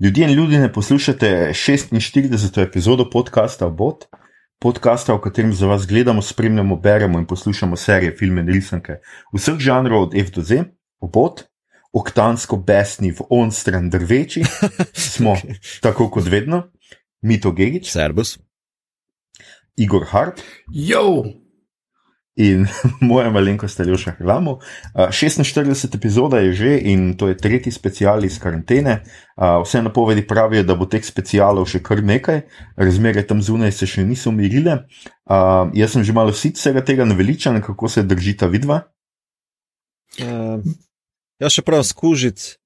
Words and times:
Ljudje 0.00 0.24
in 0.24 0.34
ljudje 0.34 0.58
ne 0.60 0.72
poslušate 0.72 1.50
46. 1.52 2.62
epizodo 2.62 3.10
podcasta 3.10 3.68
Bot, 3.68 4.04
podcasta, 4.58 5.14
v 5.14 5.20
katerem 5.20 5.52
za 5.52 5.66
vas 5.66 5.86
gledamo, 5.86 6.22
spremljamo, 6.22 6.76
beremo 6.76 7.18
in 7.18 7.26
poslušamo 7.26 7.76
serije, 7.76 8.16
filme 8.18 8.40
in 8.40 8.48
risanke 8.48 9.00
vseh 9.34 9.58
žanrov 9.58 10.02
od 10.02 10.14
F 10.14 10.30
do 10.34 10.42
Z, 10.42 10.64
Bot, 11.00 11.44
oktansko 11.92 12.56
besni 12.56 13.10
v 13.10 13.26
on 13.30 13.50
stran 13.50 13.90
drveči, 13.90 14.44
smo 15.14 15.34
okay. 15.34 15.80
tako 15.80 16.10
kot 16.10 16.30
vedno, 16.30 16.62
Mito 17.22 17.52
Gigič, 17.52 17.90
Servus, 17.90 18.38
Igor 19.76 20.06
Hart. 20.10 20.42
Jo! 20.72 21.24
In 22.38 22.66
moja 23.10 23.30
malenkost 23.34 23.80
Aljoša 23.80 24.14
Hrlamo. 24.18 24.52
Uh, 24.94 25.10
46 25.10 25.94
epizoda 25.94 26.38
je 26.38 26.52
že 26.52 26.78
in 26.80 27.16
to 27.18 27.28
je 27.28 27.36
tretji 27.36 27.72
special 27.72 28.24
iz 28.24 28.38
karantene. 28.38 29.02
Vse 29.38 29.82
napovedi 29.82 30.26
pravijo, 30.26 30.64
da 30.66 30.74
bo 30.74 30.86
teh 30.90 31.04
specialov 31.04 31.68
še 31.70 31.78
kar 31.82 32.02
nekaj, 32.02 32.40
razmere 32.74 33.22
tam 33.22 33.38
zunaj 33.42 33.70
se 33.72 33.86
še 33.86 34.02
niso 34.02 34.32
umirile. 34.32 34.80
Jaz 35.78 35.94
sem 35.94 36.02
že 36.02 36.12
malo 36.12 36.34
sicer 36.34 36.80
tega 36.82 37.06
naveličan, 37.06 37.60
kako 37.62 37.88
se 37.88 38.02
držita 38.02 38.50
vidva. 38.50 38.80
Uh, 40.18 40.58
jaz 41.38 41.54
še 41.54 41.62
prav 41.62 41.86
skužiti. 41.86 42.58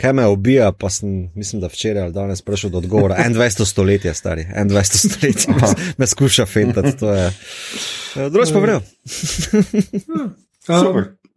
Kaj 0.00 0.12
me 0.12 0.26
ubija, 0.26 0.72
pa 0.72 0.90
sem, 0.90 1.30
mislim, 1.34 1.60
da 1.60 1.66
včeraj 1.66 2.02
ali 2.02 2.12
danes 2.12 2.42
prišel 2.42 2.70
do 2.70 2.78
odgovora. 2.78 3.16
21. 3.28 3.64
stoletje, 3.64 4.14
stari, 4.14 4.46
21. 4.56 5.08
stoletje, 5.08 5.54
me, 5.54 5.92
me 5.98 6.06
skuša 6.06 6.46
fentati. 6.46 6.96
Drugič 8.30 8.52
pa 8.52 8.58
vrejo. 8.58 8.80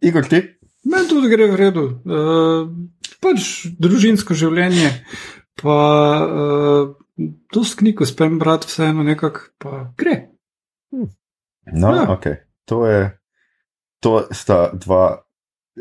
Igor, 0.00 0.28
ti? 0.28 0.42
Meni 0.84 1.08
tudi 1.08 1.28
gre 1.28 1.50
v 1.50 1.56
redu. 1.56 1.84
Uh, 2.06 2.68
pač 3.20 3.66
družinsko 3.78 4.36
življenje, 4.38 4.92
pa 5.58 5.78
uh, 6.22 6.94
to 7.52 7.64
skniko 7.64 8.06
spem 8.06 8.38
brati, 8.38 8.70
vseeno 8.70 9.02
nekako, 9.06 9.40
pa 9.58 9.88
gre. 9.98 10.16
No, 11.72 11.94
ja. 11.96 12.06
ok. 12.12 12.26
To, 12.70 12.86
je, 12.86 13.00
to 14.02 14.26
sta 14.30 14.70
dva 14.74 15.25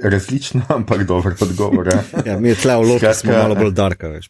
različna, 0.03 0.61
ampak 0.77 1.03
dobro 1.03 1.35
odgovor. 1.41 1.89
ja, 2.25 2.39
mi 2.39 2.49
je 2.49 2.55
tle 2.55 2.75
v 2.75 2.79
loki, 2.79 3.05
smo 3.13 3.31
malo 3.31 3.55
bolj 3.55 3.71
darka, 3.71 4.07
veš. 4.07 4.29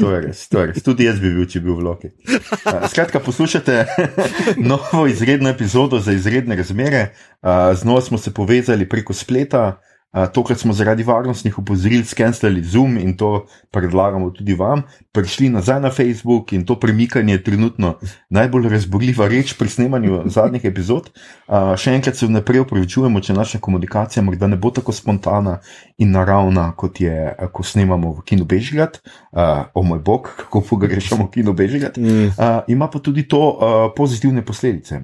to 0.00 0.10
je 0.10 0.20
res, 0.20 0.48
to 0.48 0.60
je 0.60 0.66
res. 0.66 0.82
Tudi 0.82 1.04
jaz 1.04 1.20
bi 1.20 1.30
bil, 1.34 1.46
če 1.46 1.60
bi 1.60 1.70
bil 1.70 1.78
v 1.78 1.86
loki. 1.86 2.10
Skratka, 2.90 3.20
poslušate 3.20 3.84
novo 4.70 5.06
izredno 5.06 5.48
epizodo 5.48 6.00
za 6.00 6.12
izredne 6.12 6.56
razmere. 6.56 7.08
Znova 7.74 8.00
smo 8.00 8.18
se 8.18 8.34
povezali 8.34 8.88
preko 8.88 9.12
spleta. 9.12 9.80
Tokrat 10.10 10.58
smo 10.58 10.72
zaradi 10.72 11.02
varnostnih 11.06 11.58
opozoril 11.58 12.02
skenirali 12.04 12.64
Zoom 12.64 12.96
in 12.98 13.16
to 13.16 13.46
predlagamo 13.70 14.30
tudi 14.30 14.54
vam. 14.58 14.82
Prišli 15.12 15.48
nazaj 15.48 15.80
na 15.80 15.90
Facebook 15.90 16.52
in 16.52 16.64
to 16.66 16.74
premikanje 16.80 17.32
je 17.34 17.42
trenutno 17.42 17.94
najbolj 18.30 18.68
razborljiva 18.68 19.28
reč 19.28 19.54
pri 19.58 19.68
snemanju 19.68 20.22
zadnjih 20.36 20.64
epizod. 20.64 21.12
Še 21.76 21.94
enkrat 21.94 22.18
se 22.18 22.26
vnaprej 22.26 22.64
upravičujemo, 22.64 23.20
če 23.22 23.36
naša 23.38 23.60
komunikacija 23.62 24.22
morda 24.22 24.50
ne 24.50 24.58
bo 24.58 24.72
tako 24.74 24.92
spontana 24.92 25.60
in 25.98 26.10
naravna, 26.10 26.72
kot 26.74 27.00
je, 27.00 27.30
ko 27.54 27.62
snemamo 27.62 28.10
v 28.18 28.26
Kinu 28.26 28.44
Bežigrad. 28.50 28.98
O 29.74 29.84
moj 29.86 30.02
bog, 30.02 30.32
kako 30.42 30.64
pogrešamo 30.72 31.28
Kino 31.30 31.54
Bežigrad. 31.54 31.98
Mm. 31.98 32.34
Ima 32.66 32.90
pa 32.90 32.98
tudi 32.98 33.28
to 33.28 33.92
pozitivne 33.96 34.42
posledice. 34.42 35.00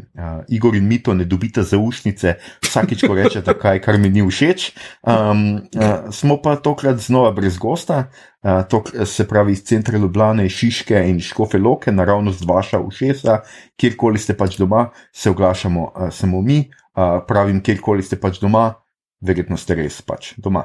Igor 0.48 0.74
in 0.74 0.90
Mito 0.90 1.14
ne 1.14 1.24
dobita 1.24 1.62
zaušnice 1.62 2.34
vsakič, 2.66 3.06
ko 3.06 3.14
rečete 3.14 3.54
kaj, 3.54 3.80
kar 3.86 4.02
mi 4.02 4.10
ni 4.10 4.26
všeč. 4.26 4.72
Um, 5.06 5.54
uh, 5.54 6.10
smo 6.10 6.40
pa 6.42 6.56
tokrat 6.56 6.98
znova 6.98 7.30
brez 7.30 7.58
gosta, 7.58 8.08
uh, 8.42 8.64
tok, 8.68 8.88
se 9.06 9.28
pravi 9.28 9.52
iz 9.52 9.62
centra 9.62 9.98
Ljubljana, 9.98 10.48
Šiške 10.48 10.98
in 11.08 11.20
Škofe 11.22 11.58
Loke, 11.58 11.92
naravnost 11.92 12.42
vaša 12.48 12.80
ušesa, 12.82 13.38
kjerkoli 13.78 14.18
ste 14.18 14.34
pač 14.34 14.56
doma, 14.58 14.88
se 15.14 15.30
oglašamo 15.30 15.84
uh, 15.84 16.08
samo 16.10 16.42
mi, 16.42 16.58
uh, 16.96 17.20
pravim, 17.28 17.62
kjerkoli 17.62 18.02
ste 18.02 18.18
pač 18.18 18.40
doma, 18.42 18.72
verjetno 19.22 19.56
ste 19.56 19.78
res 19.78 20.00
pač 20.02 20.32
doma. 20.42 20.64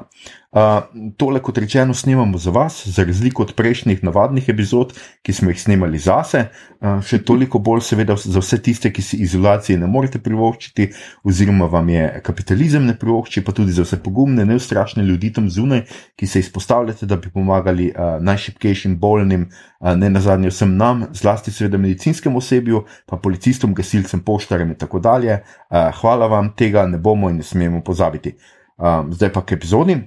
Uh, 0.52 0.84
tole, 1.16 1.40
kot 1.40 1.56
rečeno, 1.58 1.94
snemamo 1.94 2.38
za 2.38 2.50
vas, 2.52 2.82
za 2.86 3.04
razliko 3.04 3.42
od 3.42 3.54
prejšnjih 3.56 4.02
navadnih 4.04 4.48
epizod, 4.52 4.90
ki 5.24 5.32
smo 5.32 5.48
jih 5.48 5.62
snemali 5.62 5.96
zase, 5.98 6.42
uh, 6.52 7.00
še 7.00 7.22
toliko 7.24 7.56
bolj, 7.56 7.80
seveda, 7.86 8.18
za 8.20 8.42
vse 8.42 8.58
tiste, 8.60 8.90
ki 8.92 9.00
si 9.00 9.16
izolacije 9.24 9.78
ne 9.80 9.88
morete 9.88 10.20
privoščiti, 10.20 10.90
oziroma 11.24 11.70
vam 11.72 11.88
je 11.88 12.20
kapitalizem 12.28 12.84
ne 12.84 12.92
privošči, 13.00 13.40
pa 13.48 13.56
tudi 13.56 13.72
za 13.72 13.88
vse 13.88 14.02
pogumne, 14.04 14.44
neustrašne 14.44 15.08
ljudi 15.08 15.32
tam 15.32 15.48
zunaj, 15.48 15.86
ki 16.20 16.28
se 16.28 16.44
izpostavljate, 16.44 17.08
da 17.08 17.16
bi 17.16 17.32
pomagali 17.32 17.88
uh, 17.88 18.20
najšipkejšim, 18.20 19.00
bolnim, 19.00 19.48
uh, 19.48 19.96
ne 19.96 20.12
nazadnje 20.12 20.52
vsem 20.52 20.76
nam, 20.76 21.08
zlasti 21.16 21.48
seveda 21.48 21.80
medicinskemu 21.80 22.44
osebju, 22.44 22.84
pa 23.08 23.16
policistom, 23.16 23.72
gasilcem, 23.72 24.20
poštarjem 24.20 24.76
in 24.76 24.84
tako 24.84 25.00
dalje. 25.00 25.40
Uh, 25.72 25.88
hvala 26.02 26.28
vam, 26.28 26.52
tega 26.52 26.84
ne 26.84 27.00
bomo 27.00 27.32
in 27.32 27.40
ne 27.40 27.52
smemo 27.54 27.80
pozabiti. 27.80 28.36
Uh, 28.76 29.06
zdaj 29.16 29.32
pa 29.32 29.48
k 29.48 29.56
epizodi. 29.56 30.02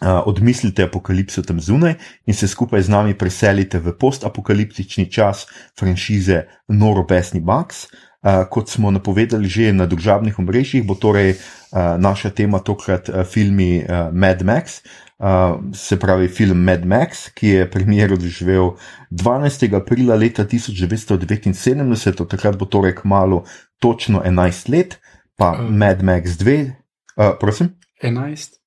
Odmislite 0.00 0.84
apokalipso 0.86 1.42
tam 1.42 1.58
zunaj 1.60 1.96
in 2.26 2.34
se 2.34 2.46
skupaj 2.48 2.82
z 2.86 2.88
nami 2.88 3.14
preselite 3.18 3.80
v 3.82 3.96
postapokaliptični 3.98 5.08
čas 5.10 5.46
franšize 5.78 6.44
Norobesni 6.68 7.40
Max. 7.40 7.88
Uh, 8.18 8.42
kot 8.50 8.66
smo 8.66 8.90
napovedali 8.90 9.46
že 9.46 9.70
na 9.70 9.86
družabnih 9.86 10.38
omrežjih, 10.42 10.82
bo 10.82 10.98
torej 10.98 11.38
uh, 11.38 11.94
naša 12.02 12.34
tema 12.34 12.58
tokrat 12.58 13.06
uh, 13.06 13.22
filmi 13.22 13.78
uh, 13.78 14.10
Mad 14.10 14.42
Max. 14.42 14.82
Uh, 15.18 15.62
se 15.70 15.98
pravi, 15.98 16.26
film 16.28 16.58
Mad 16.66 16.82
Max, 16.86 17.30
ki 17.30 17.46
je 17.46 17.70
premiero 17.70 18.18
doživel 18.18 18.74
12. 19.10 19.70
aprila 19.70 20.18
leta 20.18 20.42
1979, 20.42 22.20
od 22.20 22.30
takrat 22.30 22.58
bo 22.58 22.66
torej 22.66 22.98
kmalo 22.98 23.44
točno 23.78 24.22
11 24.26 24.70
let, 24.70 24.98
pa 25.38 25.54
uh. 25.54 25.70
Mad 25.70 26.02
Max 26.02 26.34
2, 26.42 26.74
uh, 27.16 27.38
prosim. 27.38 27.78
11. 28.02 28.57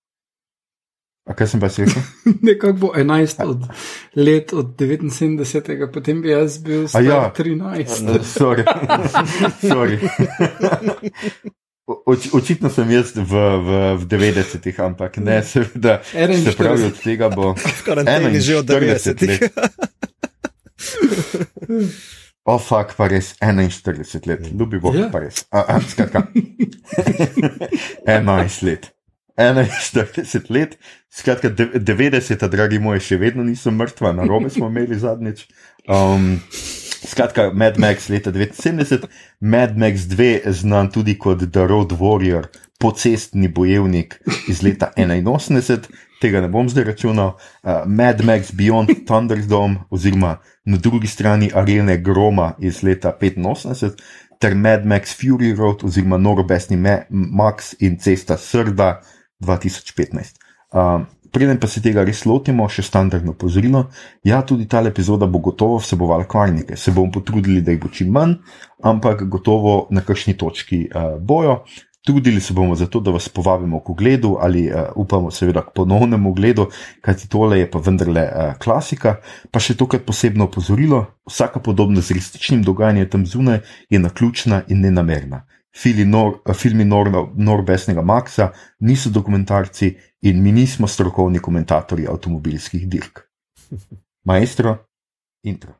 A 1.30 1.38
kaj 1.38 1.48
sem 1.54 1.62
pa 1.62 1.70
rekel? 1.70 2.02
Nekako 2.48 2.74
bo 2.74 2.92
11 2.98 3.44
od 3.46 3.66
let 4.16 4.54
od 4.54 4.74
79, 4.82 5.92
potem 5.94 6.22
bi 6.22 6.34
jaz 6.34 6.58
bil 6.58 6.88
star 6.88 7.04
ja. 7.04 7.32
13. 7.38 8.26
Sorry. 8.26 8.66
Sorry. 9.62 10.00
Oč, 12.06 12.30
očitno 12.34 12.70
sem 12.70 12.90
jaz 12.92 13.12
v, 13.16 13.26
v, 13.26 13.70
v 14.00 14.04
90-ih, 14.08 14.78
ampak 14.80 15.18
ne, 15.18 15.42
seveda, 15.44 16.00
se 16.06 16.54
pravi, 16.58 16.88
od 16.88 17.00
tega 17.04 17.30
bo. 17.30 17.54
Karanteni 17.86 18.42
že 18.42 18.62
od 18.62 18.66
90-ih. 18.70 19.40
O, 22.42 22.56
oh, 22.56 22.62
fuk, 22.62 22.96
pa 22.98 23.06
res 23.12 23.36
41 23.38 24.26
let, 24.26 24.48
ljubi 24.50 24.80
bo, 24.82 24.94
ja. 24.96 25.12
pa 25.14 25.22
res. 25.22 25.46
A, 25.54 25.76
a, 25.76 25.82
skratka. 25.84 26.26
11 28.08 28.66
let. 28.66 28.90
41 29.42 30.50
let, 30.50 30.78
skratka 31.10 31.50
90, 31.50 32.48
dragi 32.48 32.80
moji, 32.80 33.04
še 33.04 33.18
vedno 33.18 33.44
niso 33.44 33.72
mrtva, 33.72 34.14
na 34.16 34.28
robe 34.30 34.50
smo 34.54 34.70
imeli 34.70 35.00
zadnjič. 35.00 35.46
Um, 35.90 36.38
skratka, 37.08 37.50
Mad 37.54 37.80
Max 37.82 38.10
leta 38.10 38.32
79, 38.32 39.08
Mad 39.40 39.78
Max 39.78 40.06
2, 40.12 40.52
znan 40.62 40.92
tudi 40.92 41.18
kot 41.18 41.44
The 41.52 41.66
Road 41.68 41.98
Warrior, 42.00 42.48
pocestni 42.82 43.48
bojevnik 43.48 44.20
iz 44.50 44.62
leta 44.64 44.92
81, 44.98 45.90
tega 46.22 46.42
ne 46.42 46.50
bom 46.50 46.70
zdaj 46.70 46.92
računal, 46.94 47.36
uh, 47.36 47.84
Mad 47.86 48.24
Max 48.26 48.54
Beyond 48.54 49.06
Thunderdome, 49.08 49.86
oziroma 49.90 50.38
na 50.66 50.78
drugi 50.78 51.08
strani 51.08 51.52
arene 51.54 51.98
Groma 51.98 52.54
iz 52.60 52.84
leta 52.84 53.18
85. 53.22 53.98
Ter 54.42 54.56
Mad 54.56 54.86
Max 54.86 55.14
Fury 55.18 55.54
Road, 55.58 55.84
oziroma 55.86 56.18
Norobesni 56.18 56.78
Max 57.10 57.76
in 57.80 58.00
cesta 58.00 58.38
Srda, 58.38 59.02
2015. 59.42 60.40
Uh, 60.72 61.04
preden 61.32 61.60
pa 61.60 61.68
se 61.68 61.82
tega 61.84 62.04
res 62.08 62.26
lotimo, 62.28 62.68
še 62.70 62.84
standardno 62.86 63.34
pozorilo. 63.34 63.86
Ja, 64.28 64.42
tudi 64.48 64.68
ta 64.72 64.84
epizoda 64.88 65.28
bo 65.28 65.42
gotovo 65.44 65.80
vsebovala 65.82 66.28
kvarnike, 66.30 66.78
se 66.78 66.94
bomo 66.96 67.12
potrudili, 67.12 67.64
da 67.64 67.74
jih 67.74 67.82
bo 67.82 67.92
čim 67.92 68.12
manj, 68.12 68.38
ampak 68.84 69.26
gotovo 69.32 69.88
na 69.92 70.04
kakšni 70.06 70.38
točki 70.38 70.86
uh, 70.90 71.16
bojo. 71.20 71.64
Trudili 72.02 72.42
se 72.42 72.56
bomo 72.58 72.74
zato, 72.74 72.98
da 73.00 73.12
vas 73.14 73.28
povabimo 73.30 73.84
k 73.86 73.92
ogledu 73.94 74.32
ali 74.42 74.64
uh, 74.72 74.90
upamo, 74.98 75.30
seveda, 75.32 75.62
k 75.62 75.76
ponovnemu 75.76 76.32
ogledu, 76.32 76.66
kajti 77.06 77.30
tole 77.30 77.60
je 77.60 77.68
pa 77.70 77.80
vendarle 77.80 78.24
uh, 78.26 78.54
klasika. 78.58 79.20
Pa 79.52 79.62
še 79.62 79.78
tokrat 79.78 80.08
posebno 80.08 80.50
opozorilo: 80.50 81.06
vsaka 81.30 81.62
podobnost 81.62 82.10
z 82.10 82.18
resničnim 82.18 82.66
dogajanjem 82.66 83.10
tam 83.10 83.26
zunaj 83.26 83.62
je 83.90 84.02
naključna 84.02 84.64
in 84.68 84.82
nenamerna 84.82 85.46
filmi 85.72 86.86
Norbesnega 86.86 88.02
Maxa 88.02 88.52
niso 88.80 89.10
dokumentarci 89.10 89.98
in 90.20 90.42
mi 90.42 90.52
nismo 90.52 90.88
strokovni 90.88 91.40
komentatorji 91.40 92.08
avtomobilskih 92.08 92.88
dirk. 92.88 93.28
Maestro, 94.26 94.78
intro. 95.44 95.80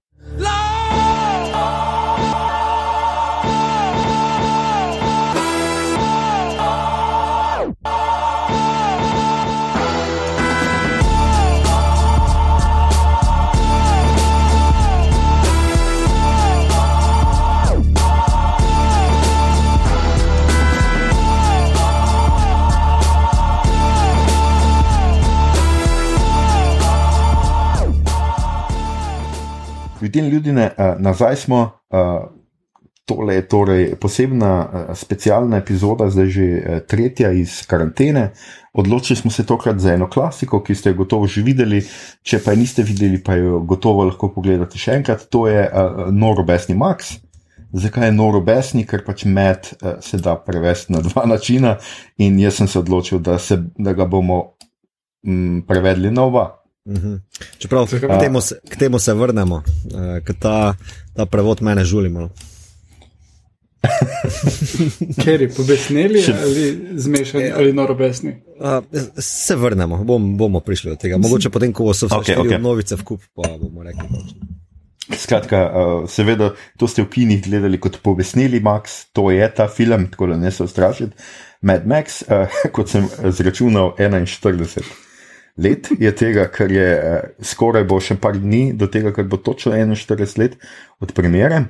Ljudje 30.02 30.24
in 30.24 30.30
ljudje, 30.30 30.54
uh, 30.54 31.02
nazaj 31.02 31.36
smo. 31.36 31.62
Uh, 31.90 32.32
Tole 33.06 33.36
je 33.36 33.48
torej 33.48 33.96
posebna, 34.00 34.70
uh, 34.74 34.96
specialna 34.96 35.58
epizoda, 35.58 36.10
zdaj 36.10 36.28
že 36.28 36.44
uh, 36.46 36.80
tretja 36.88 37.32
iz 37.32 37.66
karantene. 37.68 38.32
Odločili 38.74 39.18
smo 39.18 39.32
se 39.32 39.46
tokrat 39.46 39.80
za 39.80 39.94
eno 39.94 40.10
klasiko, 40.10 40.62
ki 40.64 40.76
ste 40.76 40.90
jo 40.90 40.96
gotovo 41.02 41.28
že 41.28 41.42
videli. 41.42 41.82
Če 42.24 42.40
pa 42.46 42.56
niste 42.56 42.84
videli, 42.84 43.24
pa 43.24 43.36
jo 43.36 43.60
gotovo 43.60 44.06
lahko 44.06 44.32
pogledate 44.34 44.78
še 44.78 45.02
enkrat. 45.02 45.28
To 45.30 45.48
je 45.48 45.66
uh, 45.66 46.08
Norobesni 46.14 46.76
Max. 46.76 47.18
Zakaj 47.74 48.08
je 48.08 48.16
Norobesni? 48.16 48.86
Ker 48.88 49.04
pač 49.06 49.26
med 49.26 49.74
uh, 49.82 50.00
se 50.02 50.18
da 50.18 50.38
prevesti 50.38 50.94
na 50.94 51.02
dva 51.02 51.26
načina, 51.26 51.78
in 52.18 52.40
jaz 52.40 52.62
sem 52.62 52.68
se 52.68 52.80
odločil, 52.80 53.20
da, 53.20 53.38
se, 53.40 53.60
da 53.78 53.94
ga 53.94 54.06
bomo 54.06 54.42
mm, 55.28 55.68
prevedli 55.68 56.12
na 56.12 56.26
oba. 56.30 56.61
Mhm. 56.86 57.16
Čeprav 57.58 57.86
k 57.86 58.20
temu, 58.20 58.42
se, 58.42 58.60
k 58.70 58.76
temu 58.76 59.00
se 59.00 59.14
vrnemo, 59.14 59.56
uh, 59.56 60.18
ker 60.26 60.36
ta, 60.40 60.74
ta 61.16 61.26
prevod 61.26 61.62
mene 61.62 61.86
žulimo. 61.86 62.30
Ker 65.24 65.42
je 65.42 65.50
pobesneli 65.50 66.22
ali 66.44 66.66
zmešani 67.02 67.46
ja. 67.46 67.56
ali 67.58 67.74
norobesni. 67.74 68.36
Uh, 68.60 69.00
se 69.18 69.56
vrnemo, 69.56 70.04
bom, 70.04 70.38
bomo 70.38 70.60
prišli 70.60 70.92
do 70.92 70.96
tega. 71.02 71.18
Mogoče 71.18 71.50
potem, 71.50 71.74
ko 71.74 71.90
so 71.94 72.06
vse 72.06 72.20
okay, 72.20 72.38
okay. 72.38 72.62
novice 72.62 72.96
v 72.96 73.04
kup, 73.04 73.26
pa 73.34 73.50
bomo 73.58 73.82
rekli. 73.84 74.06
Skratka, 75.18 75.64
uh, 75.66 76.10
seveda, 76.10 76.52
to 76.78 76.88
ste 76.88 77.02
v 77.08 77.10
kinih 77.10 77.42
gledali 77.42 77.82
kot 77.82 77.98
pobesneli 78.06 78.62
Max, 78.62 79.10
to 79.18 79.32
je 79.34 79.50
ta 79.50 79.66
film, 79.68 80.12
tako 80.14 80.30
da 80.34 80.38
ne 80.38 80.52
se 80.54 80.64
ustrašite. 80.64 81.18
Mad 81.66 81.90
Max, 81.90 82.22
uh, 82.30 82.46
kot 82.76 82.90
sem 82.90 83.10
zračunal, 83.34 83.96
41 83.98 85.10
let 85.58 85.90
je 86.00 86.12
tega, 86.16 86.48
kar 86.52 86.72
je 86.72 86.88
uh, 86.96 87.20
skoraj 87.44 87.84
bo 87.90 88.00
še 88.00 88.18
par 88.22 88.38
dni 88.40 88.72
do 88.74 88.88
tega, 88.88 89.14
kar 89.16 89.28
bo 89.28 89.38
točno 89.38 89.74
41 89.74 90.40
let 90.40 90.58
od 91.00 91.14
premjere. 91.14 91.66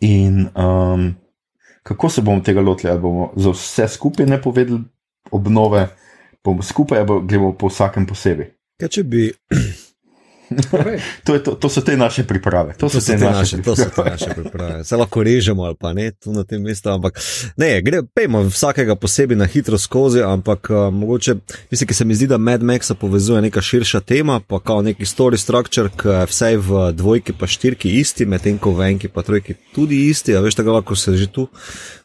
In 0.00 0.48
um, 0.54 1.14
kako 1.82 2.10
se 2.10 2.22
bomo 2.22 2.40
tega 2.40 2.60
lotili? 2.60 2.90
Ali 2.90 3.00
bomo 3.00 3.30
za 3.36 3.52
vse 3.54 3.88
skupaj 3.88 4.26
ne 4.26 4.40
povedali 4.42 4.80
obnove, 5.30 5.88
bomo 6.44 6.62
skupaj 6.62 7.04
ali 7.04 7.20
gremo 7.26 7.52
po 7.58 7.70
vsakem 7.72 8.06
posebej? 8.06 8.52
Kaj 8.80 8.92
če 8.92 9.02
bi 9.04 9.28
to, 11.24 11.34
je, 11.34 11.42
to, 11.42 11.54
to 11.54 11.68
so 11.68 11.80
te 11.80 11.96
naše 11.96 12.24
priprave. 12.24 12.74
To, 12.78 12.88
to 12.88 13.00
so 13.00 13.12
te 13.12 13.18
naše, 13.18 13.56
naše, 13.56 13.90
to 13.94 14.04
naše 14.04 14.30
priprave. 14.34 14.84
Se 14.84 14.96
lahko 14.96 15.22
režemo 15.22 15.62
ali 15.62 15.74
pa 15.74 15.92
ne, 15.92 16.10
tu 16.10 16.32
na 16.32 16.44
tem 16.44 16.62
mestu. 16.62 16.90
Ampak 16.90 17.20
ne, 17.56 17.82
gre, 17.82 18.02
pejmo 18.14 18.42
vsakega 18.46 18.96
posebej 18.96 19.36
na 19.36 19.46
hitro 19.46 19.78
skozi, 19.78 20.22
ampak 20.22 20.70
uh, 20.70 20.94
mogoče, 20.94 21.34
mislim, 21.70 21.88
ki 21.88 21.94
se 21.94 22.04
mi 22.04 22.14
zdi, 22.14 22.26
da 22.26 22.38
Mad 22.38 22.62
Max 22.62 22.92
povezuje 23.00 23.42
neka 23.42 23.60
širša 23.60 24.00
tema, 24.00 24.40
pa 24.40 24.60
kao 24.60 24.82
neki 24.82 25.04
story 25.04 25.36
structure, 25.36 25.90
ki 25.96 26.08
je 26.08 26.26
vsaj 26.26 26.56
v 26.56 26.92
dvojki 26.92 27.32
pa 27.32 27.46
štirki 27.46 27.98
isti, 28.00 28.26
medtem 28.26 28.58
ko 28.58 28.70
v 28.70 28.90
enki 28.92 29.08
pa 29.08 29.22
trojki 29.22 29.54
tudi 29.74 30.06
isti, 30.10 30.36
a 30.36 30.40
veš, 30.40 30.54
tako 30.54 30.78
lahko 30.78 30.96
se 30.96 31.16
že 31.16 31.26
tu 31.26 31.48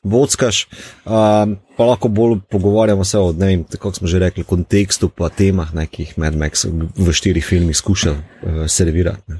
bockaš. 0.03 0.67
Uh, 1.05 1.57
pa 1.81 1.85
lahko 1.85 2.07
bolj 2.07 2.39
pogovarjamo 2.49 3.03
se 3.03 3.17
o, 3.17 3.31
ne 3.33 3.47
vem, 3.47 3.63
kako 3.63 3.93
smo 3.93 4.07
že 4.07 4.19
rekli, 4.19 4.43
kontekstu, 4.43 5.07
pa 5.09 5.31
temah, 5.33 5.71
ne, 5.73 5.87
ki 5.89 6.03
jih 6.03 6.11
Mad 6.21 6.35
Max 6.37 6.67
v 6.69 7.13
štirih 7.17 7.41
filmih 7.45 7.77
skuša 7.77 8.11
uh, 8.13 8.59
servirati. 8.69 9.31
Ne. 9.33 9.39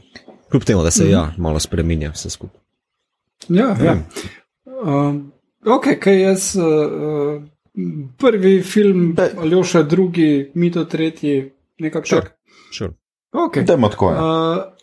Kljub 0.49 0.65
temu, 0.65 0.81
da 0.83 0.91
se 0.91 1.03
mm 1.03 1.07
-hmm. 1.07 1.11
ja, 1.11 1.33
malo 1.37 1.59
spremenja 1.59 2.09
vse 2.11 2.29
skupaj. 2.29 2.59
Ja, 3.49 3.77
ja. 3.83 3.85
ja. 3.85 3.97
Um, 4.65 5.31
ok, 5.65 5.85
kaj 5.99 6.21
jaz. 6.21 6.55
Uh, 6.55 7.43
prvi 8.17 8.63
film, 8.63 9.15
ali 9.37 9.63
še 9.63 9.83
drugi, 9.83 10.51
mito 10.53 10.85
tretji, 10.85 11.51
nekako 11.79 12.07
sure. 12.07 12.21
tak. 12.21 12.37
Sure. 12.77 12.93
Okay. 13.31 13.65
Dajmo 13.65 13.89
tako. 13.89 14.07
Uh, 14.07 14.15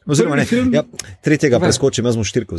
Oziroma, 0.07 0.37
ne, 0.37 0.45
film... 0.45 0.75
ja, 0.75 0.85
tretjega 1.25 1.59
preskočim, 1.61 2.05
jaz 2.05 2.15
sem 2.15 2.25
štirko. 2.25 2.57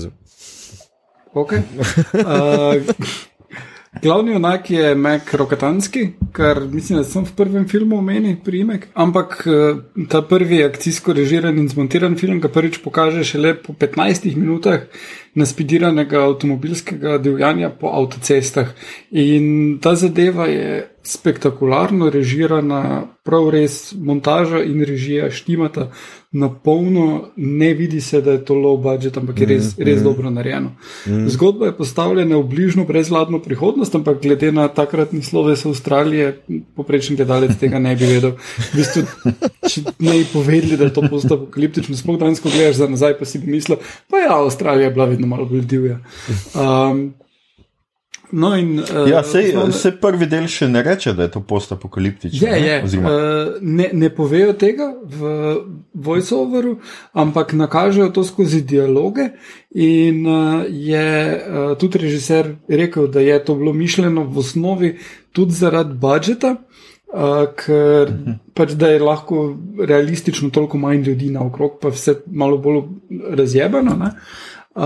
Okay. 1.33 1.63
Uh, 2.13 2.75
Glavni 3.89 4.31
junak 4.31 4.69
je 4.71 4.95
Mek 4.95 5.33
Rokatanski, 5.33 6.09
kar 6.31 6.59
mislim, 6.71 6.99
da 6.99 7.03
sem 7.03 7.23
v 7.25 7.31
prvem 7.35 7.67
filmu 7.67 7.97
omenil, 7.97 8.35
primek. 8.45 8.87
Ampak 8.93 9.47
eh, 9.49 9.79
ta 10.09 10.21
prvi 10.21 10.61
akcijsko 10.63 11.13
režiran 11.17 11.57
in 11.57 11.65
zmontiran 11.69 12.13
film, 12.17 12.37
ki 12.41 12.51
prvič 12.53 12.77
pokaže 12.83 13.25
šele 13.25 13.55
po 13.57 13.73
15 13.73 14.29
minutah 14.37 14.85
naspidiranega 15.35 16.23
avtomobilskega 16.25 17.17
divjanja 17.17 17.69
po 17.69 17.91
avtocestah. 17.93 18.73
In 19.11 19.77
ta 19.81 19.95
zadeva 19.95 20.45
je 20.45 20.87
spektakularno 21.03 22.09
režirana, 22.09 23.07
prav 23.23 23.49
res 23.53 23.93
montaža 23.93 24.61
in 24.65 24.83
režija 24.85 25.29
štimata 25.31 25.89
na 26.31 26.49
polno, 26.49 27.31
ne 27.35 27.73
vidi 27.73 28.01
se, 28.01 28.21
da 28.21 28.31
je 28.31 28.43
to 28.45 28.53
low 28.53 28.77
budget, 28.77 29.17
ampak 29.17 29.39
je 29.39 29.45
res, 29.49 29.71
mm, 29.77 29.83
res 29.83 29.99
mm. 29.99 30.03
dobro 30.03 30.29
narejeno. 30.29 30.71
Mm. 31.07 31.29
Zgodba 31.33 31.65
je 31.65 31.77
postavljena 31.77 32.37
v 32.37 32.43
bližnjo 32.43 32.85
brezvladno 32.85 33.39
prihodnost, 33.41 33.95
ampak 33.95 34.21
glede 34.21 34.51
na 34.51 34.67
takratni 34.67 35.21
sloves 35.25 35.65
Avstralije, 35.65 36.35
poprečen 36.75 37.17
gledalec 37.17 37.57
tega 37.57 37.79
ne 37.79 37.95
bi 37.95 38.05
vedel. 38.05 38.35
V 38.57 38.77
bistvu, 38.77 39.05
če 39.65 39.83
ne 39.99 40.19
bi 40.19 40.27
povedali, 40.33 40.77
da 40.77 40.89
je 40.89 40.93
to 40.93 41.07
postapokaliptično, 41.09 41.97
sploh 41.97 42.19
danes, 42.21 42.43
ko 42.43 42.53
gledaš 42.53 42.77
za 42.83 42.89
nazaj, 42.89 43.17
pa 43.17 43.25
si 43.25 43.41
bi 43.41 43.57
mislil, 43.57 43.81
pa 44.09 44.21
ja, 44.21 44.37
Avstralija 44.37 44.91
je 44.91 44.93
bila 44.93 45.09
vedno 45.19 45.35
malo 45.35 45.45
bolj 45.45 45.65
divja. 45.67 45.99
Um, 46.55 47.13
No 48.31 48.51
in, 48.57 48.75
uh, 48.79 49.09
ja, 49.09 49.23
sej, 49.23 49.47
osnovne... 49.47 49.73
se 49.73 49.89
prvi 49.97 50.27
del 50.29 50.43
še 50.45 50.67
ne 50.69 50.83
reče, 50.85 51.15
da 51.17 51.25
je 51.25 51.31
to 51.33 51.39
post-apokaliptično. 51.49 52.45
Je, 52.45 52.59
je. 52.61 52.75
Oziroma... 52.85 53.13
Uh, 53.13 53.55
ne, 53.65 53.87
ne 53.97 54.09
povejo 54.13 54.53
tega 54.53 54.91
v 55.01 55.31
voiceoveru, 55.97 56.75
ampak 57.17 57.55
nakažejo 57.57 58.11
to 58.13 58.21
skozi 58.27 58.61
dialoge. 58.61 59.31
In 59.73 60.21
uh, 60.29 60.61
je 60.69 61.09
uh, 61.09 61.73
tudi 61.81 62.03
režiser 62.05 62.51
rekel, 62.69 63.09
da 63.09 63.25
je 63.25 63.39
to 63.49 63.57
bilo 63.57 63.73
mišljeno 63.73 64.27
v 64.29 64.45
osnovi 64.45 64.91
tudi 65.33 65.57
zaradi 65.57 65.97
budžeta. 65.97 66.53
Uh, 67.09 67.49
ker 67.57 68.05
uh 68.05 68.13
mhm. 68.13 68.29
-huh. 68.29 68.37
pač 68.53 68.77
da 68.77 68.93
je 68.93 68.99
lahko 69.01 69.57
realistično 69.87 70.49
toliko 70.53 70.77
manj 70.77 71.01
ljudi 71.01 71.31
naokrog, 71.33 71.79
pa 71.81 71.89
vse 71.89 72.19
malo 72.29 72.57
bolj 72.61 72.83
razjebano. 73.33 73.97
Uh, 73.97 74.13
Uh, 74.75 74.83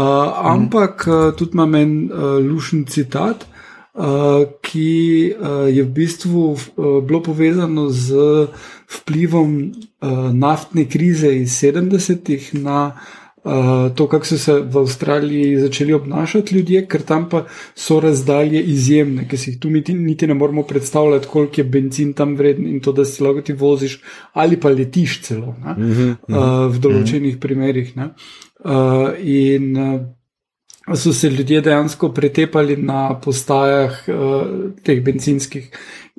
ampak 0.47 1.07
uh, 1.07 1.35
tudi 1.35 1.51
imam 1.53 1.75
en 1.75 1.91
uh, 2.07 2.39
lušen 2.39 2.85
citat, 2.85 3.43
uh, 3.93 4.45
ki 4.61 5.33
uh, 5.35 5.67
je 5.67 5.83
v 5.83 5.91
bistvu 5.91 6.45
uh, 6.53 7.01
bilo 7.03 7.19
povezano 7.21 7.89
z 7.89 8.47
vplivom 8.87 9.71
uh, 9.99 10.31
naftne 10.31 10.87
krize 10.89 11.35
iz 11.35 11.51
70-ih 11.59 12.53
na 12.63 12.95
uh, 13.43 13.91
to, 13.95 14.07
kako 14.07 14.25
so 14.25 14.37
se 14.37 14.53
v 14.61 14.77
Avstraliji 14.77 15.59
začeli 15.59 15.93
obnašati 15.93 16.55
ljudje, 16.55 16.85
ker 16.87 17.01
tam 17.01 17.27
pa 17.29 17.43
so 17.75 17.99
razdalje 17.99 18.63
izjemne, 18.63 19.27
ki 19.27 19.37
si 19.37 19.51
jih 19.51 19.59
tu 19.59 19.69
niti, 19.69 19.93
niti 19.93 20.27
ne 20.27 20.33
moremo 20.33 20.63
predstavljati, 20.63 21.27
koliko 21.27 21.61
je 21.61 21.65
benzin 21.67 22.13
tam 22.13 22.35
vreden 22.35 22.67
in 22.67 22.79
to, 22.79 22.91
da 22.91 23.05
si 23.05 23.23
lahko 23.23 23.41
ti 23.41 23.53
voziš 23.53 23.99
ali 24.33 24.59
pa 24.59 24.69
letiš 24.69 25.21
celo 25.21 25.47
uh 25.47 25.65
-huh, 25.65 26.15
uh, 26.29 26.75
v 26.75 26.79
določenih 26.79 27.35
uh 27.35 27.37
-huh. 27.37 27.41
primerih. 27.41 27.95
Ne? 27.97 28.09
Uh, 28.63 29.11
in 29.19 29.77
uh, 29.77 30.95
so 30.95 31.13
se 31.13 31.29
ljudje 31.29 31.61
dejansko 31.61 32.13
pretepali 32.13 32.77
na 32.77 33.19
postajah 33.19 33.97
uh, 34.07 34.47
teh 34.83 35.01
benzinskih, 35.03 35.67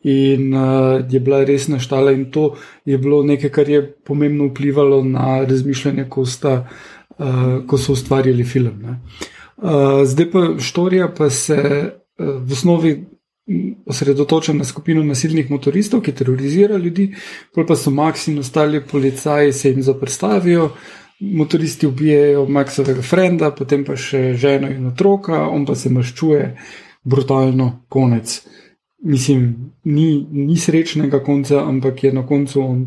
in 0.05 0.55
uh, 0.55 1.01
je 1.11 1.21
bila 1.21 1.45
res 1.45 1.69
naštala, 1.69 2.13
in 2.13 2.27
to 2.31 2.55
je 2.85 2.99
bilo 2.99 3.23
nekaj, 3.25 3.51
kar 3.51 3.69
je 3.69 3.81
pomembno 4.05 4.51
vplivalo 4.51 5.03
na 5.05 5.45
razmišljanje, 5.49 6.05
ko, 6.09 6.27
sta, 6.27 6.69
uh, 7.19 7.65
ko 7.67 7.79
so 7.79 7.93
ustvarjali 7.93 8.45
film. 8.45 8.85
Uh, 9.57 10.05
zdaj 10.05 10.31
pa 10.31 10.47
štorija 10.61 11.09
pa 11.17 11.31
se 11.31 11.57
uh, 11.57 12.29
v 12.45 12.53
osnovi. 12.53 12.97
Osredotoča 13.87 14.55
na 14.57 14.65
skupino 14.65 15.03
nasilnih 15.05 15.51
motoristov, 15.51 16.01
ki 16.01 16.15
terorizirajo 16.17 16.79
ljudi, 16.81 17.11
pa 17.53 17.77
so 17.77 17.91
Max 17.93 18.29
in 18.33 18.39
ostali 18.41 18.81
policaji 18.81 19.53
se 19.53 19.69
jim 19.69 19.83
zaprstavijo, 19.83 20.71
motoristi 21.21 21.87
ubijajo 21.87 22.47
Maxovega 22.47 23.03
frenda, 23.03 23.51
potem 23.55 23.85
pa 23.85 23.97
še 23.97 24.35
ženo 24.39 24.71
in 24.71 24.87
otroka, 24.91 25.47
on 25.49 25.67
pa 25.67 25.77
se 25.79 25.93
maščuje, 25.93 26.51
brutalno, 27.05 27.85
konec. 27.89 28.41
Mislim, 29.05 29.73
ni, 29.85 30.09
ni 30.33 30.57
srečnega 30.57 31.21
konca, 31.25 31.61
ampak 31.69 32.05
je 32.07 32.13
na 32.13 32.25
koncu 32.27 32.63
on 32.63 32.87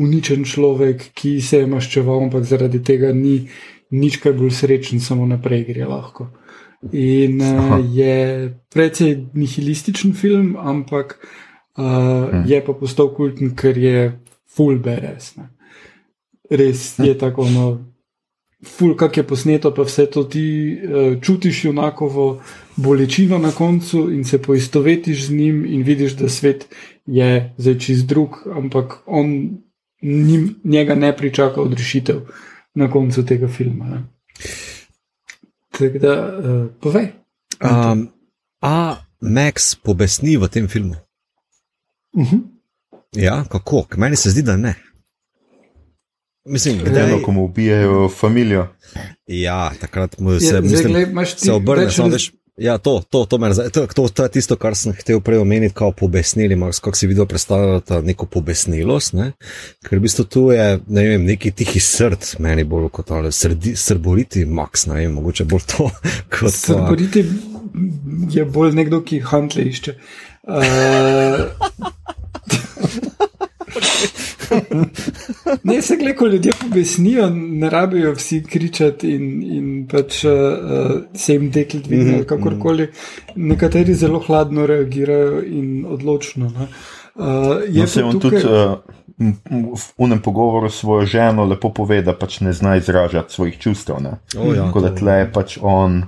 uničen 0.00 0.46
človek, 0.48 1.10
ki 1.14 1.38
se 1.44 1.62
je 1.62 1.68
maščeval, 1.68 2.24
ampak 2.28 2.46
zaradi 2.48 2.80
tega 2.84 3.12
ni 3.12 3.42
nič 3.92 4.18
kaj 4.22 4.32
bolj 4.36 4.54
srečen, 4.56 5.00
samo 5.00 5.26
naprej 5.28 5.66
gre 5.68 5.88
lahko. 5.88 6.30
In 6.92 7.42
uh, 7.42 7.76
je 7.92 8.48
precej 8.72 9.14
nihilističen 9.34 10.14
film, 10.16 10.54
ampak 10.56 11.18
uh, 11.18 11.84
hmm. 11.84 12.48
je 12.48 12.64
pa 12.64 12.74
postal 12.80 13.12
kulten, 13.16 13.52
ker 13.58 13.76
je 13.76 14.02
full 14.48 14.80
BRS. 14.80 15.36
Ne 15.36 15.57
res 16.50 16.98
je 16.98 17.18
tako, 17.18 17.48
no, 17.50 17.78
ful, 18.66 18.96
kak 18.96 19.16
je 19.16 19.26
posneto, 19.26 19.74
pa 19.74 19.82
vse 19.82 20.06
to 20.10 20.24
ti 20.24 20.44
uh, 20.74 21.20
čutiš 21.22 21.64
junakovo 21.64 22.42
bolečino 22.76 23.38
na 23.38 23.50
koncu 23.50 24.10
in 24.12 24.24
se 24.24 24.42
poistovetiš 24.42 25.26
z 25.26 25.34
njim 25.34 25.64
in 25.66 25.82
vidiš, 25.82 26.12
da 26.12 26.28
svet 26.28 26.68
je 27.06 27.54
zdaj 27.56 27.78
čist 27.78 28.06
drug, 28.06 28.42
ampak 28.56 29.02
on 29.06 29.58
njim, 30.02 30.54
njega 30.64 30.94
ne 30.94 31.16
pričaka 31.16 31.60
odrešitev. 31.60 32.20
na 32.78 32.90
koncu 32.90 33.26
tega 33.26 33.48
filma. 33.48 33.84
Ne. 33.84 34.04
Tako 35.78 35.98
da, 35.98 36.14
uh, 36.38 36.66
povej. 36.80 37.10
Um, 37.58 38.08
a 38.62 38.96
Max 39.20 39.74
pobesni 39.82 40.36
v 40.36 40.48
tem 40.48 40.68
filmu? 40.68 40.94
Uh 42.12 42.32
-huh. 42.32 42.40
Ja, 43.16 43.44
kako? 43.50 43.82
K 43.88 43.96
meni 43.96 44.16
se 44.16 44.30
zdi, 44.30 44.42
da 44.42 44.56
ne. 44.56 44.74
Mislim, 46.48 46.78
da 46.84 47.00
Eno, 47.00 47.22
ko 47.22 47.32
mu 47.32 47.44
ubijajo 47.44 48.08
familijo. 48.10 48.66
Ja, 49.26 49.70
takrat 49.80 50.18
mu 50.18 50.32
Je, 50.32 50.40
se, 50.40 50.46
zdaj, 50.48 50.60
mislim, 50.62 50.88
glej, 50.88 51.02
imaš 51.04 51.34
ti 51.34 51.40
se 51.40 51.52
obrne. 51.52 51.84
več 51.84 51.94
samo 51.94 52.08
veš, 52.08 52.32
Ja, 52.58 52.78
to, 52.78 53.02
to, 53.10 53.24
to, 53.24 53.38
me 53.38 53.48
razne- 53.48 53.70
to, 53.70 53.86
to, 53.86 54.08
to 54.08 54.22
je 54.24 54.30
tisto, 54.30 54.56
kar 54.56 54.74
sem 54.74 54.90
hotel 54.92 55.20
prej 55.20 55.38
omeniti, 55.38 55.74
kot 55.74 55.94
pobesnili, 55.96 56.56
kako 56.74 56.96
si 56.96 57.06
videl 57.06 57.26
predstavljati 57.26 58.00
neko 58.02 58.26
pobesnilost. 58.26 59.12
Ne? 59.12 59.28
Ker 59.86 59.98
v 59.98 60.02
bistvu 60.02 60.24
tu 60.24 60.50
je 60.50 60.80
ne 60.86 61.04
vem, 61.04 61.24
neki 61.24 61.52
tihi 61.52 61.78
srd, 61.80 62.32
meni 62.38 62.64
bolj 62.64 62.88
kot 62.90 63.10
ali 63.10 63.30
srdi, 63.32 63.76
srboriti, 63.76 64.42
Max, 64.44 64.86
ne 64.86 64.94
vem, 64.96 65.12
mogoče 65.12 65.44
bolj 65.44 65.68
to 65.68 65.86
kot. 66.34 66.50
Srboriti 66.52 67.22
je 68.30 68.44
bolj 68.44 68.74
nekdo, 68.74 69.02
ki 69.02 69.20
hantle 69.22 69.62
išče. 69.64 69.94
Uh, 70.48 71.44
ne, 75.68 75.82
se 75.82 75.96
gleda, 75.96 76.16
ko 76.18 76.26
ljudje 76.26 76.52
pobesnijo, 76.60 77.30
ne 77.30 77.70
rabijo 77.70 78.12
vsi 78.14 78.42
kričati 78.42 79.10
in, 79.14 79.42
in 79.42 79.86
pač 79.90 80.24
uh, 80.24 80.32
se 81.14 81.32
jim 81.32 81.50
dekli 81.50 81.80
dvigne 81.80 82.14
ali 82.14 82.26
kakorkoli. 82.26 82.88
Nekateri 83.36 83.94
zelo 83.94 84.18
hladno 84.26 84.66
reagirajo 84.66 85.42
in 85.42 85.86
odločno. 85.88 86.50
Ne. 86.58 86.68
Uh, 87.14 87.62
je 87.68 87.80
No, 87.80 87.86
se 87.86 88.00
pa 88.00 88.06
on 88.06 88.20
tukaj, 88.20 88.40
tudi 88.40 88.54
uh, 88.54 88.78
v 89.76 89.84
unem 89.98 90.22
pogovoru 90.22 90.70
s 90.70 90.80
svojo 90.80 91.06
ženo 91.06 91.44
lepo 91.44 91.72
pove, 91.74 92.02
da 92.02 92.14
pač 92.14 92.40
ne 92.40 92.52
zna 92.52 92.76
izražati 92.76 93.34
svojih 93.34 93.58
čustev. 93.58 93.96
Ne? 94.02 94.18
O, 94.38 94.54
ja, 94.54 94.66
Tako 94.66 94.80
da 94.80 94.94
tle 94.94 95.12
je 95.12 95.32
pač 95.32 95.58
on, 95.62 96.02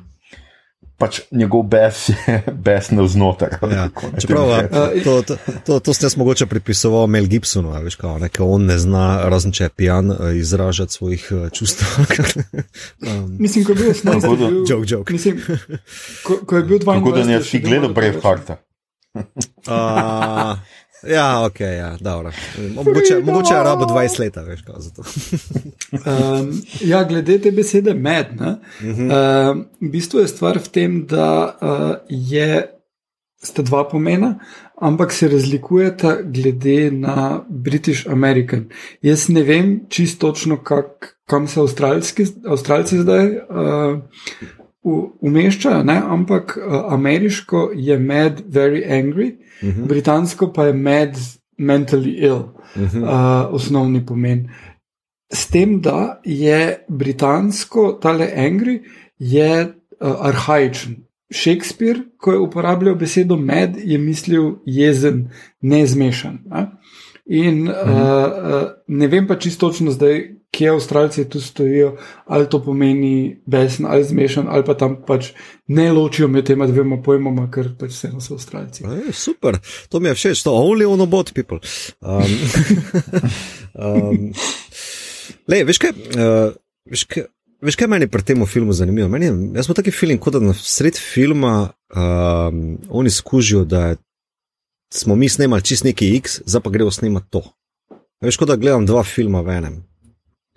pač 1.00 1.20
njegov 1.32 1.62
bes 1.72 2.08
je 2.12 2.36
bes 2.66 2.90
navznoter. 2.92 3.56
ali 3.60 3.74
Ja. 3.74 3.88
Čeprav 4.20 4.50
a, 4.52 4.60
to, 5.04 5.22
to, 5.22 5.80
to, 5.80 5.92
jaz 6.02 6.16
mogoče 6.16 6.46
pripisoval 6.46 7.06
Mel 7.06 7.26
Gibsonu, 7.26 7.72
a 7.72 7.80
veš, 7.80 7.96
kao, 8.00 8.18
ne, 8.20 8.28
ker 8.28 8.44
on 8.44 8.68
ne 8.68 8.76
zna, 8.78 9.28
razen 9.32 9.52
če 9.52 9.64
je 9.64 9.74
pijan, 9.76 10.12
izražati 10.36 10.92
svojih 10.92 11.24
čustev. 11.52 11.88
um, 13.08 13.36
mislim, 13.40 13.64
ko 13.64 13.72
je 13.72 13.76
bil 13.76 13.92
18, 13.92 14.20
Tako 14.20 14.36
da- 14.36 14.44
je 14.44 14.50
bil, 14.50 14.64
joke, 14.68 14.86
joke. 14.88 15.12
Mislim, 15.12 15.40
ko, 16.22 16.40
ko 16.46 16.56
je 16.56 16.62
bil 16.62 16.78
22, 16.78 16.98
Tako 16.98 17.16
da 17.16 17.24
ne 17.24 17.32
je 17.32 17.44
si 17.44 17.58
bil 17.58 17.68
gledal 17.68 17.88
malo 17.88 17.94
Bravehearta. 17.94 18.56
Ja, 21.08 21.44
ok, 21.46 21.60
ja, 21.60 21.96
dobro. 22.00 22.32
Mogoče, 22.74 23.20
mogoče 23.24 23.54
je 23.54 23.62
rabo 23.62 23.84
20 23.84 24.20
let, 24.20 24.36
veš, 24.36 24.62
kao 24.62 24.80
za 24.80 24.90
to. 24.90 25.02
Um, 25.92 26.62
ja, 26.80 27.04
glede 27.04 27.38
te 27.38 27.50
besede 27.50 27.94
med. 27.94 28.26
Uh 28.40 28.46
-huh. 28.86 29.50
um, 29.52 29.66
v 29.80 29.90
bistvu 29.90 30.20
je 30.20 30.28
stvar 30.28 30.58
v 30.58 30.68
tem, 30.68 31.06
da 31.06 31.58
uh, 31.62 31.96
je, 32.08 32.66
sta 33.42 33.62
dva 33.62 33.88
pomena, 33.88 34.38
ampak 34.80 35.12
se 35.12 35.28
razlikujeta 35.28 36.16
glede 36.22 36.90
na 36.90 37.44
British 37.48 38.06
American. 38.10 38.64
Jaz 39.02 39.28
ne 39.28 39.42
vem 39.42 39.80
čisto 39.88 40.26
točno, 40.26 40.56
kak, 40.56 41.16
kam 41.26 41.48
se 41.48 41.60
Avstralci 42.46 42.98
zdaj 42.98 43.26
uh, 43.26 43.98
umeščajo, 45.20 45.82
ne? 45.82 46.02
ampak 46.04 46.58
uh, 46.58 46.92
ameriško 46.92 47.70
je 47.74 47.98
med 47.98 48.40
very 48.48 48.84
angry, 48.88 49.36
uh 49.62 49.68
-huh. 49.68 49.86
britansko 49.86 50.52
pa 50.52 50.64
je 50.64 50.72
med 50.72 51.16
mentally 51.58 52.10
ill, 52.10 52.34
uh 52.34 52.50
-huh. 52.76 53.02
uh, 53.02 53.54
osnovni 53.54 54.06
pomen. 54.06 54.48
S 55.32 55.46
tem, 55.46 55.80
da 55.80 56.20
je 56.24 56.76
britansko, 56.88 57.98
tale 58.02 58.28
angry, 58.36 58.80
je 59.18 59.66
uh, 60.00 60.26
arhaičen. 60.26 60.96
Shakespeare, 61.32 62.00
ko 62.18 62.32
je 62.32 62.38
uporabljal 62.38 62.94
besedo 62.94 63.36
med, 63.36 63.76
je 63.84 63.98
mislil 63.98 64.54
jezen, 64.66 65.28
nezmešan. 65.60 66.38
Ne? 66.50 66.66
In 67.26 67.68
uh, 67.68 67.74
uh, 67.74 68.62
ne 68.88 69.06
vem 69.08 69.26
pa 69.26 69.38
čisto 69.38 69.68
točno 69.68 69.90
zdaj, 69.90 70.39
kje 70.50 70.70
Avstralci 70.70 71.28
tu 71.28 71.40
stojijo, 71.40 71.96
ali 72.26 72.48
to 72.48 72.62
pomeni 72.64 73.40
besen 73.46 73.86
ali 73.86 74.04
zmešan, 74.04 74.46
ali 74.48 74.64
pa 74.64 74.74
tam 74.74 74.96
pač 75.06 75.32
ne 75.66 75.92
ločijo 75.92 76.28
med 76.28 76.46
tema 76.46 76.66
dvema 76.66 76.98
pojmoma, 77.02 77.46
ker 77.50 77.70
pač 77.78 77.94
vseeno 77.94 78.20
so 78.20 78.34
Avstralci. 78.34 78.84
Ej, 78.84 79.12
super, 79.12 79.58
to 79.88 80.00
mi 80.00 80.10
je 80.10 80.14
všeč, 80.14 80.42
to 80.42 80.54
only 80.54 80.86
on 80.86 81.00
about 81.00 81.32
people. 81.34 81.60
Um, 82.00 82.34
um, 83.86 84.32
lej, 85.48 85.64
veš 85.70 85.78
kaj, 85.78 85.94
uh, 86.18 86.50
veš 86.90 87.06
kaj, 87.06 87.28
veš 87.62 87.78
kaj 87.78 87.90
meni 87.94 88.10
pri 88.10 88.26
tem 88.26 88.46
filmu 88.46 88.74
zanimivo? 88.74 89.08
Meni 89.08 89.30
je, 89.30 89.36
jaz 89.60 89.70
sem 89.70 89.78
taki 89.78 89.94
film, 89.94 90.18
kot 90.18 90.34
da 90.34 90.42
na 90.42 90.54
sred 90.56 90.98
filma 90.98 91.70
um, 91.94 92.64
oni 92.88 93.10
skužijo, 93.10 93.64
da 93.64 93.94
smo 94.90 95.14
mi 95.14 95.28
snemali 95.28 95.62
čist 95.62 95.86
neki 95.86 96.16
X, 96.18 96.40
zdaj 96.46 96.66
pa 96.66 96.74
grejo 96.74 96.90
snemati 96.90 97.30
to. 97.30 97.44
Veš, 98.20 98.36
kot 98.36 98.50
da 98.50 98.58
gledam 98.58 98.84
dva 98.86 99.04
filma 99.06 99.40
v 99.46 99.54
enem. 99.60 99.78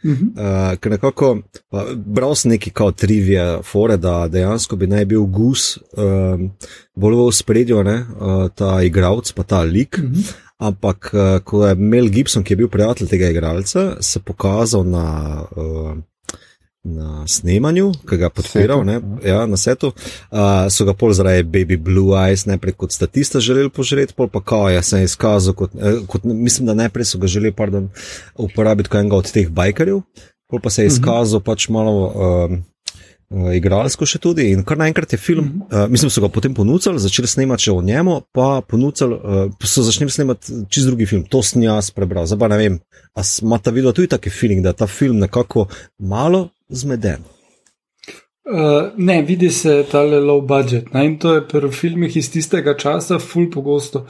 Mhm. 0.03 0.33
Uh, 0.35 0.75
ker 0.79 0.91
nekako, 0.91 1.29
pa, 1.71 1.85
bral 1.95 2.35
sem 2.35 2.51
neki 2.51 2.73
kao 2.75 2.91
trivije, 2.91 3.61
fore, 3.63 3.97
da 3.97 4.27
dejansko 4.27 4.75
bi 4.75 4.87
naj 4.87 5.05
bil 5.05 5.25
Gus 5.25 5.77
um, 5.97 6.49
bolj 6.95 7.19
v 7.19 7.27
spredju, 7.31 7.83
ne, 7.83 7.97
uh, 8.03 8.47
ta 8.55 8.81
igralec, 8.83 9.31
pa 9.31 9.43
ta 9.43 9.63
lik. 9.63 9.97
Mhm. 9.97 10.33
Ampak, 10.63 11.11
uh, 11.13 11.39
ko 11.43 11.65
je 11.67 11.75
Mel 11.75 12.07
Gibson, 12.07 12.43
ki 12.43 12.53
je 12.53 12.57
bil 12.57 12.69
prijatelj 12.71 13.09
tega 13.11 13.29
igralca, 13.29 13.97
se 14.01 14.19
pokazal 14.19 14.85
na, 14.87 15.07
uh, 15.55 15.97
na 16.83 17.27
snemanju, 17.27 17.91
ki 18.09 18.17
ga 18.19 18.29
podpiral, 18.29 18.81
Setu, 18.83 18.85
ne, 18.85 19.29
ja, 19.29 19.45
na 19.47 19.57
setu, 19.57 19.93
uh, 19.95 20.65
so 20.67 20.83
ga 20.83 20.93
pol 20.93 21.13
zaradi 21.15 21.45
Baby 21.47 21.77
Blue 21.79 22.11
Eyes 22.19 22.43
najprej 22.45 22.75
kot 22.75 22.91
statista 22.91 23.39
želeli 23.39 23.71
požreti, 23.71 24.13
pol 24.13 24.27
pa 24.27 24.41
kao 24.43 24.67
je 24.69 24.83
se 24.83 24.99
je 24.99 25.07
izkazal 25.07 25.55
kot, 25.55 25.71
eh, 25.79 26.01
kot, 26.07 26.23
mislim, 26.23 26.67
da 26.67 26.73
najprej 26.73 27.05
so 27.05 27.17
ga 27.17 27.27
želeli, 27.27 27.55
pardon, 27.55 27.89
uporabiti 28.35 28.89
kot 28.89 28.99
enega 28.99 29.15
od 29.15 29.31
teh 29.31 29.49
bajkerjev, 29.49 30.01
pol 30.51 30.59
pa 30.59 30.69
se 30.69 30.83
je 30.83 30.91
izkazal 30.91 31.39
pač 31.39 31.69
malo. 31.69 32.11
Um, 32.11 32.63
uh, 33.31 33.47
Igralsko 33.55 34.05
še 34.05 34.19
tudi, 34.19 34.49
in 34.51 34.65
kar 34.67 34.77
naenkrat 34.77 35.15
je 35.15 35.17
film, 35.17 35.45
uh 35.45 35.69
-huh. 35.69 35.85
uh, 35.85 35.89
mislim, 35.89 36.11
so 36.11 36.21
ga 36.21 36.27
potem 36.27 36.53
ponudili, 36.53 36.99
začeli 36.99 37.27
snemati 37.27 37.71
o 37.71 37.81
njemu, 37.81 38.21
pa 38.31 38.61
ponudili, 38.67 39.15
uh, 39.15 39.53
so 39.63 39.83
začeli 39.83 40.09
snemati 40.09 40.51
čist 40.69 40.87
drugi 40.87 41.05
film. 41.05 41.23
To 41.23 41.43
sem 41.43 41.63
jaz 41.63 41.91
prebral, 41.91 42.25
zdaj 42.25 42.39
pa 42.39 42.47
ne 42.47 42.57
vem. 42.57 42.79
A 43.15 43.21
imate 43.41 43.71
videti 43.71 43.95
tudi 43.95 44.07
taki 44.07 44.29
feeling, 44.29 44.63
da 44.63 44.73
ta 44.73 44.87
film 44.87 45.17
nekako 45.19 45.67
malo 45.99 46.49
zmeden? 46.73 47.23
Uh, 48.43 48.91
ne, 48.97 49.21
vidi 49.21 49.49
se 49.49 49.85
ta 49.91 50.01
low 50.03 50.41
budget. 50.47 50.93
Ne? 50.93 51.05
In 51.05 51.15
to 51.19 51.35
je 51.35 51.45
pri 51.47 51.69
filmih 51.71 52.17
iz 52.17 52.27
tistega 52.31 52.73
časa, 52.77 53.19
ful 53.19 53.47
pogosto. 53.51 54.03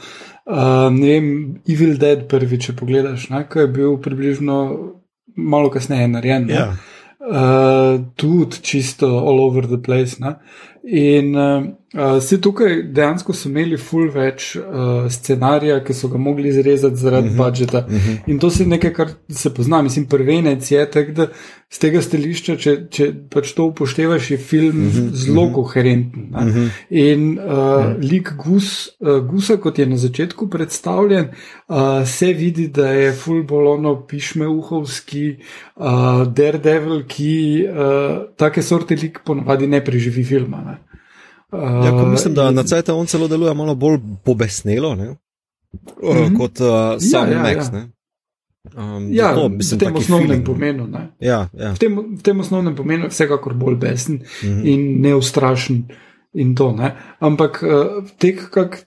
Uh, 0.44 0.90
ne 0.90 1.12
vem, 1.12 1.28
Evil 1.70 1.94
Dead 1.98 2.26
prvi, 2.28 2.58
če 2.58 2.74
pogledaš, 2.76 3.28
ko 3.48 3.62
je 3.62 3.68
bil 3.70 3.94
približno 4.02 4.58
malo 5.36 5.70
kasneje 5.70 6.08
narejen. 6.08 6.50
ne. 6.50 6.54
Ja. 6.54 6.74
Uh, 7.24 8.02
tudi 8.20 8.58
čisto 8.60 9.06
all 9.06 9.40
over 9.40 9.66
the 9.66 9.78
place. 9.78 10.18
Ne? 10.20 10.34
In 10.84 11.36
uh, 11.36 11.64
uh, 11.94 12.22
si 12.22 12.40
tukaj 12.40 12.82
dejansko 12.82 13.32
so 13.32 13.48
imeli 13.48 13.76
ful 13.80 14.10
več 14.12 14.54
uh, 14.56 15.06
scenarija, 15.10 15.80
ki 15.84 15.94
so 15.94 16.08
ga 16.08 16.18
mogli 16.18 16.48
izrezati 16.48 16.96
zaradi 16.96 17.28
uh 17.28 17.34
-huh. 17.34 17.44
budžeta. 17.44 17.86
Uh 17.86 17.94
-huh. 17.94 18.16
In 18.26 18.38
to 18.38 18.50
je 18.58 18.66
nekaj, 18.66 18.92
kar 18.92 19.08
se 19.28 19.54
pozna, 19.54 19.82
mislim, 19.82 20.06
prvenec 20.06 20.70
je 20.70 20.90
tak, 20.90 21.12
da 21.12 21.28
z 21.70 21.78
tega 21.78 22.02
stališča, 22.02 22.56
če, 22.56 22.72
če 22.90 23.12
pač 23.30 23.52
to 23.52 23.64
upoštevaš, 23.64 24.30
je 24.30 24.38
film 24.38 24.86
uh 24.86 24.92
-huh. 24.92 25.10
zelo 25.12 25.52
koherenten. 25.52 26.22
Uh 26.30 26.40
-huh. 26.40 26.68
In 26.90 27.38
uh, 27.38 27.44
uh 27.44 27.50
-huh. 27.50 28.10
lik 28.10 28.32
Gus, 28.44 28.88
uh, 29.00 29.18
Gusa, 29.30 29.56
kot 29.56 29.78
je 29.78 29.86
na 29.86 29.96
začetku 29.96 30.48
predstavljen, 30.48 31.28
uh, 31.68 32.06
se 32.06 32.32
vidi, 32.32 32.68
da 32.68 32.88
je 32.88 33.12
ful 33.12 33.42
bolono 33.42 34.06
pišmeuhovski, 34.06 35.36
uh, 35.76 35.86
daredevil, 36.26 37.02
ki 37.08 37.66
uh, 37.68 38.36
take 38.36 38.62
sorte 38.62 38.94
lik 38.94 39.20
ponavadi 39.24 39.66
ne 39.66 39.84
preživi 39.84 40.24
filma. 40.24 40.62
Ne? 40.66 40.93
Uh, 41.54 41.84
Ja, 41.84 41.90
ko 41.90 42.06
mislim, 42.06 42.34
da 42.34 42.48
in- 42.48 42.54
na 42.54 42.62
CT 42.62 42.88
on 42.88 43.06
celo 43.06 43.28
deluje 43.28 43.54
malo 43.54 43.74
bolj 43.74 43.98
pobesnelo, 44.24 44.94
ne? 44.94 45.08
Uh, 46.02 46.16
Mhm. 46.16 46.36
kot 46.36 46.60
uh, 46.60 46.66
sam 46.98 47.32
ja, 47.32 47.42
Max. 47.42 47.66
ja. 47.66 47.70
Ne? 47.72 47.90
Um, 48.76 49.12
Ja, 49.12 49.34
zato, 49.34 49.48
v 49.48 49.78
tem 49.78 49.96
osnovnem 49.96 50.28
feeling, 50.28 50.46
pomenu. 50.46 50.86
Ne? 50.86 51.10
Ja, 51.20 51.48
ja. 51.52 51.74
V 51.74 51.78
tem, 51.78 51.96
v 52.18 52.22
tem 52.22 52.40
osnovnem 52.40 52.76
pomenu 52.76 53.04
je 53.04 53.10
vsekakor 53.10 53.54
bolj 53.54 53.76
besen 53.76 54.14
mm. 54.14 54.48
-hmm. 54.48 54.64
in 54.64 55.00
neustrašen. 55.00 55.84
In 56.34 56.54
to, 56.54 56.72
ne? 56.72 56.94
Ampak 57.20 57.62
uh, 57.62 58.04
tek, 58.18 58.50
kak 58.50 58.86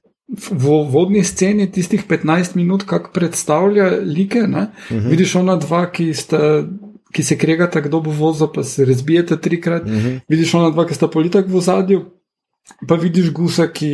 v 0.52 0.66
vodni 0.92 1.24
sceni, 1.24 1.72
tistih 1.72 2.04
15 2.04 2.56
minut, 2.56 2.84
kako 2.84 3.12
predstavlja 3.14 3.86
like, 4.04 4.48
ne? 4.48 4.62
Mm 4.92 4.98
-hmm. 4.98 5.10
vidiš 5.10 5.36
ona 5.36 5.56
dva, 5.56 5.92
ki 5.92 6.14
sta. 6.14 6.64
Ki 7.14 7.24
se 7.24 7.38
kregata, 7.38 7.80
kdo 7.82 8.02
bo 8.02 8.12
vozil, 8.12 8.48
pa 8.54 8.64
se 8.64 8.86
razbijete 8.86 9.38
trikrat. 9.38 9.86
Mm 9.86 9.92
-hmm. 9.94 10.20
Vidiš 10.30 10.54
ona 10.54 10.70
dva, 10.70 10.86
ki 10.86 10.94
sta 10.94 11.08
politik 11.08 11.46
v 11.48 11.60
zadju, 11.62 12.06
pa 12.88 12.96
vidiš 12.96 13.32
gusa, 13.34 13.68
ki 13.72 13.92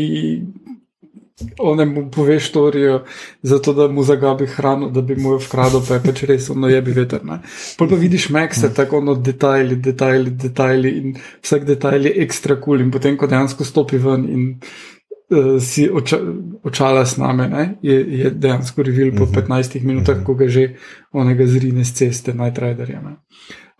one 1.59 1.85
mu 1.85 2.11
poveš 2.11 2.49
storijo, 2.49 3.03
zato 3.41 3.73
da 3.73 3.87
mu 3.87 4.03
zagabi 4.03 4.45
hrano, 4.45 4.89
da 4.89 5.01
bi 5.01 5.15
mu 5.15 5.31
jo 5.31 5.37
vkradil, 5.37 5.81
pa 5.87 5.93
je 5.93 6.03
pač 6.03 6.23
res 6.29 6.49
ono 6.49 6.69
jebi 6.69 6.93
veter. 6.93 7.25
Ne? 7.25 7.39
Pol 7.77 7.89
pa 7.89 7.95
vidiš 7.95 8.29
Maxe, 8.29 8.69
tako 8.73 8.97
ono 8.97 9.15
detajli, 9.15 9.75
detajli, 9.75 10.31
detajli 10.31 10.89
in 10.89 11.15
vsak 11.41 11.65
detajl 11.65 12.05
je 12.05 12.13
ekstra 12.23 12.55
kul 12.55 12.63
cool 12.65 12.85
in 12.85 12.91
potem, 12.91 13.17
ko 13.17 13.27
dejansko 13.27 13.65
stopi 13.65 13.97
ven 13.97 14.27
in 14.29 14.45
uh, 14.59 15.57
si 15.61 15.89
oča, 15.89 16.19
očala 16.63 17.05
s 17.05 17.17
nami, 17.17 17.49
ne? 17.49 17.65
je, 17.81 17.97
je 18.19 18.31
dejansko 18.31 18.83
revil 18.83 19.15
po 19.17 19.25
15 19.25 19.81
minutah, 19.83 20.23
ko 20.23 20.37
ga 20.37 20.47
že 20.47 20.75
onega 21.11 21.47
zrine 21.47 21.83
z 21.83 21.93
ceste, 21.93 22.33
najtraderja. 22.33 23.01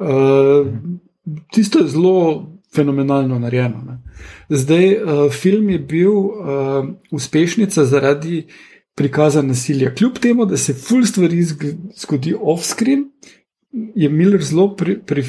Uh, 0.01 0.67
tisto 1.53 1.79
je 1.79 1.87
zelo 1.87 2.52
fenomenalno 2.75 3.39
narejeno. 3.39 3.83
Ne. 3.87 3.99
Zdaj, 4.49 4.93
uh, 4.93 5.31
film 5.31 5.69
je 5.69 5.79
bil 5.79 6.11
uh, 6.11 6.33
uspešnica 7.11 7.85
zaradi 7.85 8.47
prikaza 8.95 9.41
nasilja. 9.41 9.95
Kljub 9.95 10.19
temu, 10.21 10.45
da 10.45 10.57
se 10.57 10.73
full 10.73 11.05
stvari 11.05 11.43
zgodi 11.95 12.35
off-screen, 12.41 13.09
je 13.95 14.09
Miller 14.09 14.41
zelo 14.41 14.75
pre, 14.75 14.99
pre, 15.05 15.23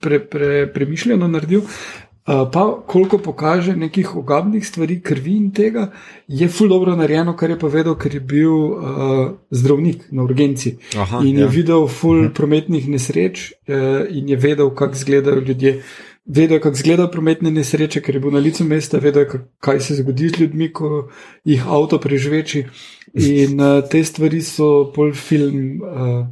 pre, 0.00 0.20
pre, 0.20 0.72
premišljeno 0.72 1.28
naredil. 1.28 1.60
Uh, 1.60 2.46
pa, 2.52 2.82
koliko 2.86 3.18
pokaže 3.18 3.76
nekih 3.76 4.16
ogabnih 4.16 4.66
stvari, 4.66 5.00
krvi 5.00 5.32
in 5.36 5.50
tega, 5.50 5.88
je 6.28 6.48
ful 6.48 6.68
dobro 6.68 6.94
narejeno, 6.96 7.34
kar 7.36 7.50
je 7.50 7.58
povedal, 7.58 7.96
ker 7.98 8.14
je 8.14 8.20
bil 8.20 8.52
uh, 8.52 9.32
zdravnik 9.50 10.04
na 10.10 10.22
urgenci. 10.22 10.76
Aha, 10.96 11.18
in 11.26 11.36
je 11.36 11.42
ja. 11.42 11.50
videl 11.50 11.88
ful 11.88 12.10
uh 12.10 12.22
mhm. 12.22 12.26
-huh. 12.28 12.34
prometnih 12.34 12.88
nesreč 12.88 13.52
uh, 13.52 13.76
in 14.10 14.28
je 14.28 14.36
vedel, 14.36 14.70
kako 14.70 14.92
izgledajo 14.94 15.40
ljudje. 15.40 15.76
Uh, 15.76 16.11
vedel, 16.24 16.60
kako 16.60 16.76
izgledajo 16.76 17.10
prometne 17.10 17.50
nesreče, 17.50 18.02
ker 18.02 18.16
je 18.16 18.20
bil 18.20 18.34
na 18.34 18.42
licu 18.42 18.64
mesta, 18.64 18.98
vedel, 18.98 19.26
kaj 19.60 19.80
se 19.80 19.96
zgodi 20.00 20.28
z 20.28 20.40
ljudmi, 20.40 20.72
ko 20.72 21.08
jih 21.44 21.66
avto 21.66 21.98
preživeči. 22.00 22.66
In 23.14 23.60
uh, 23.60 23.82
te 23.90 24.04
stvari 24.04 24.40
so 24.42 24.92
pol 24.94 25.12
film 25.12 25.82
uh, 25.82 26.22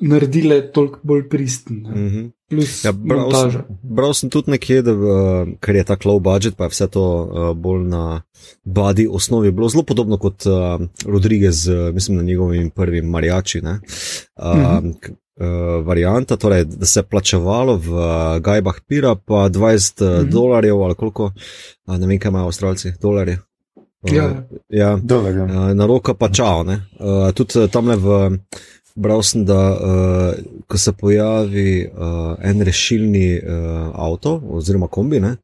naredile 0.00 0.60
toliko 0.72 1.00
bolj 1.02 1.28
pristen. 1.28 1.76
Mm 1.76 2.08
-hmm. 2.08 2.30
Ja, 2.84 2.92
bral, 2.92 3.30
sem, 3.30 3.62
bral 3.82 4.14
sem 4.14 4.30
tudi 4.30 4.50
nekje, 4.50 4.82
da 4.82 4.92
uh, 4.92 5.48
ker 5.60 5.76
je 5.76 5.84
tako 5.84 6.08
low 6.08 6.20
budget, 6.20 6.56
pa 6.56 6.64
je 6.64 6.70
vse 6.70 6.88
to 6.88 7.04
uh, 7.22 7.56
bolj 7.56 7.84
na 7.88 8.22
badi 8.64 9.08
osnovi. 9.10 9.50
Bilo 9.50 9.68
zelo 9.68 9.82
podobno 9.82 10.18
kot 10.18 10.46
uh, 10.46 10.86
Rodriguez, 11.06 11.68
uh, 11.68 11.94
mislim, 11.94 12.16
na 12.16 12.22
njegovim 12.22 12.70
prvim 12.70 13.04
marijači. 13.04 13.60
Uh, 13.60 13.66
mm 13.66 14.62
-hmm 14.62 15.14
uh, 15.40 15.86
varianta, 15.86 16.36
torej, 16.36 16.64
da 16.64 16.86
se 16.86 17.00
je 17.00 17.04
plačevalo 17.04 17.76
v 17.76 17.92
uh, 17.92 18.38
gajbah 18.40 18.80
pira, 18.86 19.14
pa 19.14 19.48
20 19.48 20.04
mm 20.04 20.06
-hmm. 20.06 20.30
dolarjev 20.30 20.82
ali 20.82 20.94
koliko, 20.94 21.24
uh, 21.86 21.96
ne 21.98 22.06
vem, 22.06 22.18
kaj 22.18 22.28
imajo 22.28 22.44
avstralci, 22.44 22.92
dolarje. 23.00 23.38
Uh, 24.02 24.14
ja, 24.14 24.44
ja. 24.68 24.98
Dolarje. 25.02 25.42
Uh, 25.42 25.72
na 25.74 25.86
roko 25.86 26.14
pa 26.14 26.28
čao. 26.28 26.60
Uh, 26.60 27.32
tudi 27.34 27.68
tam 27.72 27.88
le 27.88 27.96
v. 27.96 28.38
Bral 28.94 29.22
sem, 29.22 29.44
da 29.44 29.70
uh, 29.70 30.34
ko 30.66 30.78
se 30.78 30.92
pojavi 30.92 31.90
uh, 31.92 32.34
en 32.42 32.62
rešilni 32.62 33.38
uh, 33.38 33.90
avto 33.94 34.42
oziroma 34.50 34.86
kombi, 34.86 35.20
ne, 35.20 35.36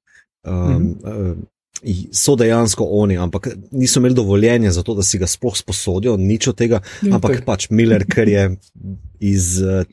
um, 0.46 0.54
mm 0.54 0.94
-hmm. 1.02 1.34
Uh, 1.82 1.90
so 2.12 2.36
dejansko 2.36 2.84
oni, 2.84 3.16
ampak 3.16 3.48
niso 3.70 4.00
imeli 4.00 4.14
dovoljenja 4.14 4.72
za 4.72 4.82
to, 4.82 4.94
da 4.94 5.02
si 5.02 5.18
ga 5.18 5.26
sploh 5.26 5.56
sposodijo, 5.56 6.16
nič 6.16 6.48
od 6.48 6.56
tega, 6.56 6.80
ampak 7.12 7.44
pač 7.44 7.70
Miller, 7.70 8.06
ker 8.08 8.28
je 8.28 8.48
iz 9.20 9.62
uh, 9.62 9.84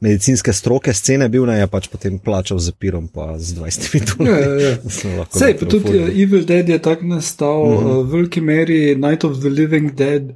medicinske 0.00 0.52
stroke 0.52 0.92
scene 0.94 1.28
bil, 1.28 1.46
ne 1.46 1.58
je 1.58 1.68
pač 1.70 1.88
potem 1.92 2.18
plačal 2.18 2.58
z 2.62 2.72
pirom, 2.78 3.08
pa 3.12 3.34
z 3.38 3.58
20 3.58 3.94
minut. 3.94 4.16
Ja, 4.28 4.38
ja, 4.38 4.54
ja. 4.60 5.26
Sej, 5.40 5.56
pa 5.60 5.68
tudi 5.68 5.98
uh, 5.98 6.08
Evil 6.08 6.44
Dead 6.48 6.68
je 6.68 6.78
tako 6.82 7.14
nastal, 7.14 7.64
mm 7.64 7.78
-hmm. 7.78 8.00
uh, 8.00 8.12
veliki 8.12 8.40
meri 8.40 8.96
Night 8.96 9.24
of 9.24 9.40
the 9.40 9.48
Living 9.48 9.94
Dead. 9.94 10.34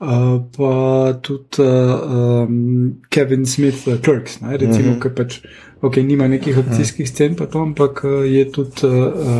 Uh, 0.00 0.40
pa 0.56 1.12
tudi 1.22 1.60
uh, 1.60 2.46
um, 2.48 3.00
Kevin 3.10 3.46
Smith, 3.46 3.86
uh, 3.86 4.00
Clerks, 4.00 4.40
ne, 4.40 4.56
recimo, 4.56 4.90
mm 4.90 4.96
-hmm. 4.96 5.02
ki 5.02 5.08
pač, 5.16 5.40
ok, 5.80 5.96
nima 5.96 6.28
nekih 6.28 6.58
akcijskih 6.58 7.08
scen, 7.08 7.36
pa 7.36 7.46
to, 7.46 7.58
ampak 7.58 8.04
uh, 8.04 8.32
je 8.32 8.52
tudi. 8.52 8.86
Uh, 8.86 8.92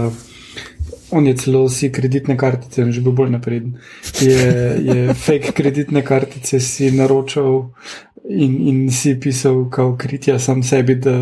uh, 0.06 0.12
On 1.12 1.26
je 1.26 1.34
celo 1.36 1.64
vsi 1.64 1.90
kreditne 1.92 2.36
kartice, 2.36 2.84
že 2.92 3.00
bil 3.00 3.12
bolj 3.12 3.30
napreden. 3.30 3.78
Je, 4.20 4.44
je 4.84 5.14
fake 5.24 5.52
kreditne 5.52 6.04
kartice 6.06 6.60
si 6.60 6.90
naročal 6.90 7.72
in, 8.28 8.56
in 8.68 8.90
si 8.90 9.16
pisal 9.20 9.68
kao 9.70 9.96
kritja 9.96 10.38
sam 10.38 10.62
sebi, 10.62 10.94
da 10.94 11.16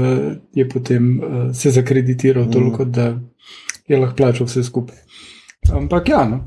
je 0.55 0.68
potem 0.68 1.20
uh, 1.20 1.57
se 1.57 1.70
zakreditiral 1.70 2.44
mm. 2.44 2.53
toliko, 2.53 2.85
da 2.85 3.14
je 3.88 3.98
lahko 3.98 4.16
plačal 4.16 4.46
vse 4.46 4.64
skupaj. 4.64 4.96
Ampak 5.72 6.09
ja, 6.09 6.24
no. 6.29 6.44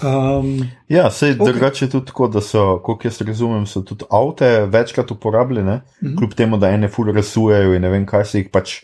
Um, 0.00 0.68
ja, 0.88 1.10
se 1.10 1.28
je 1.28 1.34
okay. 1.36 1.52
drugače 1.52 1.88
tudi 1.88 2.06
tako, 2.06 2.28
da 2.28 2.40
so, 2.40 2.78
kot 2.84 3.04
jaz 3.04 3.20
razumem, 3.20 3.66
so 3.66 3.82
tudi 3.84 4.04
avte 4.10 4.66
večkrat 4.66 5.10
uporabljene, 5.10 5.76
mm 5.76 6.08
-hmm. 6.08 6.16
kljub 6.18 6.34
temu, 6.34 6.56
da 6.56 6.68
ene 6.68 6.88
ful 6.88 7.12
rasujejo 7.12 7.74
in 7.74 7.82
ne 7.82 7.88
vem, 7.88 8.06
kaj 8.06 8.24
so 8.24 8.38
jih 8.38 8.48
pač 8.52 8.74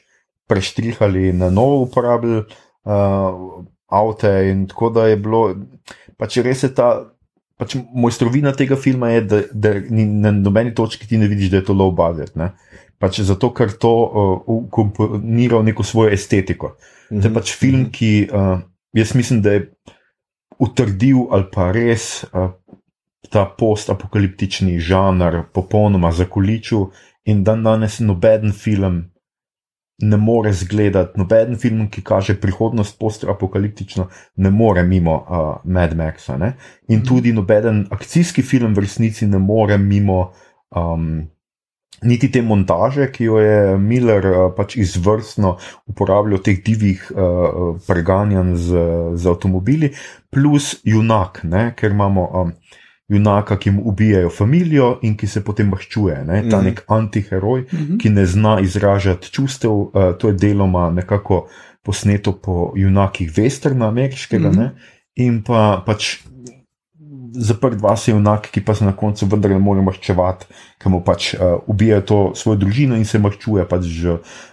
preštrihali 0.47 1.33
na 1.33 1.51
novo 1.51 1.81
uporabljali 1.83 2.45
uh, 2.87 3.65
avte. 3.93 4.33
In 4.51 4.67
tako 4.71 4.91
da 4.95 5.09
je 5.11 5.19
bilo, 5.21 5.43
pač 6.17 6.41
res 6.47 6.65
je 6.67 6.73
ta. 6.75 7.13
Pač 7.57 7.73
mojstrovina 7.97 8.53
tega 8.53 8.77
filma 8.77 9.15
je, 9.15 9.21
da, 9.25 9.39
da 9.53 9.71
ni, 9.81 10.05
na 10.05 10.29
nobeni 10.29 10.75
točki 10.77 11.07
ti 11.09 11.17
ne 11.17 11.25
vidiš, 11.31 11.55
da 11.55 11.63
je 11.63 11.65
to 11.71 11.77
low 11.77 11.89
budget. 11.97 12.35
Pač 13.01 13.23
zato, 13.25 13.49
ker 13.57 13.73
to 13.81 13.93
uh, 14.05 14.59
komponira 14.73 15.63
neko 15.65 15.83
svojo 15.83 16.13
estetiko. 16.13 16.77
Mm 16.77 17.17
-hmm. 17.17 17.23
To 17.23 17.29
je 17.29 17.35
pač 17.35 17.55
film, 17.57 17.81
mhm. 17.81 17.91
ki 17.91 18.29
uh, 18.33 18.61
jaz 18.93 19.15
mislim, 19.15 19.43
da 19.43 19.53
je 19.53 19.73
utrdil 20.59 21.27
ali 21.31 21.45
pa 21.53 21.73
res 21.73 22.25
uh, 22.33 22.51
ta 23.31 23.45
post-apokaliptični 23.59 24.79
žanr 24.81 25.43
popolnoma 25.53 26.13
zakoličil 26.13 26.91
in 27.25 27.45
dan 27.45 27.63
danes 27.63 27.99
noben 28.01 28.53
film 28.53 29.11
ne 29.99 30.17
more 30.17 30.53
zgledati, 30.53 31.19
noben 31.19 31.57
film, 31.57 31.87
ki 31.91 32.03
kaže 32.05 32.37
prihodnost 32.41 32.99
post-apokaliptično, 33.01 34.09
ne 34.37 34.51
more 34.51 34.83
mimo 34.83 35.15
uh, 35.17 35.47
Mad 35.65 35.97
Maxa. 35.97 36.37
Ne? 36.37 36.53
In 36.89 36.99
mhm. 36.99 37.07
tudi 37.09 37.33
noben 37.33 37.87
akcijski 37.91 38.43
film 38.43 38.75
v 38.75 38.85
resnici 38.85 39.27
ne 39.27 39.39
more 39.39 39.79
mimo. 39.79 40.33
Um, 40.71 41.27
Niti 42.05 42.29
te 42.29 42.43
montaže, 42.45 43.07
ki 43.09 43.25
jo 43.25 43.39
je 43.41 43.77
Miller 43.81 44.27
uh, 44.29 44.41
pač 44.53 44.75
izvrstno 44.77 45.55
uporabljal, 45.89 46.43
teh 46.45 46.59
divjih 46.61 47.07
uh, 47.15 47.71
preganjanj 47.87 48.51
z, 48.61 48.83
z 49.17 49.31
avtomobili, 49.33 49.89
plus 50.29 50.75
junak, 50.85 51.41
ne? 51.49 51.71
ker 51.73 51.97
imamo 51.97 52.27
um, 52.37 52.53
junaka, 53.09 53.57
ki 53.57 53.71
mu 53.71 53.83
ubijajo 53.85 54.31
družino 54.31 54.99
in 55.03 55.15
ki 55.17 55.27
se 55.27 55.43
potem 55.45 55.69
maščuje. 55.71 56.19
Ne? 56.27 56.43
Ta 56.51 56.59
mm. 56.59 56.65
nek 56.65 56.83
antiheroj, 56.89 57.61
mm 57.61 57.79
-hmm. 57.79 57.99
ki 57.99 58.11
ne 58.11 58.27
zna 58.27 58.61
izražati 58.61 59.31
čustev, 59.33 59.71
uh, 59.71 59.91
to 60.19 60.29
je 60.29 60.35
deloma 60.35 60.91
nekako 60.91 61.47
posneto 61.83 62.33
po 62.33 62.73
junakih 62.77 63.31
Westerna, 63.33 63.89
ameriškega. 63.89 64.51
Mm 64.51 64.55
-hmm. 64.55 64.71
In 65.17 65.43
pa 65.43 65.83
pač. 65.87 66.19
Zaprt 67.39 67.81
vas 67.81 68.09
je 68.09 68.13
junak, 68.13 68.51
ki 68.51 68.61
pa 68.65 68.75
se 68.75 68.85
na 68.85 68.93
koncu 68.97 69.27
vendar 69.27 69.51
ne 69.51 69.59
more 69.59 69.83
maščevati, 69.83 70.47
ker 70.79 70.93
mu 70.93 71.03
pač 71.05 71.35
uh, 71.35 71.41
ubija 71.67 72.01
to 72.01 72.33
svojo 72.35 72.57
družino 72.59 72.97
in 72.97 73.05
se 73.05 73.19
maščuje 73.19 73.69
pač 73.69 73.85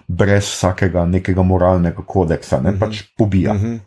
brez 0.08 0.44
vsakega 0.44 1.06
nekega 1.06 1.44
moralnega 1.44 2.04
kodeksa, 2.06 2.62
ne 2.62 2.72
-hmm. 2.72 2.80
pač 2.80 3.04
pobija. 3.18 3.54
Mm 3.54 3.60
-hmm. 3.60 3.80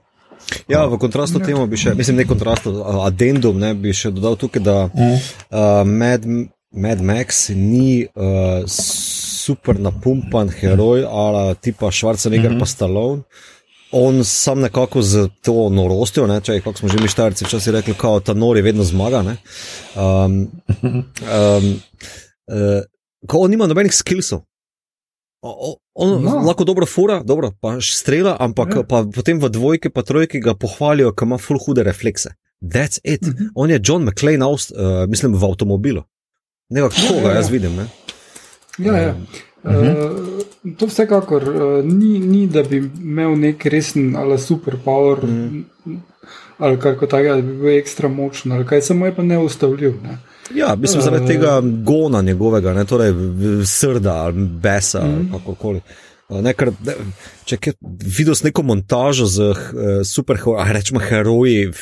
Ja, 0.69 0.87
v 0.87 0.99
kontrastu 0.99 1.41
ja. 1.41 1.47
temu 1.47 1.67
bi 1.67 1.79
še, 1.81 1.95
mislim, 1.95 2.21
ne 2.21 2.27
kontrastu, 2.27 2.73
addendum, 3.07 3.59
ne 3.59 3.73
bi 3.75 3.95
še 3.95 4.13
dodal 4.15 4.39
tukaj, 4.39 4.63
da 4.63 4.77
uh, 4.87 5.83
Mad, 5.87 6.27
Mad 6.75 7.03
Max 7.03 7.49
ni 7.55 8.07
uh, 8.07 8.63
super 8.67 9.81
napumpan 9.83 10.51
heroj, 10.51 11.05
ali 11.07 11.55
tipa 11.61 11.91
Schwarzenegger 11.91 12.51
uh 12.51 12.57
-huh. 12.57 12.61
pa 12.61 12.67
Stallone. 12.67 13.23
On 13.93 14.25
sam 14.25 14.61
nekako 14.61 15.03
z 15.03 15.29
to 15.43 15.69
norostjo, 15.71 16.27
ne, 16.27 16.41
če 16.41 16.61
kako 16.61 16.79
smo 16.79 16.89
že 16.89 16.99
mi 17.01 17.09
štarci 17.09 17.45
včasih 17.45 17.73
rekli, 17.73 17.95
da 18.03 18.21
ta 18.21 18.35
nori 18.35 18.63
vedno 18.63 18.85
zmaga. 18.85 19.23
Um, 19.23 19.33
um, 19.95 21.81
uh, 22.51 22.83
ko 23.27 23.39
on 23.39 23.51
nima 23.51 23.67
nobenih 23.67 23.95
skillsov, 23.95 24.43
On 25.99 26.23
no. 26.23 26.43
lahko 26.45 26.65
dobro 26.65 26.87
fura, 26.87 27.23
dobro, 27.25 27.53
pa 27.61 27.79
strela, 27.81 28.37
ampak 28.41 28.75
ja. 28.77 28.83
pa 28.85 28.99
potem 29.15 29.39
v 29.41 29.49
dvojke, 29.49 29.89
pa 29.89 30.03
trojke 30.05 30.43
ga 30.45 30.53
pohvalijo, 30.53 31.15
ker 31.17 31.25
ima 31.25 31.39
full 31.41 31.61
hude 31.63 31.87
reflekse. 31.87 32.35
That's 32.61 33.01
it. 33.05 33.23
Mm 33.23 33.33
-hmm. 33.33 33.49
On 33.55 33.71
je 33.71 33.81
John 33.83 34.05
McClane, 34.05 34.47
uh, 34.47 34.61
mislim, 35.09 35.35
v 35.35 35.45
avtomobilu. 35.45 36.03
Nekako 36.69 36.95
ja, 37.03 37.09
koga 37.09 37.21
ja, 37.21 37.29
ja. 37.31 37.37
jaz 37.37 37.51
vidim. 37.51 37.77
Ne? 37.77 37.87
Ja, 38.79 38.97
ja. 38.97 39.15
Uh, 39.65 39.73
uh 39.73 39.83
-huh. 39.83 40.77
To 40.79 40.87
vsekakor 40.87 41.49
uh, 41.49 41.85
ni, 41.85 42.19
ni, 42.19 42.47
da 42.47 42.63
bi 42.63 42.77
imel 42.77 43.39
nek 43.39 43.67
resen 43.67 44.17
ali 44.17 44.39
superpower 44.39 45.19
uh 45.19 45.31
mhm. 45.31 45.65
-huh. 45.87 45.99
ali 46.59 46.81
kar 46.81 46.95
takega, 47.11 47.35
da 47.35 47.43
bi 47.43 47.53
bil 47.53 47.79
ekstra 47.79 48.09
močen 48.09 48.53
ali 48.53 48.67
kaj, 48.67 48.81
samo 48.81 49.07
je 49.07 49.15
pa 49.15 49.23
neustavljiv. 49.23 49.95
Ne? 50.03 50.19
Ja, 50.55 50.77
mislim, 50.77 51.03
zaradi 51.03 51.25
uh, 51.25 51.29
tega 51.29 51.63
gona 51.63 52.23
njegovega, 52.23 52.75
ne, 52.75 52.85
torej 52.85 53.13
srda 53.67 54.33
besa, 54.35 55.05
mm. 55.05 55.33
kako 55.33 55.55
koli. 55.55 55.81
Nekar, 56.27 56.73
ne, 56.83 56.95
če 57.47 57.57
je 57.63 57.73
videl 58.03 58.35
neko 58.49 58.65
montažo 58.67 59.29
z 59.31 59.45
uh, 59.47 59.61
super, 60.03 60.41
rečemo, 60.75 60.99
heroji 60.99 61.69
uh, 61.69 61.77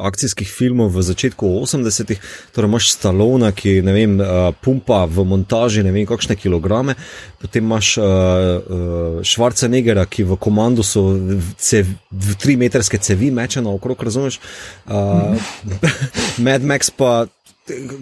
akcijskih 0.00 0.48
filmov 0.48 0.94
v 0.94 1.04
začetku 1.04 1.50
80-ih, 1.60 2.22
torej 2.56 2.70
imaš 2.72 2.88
Stalona, 2.94 3.50
ki 3.52 3.82
ne 3.84 3.92
vem, 3.92 4.16
uh, 4.16 4.48
pumpa 4.64 5.02
v 5.04 5.26
montaži 5.28 5.84
ne 5.84 5.92
vem, 5.92 6.08
kakšne 6.08 6.38
kilograme, 6.40 6.96
potem 7.42 7.68
imaš 7.68 7.98
uh, 8.00 8.06
uh, 8.08 9.20
Schwarzeneggera, 9.20 10.08
ki 10.08 10.24
v 10.24 10.40
komandu 10.40 10.80
so 10.80 11.12
v 11.12 12.40
tri 12.40 12.56
metrske 12.56 12.96
cevi 12.96 13.28
mečeno 13.28 13.76
okrog, 13.76 14.00
razumeš? 14.08 14.40
Uh, 14.88 15.36
Mad 16.48 16.64
Max 16.64 16.88
pa 16.88 17.26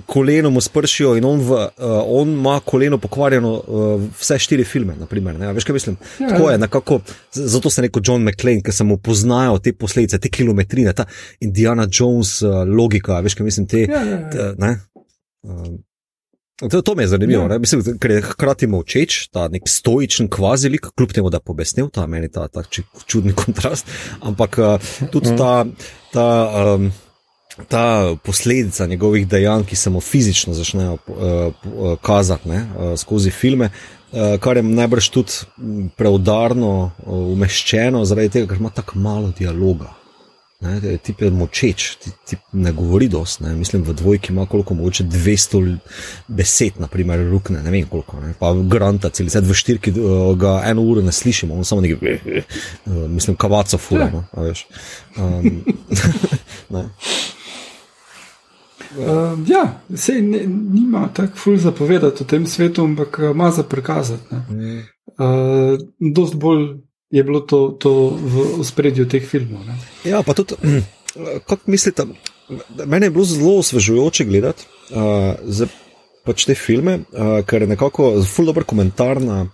koleno 0.07 0.51
mu 0.51 0.61
spršijo 0.61 1.17
in 1.17 1.25
on, 1.25 1.41
v, 1.41 1.53
uh, 1.53 1.69
on 2.07 2.29
ima 2.29 2.61
koleno 2.61 2.99
pokvarjeno 2.99 3.53
uh, 3.53 4.03
vse 4.21 4.39
štiri 4.39 4.65
filme. 4.65 4.97
Naprimer, 4.97 5.37
Veš, 5.55 5.65
kaj 5.65 5.73
mislim? 5.73 5.97
Ja, 6.21 6.29
Tako 6.29 6.51
je, 6.51 6.59
nekako, 6.59 7.01
zato 7.33 7.71
se 7.71 7.83
neko 7.83 8.01
John 8.05 8.25
McClane, 8.25 8.63
ki 8.63 8.73
samo 8.73 8.97
poznajo 8.97 9.59
te 9.59 9.73
posledice, 9.73 10.19
te 10.19 10.29
kilometrine, 10.29 10.93
ta 10.93 11.05
Indiana 11.41 11.89
Jones 11.91 12.43
uh, 12.43 12.63
logika. 12.69 13.21
Veš, 13.21 13.35
kaj 13.35 13.45
mislim? 13.45 13.67
Te, 13.67 13.87
ja, 13.89 14.03
ja, 14.03 14.21
ja. 14.21 14.31
Te, 14.31 14.77
uh, 15.43 15.67
to, 16.71 16.83
to 16.83 16.95
me 16.95 17.03
je 17.03 17.09
zanimivo, 17.09 17.47
ja. 17.51 17.59
mislim, 17.59 17.83
ker 17.99 18.11
je 18.11 18.23
hkrati 18.23 18.67
močeč, 18.67 19.29
ta 19.33 19.49
nek 19.49 19.69
stoičen 19.69 20.29
kvazilik, 20.31 20.87
kljub 20.97 21.13
temu, 21.13 21.31
da 21.31 21.41
je 21.41 21.47
pobesnil, 21.47 21.89
ta 21.91 22.07
meni 22.07 22.31
ta, 22.31 22.49
ta 22.49 22.63
čudni 23.07 23.33
kontrast, 23.45 23.91
ampak 24.21 24.59
uh, 24.59 24.93
tudi 25.11 25.33
mhm. 25.33 25.39
ta. 25.39 25.65
ta 26.13 26.29
um, 26.77 26.93
ta 27.69 28.17
posledica 28.23 28.87
njegovih 28.87 29.29
dejanj, 29.29 29.65
ki 29.65 29.77
se 29.77 29.91
mu 29.91 30.01
fizično 30.01 30.55
začnejo 30.55 30.93
uh, 30.93 31.99
kazati 32.03 32.49
ne, 32.49 32.67
uh, 32.79 32.99
skozi 32.99 33.31
filme, 33.31 33.71
uh, 34.13 34.41
kar 34.41 34.57
je 34.57 34.63
najbrž 34.63 35.09
tudi 35.09 35.33
preudarno 35.97 36.91
uh, 37.07 37.19
umeščeno, 37.33 38.05
zaradi 38.05 38.29
tega, 38.29 38.53
ker 38.53 38.61
ima 38.61 38.71
tako 38.71 38.99
malo 38.99 39.33
dialoga. 39.39 39.93
Ne, 40.65 40.97
tip 40.97 41.21
je 41.21 41.29
močeč, 41.31 41.83
ti, 42.01 42.11
ti 42.25 42.37
ne 42.53 42.73
govori 42.73 43.09
dosti. 43.09 43.45
Mislim, 43.45 43.83
v 43.85 43.93
dvojki 43.93 44.33
ima 44.33 44.47
koliko 44.47 44.75
mogoče 44.75 45.05
200 45.05 45.77
besed, 46.29 46.79
naprimer, 46.81 47.21
rukne, 47.31 47.63
ne 47.63 47.71
vem 47.71 47.87
koliko. 47.91 48.21
Ne, 48.21 48.33
pa 48.39 48.55
granta, 48.55 49.11
celi 49.11 49.31
svet 49.31 49.45
v 49.45 49.55
štirki 49.55 49.93
ga 50.41 50.55
eno 50.65 50.83
uro 50.83 51.03
ne 51.03 51.13
slišimo, 51.13 51.55
on 51.55 51.65
samo 51.69 51.85
nekaj, 51.85 52.21
mislim, 52.87 53.37
kavaco 53.37 53.79
fura. 53.79 54.09
No, 54.15 54.25
um, 55.19 55.61
Uh, 58.99 59.39
ja, 59.49 59.81
sej 59.97 60.23
ne, 60.23 60.45
nima 60.47 61.09
tako 61.15 61.37
ful 61.37 61.57
za 61.57 61.73
povedati 61.73 62.23
o 62.23 62.27
tem 62.27 62.47
svetu, 62.47 62.85
ampak 62.85 63.19
eh, 63.19 63.31
ima 63.31 63.51
za 63.51 63.63
prikazati. 63.63 64.23
Uh, 65.19 65.79
dost 66.15 66.35
bolj 66.35 66.77
je 67.11 67.25
bilo 67.25 67.41
to, 67.41 67.77
to 67.81 67.91
v 68.23 68.65
spredju 68.65 69.09
teh 69.09 69.27
filmov. 69.27 69.67
Ne? 69.67 69.75
Ja, 70.05 70.23
pa 70.23 70.35
tudi, 70.35 70.55
kako 71.47 71.71
mislite, 71.71 72.07
meni 72.87 73.07
je 73.07 73.11
bilo 73.11 73.25
zelo 73.25 73.59
osvežujoče 73.59 74.25
gledati 74.25 74.67
uh, 74.91 75.35
za 75.43 75.67
pač 76.25 76.47
te 76.47 76.55
filme, 76.55 77.01
uh, 77.13 77.43
ker 77.47 77.63
je 77.63 77.71
nekako 77.75 78.15
zelo 78.23 78.53
dober 78.53 78.65
komentar 78.65 79.23
na. 79.23 79.47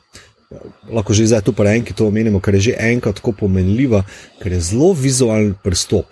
Lahko 0.90 1.14
že 1.14 1.28
zdaj 1.30 1.44
tu 1.46 1.52
pa 1.54 1.62
enki 1.70 1.94
to 1.94 2.08
omenimo, 2.10 2.40
ker 2.42 2.58
je 2.58 2.72
že 2.72 2.78
enkrat 2.90 3.22
tako 3.22 3.32
pomenljiva, 3.46 4.02
ker 4.42 4.52
je 4.52 4.60
zelo 4.60 4.90
vizualen 4.98 5.54
pristop 5.62 6.10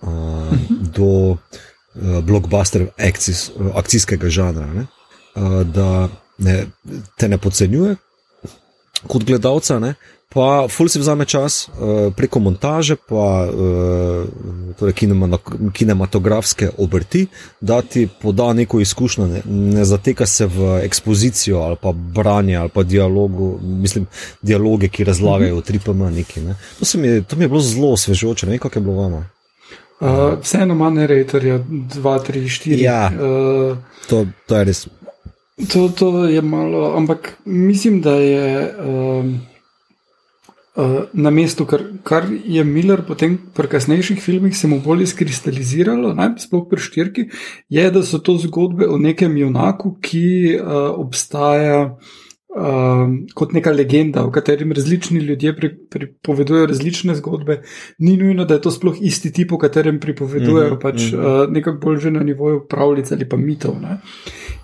uh, 0.00 0.48
do 0.96 1.36
uh, 1.36 1.58
blockbuster 2.22 2.86
akcijs, 2.98 3.50
uh, 3.56 3.72
akcijskega 3.76 4.28
žanra, 4.28 4.66
ne? 4.66 4.86
Uh, 5.34 5.62
da 5.66 6.08
ne, 6.38 6.66
te 7.16 7.28
ne 7.28 7.38
podcenjuje 7.38 7.96
kot 9.06 9.24
gledalca, 9.24 9.78
ne? 9.78 9.94
pa 10.28 10.68
ful 10.68 10.90
si 10.92 11.00
vzame 11.00 11.24
čas 11.24 11.70
preko 12.16 12.40
montaže, 12.44 12.98
pa 13.00 13.48
torej 14.76 14.94
kinematografske 15.72 16.68
obrti, 16.78 17.26
da 17.60 17.80
ti 17.82 18.08
poda 18.20 18.52
neko 18.52 18.80
izkušnjo, 18.80 19.26
ne, 19.26 19.42
ne 19.44 19.84
zateka 19.84 20.26
se 20.26 20.46
v 20.46 20.80
ekspozicijo 20.84 21.58
ali 21.58 21.76
pa 21.82 21.92
branje 21.92 22.56
ali 22.56 22.68
pa 22.68 22.82
dialogu, 22.82 23.58
mislim, 23.62 24.06
dialoge, 24.42 24.88
ki 24.88 25.04
razlagajo 25.04 25.56
o 25.56 25.60
3PM. 25.60 26.10
Neki, 26.14 26.40
ne? 26.40 26.54
to, 26.78 26.98
mi, 26.98 27.22
to 27.24 27.36
mi 27.36 27.44
je 27.44 27.48
bilo 27.48 27.60
zelo 27.60 27.92
osvežujoče, 27.92 28.46
ne 28.46 28.50
vem, 28.50 28.58
kako 28.58 28.78
je 28.78 28.82
bilo 28.82 28.96
vama. 29.02 29.24
Uh, 30.00 30.38
vseeno 30.42 30.74
ima 30.74 30.90
narratorja 30.90 31.58
2, 31.58 32.18
3, 32.26 32.44
4. 32.46 32.82
Ja, 32.82 33.10
uh, 33.14 33.76
to, 34.08 34.26
to 34.46 34.56
je 34.56 34.64
res. 34.64 34.86
To, 35.72 35.88
to 35.88 36.24
je 36.24 36.42
malo, 36.42 36.92
ampak 36.96 37.32
mislim, 37.44 38.00
da 38.00 38.14
je 38.14 38.74
um, 38.78 39.40
uh, 40.76 41.02
na 41.12 41.30
mestu, 41.30 41.66
kar, 41.66 41.82
kar 42.02 42.28
je 42.44 42.64
Miller 42.64 43.02
potem 43.06 43.38
pri 43.54 43.68
kasnejših 43.68 44.22
filmih 44.22 44.54
se 44.56 44.70
mu 44.70 44.78
bolj 44.80 45.02
izkristaliziralo, 45.08 46.14
najsploh 46.14 46.68
pri 46.70 46.80
štirki, 46.80 47.26
je, 47.68 47.90
da 47.90 48.02
so 48.06 48.22
to 48.22 48.36
zgodbe 48.38 48.86
o 48.86 48.98
nekem 49.02 49.36
junaku, 49.36 49.96
ki 50.00 50.60
uh, 50.60 50.94
obstaja 50.94 51.96
um, 52.48 53.26
kot 53.34 53.52
neka 53.52 53.72
legenda, 53.72 54.22
v 54.24 54.32
katerem 54.32 54.72
različni 54.72 55.20
ljudje 55.20 55.54
pripovedujejo 55.90 56.66
različne 56.66 57.14
zgodbe. 57.14 57.60
Ni 57.98 58.16
nujno, 58.16 58.44
da 58.44 58.54
je 58.54 58.62
to 58.64 58.70
sploh 58.70 58.96
isti 59.00 59.32
tip, 59.32 59.52
v 59.52 59.58
katerem 59.58 60.00
pripovedujejo, 60.00 60.70
mm 60.70 60.76
-hmm, 60.76 60.82
pač 60.82 61.12
mm 61.12 61.18
-hmm. 61.18 61.44
uh, 61.44 61.52
nekako 61.52 61.78
bolj 61.78 61.98
že 61.98 62.10
na 62.10 62.20
nivoju 62.20 62.66
pravljic 62.68 63.12
ali 63.12 63.28
pa 63.28 63.36
mitov. 63.36 63.80
Ne? 63.80 64.00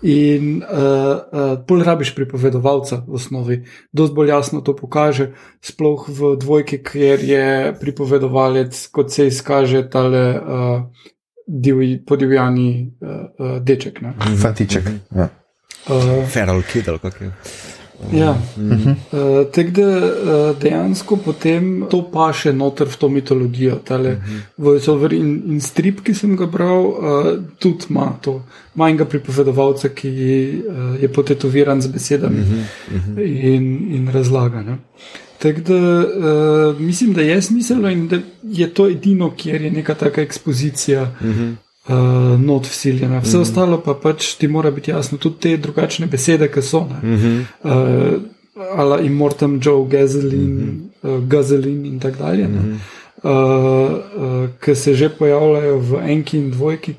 In 0.03 0.63
uh, 0.63 0.79
uh, 1.33 1.67
bolj 1.69 1.85
rabiš 1.85 2.15
pripovedovalca 2.15 3.05
v 3.07 3.15
osnovi, 3.15 3.65
dosti 3.93 4.15
bolj 4.15 4.29
jasno 4.29 4.61
to 4.61 4.77
pokaže, 4.77 5.33
sploh 5.61 6.09
v 6.09 6.37
dvojki, 6.37 6.83
kjer 6.83 7.25
je 7.25 7.75
pripovedovalec, 7.81 8.89
kot 8.93 9.13
se 9.13 9.27
izkaže, 9.27 9.89
tale. 9.91 10.41
Uh, 10.41 10.83
Divji, 11.47 12.05
podivjani 12.07 12.93
uh, 13.01 13.09
uh, 13.39 13.63
deček. 13.63 14.01
Fantiček. 14.43 14.85
Mm 14.85 15.01
-hmm. 15.11 15.19
ja. 15.19 15.29
uh, 15.89 16.29
Feral 16.29 16.63
Kidal, 16.73 16.99
kako 16.99 17.25
je. 17.25 17.31
Ja. 18.13 18.37
-hmm. 18.59 18.91
uh, 18.91 19.47
Tako 19.53 19.71
da 19.71 19.89
uh, 19.89 20.59
dejansko 20.63 21.17
potem 21.17 21.85
to 21.91 22.11
paše 22.13 22.53
noter 22.53 22.87
v 22.89 22.97
to 22.97 23.09
mitologijo. 23.09 23.77
Tale 23.85 24.11
-hmm. 24.11 24.41
voiceover 24.57 25.13
in, 25.13 25.43
in 25.47 25.61
strip, 25.61 26.01
ki 26.01 26.15
sem 26.15 26.37
ga 26.37 26.47
bral, 26.47 26.85
uh, 26.87 26.97
tudi 27.59 27.85
ima 27.91 28.19
to 28.21 28.43
manjega 28.75 29.05
pripovedovalca, 29.05 29.89
ki 29.89 30.09
uh, 30.09 31.03
je 31.03 31.09
potetoviran 31.09 31.83
z 31.83 31.87
besedami 31.87 32.41
mm 32.41 32.65
-hmm. 32.91 33.21
in, 33.55 33.95
in 33.95 34.09
razlaga. 34.13 34.65
Tako 35.39 35.61
da 35.61 35.75
uh, 35.75 36.81
mislim, 36.81 37.13
da 37.13 37.21
je 37.21 37.43
smiselno 37.43 37.91
in 37.91 38.09
da 38.09 38.19
je 38.43 38.75
to 38.75 38.89
edino, 38.89 39.33
kjer 39.37 39.63
je 39.63 39.71
neka 39.71 39.95
taka 39.95 40.21
ekspozicija. 40.21 41.15
Mm 41.21 41.33
-hmm 41.33 41.64
uh, 41.89 42.41
not 42.41 42.67
vsiljena. 42.67 43.19
Vse 43.19 43.37
mm 43.37 43.43
-hmm. 43.43 43.43
ostalo 43.43 43.81
pa 43.81 43.95
pač 43.95 44.35
ti 44.35 44.49
mora 44.49 44.71
biti 44.71 44.91
jasno, 44.91 45.19
tudi 45.19 45.37
te 45.41 45.57
drugačne 45.57 46.07
besede, 46.07 46.49
ki 46.53 46.63
so. 46.63 46.81
Mm 46.81 46.99
-hmm. 47.03 47.45
uh, 47.63 48.23
Ala 48.77 49.01
Immortam 49.01 49.61
Joe, 49.63 49.89
Gazelin, 49.89 50.51
mm 50.51 50.91
-hmm. 51.03 51.17
uh, 51.17 51.29
Gazelin 51.29 51.87
in 51.87 52.01
tako 52.01 52.17
dalje, 52.19 52.49
mm 52.49 52.55
-hmm. 52.55 52.77
uh, 53.23 53.93
uh, 54.23 54.49
ki 54.65 54.75
se 54.75 54.95
že 54.95 55.09
pojavljajo 55.09 55.79
v 55.79 56.11
enki 56.11 56.39
in 56.39 56.51
dvojki, 56.51 56.95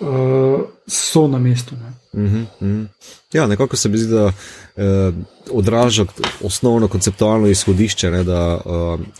uh, 0.00 0.60
so 0.86 1.28
na 1.28 1.38
mestu. 1.38 1.74
Mm 2.16 2.46
-hmm. 2.60 2.86
Ja, 3.32 3.46
nekako 3.46 3.76
se 3.76 3.88
mi 3.88 3.98
zdi, 3.98 4.14
da 4.14 4.32
eh, 4.76 5.12
odraža 5.50 6.04
osnovno 6.42 6.88
konceptualno 6.88 7.46
izhodišče, 7.46 8.10
ne, 8.10 8.24
da 8.24 8.60
eh, 8.66 8.70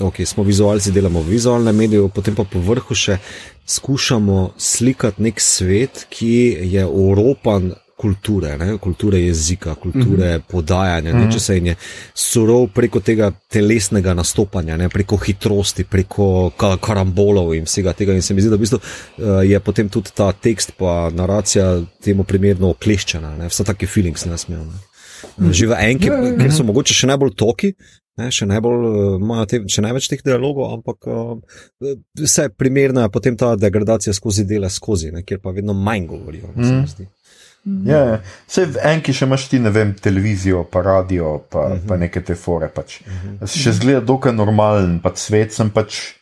okay, 0.05 0.25
smo 0.25 0.43
vizualci, 0.43 0.93
delamo 0.93 1.21
v 1.21 1.29
vizualnem 1.29 1.77
mediju, 1.77 2.09
potem 2.09 2.35
pa 2.35 2.45
po 2.45 2.59
vrhu 2.59 2.95
še 2.95 3.19
skušamo 3.67 4.53
slikati 4.59 5.23
nek 5.23 5.41
svet, 5.41 6.07
ki 6.09 6.59
je 6.61 6.87
oropan 6.87 7.73
kulture, 8.05 8.57
ne, 8.61 8.77
kulture 8.79 9.21
jezika, 9.21 9.75
kulture 9.75 10.29
mm 10.29 10.41
-hmm. 10.41 10.43
podajanja, 10.51 11.15
mm 11.15 11.21
-hmm. 11.21 11.33
če 11.33 11.41
se 11.41 11.57
je 11.57 11.75
surov 12.15 12.67
preko 12.75 13.01
tega 13.01 13.31
telesnega 13.49 14.15
nastopanja, 14.15 14.77
ne, 14.77 14.89
preko 14.89 15.17
hitrosti, 15.17 15.85
preko 15.85 16.51
karambolov 16.81 17.55
in 17.55 17.65
vsega 17.65 17.93
tega. 17.93 18.13
In 18.13 18.23
se 18.23 18.35
mi 18.35 18.41
zdi, 18.41 18.51
da 18.51 18.57
v 18.57 18.61
bistvu, 18.61 18.79
uh, 18.79 19.51
je 19.51 19.61
potem 19.61 19.89
tudi 19.89 20.11
ta 20.15 20.33
tekst, 20.33 20.73
pa 20.79 21.11
naracija 21.15 21.83
temu 22.05 22.25
primerno 22.25 22.71
okleščena, 22.71 23.37
vse 23.49 23.65
take 23.65 23.87
feelings 23.87 24.25
ne 24.25 24.39
smejo. 24.39 24.65
Ne. 24.65 25.53
Že 25.53 25.67
v 25.67 25.75
enki, 25.81 26.07
ja, 26.07 26.15
ja, 26.15 26.29
ja. 26.29 26.37
ker 26.37 26.53
so 26.53 26.65
mogoče 26.65 26.95
še 26.95 27.07
najbolj 27.07 27.35
toki, 27.41 27.73
ne, 28.21 28.31
še, 28.31 28.47
najbolj, 28.47 28.87
uh, 29.17 29.45
te, 29.49 29.63
še 29.71 29.83
največ 29.83 30.09
teh 30.11 30.23
dialogov, 30.25 30.75
ampak 30.77 31.09
uh, 31.09 31.39
vse 32.21 32.49
primerno 32.59 33.01
je 33.01 33.11
potem 33.11 33.37
ta 33.37 33.55
degradacija 33.57 34.15
skozi 34.15 34.45
dele, 34.45 34.71
skozi, 34.71 35.13
ne, 35.15 35.25
kjer 35.27 35.41
pa 35.41 35.55
vedno 35.57 35.73
manj 35.73 36.07
govorijo. 36.13 36.53
Ne, 36.57 36.85
mm. 37.65 37.73
Mhm. 37.73 37.91
Ja, 37.91 37.99
ja. 37.99 38.19
Vse 38.47 38.67
v 38.67 38.83
enki 38.93 39.13
še 39.13 39.29
imaš 39.29 39.49
ti, 39.49 39.59
ne 39.59 39.71
vem, 39.71 39.95
televizijo, 39.95 40.65
pa 40.71 40.83
radio, 40.83 41.39
pa, 41.51 41.67
uh 41.67 41.73
-huh. 41.73 41.87
pa 41.89 41.97
neke 41.97 42.21
te 42.21 42.35
fore. 42.35 42.69
Pač. 42.69 43.01
Uh 43.01 43.13
-huh. 43.41 43.47
Še 43.47 43.73
zgleda 43.73 44.01
dokaj 44.01 44.33
normalen, 44.33 45.01
pač 45.01 45.19
svet 45.19 45.53
sem 45.53 45.71
pač. 45.71 46.15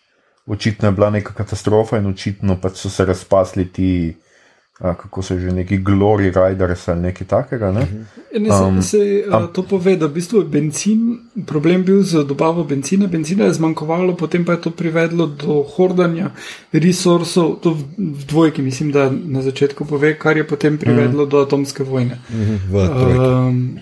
Očitno 0.46 0.88
je 0.88 0.92
bila 0.92 1.10
neka 1.10 1.32
katastrofa 1.34 1.98
in 1.98 2.06
očitno 2.06 2.56
pač 2.60 2.76
so 2.76 2.90
se 2.90 3.04
razpasli 3.04 3.64
ti 3.72 4.16
kako 4.82 5.22
so 5.22 5.38
že 5.38 5.52
neki 5.52 5.78
Glory 5.78 6.32
Riders 6.34 6.88
ali 6.88 7.00
nekaj 7.00 7.26
takega. 7.26 7.72
Ne? 7.72 7.86
Ne, 8.38 8.50
se, 8.50 8.62
um, 8.62 8.82
se, 8.82 9.24
uh, 9.28 9.46
to 9.52 9.62
pove, 9.62 9.96
da 9.96 10.06
v 10.06 10.14
bistvu 10.14 10.40
je 10.42 10.44
benzin, 10.44 11.18
problem 11.46 11.84
bil 11.84 12.02
z 12.02 12.24
dobavo 12.26 12.64
benzina, 12.64 13.06
benzina 13.06 13.44
je 13.44 13.54
zmanjkovalo, 13.54 14.16
potem 14.16 14.44
pa 14.44 14.52
je 14.52 14.60
to 14.66 14.70
privedlo 14.70 15.26
do 15.26 15.62
hordanja 15.76 16.32
resursov, 16.72 17.60
to 17.62 17.74
v, 17.74 17.84
v 17.98 18.26
dvojki, 18.26 18.62
mislim, 18.62 18.90
da 18.92 19.10
na 19.10 19.42
začetku 19.42 19.84
pove, 19.84 20.16
kar 20.18 20.36
je 20.36 20.46
potem 20.48 20.78
privedlo 20.78 21.26
mm. 21.26 21.28
do 21.28 21.38
atomske 21.38 21.84
vojne. 21.84 22.18
Mm 22.30 22.58
-hmm, 22.72 23.78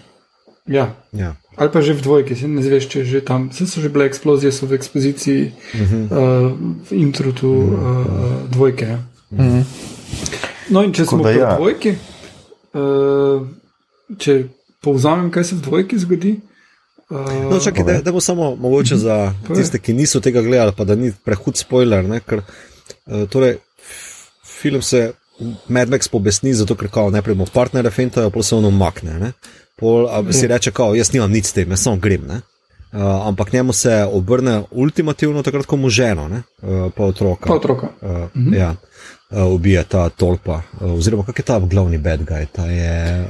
Ja. 0.70 0.94
Ja. 1.12 1.34
Ali 1.56 1.68
pa 1.70 1.80
že 1.80 1.98
v 1.98 2.02
dvojki, 2.02 2.36
se 2.36 2.48
ne 2.48 2.62
zveš, 2.62 2.86
če 2.88 3.04
že 3.04 3.20
tam. 3.20 3.50
Vse 3.50 3.66
so 3.66 3.80
že 3.80 3.88
bile 3.88 4.06
eksplozije, 4.06 4.52
so 4.52 4.66
v 4.66 4.78
ekspoziciji, 4.78 5.52
uh 5.74 5.80
-huh. 5.80 6.04
uh, 6.06 6.52
v 6.88 6.92
introtu 6.92 7.50
uh, 7.50 7.74
uh, 7.74 8.50
dvojke. 8.50 8.86
Ja. 8.86 8.98
Uh 9.30 9.38
-huh. 9.38 9.64
No, 10.70 10.84
in 10.86 10.94
če 10.94 11.04
Tako 11.04 11.16
smo 11.16 11.26
pri 11.26 11.38
ja. 11.38 11.54
dvojki, 11.58 11.94
uh, 12.78 13.46
če 14.18 14.36
povzamem, 14.84 15.30
kaj 15.34 15.48
se 15.50 15.58
v 15.58 15.64
dvojki 15.66 15.98
zgodi. 15.98 16.34
Uh, 17.10 17.30
no, 17.50 17.58
čakaj, 17.62 17.86
da, 17.86 17.96
da 18.06 18.12
bo 18.14 18.22
samo 18.22 18.52
mogoče 18.54 18.98
za 19.00 19.16
tiste, 19.48 19.80
ki 19.82 19.96
niso 19.98 20.22
tega 20.22 20.42
gledali, 20.46 20.74
pa 20.76 20.86
da 20.86 20.94
ni 20.98 21.10
prehud 21.24 21.58
spoiler. 21.58 22.06
Ne, 22.06 22.20
ker, 22.22 22.44
uh, 22.44 23.24
torej, 23.30 23.58
film 24.46 24.82
se 24.82 25.10
Mad 25.72 25.90
Max 25.90 26.08
pobesni, 26.12 26.52
zato 26.54 26.76
ker 26.78 26.90
kao 26.92 27.10
najprej 27.10 27.34
mu 27.34 27.48
partnerje 27.50 27.90
fentajo, 27.90 28.30
pa 28.30 28.42
se 28.46 28.54
on 28.54 28.68
umakne. 28.70 29.18
Ne 29.18 29.32
pol, 29.80 30.08
si 30.32 30.46
reče, 30.46 30.72
da 30.76 30.92
jaz 30.94 31.12
nimam 31.12 31.32
nič 31.32 31.50
s 31.50 31.56
tem, 31.56 31.70
jaz 31.70 31.88
samo 31.88 31.96
grem. 31.96 32.28
Uh, 32.28 33.00
ampak 33.28 33.52
njemu 33.52 33.72
se 33.72 34.04
obrne 34.12 34.62
ultimativno, 34.70 35.42
takrat, 35.46 35.66
ko 35.66 35.76
mu 35.76 35.88
ženo, 35.88 36.26
uh, 36.26 36.90
pa 36.96 37.04
otroka. 37.04 37.46
Pa 37.46 37.54
otroka. 37.54 37.88
Uh, 38.02 38.26
mhm. 38.36 38.54
Ja, 38.54 38.74
ubija 39.30 39.84
ta 39.84 40.08
tolpa. 40.08 40.62
Uh, 40.80 40.94
oziroma, 40.98 41.24
kak 41.24 41.38
je 41.38 41.44
ta 41.44 41.58
glavni 41.58 41.98
bad 41.98 42.24
guy? 42.26 42.46
Ta 42.52 42.66
je 42.66 43.26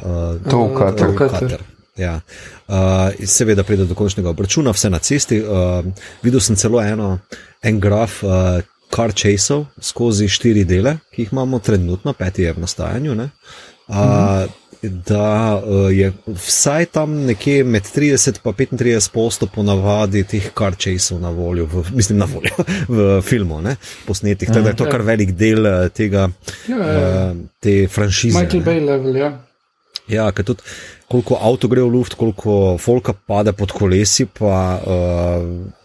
Tolkater. 0.48 1.62
Ja. 1.96 2.20
Uh, 2.68 3.26
seveda 3.26 3.62
pride 3.62 3.84
do 3.84 3.94
končnega 3.94 4.30
obračuna, 4.30 4.72
vse 4.72 4.90
na 4.90 4.98
cesti. 4.98 5.40
Uh, 5.40 5.84
videl 6.22 6.40
sem 6.40 6.56
celo 6.56 6.82
eno, 6.82 7.18
en 7.62 7.80
graf. 7.80 8.22
Uh, 8.22 8.60
Kar 8.90 9.12
časov 9.14 9.68
skozi 9.78 10.26
štiri 10.26 10.64
dele, 10.66 10.96
ki 11.14 11.22
jih 11.22 11.28
imamo 11.30 11.60
trenutno, 11.62 12.10
peti 12.18 12.42
je 12.42 12.52
v 12.56 12.64
nastajanju. 12.64 13.12
Uh, 13.12 13.20
mhm 13.94 14.59
da 14.82 15.62
uh, 15.66 15.88
je 15.92 16.12
vsaj 16.26 16.86
tam 16.86 17.14
nekje 17.26 17.64
med 17.64 17.82
30 17.82 18.40
in 18.70 18.78
35 18.78 19.10
posto 19.12 19.46
ponavadi 19.46 20.24
teh 20.24 20.50
kar 20.54 20.76
časov 20.76 21.20
na 21.20 21.30
voljo, 21.30 21.66
v, 21.66 21.84
mislim 21.94 22.18
na 22.18 22.28
voljo 22.30 22.64
v 22.96 23.20
filmu, 23.22 23.60
ne, 23.60 23.76
posnetih. 24.06 24.48
Tako 24.48 24.60
da 24.60 24.68
je 24.68 24.76
to 24.76 24.86
ja. 24.88 24.90
kar 24.90 25.02
velik 25.02 25.34
del 25.36 25.66
uh, 25.66 25.88
tega, 25.88 26.30
ja, 26.68 26.76
ja, 26.76 26.92
ja. 26.92 27.30
Uh, 27.30 27.36
te 27.60 27.88
franšize. 27.88 28.38
Michael 28.38 28.64
Bay 28.64 28.80
level, 28.84 29.16
ja. 29.16 29.34
Ja, 30.10 30.30
ker 30.32 30.44
tudi 30.44 30.64
koliko 31.10 31.36
avto 31.42 31.68
gre 31.68 31.82
v 31.82 31.90
luft, 31.90 32.14
koliko 32.18 32.78
folka 32.78 33.12
pade 33.12 33.52
pod 33.52 33.74
kolesi, 33.76 34.26
pa. 34.26 34.80
Uh, 34.80 35.76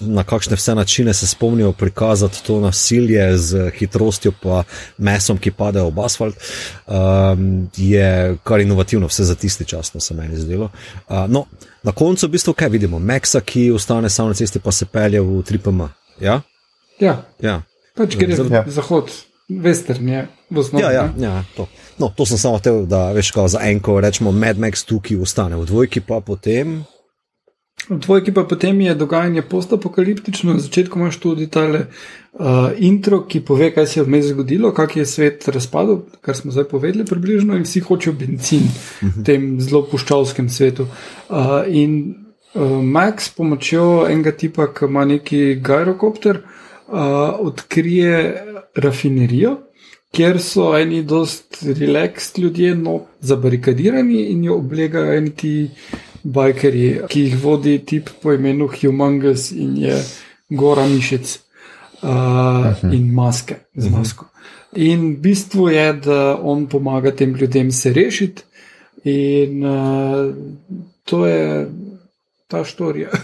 na 0.00 0.24
kakšne 0.24 0.56
vse 0.56 0.74
načine 0.74 1.14
se 1.14 1.26
spomnijo 1.26 1.72
prikazati 1.72 2.42
to 2.46 2.60
nasilje 2.60 3.38
z 3.38 3.70
hitrostjo, 3.78 4.32
pa 4.42 4.62
mesom, 4.98 5.38
ki 5.38 5.50
pade 5.50 5.82
v 5.82 6.04
asfalt, 6.04 6.34
um, 6.86 7.68
je 7.76 8.36
kar 8.44 8.60
inovativno, 8.60 9.06
vse 9.06 9.24
za 9.24 9.34
tisti 9.34 9.64
čas, 9.64 9.94
no 9.94 10.00
se 10.00 10.14
meni 10.14 10.36
zdelo. 10.36 10.70
Uh, 11.08 11.16
no, 11.28 11.46
na 11.82 11.92
koncu 11.92 12.26
v 12.26 12.30
bistvu 12.30 12.54
kaj 12.54 12.68
vidimo? 12.68 12.98
Maxa, 12.98 13.40
ki 13.40 13.70
ostane 13.70 14.10
samo 14.10 14.28
na 14.28 14.34
cesti, 14.34 14.58
pa 14.58 14.72
se 14.72 14.86
pelje 14.86 15.20
v 15.20 15.42
3PM. 15.42 15.88
Ja, 16.20 16.40
ja. 17.00 17.24
ja. 17.40 17.62
pač 17.96 18.16
gre 18.16 18.36
za 18.36 18.44
ja. 18.50 18.64
zahod. 18.66 19.10
Western 19.50 20.08
je 20.08 20.28
v 20.50 20.58
osnovi. 20.58 20.84
Ja, 20.84 20.90
ja, 20.92 21.04
ja 21.18 21.44
to. 21.56 21.66
No, 21.98 22.12
to 22.16 22.26
sem 22.26 22.38
samo 22.38 22.60
hotel, 22.60 22.86
da 22.86 23.10
veš, 23.12 23.32
za 23.46 23.58
enko 23.66 23.98
rečemo, 24.00 24.32
Mad 24.32 24.58
Max 24.58 24.86
tukaj 24.86 25.18
ostane 25.18 25.58
v 25.58 25.66
dvojki, 25.66 26.00
pa 26.00 26.20
potem 26.22 26.84
V 27.88 27.98
dvojki 27.98 28.32
pa 28.34 28.44
potem 28.44 28.80
je 28.80 28.94
dogajanje 28.94 29.42
postapokaliptično, 29.42 30.52
na 30.52 30.60
začetku 30.60 30.98
imaš 30.98 31.16
tudi 31.20 31.46
tale 31.50 31.86
uh, 32.32 32.70
intro, 32.78 33.22
ki 33.26 33.40
pove, 33.40 33.70
kaj 33.74 33.86
se 33.86 34.00
je 34.00 34.04
vmes 34.04 34.26
zgodilo, 34.30 34.72
kak 34.74 34.96
je 34.96 35.06
svet 35.06 35.48
razpadel, 35.48 36.02
kar 36.20 36.36
smo 36.36 36.52
zdaj 36.52 36.68
povedali 36.68 37.04
približno 37.04 37.56
in 37.56 37.64
vsi 37.64 37.80
hočejo 37.80 38.14
benzin 38.20 38.68
v 39.00 39.24
tem 39.24 39.48
zelo 39.60 39.82
puščavskem 39.90 40.50
svetu. 40.52 40.86
Uh, 41.28 41.64
in 41.66 41.96
uh, 42.54 42.78
Max 42.82 43.30
s 43.30 43.34
pomočjo 43.38 44.04
enega 44.10 44.36
tipa, 44.36 44.68
ki 44.74 44.86
ima 44.90 45.06
neki 45.08 45.40
gyrokopter, 45.64 46.42
uh, 46.42 47.40
odkrije 47.40 48.20
rafinerijo, 48.76 49.56
kjer 50.12 50.38
so 50.42 50.74
eni 50.76 51.02
dost 51.02 51.62
relaxed 51.62 52.38
ljudje, 52.42 52.74
no, 52.74 53.00
zabarikadirani 53.20 54.26
in 54.34 54.44
jo 54.44 54.58
oblegajo 54.58 55.16
eni 55.16 55.30
ti 55.30 55.54
bajkerji, 56.22 57.00
ki 57.08 57.20
jih 57.20 57.36
vodi 57.42 57.78
tip 57.86 58.10
po 58.22 58.32
imenu 58.32 58.68
Humangus 58.68 59.50
in 59.52 59.76
je 59.76 59.96
gora 60.50 60.86
mišic 60.86 61.38
uh, 62.02 62.08
uh 62.08 62.12
-huh. 62.12 62.94
in 62.94 63.14
maske 63.14 63.54
z 63.74 63.86
mhm. 63.86 63.98
masko. 63.98 64.26
In 64.76 65.20
bistvo 65.20 65.68
je, 65.70 65.92
da 65.92 66.38
on 66.42 66.66
pomaga 66.66 67.10
tem 67.10 67.34
ljudem 67.34 67.72
se 67.72 67.92
rešiti, 67.92 68.42
in 69.04 69.64
uh, 69.64 70.34
to 71.04 71.26
je 71.26 71.70
ta 72.48 72.64
štorija. 72.64 73.08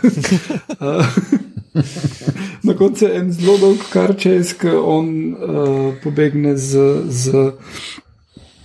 Na 2.63 2.75
koncu 2.75 3.05
je 3.05 3.17
en 3.17 3.33
zelo 3.33 3.59
dolg 3.59 3.79
kar 3.93 4.17
čez, 4.19 4.53
ki 4.59 4.69
on 4.69 5.35
uh, 5.35 5.95
pobegne 6.03 6.57
z, 6.57 6.79
z 7.09 7.53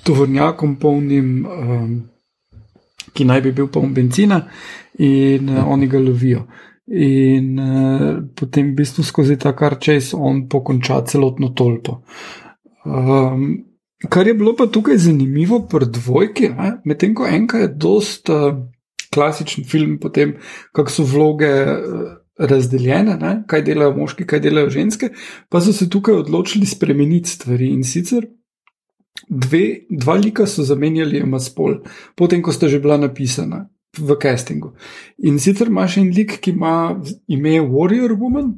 tovornjakom 0.03 0.75
polnim. 0.75 1.45
Um, 1.45 2.10
ki 3.13 3.25
naj 3.25 3.41
bi 3.45 3.53
bil 3.55 3.69
poln 3.71 3.93
benzina, 3.93 4.41
in 4.99 5.49
uh, 5.49 5.65
oni 5.67 5.87
ga 5.87 5.99
lovijo. 5.99 6.45
In 6.91 7.59
uh, 7.59 8.23
potem 8.35 8.71
v 8.71 8.81
bistvu 8.81 9.03
skozi 9.07 9.37
ta 9.39 9.53
kar 9.55 9.77
čez 9.79 10.13
on 10.17 10.47
pokonča 10.51 11.01
celotno 11.07 11.53
tolpo. 11.55 12.01
Um, 12.85 13.45
kar 14.09 14.27
je 14.27 14.33
bilo 14.33 14.55
pa 14.57 14.67
tukaj 14.67 14.97
zanimivo 14.97 15.61
pri 15.69 15.87
dvojki, 15.87 16.49
medtem 16.85 17.13
ko 17.15 17.27
enka 17.29 17.63
je 17.63 17.69
dost 17.75 18.29
uh, 18.29 18.57
klasičen 19.13 19.63
film, 19.63 19.99
potem 19.99 20.35
kako 20.73 20.91
so 20.91 21.07
vloge. 21.07 21.53
Uh, 21.67 22.09
Razdeljene, 22.41 23.19
ne? 23.21 23.31
kaj 23.45 23.61
delajo 23.61 23.91
moški, 23.93 24.25
kaj 24.25 24.39
delajo 24.41 24.69
ženske, 24.73 25.11
pa 25.51 25.59
so 25.61 25.73
se 25.75 25.85
tukaj 25.91 26.23
odločili 26.23 26.65
spremeniti 26.65 27.29
stvari 27.29 27.67
in 27.69 27.83
sicer 27.85 28.23
dve, 29.29 29.85
dva 29.89 30.15
lika 30.15 30.45
so 30.47 30.63
zamenjali 30.63 31.19
ima 31.19 31.39
spol, 31.39 31.81
potem 32.15 32.41
ko 32.41 32.51
sta 32.51 32.67
že 32.67 32.79
bila 32.79 32.97
napisana 32.97 33.69
v 33.97 34.15
castingu. 34.21 34.73
In 35.17 35.39
sicer 35.39 35.67
imaš 35.67 35.97
en 35.97 36.11
lik, 36.15 36.39
ki 36.41 36.51
ima 36.55 37.01
ime 37.27 37.59
Warrior 37.59 38.15
Woman, 38.19 38.53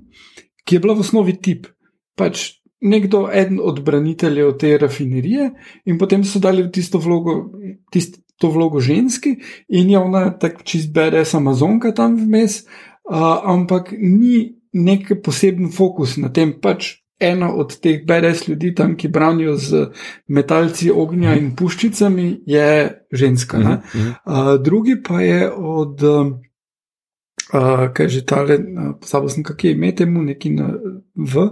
ki 0.65 0.75
je 0.75 0.79
bila 0.79 0.93
v 0.93 1.05
osnovi 1.05 1.37
tip. 1.41 1.67
Pač 2.15 2.61
nekdo, 2.83 3.25
eden 3.31 3.59
od 3.63 3.79
braniteljev 3.83 4.57
te 4.59 4.77
rafinerije, 4.77 5.51
in 5.85 5.97
potem 5.97 6.23
so 6.23 6.39
dali 6.39 6.65
tisto 6.71 6.99
vlogo, 6.99 7.53
tist, 7.91 8.19
to 8.37 8.51
vlogo 8.51 8.81
ženski, 8.83 9.37
in 9.69 9.89
je 9.89 9.99
ona 9.99 10.27
tako 10.37 10.65
čist 10.67 10.91
BDS 10.93 11.33
Amazonka 11.39 11.93
tam 11.95 12.17
vmes, 12.19 12.63
uh, 13.09 13.39
ampak 13.49 13.93
ni 13.97 14.59
nek 14.73 15.15
poseben 15.23 15.71
fokus 15.71 16.17
na 16.17 16.29
tem, 16.33 16.53
pač 16.59 17.02
ena 17.23 17.53
od 17.55 17.79
teh 17.79 18.01
BDS 18.05 18.47
ljudi 18.47 18.73
tam, 18.75 18.95
ki 18.97 19.07
branijo 19.07 19.55
z 19.55 19.87
metalci 20.27 20.91
ognja 20.91 21.35
in 21.35 21.55
puščicami, 21.55 22.43
je 22.45 23.05
ženska. 23.11 23.57
Uh 23.57 23.63
-huh. 23.63 23.77
uh, 24.25 24.63
drugi 24.63 25.01
pa 25.07 25.21
je 25.21 25.51
od, 25.51 26.03
uh, 26.03 26.31
kaj 27.93 28.07
že 28.07 28.25
tale, 28.25 28.59
pozabil 29.01 29.29
sem, 29.29 29.43
kak 29.43 29.63
je 29.63 29.71
ime 29.71 29.95
temu, 29.95 30.21
neki 30.21 30.49
na 30.49 30.73
V, 31.15 31.39
uh, 31.39 31.51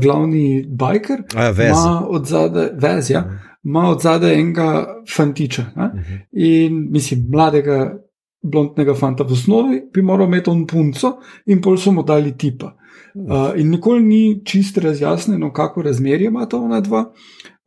glavni 0.00 0.66
biker, 0.68 1.22
ima 1.58 2.06
od 2.08 2.26
zadaj 2.26 2.68
vez, 2.74 3.10
ja. 3.10 3.38
Ma 3.62 3.88
od 3.88 4.00
zadaj 4.02 4.34
enega 4.34 4.86
fantiča 5.16 5.62
uh 5.62 5.82
-huh. 5.82 5.90
in 6.32 6.88
mislim, 6.90 7.26
mladega, 7.30 7.98
blondnega 8.42 8.94
fanta 8.94 9.24
v 9.24 9.32
osnovi, 9.32 9.82
bi 9.94 10.02
moral 10.02 10.26
imeti 10.26 10.50
on 10.50 10.66
punco, 10.66 11.12
in 11.46 11.60
pol 11.62 11.76
so 11.76 11.92
mu 11.92 12.02
dali 12.02 12.36
tipa. 12.38 12.76
Uh, 13.14 13.60
in 13.60 13.70
nikoli 13.70 14.02
ni 14.02 14.44
čisto 14.44 14.80
razjasnjeno, 14.80 15.52
kako 15.52 15.82
razmerje 15.82 16.26
ima 16.26 16.46
ta 16.48 16.56
ona 16.56 16.80
dva. 16.80 17.12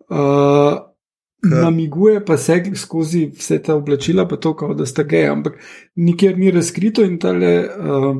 Uh, 0.09 0.95
namiguje 1.61 2.25
pa 2.25 2.37
se 2.37 2.63
skozi 2.75 3.31
vse 3.37 3.61
ta 3.63 3.75
oblačila, 3.75 4.27
pa 4.27 4.35
to, 4.35 4.55
kao, 4.55 4.73
da 4.73 4.85
sta 4.85 5.03
geji, 5.03 5.27
ampak 5.27 5.53
nikjer 5.95 6.37
ni 6.37 6.51
razkrito 6.51 7.03
in 7.03 7.19
tale 7.19 7.67
uh, 7.67 8.17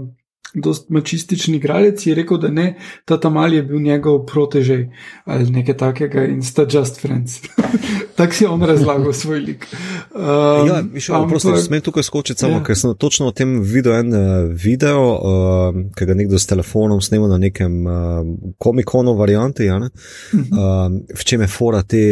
dost 0.55 0.89
mačistični 0.89 1.57
igralec, 1.57 2.05
je 2.07 2.15
rekel, 2.15 2.37
da 2.37 2.49
ne, 2.49 2.75
ta 3.05 3.19
tamal 3.19 3.53
je 3.53 3.63
bil 3.63 3.81
njegov 3.81 4.25
protežej 4.25 4.89
ali 5.25 5.51
nekaj 5.51 5.77
takega 5.77 6.25
in 6.25 6.43
sta 6.43 6.65
just 6.71 7.01
friends. 7.01 7.41
Tako 8.17 8.33
si 8.33 8.45
on 8.45 8.61
razlagal 8.61 9.13
svoj 9.13 9.39
lik. 9.39 9.67
Um, 10.15 10.67
ja, 10.67 10.79
še 10.99 11.13
eno 11.13 11.27
prosto, 11.27 11.55
smem 11.59 11.81
tukaj 11.83 12.05
skočiti 12.07 12.39
samo, 12.39 12.61
ja. 12.61 12.63
ker 12.63 12.77
sem 12.79 12.95
točno 12.99 13.27
o 13.27 13.35
tem 13.35 13.57
videl 13.59 13.97
en 13.99 14.13
uh, 14.15 14.25
video, 14.51 15.01
uh, 15.15 15.79
ki 15.95 16.07
ga 16.07 16.17
nekdo 16.17 16.39
s 16.39 16.47
telefonom 16.47 17.01
snema 17.03 17.27
na 17.27 17.39
nekem 17.41 17.81
uh, 17.83 18.21
komikonu 18.57 19.15
varianti, 19.19 19.65
ja, 19.65 19.77
uh 19.77 19.89
-huh. 20.31 20.91
uh, 20.91 21.17
v 21.19 21.23
čem 21.23 21.41
je 21.41 21.47
fora 21.47 21.83
te 21.83 22.03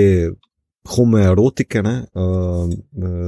homoerotike, 0.87 1.81
ne, 1.83 2.05
uh, 2.13 2.69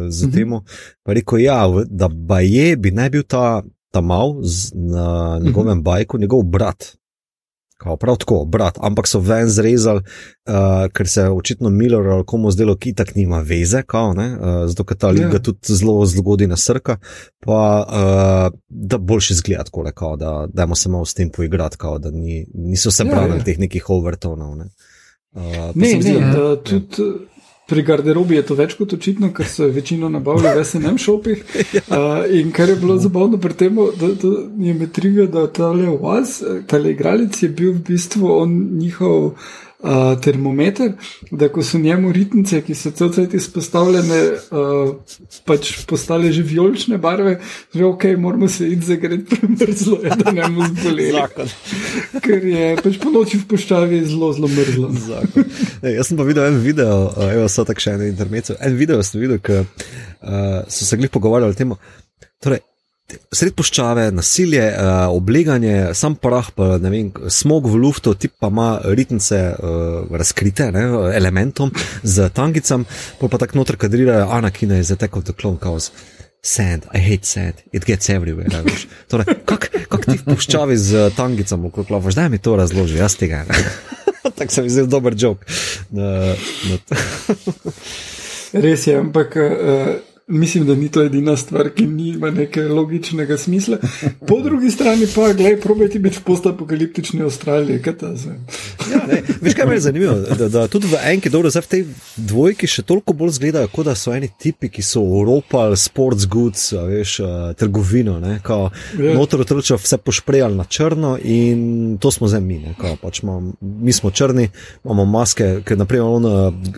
z 0.10 0.32
temo. 0.32 0.64
Pa 1.04 1.14
rekel, 1.14 1.40
ja, 1.40 1.62
da 1.88 2.08
ba 2.08 2.40
je, 2.40 2.76
bi 2.78 2.92
naj 2.92 3.10
bil 3.10 3.24
ta, 3.24 3.64
ta 3.96 4.04
mal 4.04 4.36
z, 4.44 4.76
na 4.76 5.40
njegovem 5.44 5.84
bajku, 5.84 6.20
njegov 6.20 6.44
brat. 6.44 6.92
Kao, 7.78 7.98
prav 8.00 8.16
tako, 8.16 8.46
brat, 8.48 8.78
ampak 8.80 9.08
so 9.08 9.20
ven 9.20 9.50
zrezali, 9.52 10.00
uh, 10.00 10.86
ker 10.96 11.10
se 11.12 11.26
je 11.26 11.32
očitno 11.32 11.70
Miller 11.70 12.08
ali 12.08 12.24
komu 12.26 12.52
zdelo, 12.52 12.78
ki 12.80 12.94
tak 12.96 13.12
nima 13.16 13.42
veze, 13.44 13.82
kao, 13.84 14.14
uh, 14.16 14.64
zato 14.72 14.86
ker 14.88 14.98
ta 14.98 15.12
liga 15.12 15.36
yeah. 15.36 15.44
tudi 15.44 15.76
zelo 15.76 16.06
zgodi 16.08 16.48
na 16.48 16.56
srka, 16.56 16.98
pa 17.44 17.60
uh, 17.84 18.58
da 18.70 18.98
boljši 18.98 19.36
zgled, 19.42 19.70
kole, 19.76 19.92
kao, 19.92 20.16
da 20.16 20.48
dajmo 20.54 20.76
se 20.76 20.90
malo 20.90 21.06
s 21.06 21.14
tem 21.14 21.30
poigrati, 21.30 21.78
kao, 21.78 22.00
da 22.00 22.12
ni, 22.12 22.46
niso 22.54 22.92
se 22.92 23.04
pravili 23.06 23.34
yeah, 23.34 23.42
yeah. 23.42 23.46
teh 23.46 23.60
nekih 23.60 23.90
overtonov. 23.90 24.56
Ne, 24.56 24.72
uh, 25.36 25.44
ne, 25.76 25.94
ne, 25.94 26.02
zdi, 26.02 26.20
ne, 26.20 26.44
uh, 26.44 26.60
tudi. 26.64 27.04
Yeah. 27.04 27.35
Pri 27.68 27.82
garderobi 27.82 28.36
je 28.36 28.46
to 28.46 28.56
več 28.56 28.76
kot 28.78 28.94
očitno, 28.94 29.32
ker 29.34 29.48
so 29.50 29.66
večino 29.74 30.10
nabavili 30.10 30.52
v 30.54 30.64
SNM 30.64 31.00
šopih. 31.02 31.44
Uh, 31.90 32.22
in 32.40 32.52
kar 32.54 32.70
je 32.70 32.76
bilo 32.78 32.98
zabavno 33.02 33.40
pri 33.42 33.58
tem, 33.58 33.80
da, 34.00 34.12
da 34.22 34.34
je 34.68 34.74
me 34.74 34.88
trivijo, 34.94 35.26
da 35.28 35.48
ta 35.48 35.72
le 35.74 35.90
vas, 36.02 36.38
ta 36.68 36.78
le 36.78 36.94
igralec 36.94 37.42
je 37.42 37.50
bil 37.50 37.74
v 37.74 37.82
bistvu 37.90 38.30
on 38.38 38.54
njihov 38.78 39.34
uh, 39.80 40.22
termometer, 40.22 40.94
da 41.32 41.50
ko 41.52 41.64
so 41.64 41.80
njemu 41.80 42.12
ritnice, 42.12 42.62
ki 42.66 42.76
so 42.76 42.92
cel 42.92 43.12
cel 43.14 43.28
cel 43.30 43.40
izpostavljene, 43.40 44.20
uh, 44.52 44.94
pač 45.46 45.72
postale 45.88 46.32
že 46.32 46.44
vijolične 46.44 46.98
barve, 46.98 47.40
že 47.76 47.86
ok, 47.86 48.04
moramo 48.18 48.48
se 48.48 48.68
iti 48.68 48.86
zagret 48.86 49.26
premrzlo, 49.30 50.00
je, 50.04 50.18
da 50.24 50.32
ne 50.32 50.42
bomo 50.50 50.70
zboleli. 50.74 51.26
Ker 52.22 52.46
je 52.52 52.70
pač 52.84 53.00
po 53.02 53.14
noči 53.14 53.42
v 53.42 53.48
poščavi 53.50 54.04
zelo, 54.06 54.32
zelo 54.34 54.52
mrzlo. 54.52 54.92
Ej, 55.84 55.96
jaz 56.00 56.12
sem 56.12 56.18
pa 56.20 56.28
videl 56.28 56.50
en 56.50 56.62
video, 56.64 57.10
uh, 57.12 57.28
evo 57.34 57.50
so 57.52 57.66
tak 57.68 57.84
še 57.84 57.98
ene 57.98 58.12
intermece, 58.12 58.58
en 58.60 58.78
video 58.80 59.04
sem 59.04 59.22
videl, 59.24 59.42
ki 59.44 59.62
uh, 59.64 60.64
so 60.68 60.88
se 60.88 61.00
glih 61.00 61.14
pogovarjali 61.14 61.56
o 61.56 61.58
tem. 61.58 61.76
Torej, 62.44 62.64
Sred 63.06 63.54
poščave, 63.54 64.08
nasilje, 64.18 64.64
uh, 64.66 65.12
obleganje, 65.14 65.92
sam 65.94 66.16
prah, 66.18 66.48
pa, 66.58 66.72
vem, 66.82 67.12
smog 67.30 67.68
v 67.70 67.78
luftu, 67.84 68.16
ti 68.18 68.32
pa 68.34 68.50
ima 68.50 68.80
ritmice 68.98 69.42
uh, 69.54 70.08
razkrite, 70.10 70.72
ne, 70.74 70.86
elementom 71.14 71.70
z 72.02 72.32
tangicam, 72.34 72.88
pa 73.20 73.30
pa 73.30 73.38
tako 73.44 73.60
noter 73.62 73.78
kadrirajo, 73.78 74.26
Anakina 74.34 74.80
je 74.80 74.88
zatekal 74.90 75.22
v 75.22 75.36
klon 75.38 75.60
kaos. 75.62 75.92
Sand, 76.46 76.90
I 76.94 77.02
hate 77.02 77.26
sand, 77.26 77.62
it 77.74 77.86
gets 77.86 78.10
everywhere. 78.10 78.50
Torej, 79.10 79.38
kak, 79.50 79.70
kak 79.90 80.04
ti 80.06 80.18
v 80.18 80.26
poščavi 80.26 80.78
z 80.78 81.06
tangicam 81.18 81.70
okrog 81.70 81.90
glave, 81.90 82.14
zdaj 82.14 82.30
mi 82.34 82.42
to 82.42 82.58
razloži, 82.58 82.98
jaz 83.02 83.18
tega. 83.22 83.46
tako 84.38 84.50
se 84.50 84.66
mi 84.66 84.74
zdi 84.74 84.88
dober 84.90 85.14
jok. 85.18 85.46
Uh, 85.94 86.34
Res 88.66 88.90
je, 88.90 88.98
ampak. 88.98 89.38
Uh, 89.38 90.15
Mislim, 90.28 90.66
da 90.66 90.76
ni 90.76 90.90
to 90.90 91.04
edina 91.04 91.38
stvar, 91.38 91.70
ki 91.70 91.86
nima 91.88 92.32
nekega 92.32 92.74
logičnega 92.74 93.38
smisla. 93.38 93.78
Po 94.28 94.42
drugi 94.42 94.72
strani 94.72 95.08
pa, 95.16 95.34
gledaj, 95.34 95.60
probajte 95.62 96.00
biti 96.00 96.18
v 96.18 96.24
postapokaliptični 96.24 97.22
Avstraliji, 97.22 97.82
kaj 97.82 97.94
ta 97.98 98.10
zdaj. 98.16 98.36
Ja, 98.92 99.02
veš, 99.42 99.54
kaj 99.54 99.68
me 99.68 99.76
je 99.76 99.80
zanimivo? 99.80 100.16
Da, 100.40 100.48
da 100.50 100.68
tudi 100.68 100.88
v 100.88 100.98
enki, 101.12 101.30
dobro, 101.30 101.50
zdaj 101.50 101.62
v 101.62 101.70
tej 101.70 101.84
dvojki 102.18 102.68
še 102.68 102.82
toliko 102.82 103.14
bolj 103.14 103.36
zgledajo, 103.38 103.70
kot 103.70 103.86
da 103.86 103.94
so 103.96 104.16
eni 104.18 104.32
tipi, 104.42 104.72
ki 104.74 104.82
so 104.82 105.04
uropali 105.06 105.78
sports 105.78 106.26
goods, 106.26 106.72
veš, 106.74 107.20
trgovino, 107.62 108.18
ne, 108.20 108.40
kao, 108.44 108.72
ja. 108.98 109.14
notor 109.14 109.46
otroče 109.46 109.78
vse 109.78 110.02
pošprejali 110.02 110.58
na 110.58 110.66
črno 110.66 111.20
in 111.22 112.00
to 112.02 112.10
smo 112.12 112.32
zdaj 112.32 112.42
mi, 112.42 112.60
ne, 112.66 112.74
kao, 112.82 112.98
pač 113.02 113.22
mam, 113.22 113.54
mi 113.62 113.94
smo 113.94 114.10
črni, 114.10 114.50
imamo 114.82 115.06
maske, 115.06 115.60
ker 115.66 115.78
naprimer 115.78 116.10
on, 116.10 116.26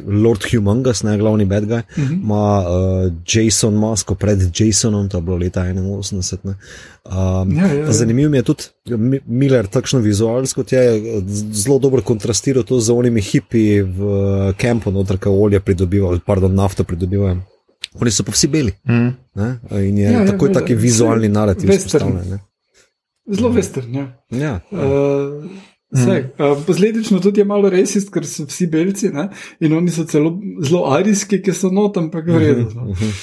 Lord 0.03 0.51
Humangus, 0.51 1.05
ne, 1.07 1.15
glavni 1.17 1.47
bad 1.47 1.63
guy, 1.63 1.87
uh 1.87 2.03
-huh. 2.03 2.21
ima 2.23 2.43
uh, 2.59 3.11
Jason 3.37 3.73
Masko 3.73 4.15
pred 4.15 4.39
Jasonom, 4.59 5.09
to 5.09 5.17
je 5.17 5.21
bilo 5.21 5.37
leta 5.37 5.61
81. 5.61 6.53
Um, 7.05 7.57
ja, 7.57 7.67
ja, 7.67 7.73
ja. 7.73 7.91
Zanimivo 7.91 8.35
je 8.35 8.43
tudi 8.43 8.63
Miller, 9.25 9.67
takšno 9.67 9.99
vizualsko, 9.99 10.63
kot 10.63 10.71
je 10.71 11.21
zelo 11.51 11.79
dobro 11.79 12.01
kontrastiral 12.01 12.63
to 12.63 12.79
z 12.79 12.91
onimi 12.91 13.21
hipi 13.21 13.81
v 13.81 14.53
kampu, 14.57 14.91
noter, 14.91 15.19
ki 15.21 15.29
olje 15.29 15.59
pridobivajo, 15.59 16.19
pardon, 16.25 16.55
nafto 16.55 16.83
pridobivajo. 16.83 17.37
Oni 18.01 18.11
so 18.11 18.23
pa 18.23 18.31
vsi 18.31 18.47
beli. 18.47 18.73
Mm. 18.89 19.13
In 19.71 19.97
je 19.97 20.11
ja, 20.11 20.25
takoj 20.25 20.49
ja, 20.49 20.59
taki 20.59 20.75
vizualni 20.75 21.29
narativ. 21.29 21.71
Zelo 23.27 23.49
vestern. 23.51 23.95
Ja. 23.95 24.05
Ja, 24.29 24.39
ja. 24.39 24.59
Uh, 24.71 25.45
Vse, 25.91 26.33
mm. 26.37 26.43
uh, 26.43 26.63
posledično 26.67 27.19
tudi 27.23 27.39
je 27.39 27.45
malo 27.47 27.69
resist, 27.69 28.09
ker 28.11 28.25
so 28.27 28.43
vsi 28.47 28.67
belci 28.67 29.07
ne? 29.15 29.29
in 29.63 29.73
oni 29.73 29.91
so 29.91 30.03
celo 30.05 30.33
zelo 30.59 30.83
arijski, 30.91 31.39
ki 31.41 31.53
so 31.55 31.71
not, 31.71 31.97
ampak 31.97 32.27
v 32.27 32.41
redu. 32.43 32.65
No. 32.75 32.89
Mhm. 32.91 33.13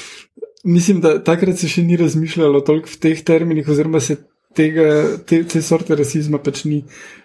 Mislim, 0.65 1.03
da 1.05 1.19
takrat 1.21 1.61
se 1.61 1.69
še 1.69 1.83
ni 1.85 1.99
razmišljalo 2.01 2.63
toliko 2.65 2.89
v 2.89 2.97
teh 3.03 3.21
terminih, 3.21 3.69
oziroma 3.69 4.01
se 4.01 4.17
tega, 4.57 4.87
te, 5.29 5.43
te 5.45 5.61
sorte 5.63 5.93
rasizma 5.99 6.41
pač 6.41 6.63
ni 6.65 6.81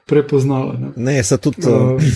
prepoznalo. 0.10 0.76
Ne, 0.76 0.92
ne 0.98 1.24
se 1.24 1.38
tudi. 1.40 1.64
Uh, 1.64 2.12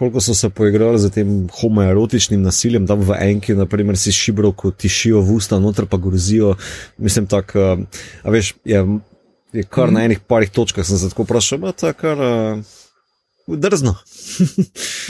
Koliko 0.00 0.22
so 0.24 0.32
se 0.34 0.48
poigrali 0.50 0.98
z 0.98 1.10
tem 1.12 1.32
homoerotičnim 1.52 2.40
nasiljem, 2.42 2.86
tam 2.88 3.04
v 3.04 3.18
enki, 3.22 3.52
naprimer, 3.54 3.98
si 4.00 4.10
šibro, 4.16 4.50
ko 4.56 4.72
tišijo 4.72 5.20
v 5.20 5.36
usta, 5.36 5.60
noter 5.60 5.84
pa 5.86 6.00
grozijo. 6.00 6.54
Mislim, 6.96 7.28
tako, 7.30 7.84
a 8.24 8.32
veš, 8.32 8.54
je 8.64 8.80
je 9.52 9.62
kar 9.62 9.90
mm. 9.90 9.94
na 9.94 10.04
enih 10.04 10.20
parih 10.20 10.50
točkah 10.50 10.86
sem 10.86 10.98
se 10.98 11.10
tako 11.10 11.26
vprašal, 11.26 11.58
da 11.58 11.86
je 11.86 11.98
kar 11.98 12.18
uh, 12.18 12.58
drzno. 13.46 13.94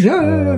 ja, 0.06 0.16
ja, 0.22 0.36
ja. 0.36 0.56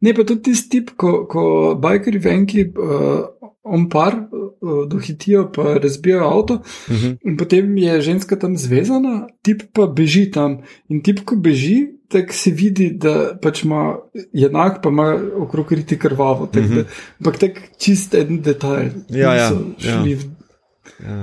Ne, 0.00 0.14
pa 0.14 0.24
tudi 0.24 0.42
tisti 0.50 0.80
tip, 0.80 0.96
ko, 0.96 1.26
ko 1.30 1.74
bajkeri 1.80 2.18
venki. 2.18 2.70
Uh, 2.76 3.20
On 3.62 3.82
par 3.92 4.14
uh, 4.16 4.86
dohitijo, 4.88 5.42
pa 5.52 5.74
razbijajo 5.82 6.24
avto, 6.24 6.54
uh 6.54 6.94
mhm. 6.94 7.06
-huh. 7.06 7.16
in 7.24 7.36
potem 7.36 7.76
je 7.78 8.00
ženska 8.00 8.36
tam 8.36 8.56
zvezana, 8.56 9.26
tip 9.42 9.62
pa 9.72 9.86
beži 9.86 10.30
tam. 10.30 10.58
In 10.88 11.02
tip, 11.02 11.20
ko 11.24 11.36
beži, 11.36 11.86
tako 12.08 12.32
se 12.32 12.50
vidi, 12.50 12.90
da 12.90 13.38
pač 13.42 13.62
ima 13.64 13.96
enak, 14.34 14.82
pa 14.82 14.88
ima 14.88 15.18
okrog 15.36 15.72
riti 15.72 15.98
krvavo. 15.98 16.46
Tak, 16.46 16.62
uh 16.62 16.70
mhm. 16.70 16.78
-huh. 16.78 16.84
Ampak 17.18 17.38
tak 17.38 17.52
čist 17.78 18.14
en 18.14 18.40
detajl. 18.42 18.90
Ja, 19.08 19.34
ja. 19.34 19.52
ja 19.78 20.06
ja. 20.06 20.16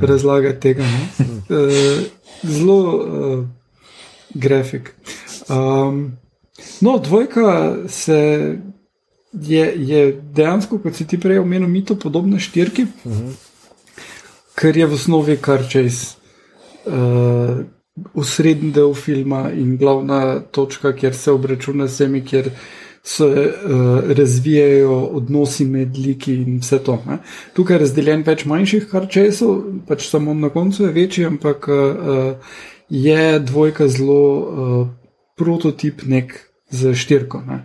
Razlagati 0.01 0.59
tega. 0.59 0.83
Uh, 1.49 2.03
zelo 2.43 2.79
uh, 2.79 3.45
grafik. 4.33 4.95
Um, 5.49 6.17
no, 6.81 6.97
dvojka 6.97 7.75
se 7.87 8.55
je, 9.33 9.73
je 9.75 10.21
dejansko, 10.33 10.79
kot 10.79 10.95
si 10.95 11.07
ti 11.07 11.19
prej 11.19 11.39
omenil, 11.39 11.67
mito 11.67 11.95
podobna 11.95 12.39
štirki, 12.39 12.83
uh 13.03 13.11
mhm. 13.11 13.27
-huh. 13.27 13.33
ker 14.55 14.77
je 14.77 14.85
v 14.85 14.93
osnovi 14.93 15.37
kar 15.37 15.69
čez. 15.69 16.15
Uh, 16.85 17.65
Usrednji 18.13 18.71
del 18.71 18.93
filma 18.93 19.51
in 19.51 19.77
glavna 19.77 20.39
točka, 20.39 20.93
kjer 20.95 21.15
se 21.15 21.31
obračuna 21.31 21.87
z 21.87 21.93
vsemi, 21.93 22.25
kjer 22.25 22.47
uh, 22.47 22.53
se 23.07 23.25
uh, 23.25 24.11
razvijajo 24.17 24.95
odnosi 25.19 25.65
med 25.65 25.97
liki 25.97 26.33
in 26.33 26.59
vse 26.59 26.79
to. 26.83 26.97
Ne. 27.07 27.19
Tukaj 27.55 27.77
je 27.77 27.79
razdeljen 27.85 28.25
več 28.27 28.43
manjših 28.45 28.89
karčesov, 28.91 29.53
pač 29.87 30.09
samo 30.09 30.33
na 30.35 30.49
koncu 30.51 30.83
je 30.83 30.91
večji, 30.91 31.25
ampak 31.29 31.69
uh, 31.71 32.59
je 32.89 33.39
dvojka 33.39 33.87
zelo 33.87 34.21
uh, 34.35 34.87
prototip 35.39 36.03
nek 36.03 36.35
za 36.69 36.95
štirko. 36.95 37.43
Ne 37.47 37.63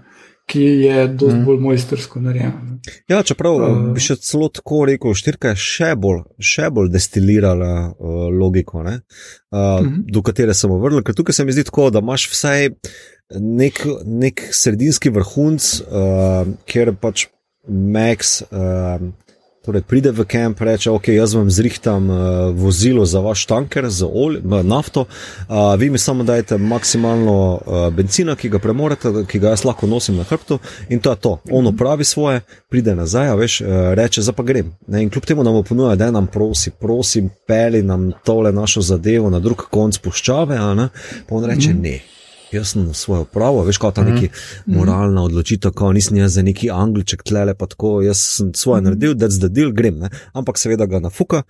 ki 0.52 0.62
je 0.62 1.08
dosti 1.08 1.38
mm. 1.38 1.44
bolj 1.44 1.60
mojstersko 1.60 2.20
narejen. 2.20 2.80
Ja, 3.08 3.22
čeprav 3.22 3.56
uh, 3.56 3.76
bi 3.94 4.02
še 4.02 4.18
celo 4.20 4.50
tako 4.52 4.82
rekel, 4.90 5.14
štirka 5.16 5.54
je 5.54 5.60
še 5.62 5.92
bolj, 5.96 6.24
še 6.42 6.68
bolj 6.74 6.90
destilirala 6.92 7.72
uh, 7.88 8.26
logiko, 8.28 8.82
uh, 8.82 8.90
mm 8.90 9.00
-hmm. 9.52 10.02
do 10.12 10.22
katere 10.22 10.54
sem 10.54 10.70
vrnil, 10.70 11.02
ker 11.06 11.14
tukaj 11.14 11.38
se 11.38 11.44
mi 11.44 11.52
zdi 11.52 11.64
tako, 11.64 11.90
da 11.90 12.02
imaš 12.04 12.28
vsaj 12.30 12.68
nek, 13.40 13.86
nek 14.04 14.48
sredinski 14.50 15.10
vrhunc, 15.10 15.80
uh, 15.86 16.46
kjer 16.66 16.94
pač 17.00 17.26
Max. 17.68 18.42
Uh, 18.50 19.12
Torej, 19.62 19.84
pride 19.86 20.10
v 20.10 20.24
kamp, 20.26 20.58
reče: 20.60 20.90
Ok, 20.90 21.08
jaz 21.14 21.36
vam 21.38 21.50
zrihtam 21.50 22.10
uh, 22.10 22.16
vozilo 22.50 23.04
za 23.06 23.20
vaš 23.22 23.44
tanker, 23.46 23.86
za 23.88 24.08
olj, 24.10 24.40
nafto, 24.62 25.04
uh, 25.06 25.74
vi 25.78 25.90
mi 25.90 25.98
samo 25.98 26.24
dajte 26.26 26.58
maksimalno 26.58 27.36
uh, 27.54 27.94
benzina, 27.94 28.34
ki 28.34 28.48
ga 28.50 28.58
premorete, 28.58 29.12
ki 29.30 29.38
ga 29.38 29.52
jaz 29.54 29.62
lahko 29.64 29.86
nosim 29.86 30.18
na 30.18 30.26
hrbtu, 30.26 30.58
in 30.88 30.98
to 30.98 31.14
je 31.14 31.16
to. 31.16 31.36
On 31.50 31.66
opravi 31.66 32.04
svoje, 32.04 32.40
pride 32.68 32.94
nazaj, 32.98 33.28
a 33.28 33.36
veš, 33.38 33.60
uh, 33.60 33.68
reče: 33.94 34.22
Za 34.22 34.34
pa 34.34 34.42
grem. 34.42 34.74
Ne? 34.86 35.04
In 35.06 35.10
kljub 35.10 35.30
temu 35.30 35.44
nam 35.46 35.62
ponuja, 35.62 35.94
da 35.94 36.10
nam 36.10 36.26
prosi, 36.26 36.70
prosim, 36.70 37.30
peli 37.46 37.82
nam 37.82 38.10
tole 38.24 38.52
našo 38.52 38.82
zadevo 38.82 39.30
na 39.30 39.38
drug 39.38 39.62
konc 39.70 39.98
puščave, 39.98 40.58
pa 41.28 41.34
on 41.34 41.44
reče: 41.44 41.68
mm 41.68 41.72
-hmm. 41.72 41.82
Ne 41.82 42.00
jaz 42.54 42.74
sem 42.74 42.88
svojo 42.94 43.24
pravo, 43.24 43.64
veš, 43.66 43.78
kot 43.82 43.96
ta 43.98 44.04
neki 44.06 44.28
mm. 44.30 44.76
moralna 44.76 45.24
odločitev, 45.26 45.74
ko 45.76 45.92
nisem 45.92 46.20
jaz 46.20 46.38
za 46.38 46.42
neki 46.46 46.70
angliček 46.70 47.22
tlele, 47.26 47.54
pa 47.58 47.66
tako, 47.66 48.00
jaz 48.04 48.22
sem 48.38 48.54
svoje 48.54 48.80
mm. 48.80 48.84
naredil, 48.90 49.14
da 49.14 49.30
zdaj 49.32 49.54
del 49.54 49.72
grem, 49.76 50.02
ne? 50.02 50.10
ampak 50.32 50.60
seveda 50.60 50.86
ga 50.86 51.02
nafuka. 51.02 51.42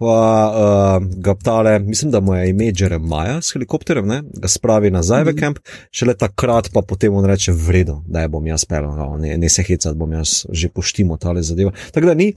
Pa 0.00 0.16
uh, 0.48 1.08
ga 1.20 1.34
ptale, 1.36 1.78
mislim, 1.78 2.10
da 2.10 2.20
mu 2.20 2.34
je 2.34 2.50
ime 2.50 2.70
Jeremiah 2.76 3.42
s 3.44 3.52
helikopterjem, 3.52 4.06
ne? 4.08 4.22
ga 4.32 4.48
spravi 4.48 4.88
nazaj 4.90 5.26
v 5.28 5.34
kamp, 5.36 5.58
šele 5.92 6.14
takrat 6.16 6.70
pa 6.72 6.80
potem 6.80 7.12
on 7.14 7.28
reče: 7.28 7.52
Vredo, 7.52 7.98
da 8.08 8.24
je 8.24 8.30
bom 8.32 8.46
jaz 8.48 8.64
pel, 8.64 8.88
no, 8.96 9.10
ne, 9.20 9.36
ne 9.36 9.48
se 9.52 9.62
heca, 9.62 9.92
da 9.92 10.00
bom 10.00 10.14
jaz 10.16 10.46
že 10.48 10.72
poštimo 10.72 11.20
tale 11.20 11.44
zadeva. 11.44 11.74
Tako 11.92 12.14
da 12.14 12.14
ni, 12.16 12.30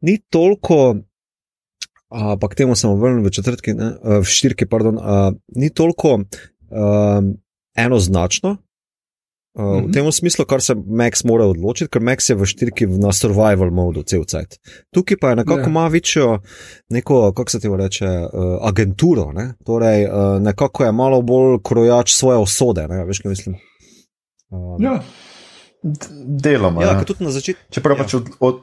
ni 0.00 0.16
toliko, 0.32 0.78
uh, 2.16 2.48
temu 2.56 2.80
sem 2.80 2.96
vrnil 2.96 3.28
v 3.28 3.36
četrtki, 3.36 3.76
ne, 3.76 3.92
v 4.24 4.24
štirki, 4.24 4.64
pardon, 4.64 4.96
uh, 4.96 5.36
ni 5.52 5.68
toliko. 5.68 6.16
Uh, 6.72 7.28
enoznačno. 7.74 8.56
Uh, 9.54 9.64
mm 9.64 9.68
-hmm. 9.68 9.80
V 9.80 9.82
mhm. 9.82 9.92
tem 9.92 10.12
smislu, 10.12 10.44
kar 10.44 10.60
se 10.60 10.74
Max 10.74 11.24
mora 11.24 11.44
odločiti, 11.44 11.90
ker 11.90 12.02
Max 12.02 12.30
je 12.30 12.36
v 12.36 12.46
štirki 12.46 12.86
na 12.86 13.12
survival 13.12 13.70
modu 13.70 14.02
cel 14.02 14.24
cajt. 14.24 14.56
Tukaj 14.90 15.16
pa 15.20 15.28
je 15.28 15.36
nekako 15.36 15.60
yeah. 15.60 15.66
Ja. 15.66 15.72
malo 15.72 15.88
večjo, 15.88 16.38
neko, 16.88 17.32
kako 17.32 17.50
se 17.50 17.60
ti 17.60 17.68
reče, 17.76 18.06
uh, 18.06 18.58
agenturo, 18.68 19.32
ne? 19.32 19.54
torej 19.64 20.06
uh, 20.06 20.42
nekako 20.42 20.84
je 20.84 20.92
malo 20.92 21.22
bolj 21.22 21.58
krojač 21.64 22.14
svoje 22.14 22.38
osode, 22.38 22.88
ne? 22.88 23.04
veš, 23.04 23.18
kaj 23.18 23.28
mislim. 23.28 23.56
Um, 24.50 24.82
ja, 24.82 25.02
deloma. 26.44 26.82
Ja, 26.82 27.04
tudi 27.04 27.24
na 27.24 27.30
začetku. 27.30 27.62
Čeprav 27.70 27.96
ja. 27.96 28.02
pač 28.02 28.14
od, 28.14 28.28
od, 28.40 28.60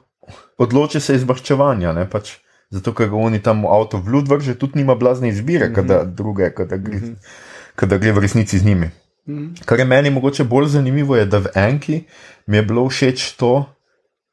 odloči 0.58 1.00
se 1.00 1.16
izbaščevanja, 1.16 1.94
ne 1.94 2.10
pač. 2.10 2.38
Zato, 2.70 2.94
ker 2.94 3.10
ga 3.10 3.16
oni 3.16 3.42
tam 3.42 3.62
v 3.62 3.68
avto 3.68 3.98
vlud 3.98 4.28
vrže, 4.30 4.54
tudi 4.54 4.80
nima 4.80 4.96
blazne 4.96 5.30
izbire, 5.30 5.70
mm 5.70 5.72
-hmm. 5.72 5.76
kada 5.76 6.04
druge, 6.04 6.54
kada 6.54 6.78
gre. 6.78 6.98
Mm 6.98 7.04
-hmm 7.04 7.49
da 7.88 7.98
gre 7.98 8.12
v 8.12 8.20
resnici 8.20 8.60
z 8.60 8.66
njimi. 8.66 8.90
Mm. 9.28 9.54
Kar 9.66 9.80
je 9.80 9.86
meni 9.86 10.10
mogoče 10.10 10.44
bolj 10.44 10.68
zanimivo, 10.68 11.16
je, 11.16 11.26
da 11.26 11.38
v 11.38 11.52
Enki 11.56 12.04
mi 12.48 12.58
je 12.58 12.64
bilo 12.64 12.90
všeč 12.90 13.32
to, 13.38 13.54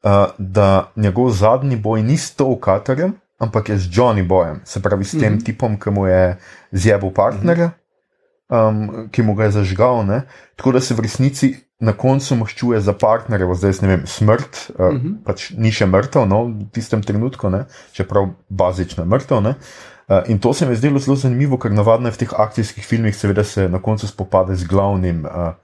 uh, 0.07 0.11
da 0.39 0.93
njegov 0.97 1.31
zadnji 1.31 1.77
boj 1.77 2.03
ni 2.03 2.17
s 2.19 2.35
to 2.35 2.45
ukatorjem, 2.45 3.13
ampak 3.39 3.69
je 3.69 3.79
z 3.79 3.91
Johnny 3.93 4.27
Bojem, 4.27 4.61
se 4.65 4.83
pravi 4.83 5.05
s 5.05 5.19
tem 5.19 5.35
mm. 5.35 5.45
tipom, 5.45 5.81
ki 5.81 5.91
mu 5.91 6.07
je 6.07 6.39
zjebil 6.73 7.11
partnerja, 7.11 7.71
um, 8.49 9.09
ki 9.13 9.23
mu 9.23 9.35
ga 9.35 9.45
je 9.45 9.51
zažgal. 9.51 10.07
Ne? 10.07 10.23
Tako 10.57 10.73
da 10.73 10.81
se 10.81 10.95
v 10.95 11.05
resnici 11.05 11.55
na 11.81 11.93
koncu 11.93 12.37
maščuje 12.37 12.81
za 12.81 12.93
partnerja, 12.93 13.55
zdaj 13.55 13.83
ne 13.83 13.89
vem, 13.89 14.07
smrt, 14.07 14.71
uh, 14.79 14.93
mm 14.93 14.97
-hmm. 14.97 15.17
pač 15.25 15.51
ni 15.51 15.73
še 15.73 15.87
mrtev 15.87 16.27
no, 16.29 16.45
v 16.45 16.71
tistem 16.73 17.03
trenutku, 17.03 17.51
ne? 17.51 17.67
čeprav 17.93 18.29
bazično 18.49 19.05
mrtev. 19.05 19.43
Ne? 19.43 19.55
Eh, 20.09 20.23
in 20.27 20.39
to 20.39 20.53
se 20.55 20.67
mi 20.67 20.73
je 20.73 20.77
zdelo 20.77 20.99
zelo 20.99 21.17
zanimivo, 21.17 21.59
ker 21.59 21.73
navadno 21.75 22.11
v 22.11 22.19
teh 22.19 22.31
akcijskih 22.31 22.85
filmih 22.87 23.17
seveda 23.17 23.45
se 23.45 23.69
na 23.69 23.83
koncu 23.83 24.07
spopade 24.07 24.55
z 24.57 24.65
glavnim 24.65 25.25
uh, 25.25 25.55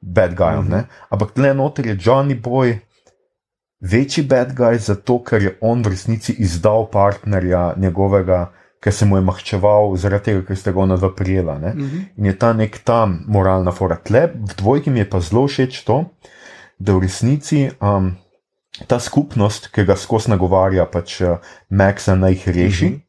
bad 0.00 0.34
guyom. 0.34 0.58
Uh 0.58 0.64
mhm. 0.64 0.74
-huh. 0.74 0.84
Ampak 1.10 1.32
tle 1.32 1.54
noter 1.54 1.86
je 1.86 1.96
Johnny 1.96 2.40
Boy 2.40 2.78
večji 3.80 4.24
bad 4.24 4.54
guy, 4.54 4.78
zato 4.78 5.18
ker 5.24 5.42
je 5.42 5.58
on 5.60 5.82
v 5.82 5.88
resnici 5.88 6.32
izdal 6.32 6.86
partnerja 6.90 7.74
njegovega, 7.76 8.52
ker 8.80 8.92
se 8.92 9.04
mu 9.04 9.16
je 9.16 9.22
mahčeval 9.22 9.96
zaradi 9.96 10.24
tega, 10.24 10.46
ker 10.46 10.56
ste 10.56 10.72
ga 10.72 10.80
ona 10.80 10.96
dva 10.96 11.14
prijela. 11.14 11.52
Uh 11.52 11.74
mhm. 11.74 11.84
-huh. 11.84 12.04
In 12.16 12.26
je 12.26 12.38
ta 12.38 12.52
nek 12.52 12.78
tam 12.78 13.24
moralna 13.26 13.72
fora. 13.72 13.96
Tle 13.96 14.26
v 14.26 14.54
dvojki 14.56 14.90
mi 14.90 14.98
je 14.98 15.10
pa 15.10 15.20
zelo 15.20 15.46
všeč 15.46 15.84
to, 15.84 16.04
da 16.78 16.92
v 16.92 17.00
resnici. 17.00 17.70
Um, 17.80 18.16
Ta 18.86 19.00
skupnost, 19.00 19.68
ki 19.68 19.84
ga 19.84 19.96
skozi 19.96 20.30
nagovarja, 20.30 20.86
pač 20.86 21.20
uh, 21.20 21.38
Maxa 21.68 22.14
naj 22.14 22.32
jih 22.32 22.48
reši, 22.48 22.86
uh 22.86 22.90
mhm. 22.90 23.07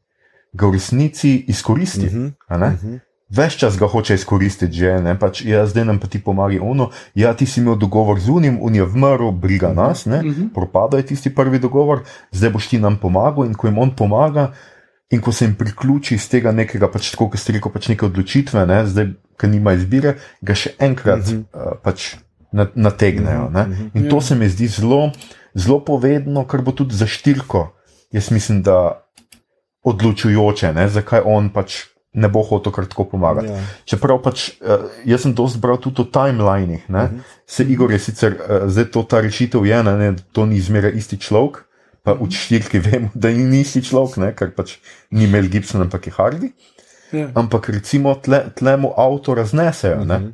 Ga 0.52 0.66
v 0.66 0.72
resnici 0.72 1.44
izkoristi. 1.48 2.06
Uh 2.06 2.12
-huh, 2.12 2.32
uh 2.48 2.56
-huh. 2.56 2.98
Ves 3.30 3.54
čas 3.54 3.78
ga 3.78 3.86
hoče 3.86 4.14
izkoristiti, 4.14 4.72
že 4.72 5.00
ne 5.00 5.18
pač, 5.18 5.44
ja, 5.46 5.66
zdaj 5.66 5.84
nam 5.84 5.98
pa 5.98 6.06
ti 6.06 6.18
pomaga 6.18 6.58
ono. 6.62 6.90
Ja, 7.14 7.34
ti 7.34 7.46
si 7.46 7.60
imel 7.60 7.76
dogovor 7.76 8.20
z 8.20 8.28
unim, 8.28 8.58
un 8.60 8.74
je 8.74 8.84
vmrl, 8.84 9.30
briga 9.30 9.68
-huh, 9.68 9.74
nas, 9.74 10.06
uh 10.06 10.12
-huh. 10.12 10.48
propada 10.54 10.96
je 10.96 11.06
tisti 11.06 11.34
prvi 11.34 11.58
dogovor, 11.58 12.02
zdaj 12.32 12.50
boš 12.50 12.68
ti 12.68 12.78
nam 12.78 12.96
pomagal 12.96 13.46
in 13.46 13.54
ko 13.54 13.66
jim 13.66 13.78
on 13.78 13.96
pomaga. 13.96 14.52
In 15.10 15.20
ko 15.20 15.32
se 15.32 15.44
jim 15.44 15.54
priključi 15.54 16.14
iz 16.14 16.28
tega 16.28 16.52
nekega, 16.52 16.88
pač 16.88 17.10
tako, 17.10 17.30
kot 17.30 17.40
ste 17.40 17.52
rekel, 17.52 17.72
pač 17.72 17.88
neke 17.88 18.06
odločitve, 18.06 18.66
ne, 18.66 18.86
zdaj, 18.86 19.08
ki 19.40 19.46
nima 19.46 19.72
izbire, 19.72 20.14
ga 20.40 20.54
še 20.54 20.70
enkrat 20.78 21.18
uh 21.18 21.24
-huh. 21.24 21.38
uh, 21.38 21.78
pač 21.82 22.14
nategnejo. 22.74 23.46
Uh 23.46 23.52
-huh. 23.52 23.90
In 23.94 24.08
to 24.08 24.16
ja. 24.16 24.20
se 24.22 24.34
mi 24.34 24.48
zdi 24.48 24.66
zelo, 24.66 25.10
zelo 25.54 25.84
povedno, 25.84 26.44
kar 26.44 26.62
bo 26.62 26.72
tudi 26.72 26.94
za 26.94 27.06
štirko. 27.06 27.72
Jaz 28.12 28.30
mislim, 28.30 28.62
da 28.62 29.06
odločujoče, 29.84 30.72
ne? 30.76 30.88
zakaj 30.88 31.22
on 31.24 31.48
pač 31.54 31.84
ne 32.12 32.28
bo 32.28 32.42
hotel 32.42 32.72
kar 32.74 32.88
tako 32.90 33.04
pomagati. 33.12 33.52
Ja. 33.52 33.60
Čeprav 33.92 34.18
pač 34.24 34.48
uh, 34.58 34.88
jaz 35.06 35.24
sem 35.24 35.34
dosti 35.34 35.60
bral 35.62 35.78
tudi 35.78 36.02
o 36.02 36.04
timelinih, 36.04 36.84
uh 36.88 36.94
-huh. 36.94 37.20
se 37.46 37.64
Igor 37.64 37.92
je 37.92 37.98
sicer 37.98 38.32
uh, 38.34 38.68
zdaj 38.68 38.90
to 38.90 39.02
ta 39.02 39.20
rešitev 39.20 39.66
je, 39.66 39.82
ne? 39.82 39.96
Ne? 39.96 40.16
to 40.32 40.46
ni 40.46 40.60
zmeraj 40.60 40.92
isti 40.96 41.16
človek. 41.16 41.64
Pa 42.02 42.12
v 42.12 42.30
štirki 42.32 42.78
vemo, 42.86 43.08
da 43.14 43.28
ni 43.28 43.60
isti 43.60 43.82
človek, 43.82 44.16
ne? 44.16 44.34
ker 44.34 44.54
pač 44.56 44.78
ni 45.10 45.26
Mel 45.26 45.48
Gibson, 45.48 45.80
ampak 45.80 46.06
je 46.06 46.12
Hardy. 46.16 46.52
Ja. 47.12 47.30
Ampak 47.34 47.68
recimo 47.68 48.14
tle, 48.14 48.50
tle 48.54 48.76
mu 48.76 48.92
avto 48.96 49.34
raznesejo. 49.34 49.96
Uh 49.96 50.06
-huh. 50.06 50.32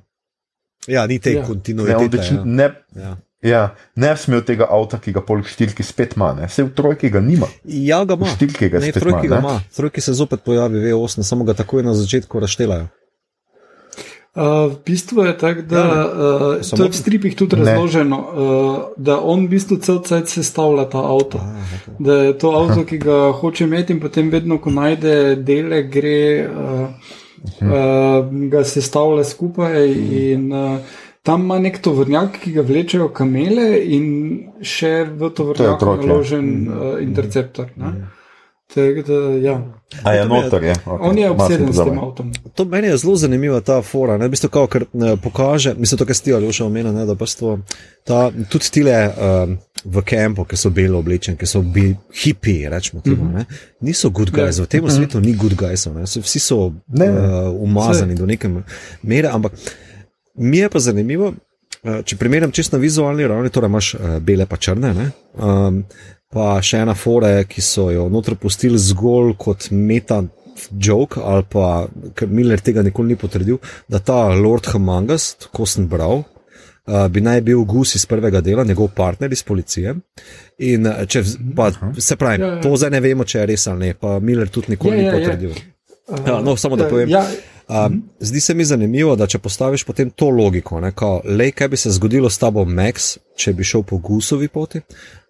Ja, 0.86 1.06
ni 1.06 1.18
te 1.18 1.32
ja. 1.32 1.46
kontinuitete. 1.46 2.42
Ne, 2.44 2.62
ja. 2.62 3.02
ja. 3.02 3.16
Ja, 3.46 3.62
ne 3.94 4.12
smel 4.18 4.42
tega 4.46 4.66
avta, 4.72 4.98
ki 5.02 5.14
ga 5.14 5.22
pol 5.26 5.44
štirki 5.46 5.86
spet 5.86 6.16
ima, 6.18 6.32
vse 6.42 6.66
v 6.66 6.74
trojki 6.76 7.10
ga 7.14 7.22
nima. 7.22 7.48
Ja, 7.64 8.02
ga 8.04 8.18
ima. 8.18 8.28
Štirki 8.34 8.70
ga 8.72 8.82
ne, 8.82 8.90
spet 8.90 9.04
trojki 9.04 9.30
ga 9.30 9.40
ima. 9.44 9.58
Trojki 9.76 10.02
se 10.02 10.14
zopet 10.18 10.42
pojavi, 10.46 10.82
ve 10.82 10.94
osem, 10.94 11.24
samo 11.24 11.46
ga 11.46 11.54
takoj 11.54 11.84
na 11.86 11.94
začetku 11.94 12.42
raštelajo. 12.42 12.88
Uh, 14.36 14.68
v 14.68 14.76
bistvu 14.84 15.24
je 15.24 15.38
tako, 15.38 15.62
da 15.64 15.80
ja, 15.80 16.00
uh, 16.60 16.70
to 16.76 16.84
je 16.84 16.90
v 16.92 16.96
stripih 16.96 17.36
tudi 17.36 17.56
ne. 17.56 17.62
razloženo, 17.64 18.16
uh, 18.20 18.80
da 19.00 19.16
on 19.16 19.46
v 19.46 19.54
bistvu 19.54 19.78
cel 19.80 20.02
cel 20.04 20.26
cel 20.28 20.42
sestavlja 20.42 20.84
ta 20.92 21.00
avto. 21.00 21.40
A, 21.40 21.62
okay. 21.64 21.94
Da 22.04 22.16
je 22.26 22.34
to 22.38 22.50
avto, 22.52 22.84
ki 22.84 22.98
ga 23.00 23.32
hoče 23.32 23.64
imeti 23.64 23.96
in 23.96 24.00
potem 24.00 24.28
vedno, 24.28 24.58
ko 24.60 24.70
najde 24.70 25.38
dele, 25.40 25.80
gre, 25.88 26.20
uh, 26.52 27.16
uh, 27.64 28.28
ga 28.52 28.64
sestavlja 28.64 29.24
skupaj. 29.24 29.88
In, 30.20 30.52
uh, 30.52 31.00
Tam 31.26 31.42
ima 31.42 31.58
nek 31.58 31.80
tovrnjak, 31.82 32.36
ki 32.38 32.52
ga 32.54 32.62
vlečejo 32.62 33.08
kamele, 33.14 33.80
in 33.82 34.04
še 34.62 34.92
v 35.10 35.30
tovrnjak 35.34 35.82
je 35.82 35.96
naložen 36.06 36.52
uh, 36.68 36.84
interceptor. 37.02 37.72
Mm. 37.74 38.04
Tak, 38.74 39.06
da, 39.06 39.14
ja. 39.42 39.56
A 40.02 40.12
je 40.12 40.26
notor, 40.26 40.64
je. 40.64 40.74
Okay. 40.74 40.98
On 41.00 41.18
je 41.18 41.30
obseden 41.30 41.72
s 41.72 41.76
tem 41.76 41.98
avtom. 41.98 42.32
To 42.54 42.64
meni 42.64 42.88
je 42.88 42.96
zelo 42.96 43.16
zanimiva 43.16 43.60
ta 43.60 43.82
fora. 43.82 44.16
Ne, 44.18 44.28
bistvo, 44.28 44.48
kao, 44.48 44.66
ker, 44.66 44.84
ne, 44.92 45.16
pokaže, 45.16 45.74
mislim, 45.78 45.98
to, 45.98 46.06
kar 46.06 46.18
ste 46.18 46.34
ali 46.34 46.50
še 46.52 46.66
omenili, 46.66 47.06
da 47.06 47.14
pasto, 47.14 47.58
ta, 48.06 48.26
tudi 48.50 48.70
tile 48.74 48.96
um, 49.06 49.56
v 49.84 50.02
kampu, 50.02 50.44
ki 50.50 50.58
so 50.58 50.70
bili 50.74 50.94
oblečeni, 50.98 51.38
ki 51.38 51.46
so 51.46 51.62
bili 51.62 51.94
hipi, 52.22 52.58
rečemo 52.70 53.02
temu, 53.02 53.24
mm 53.24 53.34
-hmm. 53.34 53.58
niso 53.80 54.10
good 54.10 54.30
guys. 54.30 54.58
Ja. 54.58 54.64
V 54.64 54.66
tem 54.66 54.82
mm 54.82 54.90
-hmm. 54.90 54.96
svetu 54.96 55.20
ni 55.20 55.32
good 55.32 55.54
guys. 55.54 55.86
Vsi 56.22 56.38
so 56.38 56.56
uh, 56.56 56.72
umazani 57.60 58.14
Vse. 58.14 58.20
do 58.20 58.26
neke 58.26 58.50
mere, 59.02 59.28
ampak. 59.28 59.52
Mi 60.36 60.58
je 60.58 60.70
pa 60.70 60.78
zanimivo, 60.78 61.32
eh, 61.84 62.02
če 62.04 62.16
primerjam 62.16 62.52
čisto 62.52 62.76
na 62.76 62.82
vizualni 62.82 63.26
ravni, 63.26 63.50
torej 63.50 63.72
imaš 63.72 63.94
eh, 63.94 64.18
bele 64.20 64.46
pa 64.46 64.56
črne. 64.56 65.10
Um, 65.34 65.82
pa 66.32 66.56
še 66.62 66.82
ena 66.84 66.94
fora, 66.98 67.38
ki 67.48 67.62
so 67.62 67.88
jo 67.94 68.08
noter 68.12 68.36
pustili 68.40 68.78
zgolj 68.78 69.36
kot 69.40 69.70
meta 69.70 70.22
joke, 70.72 71.20
ali 71.20 71.44
pa 71.52 71.86
ker 72.16 72.32
Miller 72.32 72.60
tega 72.60 72.84
nikoli 72.84 73.14
ni 73.14 73.20
potrdil, 73.20 73.60
da 73.88 74.00
ta 74.00 74.26
Lord 74.34 74.72
Hamangas, 74.72 75.34
ko 75.52 75.68
sem 75.68 75.88
bral. 75.88 76.24
Uh, 76.86 77.08
bi 77.10 77.18
naj 77.18 77.40
bil 77.42 77.64
Gus 77.66 77.96
iz 77.98 78.04
prvega 78.06 78.38
dela, 78.46 78.62
njegov 78.64 78.92
partner 78.94 79.32
iz 79.32 79.42
policije. 79.42 79.96
In, 80.62 80.86
če, 81.10 81.22
pa, 81.56 81.72
se 81.98 82.14
pravi, 82.16 82.38
ja, 82.38 82.50
ja. 82.52 82.60
to 82.62 82.76
zdaj 82.78 82.92
ne 82.94 83.00
vemo, 83.02 83.26
če 83.26 83.40
je 83.40 83.46
res 83.50 83.66
ali 83.72 83.88
ne, 83.88 83.96
pa 83.98 84.20
Miller 84.22 84.52
tudi 84.54 84.76
nikoli 84.76 85.00
ja, 85.00 85.08
ni 85.08 85.16
potrdil. 85.18 85.50
Ja, 85.50 85.56
ja. 85.56 85.72
Ja, 86.26 86.40
no, 86.40 86.54
samo 86.56 86.76
da 86.78 86.86
povem. 86.88 87.10
Ja, 87.10 87.24
Um, 87.68 88.02
zdi 88.20 88.40
se 88.40 88.54
mi 88.54 88.64
zanimivo, 88.64 89.16
da 89.16 89.26
če 89.26 89.38
postaviš 89.42 89.82
potem 89.84 90.10
to 90.10 90.28
logiko, 90.30 90.78
le 91.24 91.50
kaj 91.50 91.68
bi 91.68 91.76
se 91.76 91.90
zgodilo 91.90 92.30
s 92.30 92.38
tabo, 92.38 92.62
Max, 92.64 93.16
če 93.36 93.52
bi 93.58 93.64
šel 93.66 93.82
po 93.82 93.98
gusovi 93.98 94.48
poti, 94.48 94.80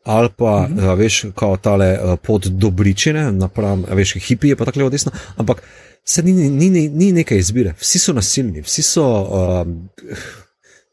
ali 0.04 0.28
pa 0.36 0.66
mm 0.68 0.76
-hmm. 0.76 0.98
veš, 0.98 1.24
kot 1.34 1.60
tale 1.60 1.98
pot 2.22 2.46
dobričine, 2.46 3.32
napram, 3.32 3.84
veš, 3.88 4.14
hipije, 4.28 4.56
pa 4.56 4.64
tako 4.64 4.78
levo 4.78 4.90
desno, 4.90 5.12
ampak 5.36 5.62
se 6.04 6.22
ni, 6.22 6.32
ni, 6.32 6.70
ni, 6.70 6.88
ni 6.88 7.12
neke 7.12 7.38
izbire, 7.38 7.74
vsi 7.80 7.98
so 7.98 8.12
nasilni, 8.12 8.60
vsi 8.60 8.82
so. 8.82 9.06
Um, 9.62 9.88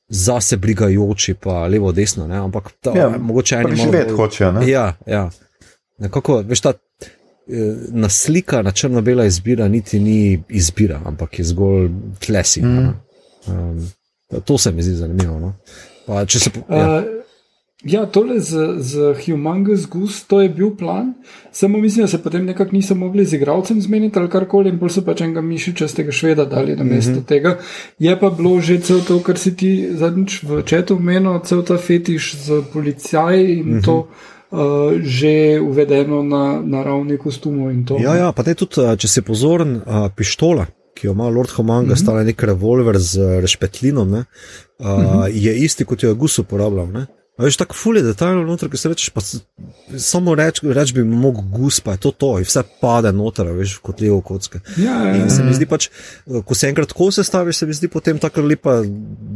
Zase 0.10 0.58
brigajoči, 0.58 1.34
pa 1.34 1.68
levo, 1.68 1.92
desno, 1.92 2.28
ne? 2.28 2.38
ampak 2.38 2.72
ta, 2.82 2.92
ja, 2.96 3.10
mogoče 3.20 3.56
eni 3.56 3.76
malo 3.76 3.92
več 3.92 4.12
hočejo. 4.12 4.62
Ja, 4.62 4.94
ja. 5.08 5.30
Nekako, 5.98 6.42
veš, 6.48 6.62
ta 6.62 6.74
naslika 7.92 8.62
na 8.62 8.72
črno-bela 8.72 9.26
izbira 9.26 9.68
niti 9.68 10.00
ni 10.00 10.44
izbira, 10.50 11.02
ampak 11.06 11.40
je 11.40 11.46
zgolj 11.46 11.90
tlesi. 12.20 12.62
Mm. 12.62 12.94
Um, 13.48 13.92
to 14.46 14.58
se 14.58 14.72
mi 14.72 14.84
zdi 14.84 14.96
zanimivo. 14.96 15.40
No? 15.40 15.54
Pa, 16.06 16.26
se, 16.28 16.50
ja. 16.70 16.98
Uh, 16.98 17.24
Ja, 17.84 18.06
tole 18.06 18.40
z, 18.40 18.80
z 18.80 19.14
Humongous 19.26 19.90
Goose, 19.92 20.24
to 20.28 20.42
je 20.42 20.50
bil 20.50 20.72
plan. 20.76 21.14
Samo 21.52 21.78
mislim, 21.78 22.04
da 22.04 22.08
se 22.08 22.24
potem 22.24 22.46
nekako 22.46 22.72
niso 22.72 22.96
mogli 22.96 23.26
z 23.26 23.34
igralcem 23.34 23.82
zmeniti 23.82 24.20
ali 24.20 24.30
karkoli, 24.30 24.70
in 24.70 24.78
bolj 24.80 24.90
so 24.90 25.04
pač 25.04 25.22
enega 25.22 25.42
mišičastega 25.44 26.12
šveda 26.12 26.46
dali 26.46 26.76
na 26.76 26.84
mesto 26.84 27.12
mm 27.12 27.16
-hmm. 27.16 27.26
tega. 27.26 27.58
Je 28.00 28.20
pa 28.20 28.30
bilo 28.30 28.62
že 28.62 28.80
cel 28.80 29.02
to, 29.08 29.20
kar 29.20 29.38
si 29.38 29.56
ti 29.56 29.90
zadnjič 29.92 30.44
v 30.44 30.64
četu 30.66 30.96
omenil, 30.96 31.40
cel 31.44 31.64
ta 31.64 31.78
fetiš 31.78 32.36
z 32.36 32.64
policaji 32.74 33.60
in 33.60 33.68
mm 33.68 33.80
-hmm. 33.80 33.86
to. 33.86 34.08
Uh, 34.54 35.02
že 35.02 35.58
uvedeno 35.58 36.22
na, 36.22 36.62
na 36.62 36.84
ravni 36.86 37.18
kostumov. 37.18 37.74
Ja, 37.98 38.14
ja, 38.14 38.28
pa 38.38 38.46
tudi, 38.46 38.86
če 39.02 39.08
si 39.10 39.24
pozoren, 39.26 39.80
uh, 39.82 40.14
pištola, 40.14 40.68
ki 40.94 41.08
jo 41.08 41.16
ima 41.18 41.26
Lord 41.26 41.50
Homanga, 41.58 41.88
mm 41.88 41.94
-hmm. 41.98 42.04
stala 42.04 42.22
nek 42.24 42.44
revolver 42.44 43.00
z 43.02 43.42
rešpetlinom, 43.42 44.12
ne, 44.12 44.26
uh, 44.78 44.86
mm 44.86 45.06
-hmm. 45.06 45.32
je 45.34 45.56
isti, 45.58 45.86
kot 45.86 46.04
jo 46.04 46.10
je 46.10 46.16
Gus 46.16 46.38
uporabljal. 46.40 46.86
Veš, 47.38 47.56
tako 47.58 47.74
fulje 47.74 48.02
detajlno 48.06 48.44
noter, 48.46 48.70
ki 48.70 48.78
se 48.78 48.90
rečeš, 48.92 49.10
pa 49.10 49.22
samo 49.98 50.36
reč, 50.38 50.60
reč 50.62 50.92
bi 50.94 51.02
mogel 51.04 51.42
gus, 51.50 51.80
pa 51.82 51.96
je 51.96 52.04
to 52.06 52.12
to, 52.12 52.28
in 52.38 52.46
vse 52.46 52.62
pade 52.82 53.10
noter, 53.12 53.48
veš, 53.58 53.80
kot 53.82 54.04
levo 54.06 54.20
kocke. 54.22 54.60
Ja, 54.78 55.00
ja, 55.08 55.16
in 55.18 55.32
se 55.34 55.42
mi 55.44 55.56
zdi 55.58 55.66
pač, 55.66 55.88
ko 56.46 56.54
se 56.54 56.70
enkrat 56.70 56.94
tako 56.94 57.10
sestaviš, 57.12 57.58
se 57.58 57.66
mi 57.66 57.74
zdi 57.74 57.90
potem 57.90 58.20
tako 58.22 58.44
lepa 58.46 58.76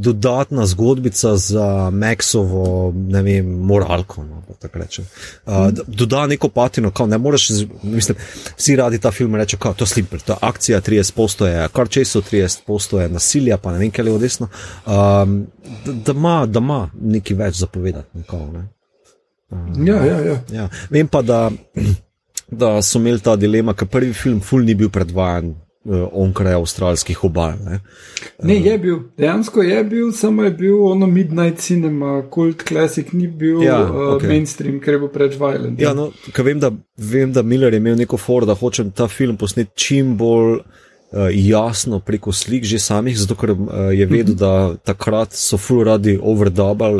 dodatna 0.07 0.67
zgodbica 0.69 1.33
za 1.41 1.65
Maxovo, 1.89 2.93
ne 2.93 3.23
vem, 3.25 3.49
moralko, 3.65 4.27
no, 4.29 4.43
tako 4.61 4.83
rečem. 4.83 5.09
Uh, 5.47 5.71
doda 5.87 6.27
neko 6.29 6.51
patino, 6.53 6.93
kao, 6.93 7.09
ne 7.09 7.17
moreš, 7.17 7.49
mislim, 7.81 8.21
vsi 8.57 8.75
radi 8.77 9.01
ta 9.01 9.11
film 9.11 9.35
rečejo, 9.41 9.59
kao, 9.65 9.73
to 9.73 9.89
je 9.89 9.95
slimper, 9.95 10.21
ta 10.21 10.37
akcija 10.41 10.81
30 10.85 11.17
postoje, 11.17 11.65
kar 11.73 11.89
česo 11.89 12.21
30 12.21 12.61
postoje, 12.67 13.09
nasilja, 13.09 13.57
pa 13.57 13.73
ne 13.73 13.81
vem, 13.81 13.89
kaj 13.91 14.05
je 14.05 14.11
levo 14.11 14.21
desno. 14.21 14.53
Um, 14.85 15.47
da 16.05 16.11
ima, 16.11 16.45
da 16.45 16.59
ima 16.59 16.89
nekaj 17.01 17.37
več 17.37 17.61
zapovedati. 17.61 18.17
Nekako, 18.17 18.51
ne? 18.51 18.67
uh, 19.49 19.87
ja, 19.87 20.05
ja, 20.05 20.19
ja. 20.19 20.41
ja. 20.53 20.69
Vem 20.89 21.07
pa, 21.07 21.21
da, 21.21 21.51
da 22.51 22.81
so 22.81 22.99
imeli 22.99 23.23
ta 23.23 23.35
dilema, 23.35 23.73
ker 23.73 23.87
prvi 23.91 24.13
film 24.13 24.41
Ful 24.41 24.67
ni 24.67 24.75
bil 24.75 24.93
predvajan. 24.93 25.55
Uh, 25.87 26.01
onkraj 26.19 26.51
avstralskih 26.57 27.21
obal. 27.23 27.53
Ne? 27.63 27.77
ne, 28.43 28.57
je 28.59 28.73
bil, 28.83 28.97
dejansko 29.15 29.63
je 29.63 29.77
bil, 29.87 30.09
samo 30.11 30.43
je 30.43 30.49
bil 30.51 30.81
ono 30.83 31.07
Midnight 31.07 31.61
Cinema, 31.63 32.25
Kult 32.29 32.65
Classic, 32.67 33.13
ni 33.15 33.29
bil 33.31 33.61
ja, 33.63 33.77
uh, 33.85 34.01
okay. 34.17 34.27
mainstream, 34.33 34.81
ker 34.83 34.97
je 34.97 34.99
bil 35.05 35.11
preveč 35.13 35.37
violent. 35.39 35.79
Ja, 35.79 35.93
no, 35.95 36.09
vem, 36.43 36.59
da, 36.59 36.73
vem, 36.97 37.31
da 37.31 37.45
Miller 37.47 37.71
je 37.71 37.79
imel 37.79 37.95
neko 38.01 38.19
for, 38.19 38.43
da 38.43 38.57
hoče 38.59 38.89
ta 38.91 39.07
film 39.07 39.39
posneti 39.39 39.71
čim 39.79 40.17
bolj 40.19 40.57
uh, 40.57 40.86
jasno 41.31 41.99
preko 41.99 42.31
slik 42.31 42.65
že 42.67 42.79
samih, 42.79 43.17
zato 43.17 43.35
ker 43.35 43.51
uh, 43.51 43.59
je 43.95 44.05
vedel, 44.05 44.35
mhm. 44.35 44.39
da 44.39 44.75
takrat 44.83 45.33
so 45.33 45.57
full 45.57 45.83
radi 45.87 46.17
overdubal. 46.21 46.99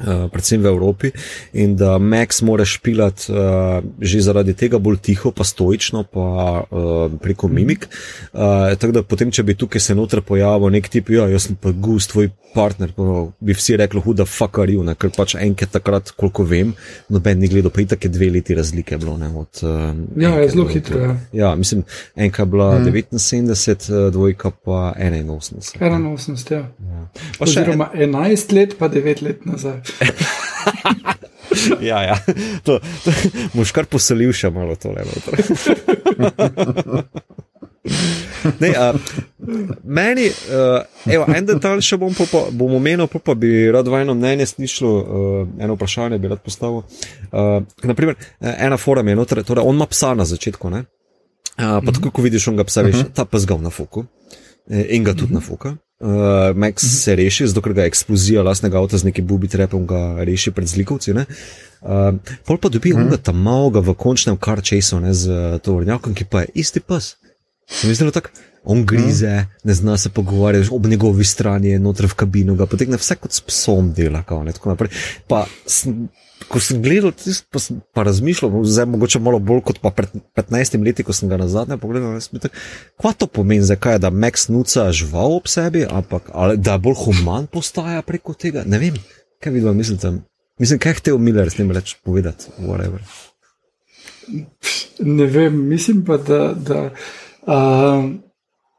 Uh, 0.00 0.10
Uh, 0.10 0.30
predvsem 0.32 0.62
v 0.62 0.66
Evropi, 0.66 1.10
in 1.52 1.76
da 1.76 1.98
Max 1.98 2.40
mora 2.42 2.64
špilati 2.64 3.28
uh, 3.28 3.84
že 4.00 4.22
zaradi 4.24 4.54
tega 4.56 4.78
bolj 4.80 4.96
tiho, 5.04 5.28
pa 5.28 5.44
stoično, 5.44 6.06
pa 6.08 6.64
uh, 6.64 7.12
preko 7.20 7.48
mhm. 7.48 7.54
mimik. 7.54 7.88
Uh, 8.32 8.72
tako 8.80 8.96
da 8.96 9.02
potem, 9.04 9.28
če 9.30 9.44
bi 9.44 9.54
tukaj 9.54 9.80
se 9.80 9.94
noter 9.94 10.24
pojavil 10.24 10.72
nek 10.72 10.88
tip, 10.88 11.12
ja, 11.12 11.28
jaz 11.28 11.50
sem 11.50 11.58
pa 11.60 11.72
gust, 11.76 12.14
tvoj 12.14 12.30
partner, 12.54 12.94
pa 12.96 13.04
bi 13.38 13.54
vsi 13.54 13.76
rekli, 13.78 14.00
huda 14.02 14.24
fuckarju, 14.26 14.82
ker 14.98 15.12
pač 15.14 15.36
enkrat 15.38 15.74
takrat, 15.76 16.14
koliko 16.18 16.46
vem, 16.48 16.72
noben 17.12 17.38
ni 17.38 17.50
gledal, 17.52 17.70
pa 17.70 17.84
itak 17.84 18.08
je 18.08 18.10
dve 18.10 18.30
leti 18.34 18.56
razlike 18.56 18.98
bilo. 18.98 19.18
Ne, 19.20 19.28
od, 19.36 19.62
uh, 19.62 19.92
ja, 20.16 20.32
je 20.40 20.48
zelo 20.54 20.66
hitro. 20.70 21.00
Ja. 21.04 21.16
ja, 21.32 21.54
mislim, 21.54 21.84
enka 22.16 22.48
bila 22.48 22.72
mm. 22.78 23.04
79, 23.12 24.10
dvojka 24.16 24.50
pa 24.64 24.94
81. 24.96 25.76
81, 25.78 26.52
ja. 26.54 26.64
ja. 26.64 27.04
Pa 27.38 27.46
še 27.46 27.68
ena, 27.68 27.90
11 27.94 28.56
let, 28.56 28.78
pa 28.80 28.88
9 28.90 29.22
let 29.28 29.46
nazaj. 29.46 29.82
ja, 31.90 32.02
ja. 32.02 32.16
To, 32.64 32.78
to, 33.04 33.14
moš 33.54 33.72
kar 33.74 33.88
poselil 33.90 34.32
še 34.36 34.50
malo 34.54 34.76
tole. 34.80 35.04
Ne, 38.60 38.68
a, 38.76 38.92
meni, 39.84 40.28
uh, 40.28 40.82
evo, 41.10 41.24
en 41.34 41.46
detalj 41.48 41.82
še 41.84 41.96
bom, 42.00 42.12
popa, 42.16 42.44
bom 42.56 42.76
omenil, 42.76 43.08
pa, 43.10 43.20
pa 43.24 43.34
bi 43.36 43.50
rad 43.72 43.88
vajno 43.88 44.14
mnenje 44.16 44.46
slišal, 44.52 44.94
uh, 45.00 45.40
eno 45.60 45.76
vprašanje 45.76 46.20
bi 46.20 46.30
rad 46.30 46.42
postavil. 46.44 46.84
Uh, 47.32 47.64
naprimer, 47.88 48.20
ena 48.40 48.78
forum 48.80 49.08
je, 49.10 49.16
torej, 49.32 49.48
torej 49.48 49.66
on 49.66 49.80
ima 49.80 49.88
psa 49.90 50.12
na 50.16 50.28
začetku, 50.28 50.72
ne? 50.72 50.84
Uh, 51.56 51.80
pa 51.84 51.92
tako, 51.92 52.12
ko 52.14 52.24
vidiš, 52.24 52.48
on 52.52 52.60
ga 52.60 52.68
psa, 52.68 52.84
veš, 52.86 52.94
uh 52.94 53.00
mhm. 53.02 53.10
-huh. 53.10 53.16
ta 53.16 53.24
pes 53.24 53.48
ga 53.48 53.58
nafuka 53.60 54.06
in 54.68 55.04
ga 55.04 55.14
tudi 55.14 55.34
nafuka. 55.34 55.76
Uh, 56.00 56.56
Max 56.56 56.82
mhm. 56.82 56.90
se 56.90 57.16
reši, 57.16 57.46
zato 57.46 57.60
ker 57.60 57.74
ga 57.76 57.84
eksplozija 57.84 58.42
lastnega 58.42 58.80
avta 58.80 58.96
z 58.98 59.10
nekim 59.10 59.26
bubi 59.26 59.48
trepom 59.48 59.86
ga 59.86 60.24
reši 60.24 60.52
pred 60.56 60.68
zlikovci. 60.68 61.12
Uh, 61.12 62.16
pol 62.46 62.56
pa 62.56 62.68
dobi 62.68 62.92
uh 62.92 63.00
-huh. 63.00 63.12
on 63.12 63.18
ta 63.22 63.32
malega 63.32 63.80
v 63.80 63.94
končnem 63.94 64.36
kar 64.36 64.62
času, 64.62 65.00
ne 65.00 65.14
z 65.14 65.58
to 65.62 65.74
vrnjakom, 65.74 66.14
ki 66.14 66.24
pa 66.24 66.40
je 66.40 66.46
isti 66.54 66.80
pes. 66.80 67.16
Se 67.68 67.86
mi 67.86 67.94
da 67.94 68.10
tako 68.10 68.30
on 68.64 68.84
grize, 68.84 69.40
mm. 69.40 69.46
ne 69.64 69.74
zna 69.74 69.96
se 69.96 70.08
pogovarjati, 70.08 70.68
ob 70.72 70.86
njegovi 70.86 71.24
strani 71.24 71.68
je 71.68 71.78
noter 71.78 72.06
v 72.06 72.14
kabino, 72.14 72.54
ga 72.54 72.66
potegne 72.66 72.96
vse 72.96 73.16
kot 73.16 73.32
s 73.32 73.40
psom 73.40 73.92
dela. 73.92 74.22
Kao, 74.22 74.44
ne, 74.44 74.52
pa, 75.28 75.46
sem, 75.66 76.08
ko 76.50 76.60
sem 76.62 76.80
gledal, 76.82 77.12
tist, 77.14 77.46
pa, 77.52 77.60
sem, 77.62 77.78
pa 77.94 78.02
razmišljal, 78.06 78.50
zdaj 78.66 78.86
mogoče 78.90 79.20
malo 79.22 79.38
bolj 79.38 79.62
kot 79.68 79.78
pa 79.82 79.92
pred 79.94 80.10
15 80.36 80.78
leti, 80.84 81.04
ko 81.06 81.14
sem 81.14 81.30
ga 81.30 81.38
na 81.38 81.46
zadnje 81.48 81.78
pogledal. 81.78 82.18
Kaj 83.00 83.14
to 83.18 83.28
pomeni, 83.30 83.62
zakaj 83.66 83.98
je, 83.98 84.02
da 84.02 84.10
Max 84.10 84.48
nuca 84.50 84.88
žival 84.92 85.36
ob 85.38 85.46
sebi, 85.50 85.84
ampak 85.86 86.32
ali, 86.34 86.58
da 86.58 86.78
bolj 86.78 86.98
human 87.04 87.46
postaja 87.52 88.02
preko 88.06 88.34
tega? 88.34 88.64
Ne 88.66 88.82
vem, 88.82 88.98
kaj 89.42 89.54
vidim, 89.54 89.76
mislite. 89.78 90.12
Mislim, 90.60 90.80
kaj 90.82 90.90
je 90.90 91.00
hotel 91.00 91.20
Miller 91.22 91.50
s 91.50 91.60
tem 91.60 91.70
reči 91.70 91.96
povedati, 92.04 92.50
whatever. 92.58 93.04
Ne 94.98 95.26
vem, 95.26 95.62
mislim 95.68 96.04
pa, 96.04 96.18
da. 96.18 96.50
da... 96.54 96.88
Uh, 97.46 98.10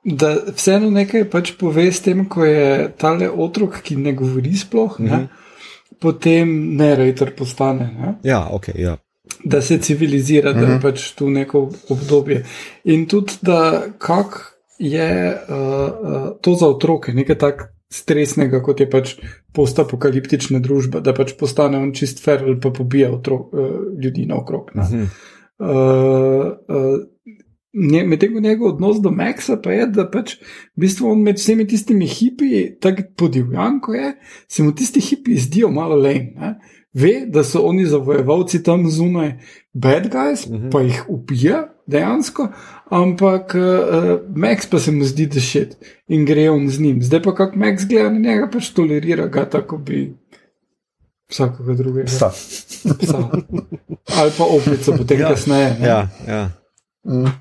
da 0.02 0.32
vseeno 0.56 0.90
nekaj 0.90 1.28
pač 1.30 1.52
pove 1.60 1.84
s 1.94 2.02
tem, 2.02 2.24
ko 2.26 2.46
je 2.46 2.88
tale 2.98 3.28
otrok, 3.30 3.76
ki 3.86 4.00
ne 4.02 4.16
govori 4.18 4.56
sploh, 4.58 4.96
mm 5.00 5.08
-hmm. 5.08 5.28
Potem 6.02 6.76
ne 6.76 6.96
rejter 6.96 7.36
postane. 7.38 7.90
Ne? 8.00 8.14
Ja, 8.24 8.48
ok. 8.52 8.74
Ja. 8.76 8.98
Da 9.44 9.62
se 9.62 9.78
civilizira, 9.78 10.52
mm 10.52 10.56
-hmm. 10.56 10.60
da 10.60 10.66
je 10.68 10.74
mhm. 10.74 10.82
pač 10.82 11.12
tu 11.12 11.30
neko 11.30 11.70
obdobje. 11.90 12.46
In 12.84 13.06
tudi, 13.06 13.34
da 13.42 13.84
kak 13.98 14.58
je 14.80 15.38
uh, 15.50 15.56
uh, 15.58 16.28
to 16.42 16.56
za 16.56 16.68
otroke, 16.68 17.14
nekaj 17.14 17.38
tak. 17.38 17.74
Stresnega, 17.94 18.62
kot 18.64 18.80
je 18.80 18.90
pač 18.90 19.16
postapokaliptična 19.54 20.60
družba, 20.60 21.00
da 21.00 21.14
pač 21.14 21.34
postane 21.40 21.78
on 21.78 21.90
čist 21.92 22.24
fer 22.24 22.44
ali 22.44 22.60
pa 22.60 22.70
pobija 22.72 23.12
otrok, 23.12 23.54
uh, 23.54 23.60
ljudi 24.04 24.26
naokrog. 24.26 24.72
Uh 24.76 24.82
-huh. 24.82 25.08
uh, 25.60 26.48
uh, 26.68 27.00
Medtem 27.74 28.34
ko 28.34 28.40
njegov 28.40 28.74
odnos 28.74 29.00
do 29.02 29.12
Maxa 29.12 29.56
pa 29.64 29.72
je, 29.72 29.86
da 29.96 30.04
pač 30.12 30.36
v 30.76 30.84
bistvu 30.84 31.08
on 31.12 31.22
med 31.24 31.40
vsemi 31.40 31.64
tistimi 31.68 32.08
hipiji, 32.08 32.66
tako 32.84 33.06
podivjan, 33.18 33.80
ko 33.80 33.96
je, 33.96 34.14
se 34.48 34.64
mu 34.64 34.76
tisti 34.76 35.00
hipiji 35.00 35.38
zdijo 35.48 35.72
malo 35.72 35.96
lame. 35.96 36.56
Ve, 36.94 37.14
da 37.32 37.44
so 37.48 37.62
oni 37.64 37.86
zavojevalci 37.88 38.60
tam 38.64 38.90
zunaj, 38.92 39.38
bad 39.74 40.10
guys, 40.12 40.46
uh 40.46 40.52
mhm. 40.52 40.66
-huh. 40.66 40.72
pa 40.72 40.82
jih 40.82 41.06
ubija 41.08 41.68
dejansko, 41.88 42.48
ampak 42.90 43.56
uh, 43.56 44.20
Max 44.36 44.68
pa 44.70 44.80
se 44.80 44.92
mu 44.92 45.04
zdi, 45.04 45.26
da 45.26 45.40
še 45.40 45.68
in 46.08 46.26
gre 46.26 46.50
on 46.50 46.70
z 46.70 46.80
njim. 46.80 47.02
Zdaj 47.04 47.22
pa 47.22 47.36
kako 47.36 47.60
Max 47.60 47.88
gleda 47.88 48.10
na 48.10 48.20
njega, 48.20 48.50
pač 48.54 48.70
tolerira 48.70 49.28
ga 49.28 49.46
tako 49.50 49.78
bi. 49.78 50.14
Vsakega 51.32 51.74
drugega. 51.74 52.06
Psa. 52.06 52.30
Psa. 53.00 53.30
Ali 54.20 54.32
pa 54.38 54.44
opica, 54.44 54.98
potem 54.98 55.20
ja. 55.20 55.30
kasneje. 55.30 55.76
Ja, 55.82 56.10
ja. 56.28 56.50
Mm. 57.04 57.41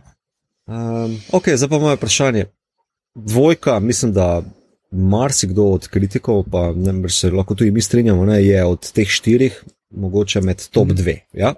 Um, 0.71 1.19
ok, 1.33 1.49
zdaj 1.55 1.69
pa 1.69 1.79
moje 1.79 1.97
vprašanje. 1.97 2.45
Dvojka, 3.15 3.81
mislim, 3.81 4.13
da 4.13 4.43
marsikdo 4.91 5.65
od 5.65 5.89
kritikov, 5.89 6.45
pa 6.51 6.73
ne, 6.73 7.09
se 7.09 7.31
lahko 7.31 7.55
tudi 7.55 7.71
mi 7.71 7.83
strinjamo, 7.83 8.25
ne, 8.25 8.45
je 8.45 8.65
od 8.65 8.93
teh 8.93 9.09
štirih, 9.09 9.65
mogoče 9.91 10.41
med 10.41 10.69
top 10.69 10.89
mm. 10.89 10.95
dve. 10.95 11.17
Ja? 11.33 11.55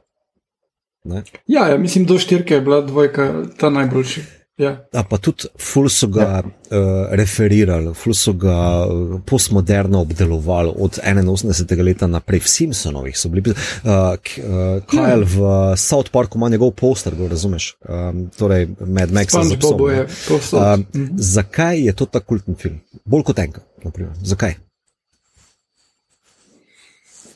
Ja, 1.47 1.69
ja, 1.69 1.79
mislim, 1.79 2.05
do 2.05 2.19
štirke 2.19 2.55
je 2.55 2.61
bila 2.61 2.81
dvojka 2.81 3.45
ta 3.59 3.71
najboljši. 3.71 4.23
Ja. 4.61 4.85
A 4.93 5.01
pa 5.09 5.17
tudi 5.17 5.49
ful 5.57 5.89
so 5.89 6.07
ga 6.13 6.27
ja. 6.29 6.41
uh, 6.45 6.89
referirali, 7.17 7.95
ful 7.97 8.13
so 8.15 8.35
ga 8.37 8.85
uh, 8.85 9.15
postmoderno 9.25 10.03
obdelovali 10.05 10.75
od 10.77 10.99
81. 11.01 11.81
leta 11.83 12.07
naprej, 12.07 12.43
v 12.45 12.49
Simpsonovih 12.49 13.17
so 13.19 13.31
bili. 13.33 13.49
Uh, 13.49 13.57
uh, 13.89 14.83
Kajl 14.87 15.25
v 15.25 15.47
South 15.81 16.13
Parku 16.13 16.39
ima 16.39 16.53
njegov 16.53 16.75
poster, 16.77 17.17
ga 17.17 17.31
razumeš? 17.33 17.73
Um, 17.89 18.27
torej, 18.37 18.69
med 18.81 19.13
Maxom 19.13 19.49
in 19.49 19.59
Bobom. 19.61 19.89
Uh, 19.89 20.77
mhm. 20.95 21.17
zakaj 21.17 21.81
je 21.87 21.97
to 21.97 22.07
tako 22.07 22.35
kultni 22.35 22.55
film? 22.55 22.81
Bolj 23.05 23.25
kot 23.33 23.39
enka, 23.39 23.65
naprimer. 23.85 24.13
Zakaj? 24.23 24.55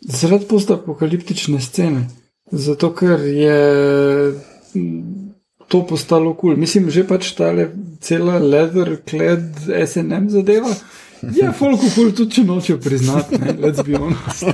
Zaradi 0.00 0.46
postapokaliptične 0.46 1.60
scene. 1.60 2.06
Zato, 2.52 2.92
ker 2.94 3.24
je 3.24 3.56
mm, 4.74 5.25
to 5.68 5.86
postalo 5.86 6.34
kul. 6.34 6.50
Cool. 6.50 6.60
Mislim, 6.60 6.90
že 6.90 7.06
pač 7.06 7.32
ta 7.38 7.52
cela 8.00 8.38
leather 8.38 8.96
clad 9.08 9.66
SNM 9.66 10.30
zadeva. 10.30 10.74
Je 11.22 11.52
folk 11.58 11.80
kul, 11.94 12.12
tudi 12.12 12.40
če 12.40 12.44
nočejo 12.44 12.78
priznati, 12.78 13.40
ne, 13.40 13.56
let's 13.60 13.82
be 13.82 13.98
honest. 13.98 14.44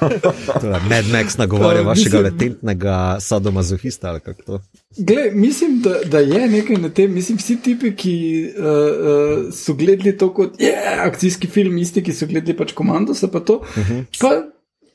Mad 0.88 1.04
Max 1.12 1.36
nagovarja 1.36 1.82
vašega 1.82 2.20
latentnega 2.20 3.16
sadomazohista 3.20 4.08
ali 4.08 4.20
kako 4.20 4.42
to. 4.42 4.60
Gle, 4.96 5.30
mislim, 5.34 5.80
da, 5.80 6.00
da 6.04 6.18
je 6.18 6.48
nekaj 6.48 6.76
na 6.76 6.88
tem. 6.88 7.12
Mislim, 7.14 7.38
vsi 7.38 7.56
tipi, 7.62 7.92
ki 7.96 8.14
uh, 8.56 8.64
uh, 8.64 9.52
so 9.54 9.74
gledali 9.74 10.16
to 10.18 10.32
kot 10.34 10.58
yeah, 10.58 11.04
akcijski 11.06 11.46
film, 11.46 11.78
isti, 11.78 12.02
ki 12.02 12.12
so 12.12 12.26
gledali 12.26 12.56
pač 12.56 12.72
komando, 12.72 13.14
se 13.14 13.30
pa 13.30 13.40
to. 13.40 13.54
Uh 13.54 13.90
-huh. 13.90 14.04
pa 14.20 14.42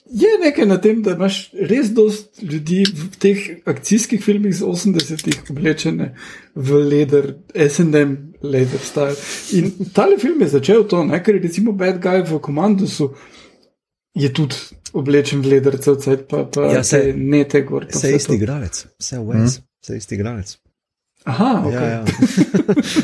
je 0.06 0.28
nekaj 0.40 0.66
na 0.66 0.78
tem, 0.78 1.02
da 1.02 1.12
imaš 1.12 1.38
res 1.54 1.90
dost 1.90 2.42
ljudi 2.42 2.84
v 2.86 3.10
teh 3.18 3.38
akcijskih 3.66 4.24
filmih 4.24 4.50
iz 4.50 4.62
80-ih 4.62 5.50
oblečene 5.50 6.12
v 6.56 6.80
leder, 6.84 7.32
SNM, 7.52 8.12
leder 8.42 8.80
style. 8.80 9.16
In 9.54 9.72
tale 9.92 10.18
film 10.18 10.42
je 10.42 10.48
začel 10.50 10.84
to, 10.84 11.04
ne? 11.04 11.18
ker 11.20 11.40
recimo 11.42 11.72
Bad 11.72 11.98
Guy 12.00 12.22
v 12.24 12.40
komandosu 12.40 13.10
je 14.14 14.30
tudi 14.30 14.56
oblečen 14.94 15.42
v 15.42 15.48
leder, 15.48 15.78
cel 15.78 15.98
cel 15.98 16.18
pa, 16.20 16.46
pa 16.46 16.70
Ja, 16.72 16.84
se- 16.84 17.14
ne 17.14 17.44
te 17.44 17.62
gor. 17.62 17.86
pa 17.86 17.92
Vse 17.92 18.08
vse 18.08 18.16
isti 18.16 18.28
to. 18.28 18.34
igralec, 18.34 18.86
vse 19.00 19.20
vse, 19.20 19.60
vse 19.84 19.98
isti 19.98 20.16
igralec. 20.16 20.58
Aha, 21.26 21.64
ok. 21.66 21.74
Ja, 21.74 21.82
ja. 21.82 22.04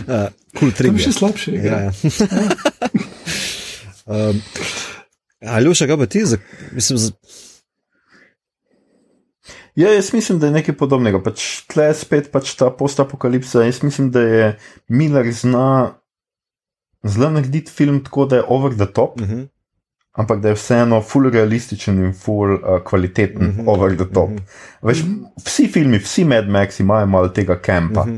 Uh, 0.02 0.30
Kul 0.54 0.70
Tam 0.70 0.78
trigger. 0.78 1.00
še 1.02 1.12
slabše 1.12 1.52
igra. 1.52 1.78
Ja, 1.80 1.90
ja. 1.90 1.92
um, 4.30 4.42
Aljoša, 5.42 5.88
kaj 5.88 5.98
pa 5.98 6.06
ti? 6.06 6.26
Za, 6.26 6.38
mislim, 6.72 6.98
z, 6.98 7.12
Ja, 9.76 9.94
jaz 9.94 10.14
mislim, 10.14 10.40
da 10.40 10.46
je 10.46 10.52
nekaj 10.52 10.76
podobnega. 10.78 11.22
Pač 11.24 11.62
tle 11.68 11.86
je 11.86 11.94
spet 11.96 12.28
pač 12.32 12.56
ta 12.56 12.68
postapokalipsa. 12.70 13.64
Jaz 13.64 13.80
mislim, 13.84 14.12
da 14.12 14.22
je 14.22 14.58
Miller 14.88 15.32
zna 15.32 15.94
zelo 17.04 17.30
narediti 17.30 17.72
film 17.72 18.04
tako, 18.04 18.26
da 18.26 18.36
je 18.36 18.44
over 18.48 18.76
the 18.76 18.86
top, 18.86 19.22
uh 19.22 19.28
-huh, 19.28 19.48
ampak 20.12 20.42
da 20.42 20.50
je 20.50 20.56
vseeno 20.56 21.02
full 21.02 21.30
realističen 21.30 22.04
in 22.06 22.14
full 22.14 22.54
uh, 22.54 22.84
kvaliteten 22.84 23.48
Mhm, 23.48 23.68
over 23.70 23.96
the 23.98 24.06
top. 24.14 24.30
mhm. 24.30 24.44
Veš, 24.82 25.04
vsi 25.46 25.68
filmi, 25.68 25.98
vsi 26.00 26.24
Mad 26.26 26.50
Max 26.50 26.80
imajo 26.80 27.06
malo 27.06 27.28
tega 27.28 27.56
kampa, 27.62 28.06
Mhm. 28.06 28.18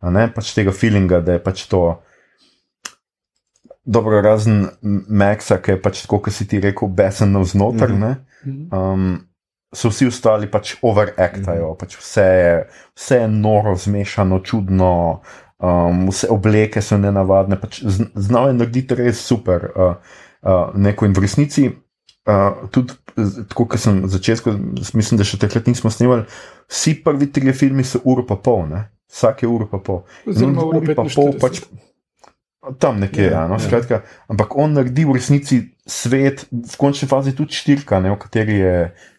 a 0.00 0.10
ne 0.10 0.32
pač 0.34 0.54
tega 0.54 0.72
feelinga, 0.72 1.20
da 1.20 1.32
je 1.32 1.42
pač 1.42 1.66
to. 1.66 2.02
Dobro, 3.84 4.20
razen 4.22 4.68
Maxa, 5.08 5.58
ki 5.58 5.74
je 5.74 5.82
pač 5.82 6.02
tako, 6.04 6.20
kot 6.22 6.34
si 6.34 6.46
ti 6.48 6.60
rekel, 6.62 6.88
besen 6.88 7.32
navznoter. 7.32 7.90
Mm. 7.90 8.16
-hmm. 8.44 8.78
um, 8.78 9.20
so 9.74 9.88
vsi 9.88 10.06
ostali 10.06 10.50
pač 10.50 10.74
overactajo, 10.82 11.68
mm 11.68 11.72
-hmm. 11.72 11.78
pač 11.78 11.96
vse, 11.96 12.22
je, 12.22 12.68
vse 12.94 13.16
je 13.16 13.28
noro, 13.28 13.76
zmešano, 13.76 14.38
čudno, 14.38 15.20
um, 15.58 16.08
vse 16.08 16.28
obleke 16.30 16.82
so 16.82 16.98
nenavadne. 16.98 17.60
Pač 17.60 17.82
znal 18.14 18.48
je 18.48 18.54
narediti 18.54 18.94
res 18.94 19.26
super. 19.26 19.70
Uh, 19.76 19.94
uh, 20.42 20.74
neko 20.74 21.06
in 21.06 21.12
v 21.12 21.24
resnici, 21.24 21.68
uh, 22.26 22.68
tudi 22.70 22.94
tako, 23.48 23.66
kot 23.66 23.80
sem 23.80 24.02
začel, 24.08 24.36
mislim, 24.94 25.20
da 25.20 25.26
še 25.26 25.40
takrat 25.42 25.66
nismo 25.70 25.90
snimali, 25.90 26.26
vsi 26.70 26.96
prvi 27.04 27.30
tri 27.32 27.52
filmi 27.52 27.86
so 27.86 28.02
uro 28.04 28.26
pa 28.26 28.36
pol, 28.36 28.66
ne? 28.70 28.88
vsak 29.12 29.42
je 29.42 29.48
uro 29.48 29.66
pa 29.68 29.78
pol. 29.78 30.04
Oziroma 30.26 30.64
uro 30.64 30.80
pa 30.80 31.04
pol 31.04 31.34
45. 31.36 31.40
pač. 31.40 31.64
Tam 32.78 33.00
nekje, 33.02 33.24
Ja, 33.24 33.30
ja, 33.30 33.46
no, 33.50 33.58
ja. 33.58 33.58
skratka, 33.58 34.02
ampak 34.30 34.54
on 34.54 34.76
naredi 34.78 35.02
v 35.04 35.16
resnici 35.18 35.56
svet, 35.82 36.46
v 36.50 36.76
končni 36.78 37.08
fazi 37.10 37.34
tudi 37.34 37.58
štirka, 37.58 37.98
ne, 37.98 38.12
v 38.14 38.18
kateri 38.22 38.58
je 38.62 38.74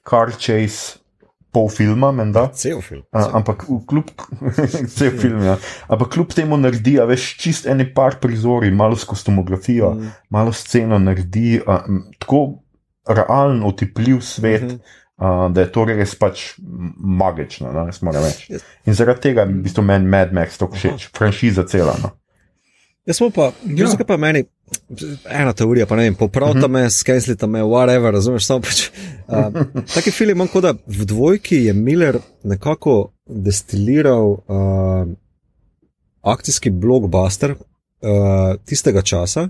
Car 0.08 0.32
Chase 0.32 1.04
pol 1.54 1.68
filma, 1.70 2.12
menda. 2.16 2.48
cel 2.56 2.82
film. 2.82 3.04
A, 3.12 3.28
ampak 3.38 3.68
kljub, 3.68 4.10
cel 4.96 5.12
film, 5.20 5.44
ja. 5.44 5.58
ampak 5.92 6.16
kljub 6.16 6.34
temu 6.34 6.58
naredi, 6.58 6.96
a 7.04 7.06
veš, 7.10 7.28
čist 7.44 7.68
eni 7.70 7.86
par 7.94 8.18
prizori, 8.24 8.72
malo 8.72 8.96
s 8.96 9.06
kostumografijo, 9.06 9.92
mm. 9.94 10.16
malo 10.34 10.56
sceno 10.56 10.98
naredi, 11.04 11.60
a, 11.68 11.84
tako 12.24 12.64
realen, 13.06 13.62
otipljiv 13.68 14.24
svet, 14.24 14.64
mm. 14.64 14.80
-hmm. 14.80 15.00
a, 15.20 15.50
da 15.54 15.68
je 15.68 15.72
to 15.72 15.86
res 15.86 16.16
pač 16.16 16.56
magično, 16.98 17.76
no, 17.76 17.86
jaz 17.92 18.02
moram 18.02 18.24
reči. 18.24 18.58
In 18.88 18.96
zaradi 18.98 19.28
tega 19.30 19.46
je 19.46 19.54
v 19.54 19.62
bistvu 19.68 19.84
meni 19.84 20.08
Mad 20.08 20.34
Max 20.34 20.58
tako 20.58 20.80
všeč, 20.80 21.10
franšiza 21.14 21.68
cela. 21.68 22.00
No. 22.02 22.16
Jaz 23.06 23.18
smo 23.18 23.30
pa, 23.30 23.52
Ja. 23.78 23.86
ja. 23.86 24.06
pa 24.08 24.18
meni, 24.18 24.44
ena 25.30 25.54
teorija, 25.54 25.86
pa 25.86 25.96
ne 25.96 26.04
vem, 26.04 26.16
popravite 26.16 26.60
uh 26.60 26.66
-huh. 26.66 26.72
me, 26.72 26.90
skenslite 26.90 27.48
me, 27.48 27.60
whatever, 27.60 28.12
razumeš, 28.12 28.46
samo 28.46 28.62
pač. 28.62 28.90
Uh, 29.28 29.84
taki 29.94 30.12
film 30.12 30.32
imam, 30.32 30.48
kot 30.48 30.64
da 30.64 30.74
v 30.88 31.06
dvojki 31.06 31.56
je 31.56 31.74
Miller 31.74 32.20
nekako 32.44 33.12
destiliral 33.26 34.30
uh, 34.30 34.40
akcijski 36.22 36.70
blockbuster 36.70 37.52
uh, 37.52 37.58
tistega 38.66 39.02
časa. 39.02 39.50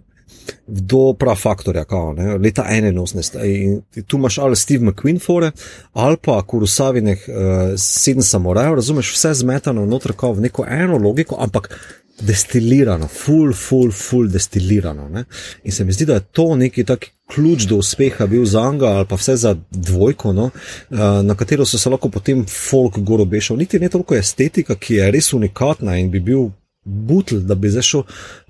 Do 0.67 1.13
prafaktorja, 1.19 1.83
kao, 1.83 2.13
ne, 2.13 2.37
leta 2.37 2.65
81. 2.69 3.45
In 3.45 3.81
tu 4.07 4.17
imaš 4.17 4.37
ali 4.37 4.55
Steve 4.55 4.85
McQueen, 4.85 5.19
fore, 5.19 5.51
ali 5.93 6.17
pa 6.21 6.41
Kurusavinih 6.41 7.25
uh, 7.27 7.35
sedem 7.77 8.21
samurajev, 8.21 8.75
razumeš, 8.75 9.13
vse 9.13 9.33
zmetano 9.33 9.85
noter, 9.85 10.13
kao 10.13 10.33
v 10.33 10.41
neko 10.41 10.65
eno 10.69 10.97
logiko, 10.97 11.35
ampak 11.39 11.79
destilirano, 12.21 13.07
full, 13.07 13.53
full, 13.53 13.91
full 13.91 14.29
destilirano. 14.29 15.09
Ne? 15.09 15.25
In 15.63 15.71
se 15.71 15.83
mi 15.83 15.91
zdi, 15.91 16.05
da 16.05 16.13
je 16.13 16.25
to 16.31 16.55
neki 16.55 16.83
taki 16.83 17.11
ključ 17.33 17.63
do 17.63 17.75
uspeha 17.75 18.27
bil 18.27 18.45
za 18.45 18.61
Anga 18.61 18.85
ali 18.85 19.05
pa 19.09 19.15
vse 19.15 19.35
za 19.35 19.55
dvojko, 19.71 20.33
no? 20.33 20.43
uh, 20.43 20.99
na 21.23 21.35
katero 21.35 21.65
so 21.65 21.77
se 21.77 21.89
lahko 21.89 22.09
potem 22.09 22.45
folk 22.45 22.99
gor 22.99 23.21
obešal. 23.21 23.57
Niti 23.57 23.79
ne 23.79 23.89
toliko 23.89 24.15
estetika, 24.15 24.75
ki 24.75 24.95
je 24.95 25.11
res 25.11 25.33
unikatna 25.33 25.97
in 25.97 26.11
bi 26.11 26.19
bil. 26.19 26.49
Butl, 26.85 27.37
da 27.47 27.55
bi 27.55 27.69
zdaj 27.71 27.83
šel, 27.87 28.01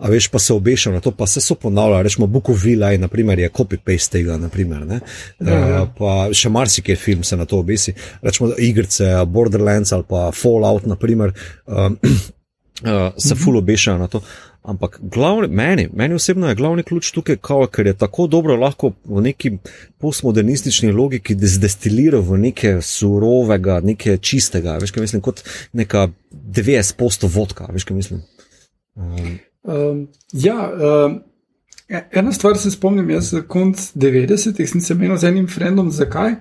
a 0.02 0.10
veš, 0.10 0.28
pa 0.34 0.40
se 0.42 0.54
obešal 0.54 0.96
na 0.96 1.00
to, 1.06 1.12
pa 1.14 1.28
se 1.30 1.42
so 1.42 1.54
ponavljali, 1.54 2.04
rečemo, 2.04 2.26
Bukovila 2.28 2.90
je, 2.90 2.98
naprimer, 2.98 3.40
je 3.40 3.50
copy-paste 3.50 4.12
tega, 4.12 4.40
naprimer, 4.42 4.88
ne. 4.90 5.00
Ja, 5.38 5.54
ja. 5.54 5.84
Uh, 5.84 5.90
pa 5.98 6.34
še 6.34 6.50
marsikaj 6.50 6.98
film 6.98 7.22
se 7.24 7.38
na 7.38 7.46
to 7.46 7.60
obesi, 7.62 7.94
rečemo, 8.26 8.50
igrice, 8.58 9.12
Borderlands 9.30 9.94
ali 9.94 10.10
pa 10.10 10.32
Fallout, 10.34 10.90
naprimer, 10.90 11.36
um, 11.68 12.00
uh, 12.84 13.14
se 13.18 13.36
full 13.36 13.58
obešajo 13.58 13.98
na 13.98 14.08
to. 14.08 14.22
Ampak 14.64 15.00
glavni, 15.02 15.48
meni, 15.48 15.90
meni 15.94 16.16
osebno 16.16 16.48
je 16.48 16.56
glavni 16.56 16.84
ključ 16.84 17.12
tukaj, 17.12 17.36
kao, 17.44 17.68
ker 17.68 17.88
je 17.88 17.98
tako 17.98 18.28
dobro 18.28 18.56
lahko 18.56 18.94
v 19.06 19.22
neki 19.22 19.52
postmodernistični 20.00 20.92
logiki 20.92 21.36
zdestiliral 21.36 22.22
v 22.22 22.38
nekaj 22.48 22.82
surovega, 22.82 23.82
nekaj 23.84 24.18
čistega, 24.18 24.78
veš, 24.80 24.96
kaj 24.96 25.04
mislim, 25.04 25.22
kot 25.22 25.44
neka 25.74 26.08
90% 26.32 27.28
vodka, 27.28 27.68
veš, 27.74 27.84
kaj 27.84 27.98
mislim. 27.98 28.22
Um, 28.96 29.36
Um, 29.64 30.08
ja, 30.32 30.72
um, 31.06 31.22
ena 32.12 32.32
stvar 32.32 32.58
se 32.58 32.72
spomnim, 32.72 33.10
jaz 33.10 33.30
za 33.30 33.42
konc 33.42 33.78
90-ih 33.96 34.70
sem 34.70 34.82
se 34.82 34.96
menil 34.96 35.18
z 35.18 35.24
enim 35.28 35.48
frendom, 35.48 35.92
zakaj 35.92 36.36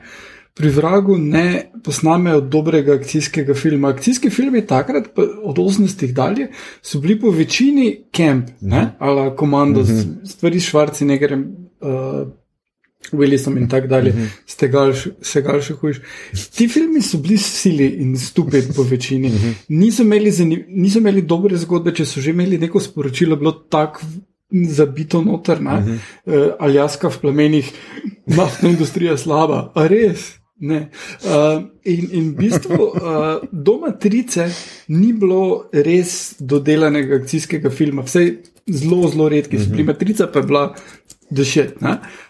pri 0.54 0.68
vragu 0.68 1.16
ne 1.18 1.70
posnamejo 1.84 2.40
dobrega 2.40 2.94
akcijskega 2.94 3.54
filma. 3.54 3.88
Akcijski 3.88 4.30
filmi 4.30 4.66
takrat, 4.66 5.08
od 5.42 5.56
80-ih 5.56 6.14
dalje, 6.14 6.48
so 6.82 7.00
bili 7.00 7.20
po 7.20 7.30
večini 7.30 8.04
camp, 8.16 8.48
ne, 8.60 8.92
ali 8.98 9.36
komando, 9.36 9.80
mm 9.80 9.84
-hmm. 9.84 10.26
stvari 10.26 10.60
s 10.60 10.72
Schwarzeneggerjem. 10.72 11.44
Uh, 11.80 12.28
Willisom 13.12 13.58
in 13.58 13.68
tako 13.68 13.86
dalje, 13.86 14.12
ste 14.46 14.68
ga 14.68 14.92
še 15.60 15.74
hujš. 15.80 16.00
Ti 16.56 16.68
filmi 16.68 17.02
so 17.02 17.18
bili 17.18 17.38
sili 17.38 17.86
in 17.86 18.18
stupid 18.18 18.74
po 18.76 18.82
večini. 18.82 19.32
Niso 19.68 20.02
imeli, 20.02 20.30
zanim, 20.30 20.64
niso 20.68 20.98
imeli 20.98 21.22
dobre 21.22 21.56
zgodbe, 21.56 21.92
če 21.92 22.06
so 22.06 22.20
že 22.20 22.30
imeli 22.30 22.58
neko 22.58 22.80
sporočilo, 22.80 23.36
bilo 23.36 23.52
tako 23.52 24.00
zabito 24.52 25.22
noter, 25.22 25.58
uh 25.58 25.66
-huh. 25.66 25.98
uh, 26.24 26.52
Aljaska 26.58 27.10
v 27.10 27.18
plamenih, 27.18 27.72
naftna 28.26 28.68
industrija 28.68 29.16
slaba, 29.16 29.72
a 29.74 29.86
res. 29.86 30.41
Ne. 30.62 30.90
Uh, 31.26 31.64
in, 31.82 32.08
in 32.14 32.26
v 32.30 32.36
bistvu 32.38 32.76
uh, 32.78 33.42
do 33.50 33.80
Matrice 33.82 34.46
ni 34.94 35.10
bilo 35.12 35.66
res 35.74 36.36
dodelanega 36.38 37.18
akcijskega 37.18 37.70
filma, 37.74 38.04
vse 38.06 38.22
zelo, 38.70 39.08
zelo 39.10 39.26
redki, 39.28 39.58
uh 39.58 39.62
-huh. 39.62 39.72
pri 39.74 39.84
Matrica 39.84 40.28
pa 40.30 40.38
je 40.38 40.46
bila 40.46 40.74
dešet. 41.30 41.74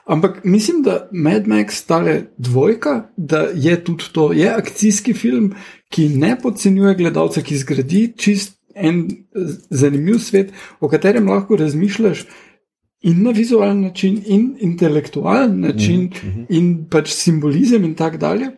Ampak 0.06 0.44
mislim, 0.44 0.82
da 0.82 1.08
Mad 1.12 1.46
Max 1.46 1.70
stale 1.70 2.22
dvojka, 2.38 3.08
da 3.16 3.48
je 3.54 3.84
tudi 3.84 4.04
to, 4.12 4.32
je 4.32 4.48
akcijski 4.48 5.12
film, 5.12 5.52
ki 5.88 6.08
ne 6.08 6.36
podcenjuje 6.42 6.94
gledalca, 6.94 7.42
ki 7.42 7.56
zgradi 7.56 8.12
čist 8.16 8.58
en 8.74 9.08
zanimiv 9.70 10.18
svet, 10.18 10.52
o 10.80 10.88
katerem 10.88 11.28
lahko 11.28 11.56
razmišljaš. 11.56 12.24
In 13.02 13.22
na 13.22 13.30
vizualen 13.30 13.80
način, 13.80 14.22
in 14.26 14.56
intelektualen 14.60 15.60
način, 15.60 16.00
mm 16.00 16.28
-hmm. 16.28 16.46
in 16.48 16.86
pač 16.90 17.10
simbolizem, 17.10 17.84
in 17.84 17.94
tako 17.94 18.16
dalje. 18.16 18.50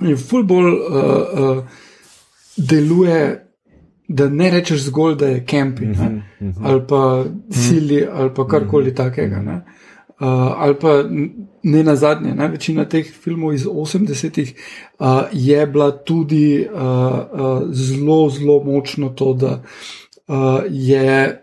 In 0.00 0.16
ful 0.16 0.42
bolj 0.44 0.66
uh, 0.66 0.76
uh, 1.40 1.64
deluje, 2.56 3.46
da 4.08 4.28
ne 4.28 4.50
rečeš 4.50 4.82
zgolj, 4.82 5.16
da 5.16 5.26
je 5.26 5.44
camping, 5.50 5.96
mm 5.96 6.22
-hmm. 6.40 6.52
ali 6.62 6.80
pa 6.88 7.24
sili, 7.50 8.06
ali 8.12 8.30
pa 8.34 8.46
karkoli 8.46 8.84
mm 8.84 8.90
-hmm. 8.90 8.96
takega. 8.96 9.42
Ne? 9.42 9.62
ali 10.56 10.74
pa 10.80 11.04
ne 11.62 11.82
na 11.82 11.96
zadnje, 11.96 12.34
ne, 12.34 12.48
večina 12.48 12.84
teh 12.84 13.06
filmov 13.06 13.54
iz 13.54 13.64
80-ih 13.66 14.54
uh, 14.98 15.06
je 15.32 15.66
bila 15.66 15.90
tudi 16.04 16.66
uh, 16.72 16.80
uh, 16.80 17.62
zelo, 17.70 18.30
zelo 18.30 18.62
močno 18.64 19.08
to, 19.08 19.34
da 19.34 19.62
uh, 20.28 20.60
je 20.70 21.41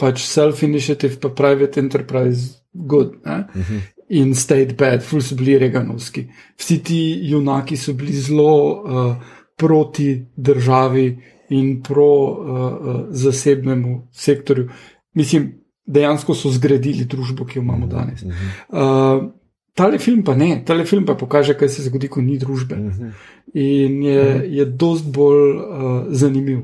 pač 0.00 0.24
self-initiative, 0.24 1.20
pa 1.20 1.28
private 1.36 1.80
enterprise 1.80 2.62
good. 2.72 3.20
Uh 3.24 3.44
-huh. 3.54 3.80
In 4.08 4.34
state 4.34 4.74
bad, 4.74 5.02
ful 5.02 5.20
so 5.20 5.36
bili 5.36 5.58
reganovski. 5.58 6.26
Vsi 6.56 6.78
ti 6.82 7.20
junaki 7.30 7.76
so 7.76 7.92
bili 7.94 8.12
zelo 8.12 8.82
uh, 8.82 9.16
proti 9.56 10.26
državi 10.36 11.18
in 11.50 11.82
pro 11.82 12.06
uh, 12.06 12.36
uh, 12.40 13.06
zasebnemu 13.10 14.08
sektorju. 14.12 14.68
Mislim, 15.14 15.60
dejansko 15.86 16.34
so 16.34 16.50
zgradili 16.50 17.04
družbo, 17.04 17.44
ki 17.44 17.58
jo 17.58 17.62
imamo 17.62 17.86
mhm, 17.86 17.94
danes. 17.96 18.22
Uh, 18.22 19.30
tale 19.74 19.98
film 19.98 20.22
pa 20.24 20.34
ne, 20.34 20.62
tale 20.66 20.84
film 20.84 21.06
pa 21.06 21.14
pokaže, 21.14 21.54
kaj 21.58 21.68
se 21.68 21.82
zgodi, 21.82 22.08
ko 22.08 22.22
ni 22.22 22.38
družbe. 22.38 22.76
Mhm. 22.76 23.12
In 23.54 24.02
je, 24.02 24.26
je 24.56 24.64
dost 24.64 25.06
bolj 25.10 25.56
uh, 25.56 26.04
zanimiv. 26.10 26.62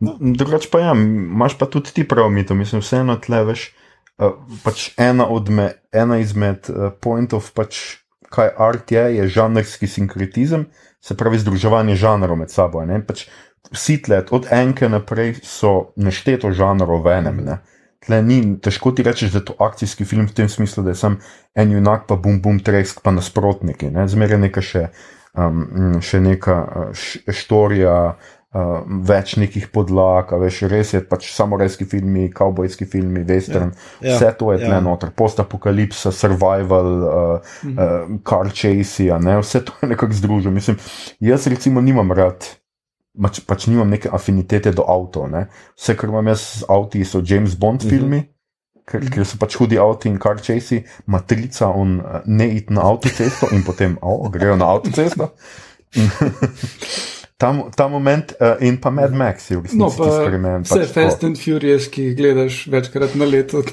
Drugač 0.00 0.68
pa 0.70 0.80
ja, 0.80 0.92
imaš 0.94 1.58
pa 1.58 1.66
tudi 1.66 1.90
ti 1.94 2.04
prav, 2.08 2.30
mi 2.30 2.46
to 2.46 2.54
mislim, 2.54 2.82
vseeno 2.84 3.18
tle 3.18 3.42
veš. 3.50 3.72
Uh, 4.18 4.34
pač 4.64 4.90
ena, 4.98 5.26
me, 5.50 5.72
ena 5.94 6.18
izmed 6.18 6.70
uh, 6.70 6.90
pointov, 7.02 7.50
pač, 7.54 7.98
kaj 8.34 8.50
art 8.58 8.90
je, 8.90 9.04
je 9.16 9.28
žanrski 9.30 9.86
sinkretizem, 9.86 10.66
se 11.00 11.16
pravi 11.16 11.38
združevanje 11.38 11.94
žanrov 11.96 12.38
med 12.38 12.50
sabo. 12.50 12.82
Pač, 13.06 13.28
vsi 13.70 13.98
tleh, 14.02 14.30
od 14.34 14.48
enke 14.54 14.88
naprej, 14.88 15.38
so 15.46 15.92
nešteto 15.96 16.50
žanrov 16.54 17.02
v 17.04 17.14
enem. 17.18 17.42
Ne? 17.46 17.58
Tle 18.04 18.22
ni 18.22 18.40
težko 18.62 18.92
ti 18.94 19.02
reči, 19.06 19.30
da 19.32 19.42
je 19.42 19.50
to 19.50 19.58
akcijski 19.58 20.06
film 20.06 20.26
v 20.26 20.34
tem 20.34 20.48
smislu, 20.48 20.82
da 20.86 20.94
je 20.94 21.00
sam 21.00 21.18
en 21.54 21.74
junak, 21.74 22.06
pa 22.08 22.16
bum 22.16 22.40
bum 22.42 22.60
tresk, 22.62 23.02
pa 23.02 23.14
nasprotniki. 23.14 23.90
Ne? 23.94 24.06
Zmeraj 24.08 24.42
neka 24.46 24.62
še, 24.64 24.88
um, 25.34 25.98
še 26.02 26.22
neka 26.22 26.58
štorija, 26.94 28.18
uh, 28.56 28.78
več 29.08 29.34
nekih 29.40 29.68
podlag, 29.74 30.32
veš, 30.40 30.62
res 30.70 30.94
je 30.94 31.02
pač 31.04 31.28
samorejski 31.34 31.88
filmi, 31.88 32.28
kavbojski 32.34 32.88
filmi, 32.88 33.24
western, 33.28 33.74
ja, 34.00 34.12
ja, 34.12 34.16
vse 34.16 34.32
to 34.40 34.52
je 34.54 34.62
tle 34.64 34.76
ja. 34.76 34.80
noter, 34.84 35.12
post-apokalipsa, 35.16 36.12
survival, 36.14 36.88
uh, 37.02 37.58
mhm. 37.64 37.76
uh, 37.76 38.22
car 38.24 38.52
chase, 38.54 39.10
vse 39.12 39.64
to 39.66 39.76
je 39.82 39.92
nekako 39.92 40.20
združeno. 40.22 40.54
Mislim, 40.54 40.78
jaz 41.20 41.46
recimo 41.50 41.84
nimam 41.84 42.12
rad 42.16 42.46
pač, 43.22 43.42
pač 43.44 43.68
nimam 43.68 43.90
neke 43.90 44.10
afinitete 44.12 44.72
do 44.72 44.86
avtomobilov. 44.86 45.30
Ne? 45.34 45.46
Vse, 45.76 45.96
kar 45.98 46.12
imam 46.12 46.32
jaz 46.32 46.42
z 46.62 46.66
avtomobili, 46.68 47.04
so 47.04 47.22
James 47.24 47.54
Bond 47.58 47.84
mhm. 47.84 47.90
filmi, 47.90 48.20
mm 48.22 48.24
-hmm. 48.24 48.84
ker, 48.88 49.10
ker 49.12 49.24
so 49.26 49.38
pač 49.38 49.56
hudi 49.60 49.78
avtomobili 49.78 50.14
in 50.14 50.18
car 50.22 50.40
chase, 50.40 50.82
matrica, 51.06 51.68
on 51.68 52.00
eh, 52.00 52.20
ne 52.26 52.48
id 52.56 52.70
na 52.70 52.82
avtocesto 52.82 53.50
in 53.52 53.64
potem 53.64 53.98
oh, 54.00 54.30
grejo 54.30 54.56
na 54.56 54.72
avtocesto. 54.72 55.32
Ta, 57.38 57.52
ta 57.76 57.86
moment 57.86 58.32
uh, 58.40 58.56
in 58.66 58.80
pa 58.82 58.90
Mad 58.90 59.14
Max 59.14 59.50
je 59.50 59.56
v 59.56 59.62
resnici 59.68 59.78
no, 59.78 60.06
eksperiment. 60.10 60.66
Vse 60.66 60.80
pač 60.82 60.94
Fast 60.96 61.22
and 61.22 61.38
Furious, 61.38 61.86
ki 61.86 62.08
jih 62.08 62.16
gledaš 62.18 62.64
večkrat 62.72 63.14
na 63.14 63.28
leto. 63.30 63.62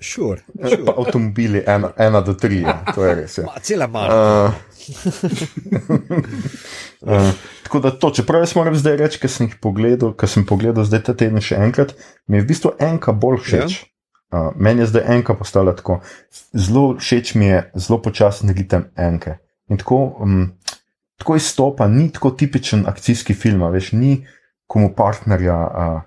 Sure, 0.00 0.40
sure. 0.68 0.92
Avtomobili, 0.96 1.60
ena, 1.66 1.92
ena 1.98 2.20
do 2.20 2.32
tri, 2.34 2.62
ja. 2.64 2.80
to 2.94 3.04
je 3.04 3.14
res. 3.14 3.38
Ja. 3.38 3.52
Cela 3.68 3.86
mala. 3.86 4.14
Uh, 4.16 4.54
uh, 7.04 7.28
tako 7.62 7.82
da 7.84 7.90
to, 7.90 8.10
čeprav 8.10 8.40
jaz 8.42 8.54
moram 8.56 8.76
zdaj 8.80 8.96
reči, 8.96 9.20
ker 9.20 9.30
sem 9.30 9.46
jih 9.46 9.58
pogledal, 9.60 10.14
ker 10.16 10.28
sem 10.32 10.46
pogledal 10.48 10.88
zdaj 10.88 11.04
ta 11.06 11.14
teden 11.14 11.44
še 11.44 11.60
enkrat, 11.60 11.92
mi 12.26 12.40
je 12.40 12.46
v 12.46 12.48
bistvu 12.48 12.72
enka 12.80 13.12
bolj 13.12 13.42
všeč. 13.44 13.76
Ja. 13.76 13.86
Uh, 14.30 14.50
meni 14.56 14.82
je 14.82 14.88
zdaj 14.94 15.06
enka 15.18 15.36
postala 15.36 15.76
tako. 15.76 16.00
Zelo 16.56 16.94
všeč 16.96 17.34
mi 17.36 17.52
je, 17.52 17.62
zelo 17.76 18.00
počasen 18.02 18.56
ritem 18.56 18.88
enke. 18.96 19.36
In 19.70 19.78
tako, 19.78 20.00
um, 20.24 20.46
tako 21.20 21.36
izstopa, 21.36 21.88
ni 21.88 22.08
tako 22.12 22.32
tipičen 22.32 22.86
akcijski 22.88 23.36
film, 23.36 23.62
veš, 23.72 23.92
ni 23.92 24.22
komu 24.66 24.94
partnerja. 24.96 25.58
Uh, 25.70 25.98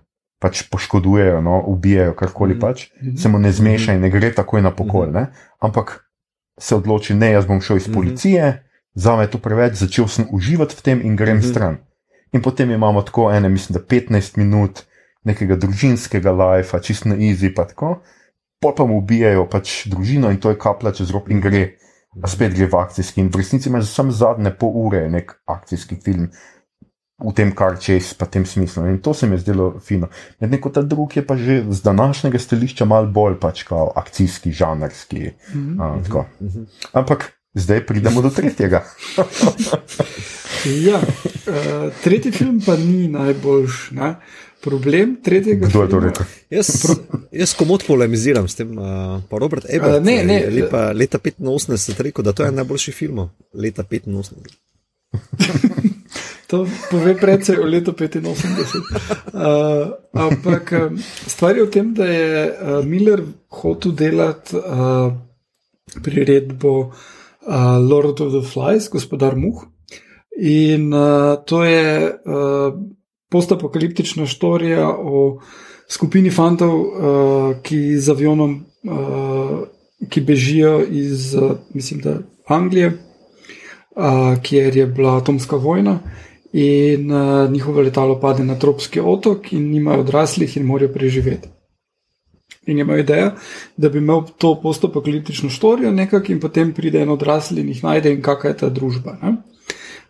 pač 0.43 0.65
poškodujejo, 0.67 1.37
no, 1.39 1.61
ubijajo, 1.71 2.17
karkoli 2.19 2.53
mm 2.53 2.57
-hmm. 2.57 2.61
pač, 2.61 2.89
mhm. 3.01 3.15
se 3.15 3.29
mu 3.29 3.39
ne 3.39 3.51
zmeša 3.51 3.93
in 3.93 4.01
ne 4.01 4.09
gre 4.09 4.33
takoj 4.35 4.61
na 4.61 4.71
pokol. 4.71 5.07
Mm 5.07 5.15
-hmm. 5.15 5.27
Ampak 5.59 6.09
se 6.59 6.75
odloči, 6.75 7.13
ne, 7.13 7.31
jaz 7.31 7.45
bom 7.47 7.61
šel 7.61 7.77
iz 7.77 7.87
mhm. 7.87 7.93
policije, 7.93 8.49
mm 8.49 8.73
za 8.95 9.15
me 9.15 9.23
je 9.23 9.31
to 9.31 9.37
preveč, 9.37 9.73
začel 9.73 10.07
sem 10.07 10.25
uživati 10.31 10.75
v 10.77 10.81
tem 10.81 11.01
in 11.01 11.15
grem 11.15 11.37
mm 11.37 11.41
stran. 11.41 11.77
In 12.33 12.41
potem 12.41 12.71
imamo 12.71 13.01
tako 13.01 13.31
ene, 13.31 13.49
mislim, 13.49 13.73
da 13.73 13.95
15 13.95 14.37
minut 14.37 14.83
nekega 15.23 15.55
družinskega 15.55 16.31
lajfa, 16.31 16.79
čist 16.79 17.05
na 17.05 17.15
easy, 17.15 17.53
pa 17.55 17.65
tako, 17.65 18.01
pol 18.61 18.75
pa 18.75 18.85
mu 18.85 18.97
ubijajo 18.97 19.47
pač 19.49 19.87
družino 19.87 20.31
in 20.31 20.37
to 20.37 20.49
je 20.49 20.59
kapla 20.59 20.91
čez 20.91 21.11
rob 21.11 21.29
in 21.31 21.41
gre. 21.41 21.77
A 22.21 22.27
spet 22.27 22.53
gre 22.53 22.67
v 22.69 22.77
akcijski 22.77 23.21
in 23.21 23.31
v 23.33 23.41
resnici 23.41 23.69
ima 23.69 23.81
samo 23.81 24.11
zadnje 24.11 24.51
pol 24.59 24.75
ure 24.85 25.07
nek 25.09 25.31
akcijski 25.49 25.97
film, 26.03 26.27
v 27.23 27.31
tem 27.33 27.53
kar 27.55 27.77
čez, 27.79 28.13
pa 28.17 28.25
tem 28.25 28.45
smislu. 28.45 28.85
In 28.89 28.99
to 29.01 29.13
se 29.13 29.27
mi 29.27 29.37
je 29.37 29.45
zdelo 29.45 29.79
fino. 29.79 30.09
Medtem 30.41 30.61
ko 30.61 30.69
ta 30.69 30.81
drugi 30.81 31.21
je 31.21 31.25
pa 31.27 31.37
že 31.37 31.63
z 31.69 31.81
današnjega 31.81 32.39
stališča 32.39 32.85
mal 32.85 33.07
bolj 33.07 33.39
pač 33.39 33.63
kao 33.63 33.91
akcijski, 33.95 34.51
žanrski. 34.51 35.31
Mm 35.53 35.77
-hmm. 35.77 36.09
uh, 36.09 36.67
Ampak 36.93 37.31
zdaj 37.53 37.85
pridemo 37.85 38.21
do 38.21 38.29
tretjega. 38.29 38.83
ja, 40.87 40.97
uh, 40.97 41.93
tretji 42.03 42.31
film 42.31 42.61
pa 42.65 42.75
ni 42.75 43.07
najboljš. 43.07 43.91
Ne? 43.91 44.15
Problem 44.63 45.17
tretjega 45.23 45.67
Kdo 45.67 45.81
je 45.83 45.89
to 45.91 45.99
rekel? 45.99 46.25
Jaz, 46.49 46.69
jaz 47.31 47.53
komod 47.59 47.83
polemiziram 47.87 48.47
s 48.47 48.55
tem, 48.55 48.71
uh, 48.79 49.19
pa 49.29 49.39
Robert 49.41 49.65
Ebert. 49.69 49.99
Uh, 49.99 50.05
ne, 50.05 50.21
ne. 50.23 50.39
Lepa, 50.49 50.91
leta 50.95 51.19
85 51.19 51.99
rekel, 52.07 52.23
da 52.23 52.31
to 52.31 52.47
je 52.47 52.51
najboljši 52.51 52.91
film. 52.95 53.25
Leta 53.53 53.83
85. 53.83 54.55
To 56.53 56.67
pove 56.91 57.15
predvsej 57.17 57.57
o 57.57 57.65
letu 57.65 57.95
85. 57.97 58.21
Uh, 59.33 59.89
ampak 60.13 60.69
stvar 61.25 61.57
je 61.57 61.65
v 61.65 61.69
tem, 61.73 61.93
da 61.97 62.05
je 62.05 62.29
uh, 62.45 62.85
Miller 62.85 63.23
hotel 63.49 63.95
delati 63.97 64.53
uh, 64.61 65.09
priredbo 66.05 66.93
uh, 67.41 67.81
Lord 67.81 68.21
of 68.21 68.37
the 68.37 68.43
Flies, 68.45 68.85
gospodar 68.85 69.33
Muh. 69.33 69.65
In 70.37 70.93
uh, 70.93 71.41
to 71.41 71.63
je 71.65 72.13
uh, 72.21 72.77
postapokaliptična 73.33 74.27
štorija 74.29 74.89
o 74.93 75.39
skupini 75.89 76.29
fantov, 76.31 76.73
uh, 76.79 77.55
ki 77.65 77.97
z 77.97 78.13
avionom, 78.13 78.59
uh, 78.85 79.63
ki 80.09 80.21
bežijo 80.21 80.83
iz, 80.89 81.33
uh, 81.35 81.57
mislim, 81.73 82.01
da 82.05 82.19
Anglije, 82.47 82.91
uh, 83.95 84.37
kjer 84.43 84.77
je 84.77 84.85
bila 84.87 85.17
atomska 85.17 85.55
vojna 85.55 85.99
in 86.53 87.11
uh, 87.11 87.49
njihovo 87.51 87.81
letalo 87.81 88.19
pade 88.19 88.43
na 88.45 88.59
tropski 88.59 88.99
otok, 88.99 89.53
in 89.53 89.71
nimajo 89.71 90.05
odraslih, 90.05 90.57
in 90.57 90.65
morajo 90.69 90.93
preživeti. 90.93 91.49
In 92.67 92.79
imajo 92.79 92.99
idejo, 92.99 93.31
da 93.77 93.89
bi 93.89 93.97
imel 93.97 94.21
to 94.37 94.53
postopokaliptično 94.61 95.49
štorijo, 95.49 95.91
nekako, 95.91 96.31
in 96.31 96.39
potem 96.39 96.73
pride 96.73 97.01
en 97.01 97.09
odrasli 97.09 97.61
in 97.61 97.73
jih 97.73 97.83
najde, 97.83 98.13
in 98.13 98.21
kakšna 98.21 98.49
je 98.53 98.57
ta 98.57 98.69
družba. 98.69 99.17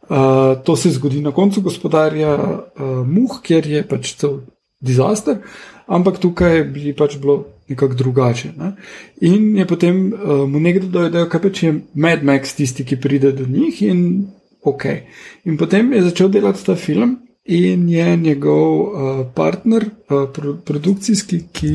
Uh, 0.10 0.64
to 0.64 0.76
se 0.76 0.92
zgodi 0.92 1.22
na 1.22 1.32
koncu 1.32 1.62
gospodarja 1.62 2.34
uh, 2.36 3.08
Muh, 3.08 3.38
kjer 3.44 3.68
je 3.68 3.84
pač 3.88 4.16
cel 4.20 4.42
dizaster, 4.84 5.38
ampak 5.88 6.20
tukaj 6.20 6.64
bi 6.74 6.92
pač 6.98 7.16
bilo 7.22 7.38
nekako 7.72 7.96
drugače. 7.96 8.52
Ne? 8.58 8.74
In 9.22 9.54
je 9.58 9.66
potem 9.68 10.10
uh, 10.12 10.44
mu 10.50 10.60
nekdo 10.60 10.92
dojel, 10.92 11.12
da 11.16 11.40
pač 11.40 11.64
je 11.64 11.74
Mad 11.96 12.24
Max 12.24 12.56
tisti, 12.58 12.84
ki 12.84 13.00
pride 13.00 13.32
do 13.32 13.48
njih 13.48 13.82
in 13.88 14.02
ok. 14.64 14.86
In 15.48 15.58
potem 15.58 15.94
je 15.94 16.04
začel 16.10 16.32
delati 16.36 16.66
ta 16.66 16.76
film, 16.76 17.18
in 17.46 17.88
je 17.90 18.18
njegov 18.18 18.68
uh, 18.80 19.26
partner, 19.36 19.88
uh, 20.10 20.28
pro, 20.34 20.58
produkcijski, 20.66 21.46
ki 21.52 21.74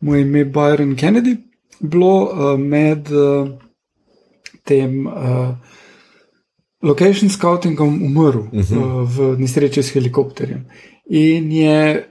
mu 0.00 0.14
je 0.14 0.22
ime 0.22 0.44
Byron 0.44 0.94
Kennedy, 0.94 1.36
bilo 1.80 2.14
uh, 2.24 2.58
med 2.60 3.10
uh, 3.10 3.48
tem 4.64 5.06
uh, 5.06 5.54
location 6.86 7.30
scoutingom 7.30 8.02
umrl 8.02 8.38
uh 8.38 8.50
-huh. 8.52 8.76
uh, 8.76 9.02
v 9.10 9.38
nesreči 9.38 9.82
s 9.82 9.94
helikopterjem. 9.94 10.64
In 11.10 11.52
je 11.52 12.04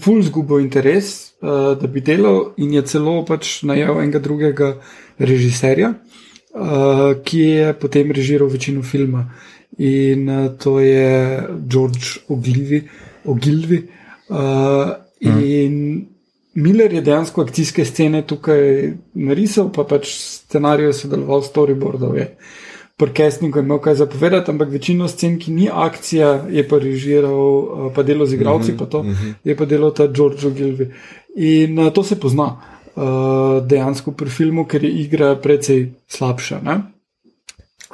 ful 0.00 0.22
zgubil 0.22 0.60
interes, 0.60 1.32
uh, 1.42 1.78
da 1.80 1.86
bi 1.86 2.00
delal, 2.00 2.52
in 2.56 2.72
je 2.72 2.82
celo 2.82 3.24
pač 3.24 3.62
najel 3.62 4.00
enega 4.00 4.18
drugega 4.18 4.74
režiserja 5.18 5.94
uh, 6.54 7.14
ki 7.24 7.38
je 7.38 7.72
potem 7.74 8.10
režiral 8.10 8.48
večino 8.48 8.82
filma. 8.82 9.30
In 9.78 10.28
uh, 10.28 10.48
to 10.58 10.78
je 10.80 11.42
George 11.66 12.20
Ogilvy. 12.28 12.82
Ogilvy. 13.24 13.88
Uh, 14.28 14.36
mm. 15.20 15.42
In 15.44 16.06
Miller 16.54 16.92
je 16.92 17.00
dejansko 17.00 17.42
akcijske 17.42 17.84
scene 17.84 18.22
tukaj 18.26 18.92
narisal, 19.14 19.70
pa 19.72 19.84
pač 19.84 20.10
scenarij 20.18 20.90
je 20.90 20.92
sodeloval 20.92 21.42
s 21.42 21.50
storyboardom. 21.52 22.16
Pri 22.16 22.26
castingu 23.08 23.58
je 23.58 23.62
imel 23.64 23.78
kaj 23.78 23.94
zapovedati, 23.94 24.50
ampak 24.50 24.68
večino 24.68 25.08
scen, 25.08 25.38
ki 25.38 25.52
ni 25.52 25.68
akcija, 25.72 26.44
je 26.50 26.66
pa 26.68 26.78
režiral, 26.78 27.92
pa 27.94 28.02
delo 28.02 28.26
z 28.26 28.34
igravci, 28.34 28.72
mm 28.72 28.74
-hmm, 28.74 28.78
pa 28.78 28.86
to 28.86 29.02
mm 29.02 29.08
-hmm. 29.08 29.34
je 29.44 29.56
pa 29.56 29.64
delo 29.64 29.90
ta 29.90 30.06
George 30.06 30.46
Ogilvy. 30.46 30.90
In 31.36 31.78
uh, 31.78 31.92
to 31.92 32.04
se 32.04 32.20
pozna 32.20 32.56
uh, 32.96 33.66
dejansko 33.66 34.12
pri 34.12 34.30
filmu, 34.30 34.64
ker 34.64 34.84
je 34.84 34.90
igra 34.90 35.36
precej 35.36 35.92
slabša. 36.08 36.60
Ne? 36.62 36.80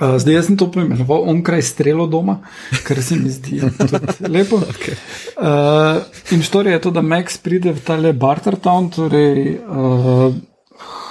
Uh, 0.01 0.19
zdaj, 0.19 0.35
jaz 0.35 0.47
sem 0.47 0.57
to 0.57 0.71
poimenoval 0.73 1.29
onkraj 1.29 1.63
strelo 1.63 2.07
doma, 2.07 2.39
kar 2.85 3.03
se 3.03 3.17
mi 3.17 3.31
zdi 3.31 3.63
lepo. 4.29 4.61
Okay. 4.73 4.95
Uh, 5.37 6.03
in 6.31 6.43
štorija 6.43 6.73
je 6.73 6.81
to, 6.81 6.91
da 6.91 7.03
Max 7.03 7.39
pride 7.39 7.73
v 7.73 7.81
tale 7.81 8.13
Bartertown, 8.13 8.91
torej 8.91 9.59
uh, 9.69 10.35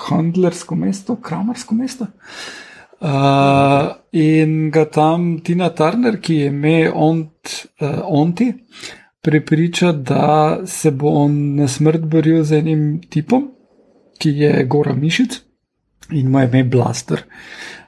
handlersko 0.09 0.75
mesto, 0.75 1.15
kramarsko 1.15 1.75
mesto. 1.75 2.03
Uh, 2.03 2.64
in 3.01 4.71
ga 4.71 4.85
tam 4.85 5.39
Tina 5.43 5.69
Turner, 5.69 6.19
ki 6.21 6.35
je 6.35 6.47
ime 6.47 6.91
ont, 6.91 7.67
uh, 7.81 8.01
Onti, 8.05 8.53
prepriča, 9.21 9.91
da 9.91 10.59
se 10.65 10.91
bo 10.91 11.09
on 11.25 11.55
na 11.55 11.67
smrt 11.67 12.05
boril 12.05 12.43
z 12.43 12.61
enim 12.61 13.01
tipom, 13.09 13.49
ki 14.19 14.29
je 14.29 14.63
Gora 14.63 14.93
Mišic 14.93 15.41
in 16.11 16.27
ima 16.27 16.43
ime 16.43 16.63
Blaster. 16.63 17.23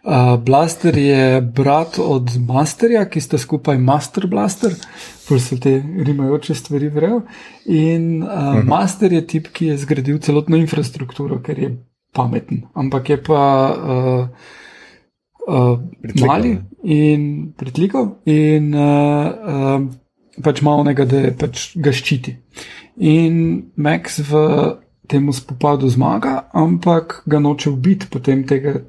Uh, 0.03 0.43
Blaster 0.43 0.97
je 0.97 1.41
brat 1.41 1.99
od 1.99 2.31
Masterja, 2.47 3.05
ki 3.05 3.21
sta 3.21 3.37
skupaj 3.37 3.77
Master 3.77 4.27
Blaster, 4.27 4.73
bolj 5.29 5.39
se 5.39 5.59
te 5.59 5.73
rimajoče 6.05 6.55
stvari 6.55 6.89
vrejo. 6.89 7.21
In 7.65 8.23
uh, 8.23 8.29
uh 8.29 8.33
-huh. 8.33 8.63
Master 8.63 9.13
je 9.13 9.27
tip, 9.27 9.47
ki 9.47 9.65
je 9.65 9.77
zgradil 9.77 10.17
celotno 10.17 10.57
infrastrukturo, 10.57 11.41
ker 11.41 11.59
je 11.59 11.75
pameten, 12.13 12.61
ampak 12.73 13.09
je 13.09 13.23
pa 13.23 13.75
uh, 13.77 14.27
uh, 15.47 15.79
mali 16.21 16.57
in 16.83 17.53
pritlikov 17.57 18.17
in 18.25 18.73
uh, 18.75 19.31
uh, 19.31 19.79
pač 20.43 20.61
malnega, 20.61 21.07
da 21.09 21.31
pač 21.37 21.71
ga 21.75 21.93
ščiti. 21.95 22.35
In 23.07 23.71
Max 23.75 24.19
v 24.27 24.43
temu 25.07 25.33
spopadu 25.33 25.89
zmaga, 25.89 26.49
ampak 26.53 27.21
ga 27.25 27.39
noče 27.39 27.71
ubiti 27.71 28.09
potem 28.11 28.43
tega 28.47 28.81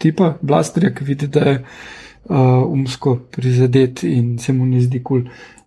tipa 0.00 0.34
blasterja, 0.42 0.94
ki 0.96 1.04
vidi, 1.04 1.28
da 1.28 1.46
je 1.46 1.56
uh, 1.60 2.64
umsko 2.64 3.18
prizadet 3.30 4.04
in 4.08 4.38
se 4.38 4.52
mu 4.56 4.66
ni 4.66 4.80
zdi 4.80 5.02
kul. 5.04 5.26
Cool. 5.26 5.58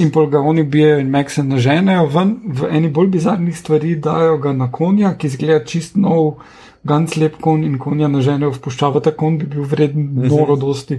In 0.00 0.10
pol 0.10 0.30
ga 0.32 0.40
oni 0.40 0.62
bijajo 0.64 1.00
in 1.02 1.10
Maxa 1.12 1.42
naženejo 1.44 2.06
ven, 2.08 2.30
v 2.56 2.70
eni 2.72 2.88
bolj 2.88 3.10
bizarnih 3.12 3.56
stvari 3.58 3.96
dajo 4.00 4.38
ga 4.40 4.52
na 4.56 4.70
konja, 4.72 5.12
ki 5.20 5.28
zgleda 5.28 5.64
čist 5.68 5.98
nov, 6.00 6.38
ganz 6.84 7.16
lep 7.16 7.36
konj 7.40 7.64
in 7.66 7.78
konja 7.78 8.08
naženejo 8.08 8.52
v 8.52 8.60
puščavo, 8.60 9.00
ta 9.00 9.12
konj 9.12 9.38
bi 9.38 9.46
bil 9.46 9.64
vreden 9.64 10.02
Mhm. 10.14 10.28
noro 10.28 10.56
dosti. 10.56 10.98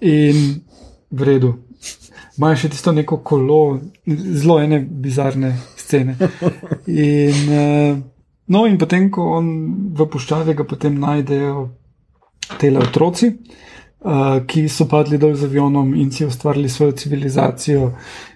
In 0.00 0.60
v 1.10 1.22
redu. 1.22 1.54
Imajo 2.38 2.56
še 2.56 2.68
tisto 2.68 2.92
neko 2.92 3.20
kolo, 3.22 3.80
zelo 4.08 4.58
ene 4.60 4.80
bizarne 4.80 5.52
scene. 5.76 6.16
In, 6.86 7.44
uh, 7.48 7.98
no, 8.48 8.66
in 8.66 8.78
potem, 8.78 9.10
ko 9.10 9.36
on 9.36 9.46
v 9.94 10.06
puščavi 10.10 10.54
ga 10.54 10.64
potem 10.64 10.98
najdejo 10.98 11.68
tele 12.58 12.78
otroci, 12.82 13.28
uh, 13.28 13.62
ki 14.46 14.68
so 14.68 14.84
padli 14.88 15.18
dol 15.18 15.34
z 15.34 15.48
avionom 15.48 15.94
in 15.94 16.10
si 16.12 16.26
ustvarili 16.26 16.68
svojo 16.68 16.92
civilizacijo, 16.92 17.92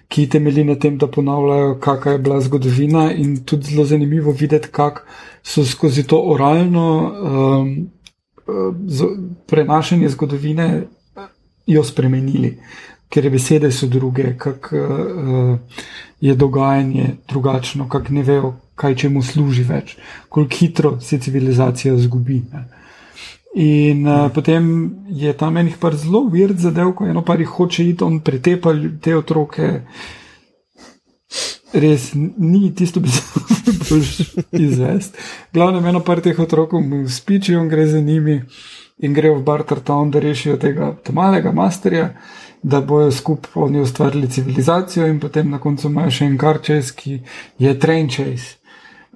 ki 0.09 0.29
temelji 0.29 0.63
na 0.63 0.75
tem, 0.75 0.97
da 0.97 1.07
ponavljajo, 1.07 1.75
kakšna 1.79 2.11
je 2.11 2.19
bila 2.19 2.39
zgodovina, 2.41 3.11
in 3.13 3.43
tudi 3.45 3.69
zelo 3.69 3.85
zanimivo 3.85 4.31
videti, 4.31 4.67
kako 4.71 5.01
so 5.43 5.65
skozi 5.65 6.03
to 6.03 6.17
oralno 6.17 6.85
um, 6.97 7.89
uh, 8.47 8.75
z, 8.87 9.05
prenašanje 9.47 10.09
zgodovine 10.09 10.83
uh, 11.15 11.23
jo 11.67 11.83
spremenili. 11.83 12.57
Ker 13.09 13.29
besede 13.29 13.71
so 13.71 13.87
druge, 13.87 14.33
kako 14.37 14.75
uh, 14.75 15.59
je 16.21 16.35
dogajanje 16.35 17.15
drugačno, 17.29 17.89
kako 17.89 18.13
ne 18.13 18.23
vejo, 18.23 18.53
kaj 18.75 18.95
čemu 18.95 19.21
služi 19.23 19.63
več, 19.63 19.97
koliko 20.29 20.55
hitro 20.55 20.99
se 21.01 21.19
civilizacija 21.19 21.97
zgubi. 21.97 22.41
Ne. 22.53 22.78
In 23.55 24.05
uh, 24.05 24.29
potem 24.33 24.95
je 25.09 25.33
tam 25.33 25.57
enih 25.57 25.77
par 25.81 25.95
zelo 25.97 26.27
vird 26.29 26.59
zadev, 26.61 26.93
ko 26.93 27.07
eno 27.09 27.23
par 27.25 27.39
jih 27.41 27.49
hoče 27.49 27.85
iti, 27.89 28.03
on 28.03 28.19
pretepa 28.21 28.75
te 29.01 29.15
otroke. 29.17 29.69
Res 31.73 32.11
ni 32.13 32.69
tisto, 32.73 33.01
bi 33.01 33.09
se 33.13 33.21
lahko 33.25 33.97
izvest. 34.53 35.17
Glavno, 35.53 35.81
eno 35.89 36.03
par 36.05 36.21
teh 36.21 36.37
otrokov 36.39 36.85
mu 36.85 37.07
spiči, 37.09 37.55
on 37.55 37.69
gre 37.69 37.87
za 37.89 38.01
njimi 38.01 38.39
in 38.99 39.13
gre 39.13 39.31
v 39.33 39.41
Bartertown, 39.41 40.11
da 40.11 40.19
rešijo 40.19 40.57
tega 40.61 40.93
malega 41.13 41.51
masterja, 41.51 42.13
da 42.61 42.81
bojo 42.81 43.11
skupaj 43.11 43.63
oni 43.63 43.81
ustvarili 43.81 44.29
civilizacijo 44.29 45.07
in 45.07 45.19
potem 45.19 45.49
na 45.49 45.59
koncu 45.59 45.87
imajo 45.87 46.11
še 46.11 46.25
en 46.25 46.37
kar 46.37 46.61
čez, 46.61 46.91
ki 46.91 47.21
je 47.57 47.77
train 47.79 48.09
chase, 48.11 48.57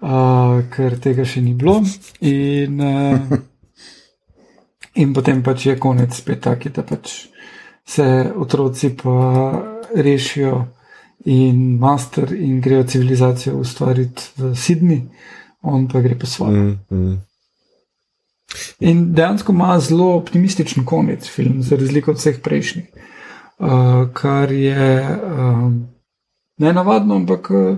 uh, 0.02 0.64
ker 0.74 0.98
tega 1.04 1.26
še 1.26 1.42
ni 1.42 1.54
bilo. 1.54 1.82
In, 2.22 2.80
uh, 2.80 3.42
In 4.96 5.14
potem 5.14 5.42
pač 5.44 5.66
je 5.66 5.80
konec 5.80 6.14
spet 6.14 6.44
taki, 6.46 6.70
da 6.70 6.84
pač 6.86 7.28
se 7.86 8.06
otroci 8.36 8.94
pa 8.96 9.16
rešijo 9.96 10.66
in 11.26 11.78
master 11.80 12.34
in 12.34 12.62
grejo 12.62 12.84
civilizacijo 12.84 13.58
ustvariti 13.58 14.24
v 14.38 14.54
Sydney, 14.56 15.02
on 15.62 15.88
pa 15.88 16.02
gre 16.02 16.18
po 16.20 16.28
svoje. 16.28 16.60
Mm, 16.60 16.80
mm. 16.92 17.22
In 18.80 19.14
dejansko 19.14 19.52
ima 19.52 19.80
zelo 19.80 20.16
optimističen 20.16 20.86
konec 20.86 21.30
film, 21.30 21.62
za 21.64 21.76
razliko 21.76 22.12
od 22.12 22.18
vseh 22.18 22.42
prejšnjih, 22.44 22.86
uh, 22.94 23.70
kar 24.14 24.52
je 24.52 25.00
um, 25.02 25.88
ne 26.58 26.74
navadno, 26.74 27.16
ampak 27.16 27.50
uh, 27.50 27.78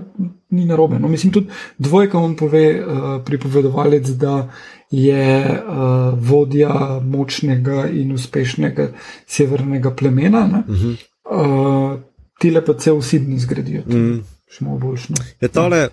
ni 0.50 0.64
narobe. 0.64 0.98
No, 0.98 1.08
mislim, 1.08 1.32
tudi 1.32 1.46
dvojka 1.78 2.18
on 2.18 2.36
pove, 2.36 2.80
uh, 2.80 3.24
pripovedovalec, 3.24 4.08
da 4.08 4.48
je 4.90 5.42
uh, 5.44 6.18
vodja 6.18 7.00
močnega 7.02 7.88
in 7.90 8.12
uspešnega 8.12 8.88
severnega 9.26 9.90
plemena. 9.90 10.46
Ne? 10.46 10.64
Mhm. 10.74 10.92
Uh, 11.30 11.98
Tile 12.38 12.60
pa 12.64 12.74
cel 12.74 13.00
Sydney 13.00 13.38
zgradijo, 13.40 13.82
Mm. 13.88 14.18
še 14.52 14.64
malo 14.64 14.78
boljšno. 14.78 15.16
Je 15.40 15.48
tale, 15.48 15.88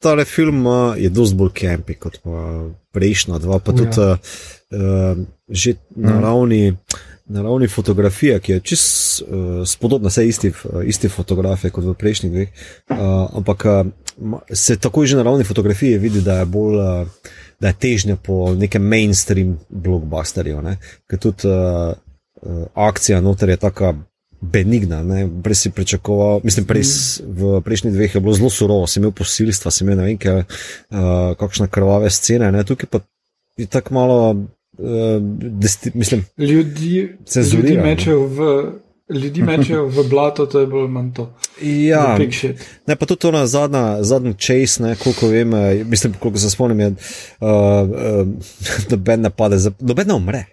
tale 0.00 0.24
film 0.24 0.66
uh, 0.66 0.94
je 0.96 1.10
dosti 1.12 1.36
bolj 1.36 1.50
kempi 1.54 1.94
kot 2.00 2.16
pa 2.24 2.64
prejšnja 2.96 3.38
dva, 3.38 3.58
pa 3.60 3.72
O, 3.72 3.76
tudi 3.76 4.00
ja. 4.00 4.16
uh, 4.16 4.18
uh, 4.72 5.20
že 5.48 5.74
na 5.96 6.16
ravni. 6.20 6.76
Na 7.30 7.42
ravni 7.46 7.68
fotografije, 7.70 8.40
ki 8.42 8.52
je 8.52 8.60
čist 8.60 9.22
uh, 9.22 9.62
spodobna, 9.66 10.10
vse 10.10 10.24
isti, 10.26 10.48
uh, 10.50 10.80
isti 10.84 11.08
fotografije 11.08 11.70
kot 11.70 11.84
v 11.86 11.94
prejšnjih 11.94 12.32
dveh, 12.32 12.48
uh, 12.90 12.96
ampak 13.38 13.66
uh, 13.70 13.86
se 14.50 14.76
takoj 14.76 15.06
že 15.06 15.16
na 15.16 15.22
ravni 15.22 15.44
fotografije 15.46 15.98
vidi, 16.02 16.24
da 16.26 16.40
je 16.40 16.48
bolj, 16.50 16.76
uh, 16.76 17.06
da 17.60 17.70
je 17.70 17.78
težnja 17.86 18.16
po 18.16 18.54
nekem 18.54 18.82
mainstream 18.82 19.58
blockbusterju, 19.68 20.62
ne? 20.62 20.76
ker 21.06 21.18
tudi 21.22 21.46
uh, 21.46 21.94
akcija 22.74 23.20
noter 23.20 23.48
je 23.54 23.56
taka 23.62 23.94
benigna, 24.40 25.02
ne? 25.04 25.28
prej 25.44 25.54
si 25.54 25.70
pričakoval, 25.70 26.40
mislim, 26.44 26.66
prej 26.66 26.84
s- 26.84 27.20
v 27.20 27.60
prejšnjih 27.60 27.92
dveh 27.94 28.14
je 28.14 28.20
bilo 28.20 28.34
zelo 28.34 28.50
surovo, 28.50 28.86
sem 28.88 29.02
imel 29.04 29.12
posilstva, 29.12 29.70
sem 29.70 29.86
imel 29.86 30.00
ne 30.00 30.06
vem, 30.08 30.18
kaj, 30.18 30.40
uh, 30.40 31.36
kakšne 31.38 31.68
krvave 31.68 32.10
scene, 32.10 32.50
ne? 32.52 32.64
tukaj 32.64 32.88
pa 32.90 33.04
je 33.60 33.66
tako 33.66 33.94
malo, 33.94 34.18
uh, 34.78 35.22
desti, 35.60 35.90
mislim, 35.94 36.24
Ljudi, 36.38 37.16
ljudi 37.52 37.78
mečejo 37.78 38.26
v. 38.26 38.62
Ljudi 39.10 39.42
mečejo 39.42 39.88
v 39.90 40.04
blato, 40.10 40.46
to 40.46 40.60
je 40.60 40.66
bolj 40.70 40.88
manj 40.88 41.12
to. 41.14 41.24
ja. 41.62 42.18
Ne, 42.86 42.96
pa 42.96 43.06
tudi 43.06 43.26
ona 43.26 43.46
zadnja, 43.46 44.02
zadnji 44.02 44.34
chase, 44.38 44.82
ne, 44.82 44.94
koliko 44.96 45.28
vem, 45.28 45.54
eh, 45.54 45.84
mislim, 45.84 46.14
koliko 46.20 46.38
se 46.38 46.50
spomnim, 46.50 46.80
je, 46.80 46.88
uh, 46.88 47.48
uh, 47.90 48.28
noben 48.90 49.20
ne 49.20 49.30
pade, 49.30 49.58
noben 49.80 50.06
ne 50.06 50.14
umre. 50.14 50.44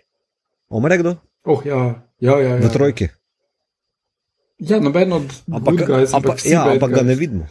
Umre 0.70 0.98
kdo? 0.98 1.16
Oh, 1.46 1.66
ja, 1.66 2.02
ja, 2.20 2.40
ja, 2.42 2.56
ja. 2.56 2.58
V 2.58 2.74
trojki. 2.74 3.08
Ja, 4.60 4.80
noben 4.80 5.14
od 5.14 5.30
Ampak, 5.54 5.76
good 5.76 5.88
guys, 5.88 6.14
ampak, 6.14 6.42
vsi 6.42 6.52
ja, 6.52 6.66
ampak 6.66 6.92
ga 6.92 7.06
ne 7.06 7.16
vidimo. 7.16 7.46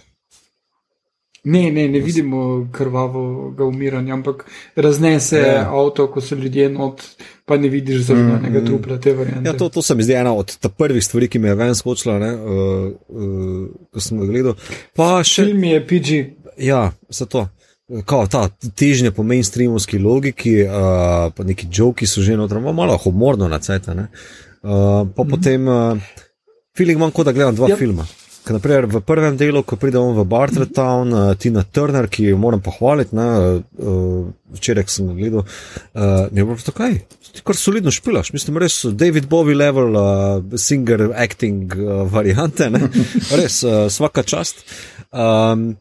Ne, 1.49 1.71
ne, 1.71 1.85
ne 1.89 2.01
vidimo 2.01 2.69
krvavega 2.73 3.65
umiranja, 3.65 4.15
ampak 4.15 4.45
raznese 4.77 5.37
Ja. 5.39 5.53
ja. 5.53 5.67
avto, 5.71 6.09
ko 6.11 6.21
so 6.21 6.35
ljudje 6.35 6.69
not, 6.71 7.03
pa 7.45 7.57
ne 7.57 7.69
vidiš 7.69 8.01
zrnjenega 8.09 8.59
Mm, 8.59 8.63
mm. 8.63 8.67
trupla. 8.67 8.99
Ja, 9.45 9.53
to, 9.53 9.69
to 9.69 9.83
se 9.83 9.95
mi 9.95 10.03
zdi 10.03 10.13
ena 10.13 10.33
od 10.35 10.57
prvih 10.79 11.05
stvari, 11.05 11.29
ki 11.29 11.39
me 11.39 11.49
je 11.49 11.55
ven 11.55 11.75
skočila, 11.75 12.19
ne, 12.19 12.33
uh, 12.35 12.43
uh, 13.09 13.69
ko 13.93 14.01
sem 14.01 14.19
ga 14.19 14.27
gledal. 14.27 14.59
Pa 14.99 15.23
še, 15.23 15.45
Film 15.45 15.65
je 15.65 15.87
PG. 15.87 16.25
ja, 16.59 16.91
zato. 17.09 17.49
Kao 18.05 18.27
ta 18.27 18.49
težnja 18.75 19.13
po 19.15 19.23
mainstreamovski 19.23 19.99
logiki, 20.03 20.65
uh, 20.67 21.31
pa 21.31 21.45
neki 21.47 21.69
joki 21.73 22.07
so 22.07 22.23
že 22.23 22.35
noter, 22.37 22.59
malo 22.59 22.99
humorno 23.05 23.47
na 23.49 23.61
cajt. 23.63 23.87
Uh, 23.87 23.95
pa 23.95 24.03
mm 24.03 25.11
-hmm. 25.15 25.31
potem, 25.31 25.69
uh, 25.69 25.99
feeling 26.77 26.99
imam, 26.99 27.11
kot 27.11 27.25
da 27.25 27.33
gledam 27.33 27.55
dva 27.55 27.69
yep. 27.69 27.79
filma. 27.79 28.07
Naprimer, 28.55 28.87
v 28.87 29.01
prvem 29.03 29.35
delu, 29.39 29.63
ko 29.67 29.79
pride 29.81 29.99
on 29.99 30.15
v 30.15 30.25
Bartertown, 30.29 31.13
uh, 31.13 31.33
Tina 31.35 31.65
Turner, 31.67 32.07
ki 32.07 32.29
jo 32.31 32.39
moram 32.39 32.63
pohvaliti, 32.63 33.17
ne, 33.19 33.27
uh, 33.59 34.29
včeraj 34.55 34.87
sem 34.93 35.09
gledal, 35.17 35.43
uh, 35.43 36.29
ne 36.31 36.47
bo 36.47 36.55
tako 36.61 36.85
kaj. 36.85 37.01
Ti 37.33 37.43
kar 37.47 37.59
solidno 37.59 37.91
špilaš, 37.91 38.31
mislim, 38.37 38.61
res 38.63 38.79
David 38.95 39.27
Bowie 39.31 39.59
level, 39.59 39.99
uh, 39.99 40.59
singer, 40.61 41.09
acting 41.17 41.75
uh, 41.75 42.05
variante, 42.11 42.71
ne? 42.71 42.87
res 43.41 43.61
uh, 43.67 43.89
vsaka 43.91 44.23
čast. 44.23 44.63
Um, 45.11 45.75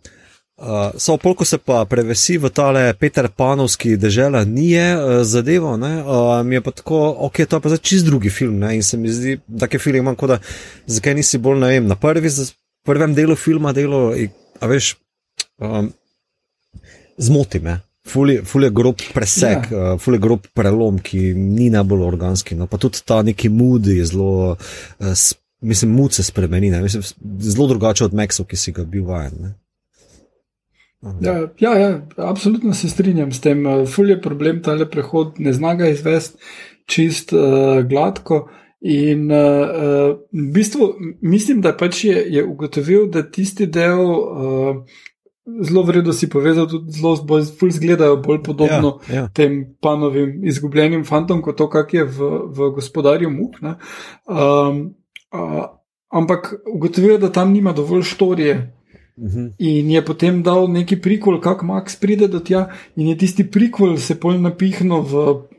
Uh, 0.55 0.93
so 0.97 1.17
polko 1.17 1.43
se 1.45 1.57
pa 1.57 1.81
prevesi 1.85 2.37
v 2.37 2.47
tale 2.49 2.93
Peter 2.93 3.27
Panovski 3.27 3.97
dežela, 3.99 4.45
ni 4.47 4.69
je 4.69 4.85
uh, 4.95 5.23
zadevo, 5.23 5.73
uh, 5.75 6.45
mi 6.47 6.55
je 6.55 6.61
pa 6.61 6.71
tako, 6.71 7.15
ok, 7.27 7.41
to 7.43 7.57
je 7.57 7.61
pa 7.61 7.69
za 7.69 7.77
čist 7.77 8.05
drugi 8.05 8.29
film, 8.29 8.59
ne? 8.59 8.75
in 8.75 8.83
se 8.83 8.97
mi 8.97 9.11
zdi, 9.11 9.35
da 9.47 9.67
je 9.71 9.79
film, 9.79 10.15
kot 10.15 10.29
da, 10.29 10.37
zakaj 10.87 11.13
nisi 11.13 11.37
bolj, 11.37 11.59
ne 11.59 11.73
vem, 11.73 11.89
na 11.91 11.97
prvi, 11.99 12.31
prvem 12.87 13.13
delu 13.13 13.35
filma 13.35 13.73
delo, 13.75 14.13
a 14.59 14.69
veš, 14.71 14.93
um, 15.59 15.91
zmoti 17.17 17.59
me. 17.59 17.81
Ful 18.07 18.31
je, 18.31 18.45
ful 18.45 18.63
je 18.63 18.69
grob 18.69 19.03
presek, 19.13 19.67
ja. 19.71 19.91
uh, 19.91 19.99
ful 19.99 20.15
je 20.15 20.21
grob 20.23 20.47
prelom, 20.55 21.01
ki 21.03 21.33
ni 21.35 21.67
najbolj 21.73 22.07
organski. 22.07 22.55
No, 22.55 22.69
pa 22.71 22.77
tudi 22.77 23.01
ta 23.03 23.19
neki 23.25 23.49
mood 23.49 23.91
je 23.91 24.05
zelo, 24.05 24.55
uh, 24.55 25.27
mislim, 25.61 25.91
mood 25.91 26.15
se 26.15 26.23
spremeni, 26.23 26.71
ne? 26.71 26.81
mislim, 26.81 27.03
zelo 27.43 27.67
drugače 27.67 28.05
od 28.05 28.15
Mexo, 28.15 28.47
ki 28.47 28.55
si 28.55 28.71
ga 28.71 28.87
bil 28.87 29.03
vajen. 29.09 29.51
Ja, 31.21 31.35
ja, 31.59 31.73
ja, 31.77 31.89
absolutno 32.17 32.73
se 32.73 32.89
strinjam 32.89 33.31
s 33.31 33.41
tem. 33.41 33.63
Ful 33.85 34.09
je 34.09 34.21
problem, 34.21 34.61
ta 34.65 34.73
le 34.73 34.89
prehod 34.89 35.39
ne 35.39 35.53
znaga 35.53 35.89
izvesti 35.89 36.37
čist 36.85 37.33
uh, 37.33 37.81
gladko. 37.89 38.47
In 38.85 39.31
uh, 39.31 40.17
v 40.31 40.45
bistvu 40.53 40.93
mislim, 41.21 41.61
da 41.61 41.73
pač 41.77 42.03
je, 42.05 42.25
je 42.29 42.43
ugotovil, 42.45 43.07
da 43.09 43.23
tisti 43.25 43.65
del, 43.65 44.01
uh, 44.05 44.83
zelo 45.65 45.83
vredno 45.85 46.13
si 46.13 46.29
povezal, 46.29 46.67
tudi 46.69 46.93
zelo 46.93 47.15
bolj 47.25 47.71
zgledajo 47.79 48.17
bolj 48.21 48.43
podobno 48.43 48.99
ja, 49.09 49.15
ja. 49.15 49.25
tem 49.33 49.63
panovim 49.81 50.43
izgubljenim 50.45 51.05
fantom, 51.05 51.41
kot 51.41 51.57
to, 51.57 51.69
kak 51.69 51.93
je 51.93 52.05
v, 52.05 52.29
v 52.53 52.69
gospodarju 52.77 53.29
muk. 53.33 53.57
Um, 53.61 54.95
uh, 55.33 55.65
ampak 56.13 56.53
ugotovil 56.73 57.17
je, 57.17 57.23
da 57.25 57.31
tam 57.31 57.53
nima 57.53 57.73
dovolj 57.73 58.05
štorije. 58.13 58.74
-hmm. 59.17 59.53
In 59.57 59.91
je 59.91 60.01
potem 60.05 60.43
dal 60.43 60.67
neki 60.67 60.95
prikol, 61.01 61.39
kako 61.39 61.65
Max 61.65 61.95
pride 61.95 62.27
do 62.27 62.39
tja, 62.39 62.69
in 62.95 63.07
je 63.07 63.17
tisti 63.17 63.43
prikol 63.43 63.97
se 63.97 64.19
pol 64.19 64.39
napihnil 64.41 65.01
v 65.01 65.13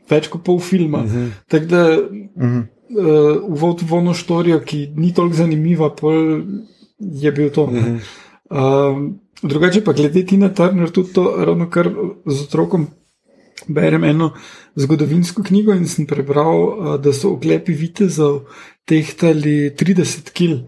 več 0.09 0.27
kot 0.27 0.43
pol 0.43 0.59
filma. 0.59 0.97
Mm 0.97 1.07
-hmm. 1.07 1.29
Tako 1.47 1.65
da 1.65 1.97
mm 1.97 2.29
-hmm. 2.35 2.63
uh, 2.89 3.43
uvod 3.49 3.81
v 3.81 3.93
ono 3.93 4.13
štorijo, 4.13 4.59
ki 4.59 4.93
ni 4.95 5.13
toliko 5.13 5.35
zanimiva, 5.35 5.95
pol 5.95 6.43
je 6.99 7.31
bil 7.31 7.49
to. 7.49 7.67
Mm 7.67 7.75
-hmm. 7.75 7.97
uh, 8.49 9.13
drugače 9.49 9.83
pa 9.83 9.93
glede 9.93 10.25
Tina 10.25 10.49
Turner, 10.49 10.89
tudi 10.89 11.13
to 11.13 11.35
ravno 11.45 11.69
kar 11.69 11.89
z 12.25 12.41
otrokom. 12.41 12.87
Berem 13.67 14.03
eno 14.03 14.31
zgodovinsko 14.75 15.43
knjigo 15.43 15.73
in 15.73 15.87
sem 15.87 16.05
prebral, 16.05 16.99
da 17.01 17.13
so 17.13 17.29
oklepi 17.29 17.73
vitezov 17.73 18.39
tehtali 18.85 19.73
30 19.75 20.31
kg 20.31 20.61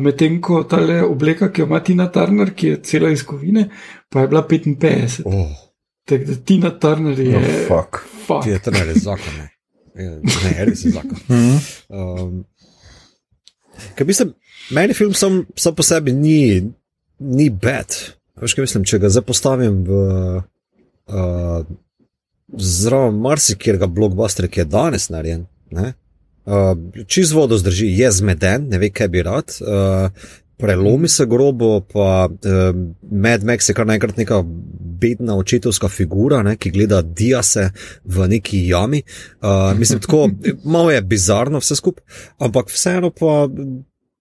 medtem 0.00 0.40
ko 0.40 0.62
ta 0.64 0.80
obleka, 1.04 1.50
ki 1.52 1.60
jo 1.60 1.66
ima 1.66 1.80
Tina 1.84 2.08
Turner, 2.12 2.54
ki 2.54 2.68
je 2.68 2.80
cela 2.82 3.10
iz 3.12 3.22
kovine, 3.26 3.68
pa 4.08 4.20
je 4.20 4.28
bila 4.28 4.42
55. 4.48 5.22
Oh. 5.24 5.52
Tako 6.08 6.24
da 6.24 6.36
Tina 6.44 6.70
Turner 6.78 7.20
je. 7.20 7.36
Oh, 7.36 7.42
fuck. 7.68 8.00
fuck. 8.26 8.44
Tina 8.44 8.58
Turner 8.58 8.88
je 8.88 8.94
zakon. 8.94 9.40
Ne, 9.94 10.08
ne 10.24 10.64
res 10.64 10.84
je 10.84 10.90
zakon. 10.90 11.18
Mhm. 11.28 11.58
um, 11.88 12.44
mislim, 14.06 14.32
meni 14.70 14.94
film 14.94 15.14
sam, 15.14 15.44
sam 15.56 15.74
po 15.74 15.82
sebi 15.82 16.12
ni, 16.12 16.62
ni 17.18 17.50
bed. 17.50 17.94
Veš, 18.40 18.54
kaj 18.54 18.62
mislim, 18.62 18.84
če 18.84 18.98
ga 18.98 19.10
zdaj 19.12 19.26
postavim 19.26 19.84
v. 19.84 20.00
Uh, 21.08 21.62
Zraven 22.48 23.18
marsikega 23.20 23.86
blockbustera, 23.92 24.48
ki 24.48 24.62
je 24.62 24.64
danes 24.72 25.10
narejen, 25.12 25.42
Uh, 26.48 27.04
čez 27.06 27.32
vodo 27.32 27.58
zdrži, 27.60 27.90
je 27.92 28.10
zmeden, 28.12 28.70
ne 28.72 28.78
ve, 28.80 28.88
kaj 28.90 29.08
bi 29.12 29.22
rad. 29.22 29.52
Uh, 29.60 30.08
prelomi 30.58 31.08
se 31.08 31.26
grobo, 31.26 31.80
pa 31.80 32.28
uh, 32.28 32.76
Mad 33.10 33.44
Max 33.44 33.68
je 33.68 33.74
kar 33.74 33.86
naenkrat 33.86 34.16
neka 34.16 34.42
bedna 35.00 35.36
očetovska 35.36 35.88
figura, 35.88 36.42
ne, 36.42 36.56
ki 36.56 36.72
gleda 36.74 37.02
diase 37.02 37.68
v 38.04 38.28
neki 38.32 38.64
jami. 38.66 39.02
Uh, 39.42 39.78
mislim, 39.78 40.00
tako 40.00 40.30
malo 40.74 40.90
je 40.90 41.02
bizarno 41.02 41.60
vse 41.60 41.76
skupaj, 41.76 42.04
ampak 42.38 42.72
vseeno 42.72 43.10
pa. 43.10 43.48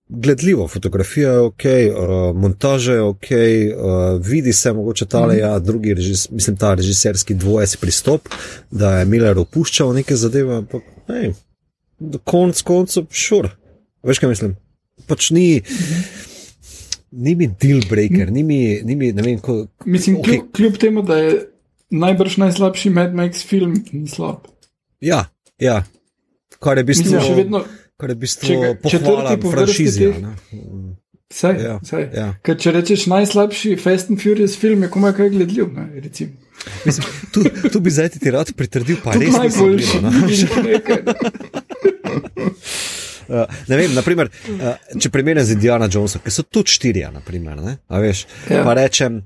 Gledljivo, 0.10 0.68
fotografija 0.72 1.32
je 1.32 1.40
ok, 1.40 1.64
uh, 1.64 2.36
montaža 2.36 2.94
je 2.94 3.02
ok, 3.02 3.26
uh, 3.32 4.22
vidi 4.24 4.54
se 4.54 4.72
mogoče 4.74 5.06
ta 5.06 5.26
le, 5.26 5.38
ja, 5.38 5.60
drugi, 5.60 5.94
režis, 5.94 6.30
mislim, 6.32 6.56
ta 6.58 6.74
režiserski 6.74 7.34
dvojec 7.34 7.76
pristop, 7.76 8.30
da 8.72 9.00
je 9.00 9.06
Miller 9.06 9.40
opuščal 9.40 9.92
neke 9.94 10.16
zadeve, 10.16 10.62
ampak, 10.62 10.88
hej, 11.12 11.34
konc 12.24 12.62
koncev, 12.62 13.08
šur. 13.12 13.50
Veš, 14.06 14.22
kaj 14.22 14.30
mislim? 14.30 14.56
Pač 15.08 15.30
ni, 15.36 15.62
ni 17.12 17.36
mi 17.36 17.48
deal 17.48 17.82
breaker, 17.90 18.32
ni 18.32 18.44
mi, 18.44 18.60
ni 18.86 18.96
mi 18.96 19.12
ne 19.14 19.26
vem, 19.26 19.40
ko. 19.44 19.66
Mislim, 19.86 20.18
okay. 20.18 20.24
kljub, 20.24 20.52
kljub 20.56 20.78
temu, 20.82 21.04
da 21.06 21.18
je 21.18 21.34
najbrž 21.90 22.38
najslabši 22.44 22.90
Mad 22.90 23.16
Max 23.18 23.46
film, 23.48 23.80
ni 23.92 24.08
slab. 24.08 24.48
Ja, 25.02 25.26
ja. 25.62 25.84
Kar 26.60 26.78
je 26.78 26.84
v 26.84 26.92
bistvu 26.92 27.22
še 27.22 27.36
vedno. 27.38 27.64
Kar 27.98 28.14
je 28.14 28.18
v 28.18 28.22
bistvu 28.26 28.56
četrti 28.90 29.38
po 29.42 29.54
franšizi. 29.54 30.12
Vse, 31.28 31.50
ja, 31.60 31.80
ja. 32.16 32.28
Če 32.40 32.72
rečeš 32.72 33.08
najslabši 33.12 33.76
Fast 33.82 34.14
and 34.14 34.22
Furious 34.22 34.56
film, 34.60 34.86
je 34.86 34.92
komaj 34.94 35.18
kaj 35.18 35.34
gledljiv. 35.34 35.74
Ne, 35.76 36.04
Mislim, 36.86 37.06
tu, 37.32 37.44
tu 37.72 37.80
bi 37.80 37.92
zdaj 37.92 38.10
ti 38.10 38.32
rad 38.32 38.52
pritrdil, 38.58 38.98
pa 39.04 39.14
res 39.14 39.36
najboljši. 39.36 39.98
Uh, 43.28 43.44
vem, 43.68 43.92
naprimer, 43.92 44.30
uh, 44.32 44.78
če 44.96 45.10
primerjam 45.12 45.44
z 45.44 45.56
Indiana 45.58 45.90
Jonesom, 45.92 46.22
ki 46.24 46.32
so 46.32 46.46
tudi 46.48 46.72
štiri, 46.72 47.02
naprimer, 47.12 47.58
ne, 47.60 47.74
veš, 47.92 48.22
ja. 48.48 48.62
pa 48.64 48.72
rečem 48.78 49.18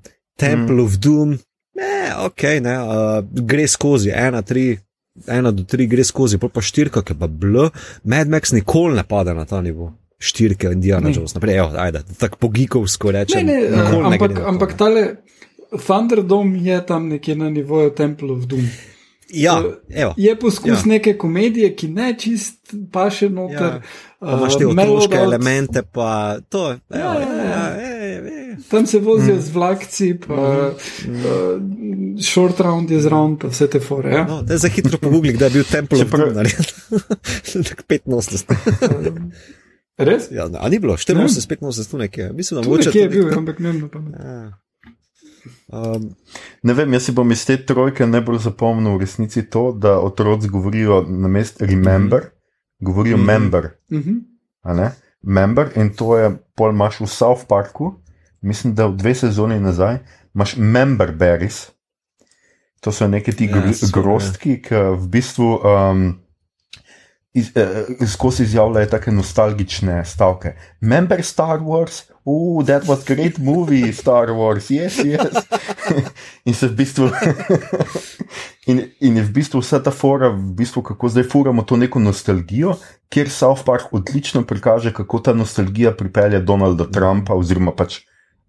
Temple 0.42 0.80
mm. 0.80 0.86
of 0.88 0.96
Doom, 0.98 1.36
ne, 1.78 1.98
ok, 2.26 2.46
ne, 2.66 2.74
uh, 2.82 3.44
gre 3.46 3.68
skozi 3.70 4.10
ena, 4.10 4.42
tri, 4.42 4.72
ena 5.30 5.54
do 5.54 5.68
tri, 5.70 5.86
gre 5.92 6.02
skozi, 6.08 6.42
pa 6.42 6.50
pa 6.50 6.66
štirka, 6.66 7.06
ki 7.06 7.14
pa 7.20 7.30
bl, 7.30 7.68
Mad 8.10 8.34
Max 8.34 8.56
nikoli 8.58 8.98
ne 8.98 9.06
pade 9.06 9.38
na 9.38 9.46
ta 9.46 9.62
nivo. 9.62 9.94
Štirke, 10.22 10.70
Indiana 10.70 11.10
ne. 11.10 11.16
Jones, 11.18 11.34
naprej, 11.34 11.62
evo, 11.62 11.72
ajde, 11.82 12.04
tako 12.22 12.38
pogikovsko 12.46 13.14
rečem. 13.14 13.46
Ne, 13.46 13.62
ne, 13.74 13.86
ampak, 14.06 14.38
ampak 14.50 14.76
tale 14.78 15.06
Thunderdome 15.72 16.60
je 16.62 16.78
tam 16.86 17.08
nekje 17.10 17.36
na 17.36 17.50
nivoju 17.50 17.94
Temple 17.98 18.34
of 18.34 18.50
Doom. 18.50 18.66
Ja, 19.34 19.64
je 20.18 20.40
poskus 20.40 20.72
ja. 20.72 20.82
neke 20.86 21.18
komedije, 21.18 21.76
ki 21.76 21.88
ne 21.88 22.14
čist 22.20 22.74
pa 22.92 23.10
še 23.14 23.30
noter. 23.30 23.80
Ja. 23.80 23.82
Imáš 24.22 24.58
te 24.60 24.68
otroške 24.70 25.18
uh, 25.18 25.24
elemente, 25.24 25.82
pa 25.82 26.38
to 26.50 26.68
je. 26.70 26.80
Ja, 26.94 27.14
ja, 27.18 27.32
ja, 27.46 27.64
ja. 27.82 28.58
Tam 28.70 28.86
se 28.88 29.00
vozijo 29.00 29.36
mm. 29.36 29.42
z 29.42 29.50
vlakci, 29.56 30.10
pa 30.28 30.36
mm. 31.08 31.16
uh, 31.26 32.22
short 32.22 32.60
round 32.62 32.92
je 32.92 33.02
zraven, 33.02 33.38
pa 33.42 33.50
vse 33.50 33.68
te 33.72 33.82
fore. 33.82 34.14
Ja? 34.14 34.26
No, 34.30 34.44
za 34.46 34.70
hitro 34.70 35.00
pogublik, 35.02 35.40
da 35.42 35.50
je 35.50 35.58
bil 35.58 35.66
tempel 35.72 36.04
v 36.04 36.10
Brunarju. 36.12 36.58
85. 37.50 38.06
Res? 39.98 40.30
Ja, 40.32 40.46
a 40.60 40.70
ni 40.70 40.80
bilo, 40.80 40.94
84, 40.98 41.26
85, 41.28 41.92
tu 41.92 41.98
nekje. 41.98 42.32
Mislim, 42.34 42.62
da 42.62 42.68
mogoče. 42.68 42.90
Nekje 42.90 43.02
je 43.02 43.10
bil, 43.10 43.38
ampak 43.38 43.60
ne 43.60 43.72
vem, 43.72 43.90
pa 43.90 44.00
ne. 44.00 44.52
Um, 45.72 46.10
ne 46.64 46.74
vem, 46.74 46.94
jaz 46.94 47.06
si 47.08 47.14
bom 47.16 47.32
iz 47.32 47.46
te 47.48 47.56
trojke 47.66 48.04
najbolj 48.08 48.42
zapomnil 48.44 48.98
v 48.98 49.06
resnici 49.06 49.46
to, 49.50 49.72
da 49.72 50.00
otroci 50.04 50.50
govorijo 50.52 51.02
na 51.08 51.28
mestu 51.28 51.66
remember, 51.66 52.20
mm 52.20 52.28
-hmm. 52.28 52.86
govorijo 52.86 53.18
mm 53.18 53.24
-hmm. 53.24 53.28
member. 53.28 53.70
Mm 53.90 54.04
-hmm. 54.64 54.92
Member 55.22 55.72
in 55.76 55.94
to 55.94 56.18
je 56.18 56.38
pol 56.56 56.70
imaš 56.70 57.00
v 57.00 57.08
South 57.08 57.46
Parku, 57.48 57.94
mislim, 58.42 58.76
da 58.76 58.88
v 58.88 58.96
dve 58.96 59.16
sezoni 59.16 59.60
nazaj 59.60 59.98
imaš 60.36 60.56
member 60.58 61.12
berries. 61.12 61.72
To 62.80 62.92
so 62.92 63.08
neki 63.08 63.32
ti 63.32 63.46
ja, 63.46 63.62
grostki, 63.94 64.62
ki 64.62 64.76
v 64.76 65.08
bistvu 65.08 65.60
um, 65.64 66.20
iz, 67.34 67.52
eh, 67.56 67.86
skozi 68.08 68.44
izjavljajo 68.44 68.86
tako 68.86 69.12
nostalgične 69.12 70.06
stavke. 70.06 70.56
Member 70.82 71.24
Star 71.24 71.60
Wars, 71.60 72.11
oh, 72.26 72.64
that 72.64 72.88
was 72.88 73.04
great 73.06 73.40
movie, 73.40 73.92
Star 73.94 74.34
Wars, 74.34 74.70
yes, 74.70 74.98
yes. 75.04 75.46
in 76.46 76.54
se 76.54 76.68
v 76.68 76.76
bistvu. 76.76 77.10
in, 78.72 78.90
in 79.00 79.22
v 79.22 79.30
bistvu 79.32 79.62
vsa 79.62 79.80
ta 79.80 79.92
fora, 79.92 80.30
v 80.30 80.54
bistvu, 80.56 80.82
kako 80.82 81.10
zdaj 81.10 81.28
furamo 81.30 81.64
to 81.64 81.78
neko 81.78 82.00
nostalgijo, 82.00 82.78
kjer 83.10 83.30
South 83.30 83.66
Park 83.66 83.94
odlično 83.94 84.44
prikaže, 84.44 84.94
kako 84.94 85.20
ta 85.20 85.34
nostalgija 85.34 85.92
pripelje 85.98 86.40
Donalda 86.40 86.86
Trumpa 86.92 87.34
oziroma 87.34 87.72
pač 87.72 88.04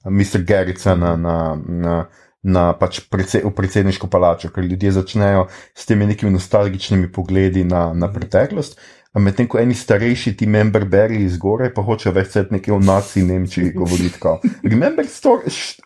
Mr. 0.05 0.43
Gerrica 0.43 0.97
na. 0.97 1.17
na, 1.17 1.39
na 1.67 2.05
na 2.43 2.73
pač 2.75 3.01
predse, 3.07 3.39
v 3.45 3.53
predsedniško 3.55 4.09
palačo, 4.11 4.51
ker 4.51 4.67
ljudje 4.67 4.91
začnejo 4.99 5.47
s 5.79 5.87
temi 5.87 6.09
nekimi 6.11 6.33
nostalgičnimi 6.35 7.13
pogledi 7.15 7.63
na, 7.65 7.93
na 7.95 8.11
preteklost. 8.11 8.79
Medtem 9.13 9.45
ko 9.49 9.59
eni 9.61 9.75
starejši 9.77 10.37
ti 10.37 10.47
member 10.49 10.85
beri 10.89 11.19
iz 11.27 11.37
gore, 11.39 11.69
pa 11.75 11.83
hočejo 11.85 12.15
več 12.17 12.31
sedeti 12.33 12.55
nekje 12.57 12.73
v 12.73 12.85
naci 12.87 13.23
Nemčiji 13.29 13.73
govoriti. 13.77 14.17
Kao, 14.21 14.39
Remember 14.65 15.05
stor, 15.05 15.43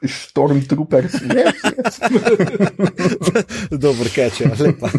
Stormtroopers? 0.07 1.17
Yes, 1.27 1.59
yes. 1.75 1.99
Dobro, 3.87 4.07
keče, 4.15 4.53
lepa. 4.61 4.91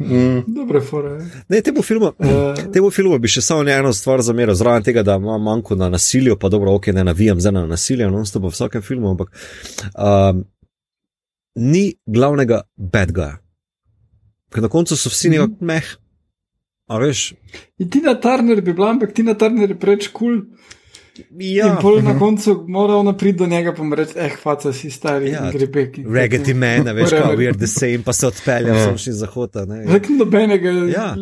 Mm. 0.00 0.44
Dobre 0.46 0.80
fore. 0.80 1.16
Ne, 1.48 1.60
temu 1.60 1.82
filmu, 1.82 2.12
Uh, 2.18 2.70
temu 2.72 2.90
filmu 2.90 3.18
bi 3.18 3.28
še 3.28 3.42
samo 3.44 3.66
eno 3.68 3.92
stvar 3.92 4.22
zameril, 4.24 4.54
zraven 4.54 4.86
tega, 4.86 5.02
da 5.02 5.18
ima 5.20 5.38
manjko 5.38 5.76
na 5.76 5.90
nasilju, 5.92 6.38
pa 6.40 6.48
dobro, 6.48 6.72
ok, 6.78 6.92
ne 6.96 7.04
navijam 7.04 7.40
za 7.40 7.50
na 7.50 7.66
nasilje, 7.66 8.08
no, 8.10 8.22
sto 8.24 8.40
v 8.40 8.52
vsakem 8.54 8.82
filmu, 8.86 9.10
ampak 9.10 9.34
um, 9.92 10.44
ni 11.58 11.98
glavnega 12.06 12.62
bad 12.76 13.12
guya. 13.12 13.34
Ker 14.54 14.64
na 14.64 14.70
koncu 14.72 14.96
so 14.96 15.12
vsi 15.12 15.34
nekako 15.34 15.68
meh. 15.68 15.90
A 16.90 16.98
veš? 16.98 17.34
Tina 17.78 18.16
Turner 18.18 18.58
bi 18.60 18.74
bila, 18.74 18.90
ampak 18.90 19.14
Tina 19.14 19.36
Turner 19.38 19.70
je 19.70 19.78
preveč 19.78 20.10
kul. 20.10 20.42
Cool. 20.42 20.70
Ja, 21.30 21.66
In 21.66 21.76
pol 21.80 22.02
na 22.02 22.18
koncu 22.18 22.64
mora 22.68 22.94
ona 22.94 23.16
priti 23.16 23.38
do 23.38 23.46
njega 23.46 23.74
in 23.78 23.92
reči: 23.92 24.12
eh, 24.16 24.30
faca 24.42 24.72
si 24.72 24.90
stari, 24.90 25.30
Ja, 25.30 25.44
ja, 25.44 25.50
gre 25.52 25.66
pek. 25.66 25.96
Reggae 26.06 26.54
man, 26.54 26.88
a 26.88 26.92
veš, 26.92 27.10
kao 27.12 27.32
we're 27.32 27.56
the 27.56 27.66
same, 27.66 28.02
pa 28.04 28.12
se 28.12 28.26
odpelje, 28.26 28.68
Ja. 28.68 28.84
sem 28.84 28.98
šli 28.98 29.12
zahota. 29.12 29.64
ne. 29.64 29.84
Zakaj 29.86 30.16
nobenega 30.16 30.70
Ja. 30.70 31.16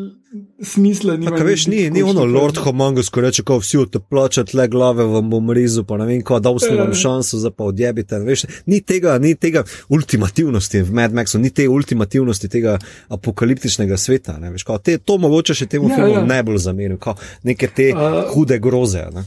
smisla 0.62 1.16
ni? 1.16 1.26
Tako 1.26 1.44
veš, 1.44 1.66
ni, 1.66 1.90
ni 1.90 2.02
ono 2.02 2.24
Lord 2.24 2.56
Homongus, 2.56 3.08
ko 3.08 3.20
reče, 3.20 3.42
ko 3.42 3.58
vsi 3.58 3.78
te 3.92 3.98
plačate, 4.00 4.56
le 4.56 4.68
glave 4.68 5.04
vam 5.04 5.30
bom 5.30 5.50
rezal, 5.50 5.84
pa 5.84 5.96
ne 5.96 6.06
vem, 6.06 6.22
ko 6.22 6.40
dal 6.40 6.58
sem 6.58 6.76
vam 6.76 6.88
Ja. 6.88 6.94
šanso 6.94 7.38
za 7.38 7.50
pa 7.50 7.64
odjebite. 7.64 8.18
Veš, 8.18 8.44
ni 8.66 8.80
tega, 8.80 9.18
ni 9.18 9.34
tega 9.34 9.62
ultimativnosti 9.88 10.82
v 10.82 10.92
Mad 10.92 11.12
Maxu, 11.12 11.38
ni 11.38 11.50
te 11.50 11.68
ultimativnosti 11.68 12.48
tega 12.48 12.78
apokaliptičnega 13.08 13.96
sveta. 13.96 14.38
Ne, 14.38 14.50
veš, 14.50 14.62
kao, 14.62 14.78
te, 14.78 14.98
to 14.98 15.18
mogoče 15.18 15.54
še 15.54 15.66
temu 15.66 15.88
Ja, 15.88 15.96
filmu 15.96 16.12
ja. 16.12 16.20
ja. 16.20 16.26
najbolj 16.26 16.58
zameril, 16.58 16.96
kao, 16.98 17.14
neke 17.42 17.68
te 17.68 17.92
uh, 17.94 18.22
hude 18.34 18.58
groze. 18.58 19.06
Ne. 19.14 19.24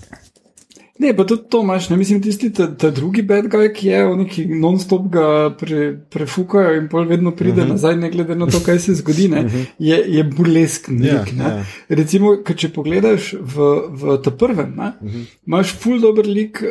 Ne, 1.02 1.14
pa 1.14 1.24
tudi 1.26 1.42
to 1.50 1.62
imaš, 1.62 1.88
ne 1.90 1.98
mislim, 1.98 2.22
tisti 2.22 2.52
ta, 2.54 2.68
ta 2.70 2.90
drugi 2.92 3.22
bad 3.24 3.46
guy, 3.46 3.72
ki 3.74 3.88
je, 3.88 4.02
oni 4.06 4.26
ki 4.28 4.44
non-stop 4.56 5.08
ga 5.10 5.26
pre, 5.52 5.80
prefukajo 6.10 6.76
in 6.76 6.88
pol 6.88 7.06
vedno 7.06 7.32
pride 7.32 7.52
uh 7.52 7.58
Mhm. 7.58 7.66
-huh. 7.66 7.72
nazaj, 7.72 7.96
ne 7.96 8.10
glede 8.10 8.36
na 8.36 8.46
to, 8.46 8.60
kaj 8.60 8.80
se 8.80 8.94
zgodi, 8.94 9.28
ne, 9.28 9.40
uh 9.40 9.52
-huh. 9.52 9.66
je, 9.80 10.04
je 10.08 10.24
burlesken 10.26 11.04
Ja, 11.04 11.14
lik. 11.20 11.34
ne. 11.34 11.44
ja. 11.44 11.64
Recimo, 11.90 12.28
če 12.56 12.70
pogledaš 12.70 13.34
v, 13.34 13.56
v 13.92 14.18
ta 14.18 14.32
prvem, 14.32 14.74
ne, 14.78 14.92
uh 14.92 15.04
Mhm. 15.04 15.10
-huh. 15.12 15.26
imaš 15.48 15.74
full 15.74 16.00
dober 16.00 16.26
lik 16.28 16.64
uh, 16.64 16.70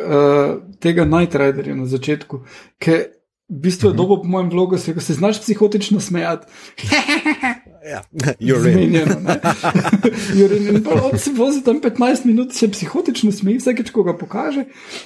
tega 0.79 1.05
Night 1.05 1.35
Riderja 1.35 1.75
na 1.75 1.85
začetku, 1.85 2.39
ki 2.79 2.91
v 3.51 3.59
bistvu 3.59 3.89
Mhm. 3.89 3.91
je 3.91 3.97
dobo 3.97 4.15
po 4.17 4.27
mojem 4.27 4.49
vlogu, 4.49 4.77
se, 4.77 4.95
se 4.95 5.13
znaš 5.13 5.41
psihotično 5.41 5.99
smejati. 5.99 6.47
Ja. 7.83 8.01
Zmenjeno, 8.55 9.15
in. 10.35 10.67
In 10.69 10.83
pol 10.83 10.99
on 11.03 11.17
se 11.17 11.31
vozi 11.31 11.63
tam 11.63 11.81
15 11.81 12.25
minut, 12.25 12.53
se 12.53 12.67
psihotično 12.67 13.31
smeji, 13.31 13.57
vsakeč, 13.57 13.89
ko 13.89 14.03
ga 14.03 14.13
pokaže, 14.13 14.65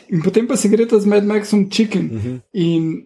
in 0.10 0.22
potem 0.22 0.48
pa 0.48 0.56
se 0.56 0.70
gre 0.70 0.86
ta 0.86 1.00
z 1.00 1.06
Mad 1.06 1.24
Maxom 1.24 1.70
chicken 1.70 2.06
Mhm. 2.06 2.36
in, 2.54 3.06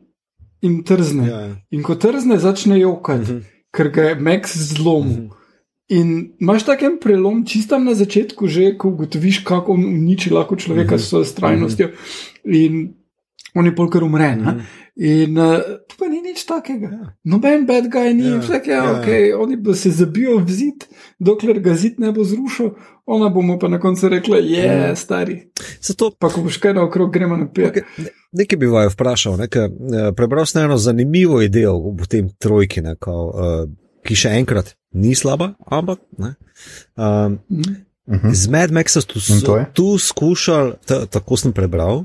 in 0.61 0.83
trzne. 0.83 1.27
Ja, 1.27 1.39
ja. 1.41 1.55
In 1.71 1.83
ko 1.83 1.95
trzne, 1.95 2.37
začne 2.37 2.79
jokati, 2.79 3.31
Mhm. 3.31 3.39
ker 3.71 3.89
ga 3.89 4.01
je 4.03 4.15
Max 4.17 4.57
zlomil. 4.57 5.29
In 5.87 6.33
imaš 6.39 6.63
takem 6.63 6.99
prelom, 7.01 7.45
čistam 7.45 7.85
na 7.85 7.93
začetku, 7.93 8.47
že 8.47 8.77
ko 8.77 8.89
ugotoviš, 8.89 9.39
kako 9.39 9.71
on 9.71 9.85
uniči 9.85 10.29
lahko 10.29 10.55
človeka 10.55 10.97
s 10.97 11.09
svojo 11.09 11.25
strajnostjo. 11.25 11.89
In 12.45 12.93
on 13.55 13.65
je 13.65 13.75
polkar 13.75 14.03
umre. 14.03 14.35
ne. 14.35 14.53
In 14.97 15.37
uh, 15.37 15.57
tu 15.87 15.95
pa 15.95 16.05
ni 16.05 16.19
nič 16.19 16.43
takega. 16.43 16.87
Ja. 16.89 17.05
Noben 17.25 17.65
bad 17.65 17.87
guy 17.87 18.11
ni, 18.11 18.23
Ja, 18.25 18.33
ja, 18.33 18.39
vsak 18.39 18.67
je, 18.67 18.71
ja, 18.71 18.77
ja, 18.77 18.83
ja. 18.85 18.95
okay, 18.95 19.33
oni 19.33 19.55
bo 19.55 19.73
se 19.73 19.91
zabijo 19.91 20.37
v 20.37 20.49
zid, 20.49 20.83
dokler 21.17 21.59
ga 21.59 21.73
zid 21.73 21.99
ne 21.99 22.11
bo 22.11 22.21
zrušil, 22.21 22.73
ona 23.05 23.29
bomo 23.29 23.55
pa 23.55 23.67
na 23.67 23.79
koncu 23.79 24.09
rekla, 24.09 24.37
je, 24.39 24.59
Ja. 24.59 24.95
stari. 24.95 25.47
Zato 25.79 26.11
Pa 26.11 26.27
ko 26.27 26.41
boš 26.41 26.57
kaj 26.57 26.73
naokrog, 26.73 27.09
gremo 27.09 27.37
naprej. 27.37 27.67
Okay, 27.67 27.83
ne- 27.97 28.11
nekaj 28.33 28.57
bi 28.57 28.67
vaju 28.67 28.89
vprašal. 28.89 29.37
Nekaj, 29.37 29.65
eh, 29.65 29.71
prebral 30.11 30.45
sem 30.45 30.61
eno 30.61 30.77
zanimivo 30.77 31.41
idejo 31.41 31.79
v 31.93 32.05
tem 32.05 32.29
trojki, 32.31 32.81
ne, 32.81 32.95
kao, 32.95 33.23
uh, 33.25 33.69
ki 34.01 34.15
še 34.15 34.29
enkrat 34.35 34.73
ni 34.91 35.15
slaba, 35.15 35.53
ampak 35.65 35.99
ne, 36.17 36.35
um, 36.97 37.39
Mhm. 37.49 37.75
Mhm. 38.09 38.33
z 38.33 38.47
Mad 38.47 38.69
Maxom 38.69 39.01
tu, 39.03 39.15
to 39.39 39.65
tu 39.73 39.87
skušali, 39.95 40.73
ta, 40.81 41.05
tako 41.05 41.37
sem 41.37 41.53
prebral. 41.53 42.03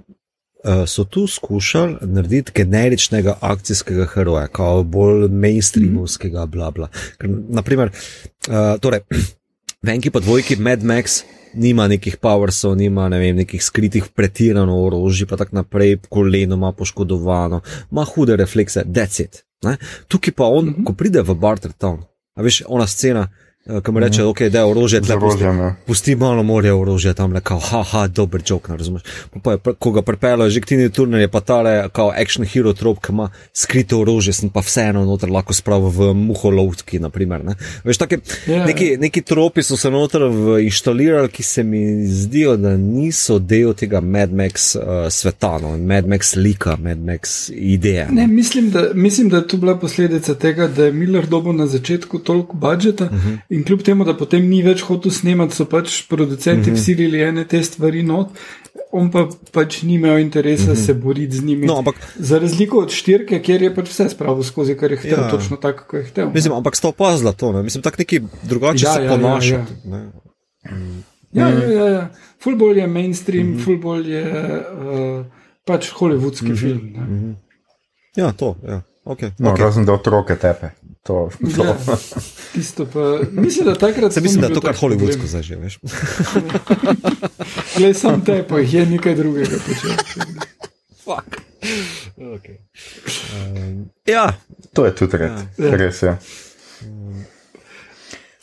Uh, 0.64 0.86
so 0.88 1.04
tu 1.04 1.26
skušali 1.26 1.96
narediti 2.00 2.52
generičnega 2.54 3.34
akcijskega 3.40 4.06
heroja, 4.14 4.46
kao 4.48 4.82
bolj 4.82 5.28
mainstreamovskega, 5.28 6.46
bla 6.46 6.70
bla. 6.70 6.88
Ker, 7.20 7.28
naprimer, 7.48 7.90
uh, 8.48 8.80
torej, 8.80 9.04
v 9.84 9.92
enki 9.92 10.10
pa 10.10 10.24
dvojki 10.24 10.56
Mad 10.56 10.84
Max 10.84 11.20
nima 11.54 11.88
nekih 11.88 12.16
powersov, 12.16 12.76
nima 12.76 13.08
ne 13.08 13.18
vem, 13.18 13.36
nekih 13.36 13.62
skritih 13.62 14.08
pretirano 14.14 14.78
orožje, 14.86 15.26
pa 15.26 15.36
tako 15.36 15.60
naprej, 15.60 15.98
koleno 16.08 16.56
ima 16.56 16.72
poškodovano, 16.72 17.60
ima 17.92 18.04
hude 18.04 18.36
reflekse, 18.36 18.82
decet. 18.86 19.44
Tukaj 20.08 20.32
pa 20.32 20.44
on, 20.44 20.64
mm. 20.64 20.74
-hmm. 20.74 20.84
ko 20.84 20.92
pride 20.92 21.22
v 21.22 21.34
Bartertown, 21.34 22.02
a 22.36 22.42
veš, 22.42 22.62
ona 22.66 22.86
scena, 22.86 23.28
eh, 23.66 23.80
ki 23.80 23.92
mu 23.92 24.00
reče, 24.00 24.22
mm 24.22 24.28
ok, 24.28 24.42
da 24.42 24.58
je 24.58 24.64
orožje, 24.64 25.00
Z 25.00 25.06
tle 25.06 25.20
pusti, 25.20 25.44
ja. 25.44 25.74
pusti 25.86 26.16
malo 26.16 26.42
morja 26.42 26.76
orožja 26.76 27.14
tam, 27.14 27.32
le 27.32 27.40
kao, 27.40 27.58
haha, 27.58 28.06
dober 28.08 28.42
jok, 28.46 28.68
ne 28.68 28.76
razumeš. 28.76 29.02
Pa, 29.30 29.40
pa 29.40 29.52
je, 29.52 29.74
ko 29.78 29.92
ga 29.92 30.02
pripeljejo, 30.02 30.50
že 30.50 30.60
k 30.60 30.66
Tini 30.66 30.90
Turner 30.90 31.20
je 31.20 31.28
pa 31.28 31.40
tale, 31.40 31.88
kao 31.92 32.10
action 32.10 32.46
hero 32.46 32.72
trop, 32.72 33.00
ki 33.00 33.12
ima 33.12 33.30
skrito 33.52 34.00
orožje, 34.00 34.32
sem 34.32 34.50
pa 34.50 34.60
vseeno 34.60 35.04
noter 35.04 35.30
lahko 35.30 35.54
spravil 35.54 35.88
v 35.90 36.14
muholovtki, 36.14 36.98
naprimer. 36.98 37.44
Ne? 37.44 37.54
Veš, 37.84 37.98
take, 37.98 38.18
Ja. 38.46 38.66
neki, 38.66 38.96
neki 39.00 39.22
tropi 39.22 39.62
so 39.62 39.76
se 39.76 39.90
noter 39.90 40.22
inštalirali, 40.60 41.28
ki 41.28 41.42
se 41.42 41.62
mi 41.62 42.06
zdijo, 42.06 42.56
da 42.56 42.76
niso 42.76 43.38
del 43.38 43.74
tega 43.74 44.00
Mad 44.00 44.32
Max 44.32 44.74
uh, 44.76 44.82
sveta, 45.10 45.58
no, 45.62 45.78
Mad 45.78 46.08
Max 46.08 46.34
lika, 46.36 46.76
Mad 46.76 46.98
Max 46.98 47.50
ideje. 47.54 48.08
Ne, 48.10 48.26
mislim, 48.26 48.70
da, 48.70 48.88
mislim, 48.94 49.28
da 49.28 49.36
je 49.36 49.48
to 49.48 49.56
bila 49.56 49.78
posledica 49.78 50.34
tega, 50.34 50.68
da 50.68 50.84
je 50.84 50.92
Miller 50.92 51.26
dobil 51.26 51.52
na 51.52 51.66
začetku 51.66 52.18
toliko 52.18 52.56
budžeta 52.56 53.04
uh 53.04 53.10
-huh. 53.10 53.38
In 53.54 53.64
kljub 53.64 53.82
temu, 53.86 54.04
da 54.04 54.16
potem 54.18 54.46
ni 54.50 54.62
več 54.66 54.82
hotel 54.88 55.12
snemati, 55.14 55.54
so 55.56 55.64
pač 55.70 56.02
producenti 56.10 56.70
uh 56.70 56.76
-huh. 56.76 56.80
vsilili 56.80 57.20
ene 57.22 57.44
te 57.48 57.62
stvari 57.62 58.02
not, 58.02 58.28
on 58.92 59.10
pa 59.10 59.28
pač 59.52 59.82
ni 59.82 59.94
imel 59.94 60.18
interesa 60.18 60.72
uh 60.72 60.76
-huh. 60.76 60.86
se 60.86 60.94
boriti 60.94 61.36
z 61.36 61.44
njimi. 61.44 61.66
No, 61.66 61.78
ampak 61.78 61.94
Za 62.18 62.38
razliko 62.38 62.78
od 62.78 62.90
štirke, 62.90 63.42
kjer 63.42 63.62
je 63.62 63.74
pač 63.74 63.88
vse 63.90 64.08
spravil 64.08 64.42
skozi, 64.42 64.76
kar 64.76 64.90
je 64.90 64.96
hotel, 64.96 65.18
Ja. 65.18 65.24
ja. 65.24 65.30
točno 65.30 65.56
tako, 65.56 65.84
kot 65.88 65.98
je 66.00 66.04
hotel. 66.04 66.30
Mislim, 66.34 66.54
ampak 66.54 66.76
sta 66.76 66.88
opazila 66.88 67.32
to, 67.32 67.52
ne? 67.52 67.62
mislim, 67.62 67.82
tako 67.82 67.96
neki 67.98 68.20
drugače 68.42 68.84
Ja, 68.86 68.92
se 68.92 69.00
ja, 69.00 69.04
ja, 69.04 69.10
ponašati. 69.16 69.72
ja. 69.84 69.90
ne. 69.90 70.10
Ja, 71.32 71.48
ja, 71.48 71.70
ja, 71.70 71.88
ja. 71.88 72.10
Ful 72.42 72.56
bolj 72.56 72.78
je 72.78 72.86
mainstream, 72.86 73.48
uh 73.52 73.56
-huh. 73.56 73.64
ful 73.64 73.78
bolj 73.78 74.12
je 74.14 74.24
uh, 74.24 75.26
pač 75.64 75.92
hollywoodski 75.92 76.52
uh 76.52 76.56
-huh. 76.56 76.60
film. 76.60 76.92
Ne? 76.92 77.34
Ja, 78.16 78.32
to, 78.32 78.56
ja. 78.68 78.82
Okay, 79.04 79.30
No, 79.38 79.50
okay. 79.50 79.62
Razen 79.64 79.84
da 79.84 79.92
otroke 79.92 80.36
tepe. 80.36 80.70
To, 81.04 81.28
to. 81.56 81.64
Ja, 81.64 81.76
tisto 82.52 82.86
pa, 82.86 83.18
mislim, 83.30 83.66
da 83.66 83.74
takrat. 83.74 84.12
Se 84.12 84.20
to 84.20 84.22
mislim, 84.22 84.40
da 84.40 84.46
je 84.46 84.54
to 84.54 84.60
kar 84.60 84.76
hollywoodsko 84.76 85.26
zdaj 85.26 85.42
že, 85.42 85.56
veš. 85.56 85.78
Glej, 87.76 87.94
sam 87.94 88.24
te, 88.24 88.40
pa 88.48 88.58
jih 88.58 88.74
je 88.74 88.86
nekaj 88.86 89.14
drugega 89.14 89.58
počel. 89.66 89.90
Fuck. 91.04 91.36
Okay. 92.16 92.56
Um, 93.36 93.90
ja, 94.06 94.32
to 94.72 94.86
je 94.86 94.94
tudi 94.94 95.16
red. 95.16 95.30
Ja. 95.58 95.66
Ja. 95.66 95.76
Res 95.76 96.02
je. 96.02 96.16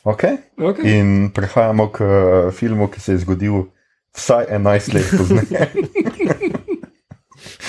Okay. 0.04 0.38
Okay. 0.58 0.98
In 1.00 1.32
prehajamo 1.34 1.90
k 1.90 2.06
uh, 2.06 2.54
filmu, 2.54 2.88
ki 2.94 3.02
se 3.02 3.18
je 3.18 3.26
zgodil 3.26 3.64
vsaj 4.14 4.46
11 4.54 4.94
let 4.94 5.10
pozneje. 5.18 5.70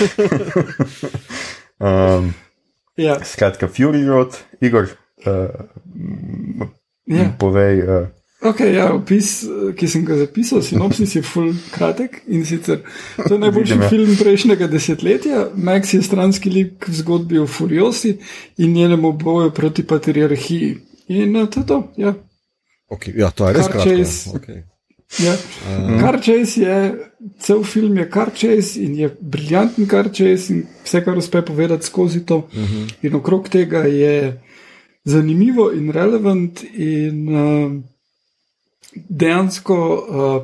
um, 1.88 2.34
Ja, 3.02 3.18
skratka, 3.26 3.68
Fury 3.68 4.04
Road, 4.06 4.38
Igor, 4.62 4.90
uh, 5.26 5.50
ja. 7.06 7.30
povej. 7.38 7.82
Uh, 7.82 8.10
Okay, 8.42 8.72
ja, 8.74 8.88
opis, 8.90 9.44
eh, 9.46 9.70
ki 9.78 9.86
sem 9.86 10.02
ga 10.02 10.16
zapisal, 10.18 10.64
sinopsis 10.66 11.12
je 11.14 11.20
full 11.22 11.52
kratek 11.70 12.24
in 12.26 12.42
sicer 12.42 12.80
to 13.14 13.36
je 13.36 13.38
najboljši 13.38 13.76
Vidim, 13.76 13.84
ja. 13.84 13.90
film 13.92 14.16
prejšnjega 14.18 14.66
desetletja. 14.66 15.44
Max 15.54 15.94
je 15.94 16.02
stranski 16.02 16.50
lik 16.50 16.88
v 16.88 16.94
zgodbi 16.98 17.38
o 17.38 17.46
Furiosi 17.46 18.16
in 18.58 18.74
njenemu 18.74 19.12
boju 19.12 19.52
proti 19.54 19.86
patriarhiji. 19.86 20.74
In 21.14 21.38
to 21.46 21.60
je 21.60 21.66
to. 21.66 21.78
Ja. 21.96 22.14
okay, 22.90 23.14
ja, 23.14 23.30
to 23.30 23.46
je 23.46 23.54
res 23.54 23.70
kratko. 23.70 23.86
chase. 23.86 24.34
Okay. 24.34 24.62
Ja. 25.18 25.36
Car 26.00 26.20
chase 26.22 26.60
je, 26.60 26.76
cel 27.38 27.62
film 27.64 27.98
je 27.98 28.10
car 28.10 28.30
chase 28.34 28.80
in 28.80 28.94
je 28.96 29.10
briljanten 29.20 29.86
car 29.88 30.08
chase 30.08 30.52
in 30.52 30.62
vse, 30.84 31.02
kar 31.04 31.18
uspe 31.18 31.42
povedati 31.42 31.86
skozi 31.86 32.24
to. 32.26 32.36
Uh 32.36 32.44
-huh. 32.52 32.92
In 33.02 33.14
okrog 33.14 33.48
tega 33.48 33.78
je 33.78 34.40
zanimivo 35.04 35.70
in 35.72 35.90
relevant 35.90 36.64
in 36.74 37.28
uh, 37.28 37.72
dejansko 38.94 40.06
uh, 40.08 40.42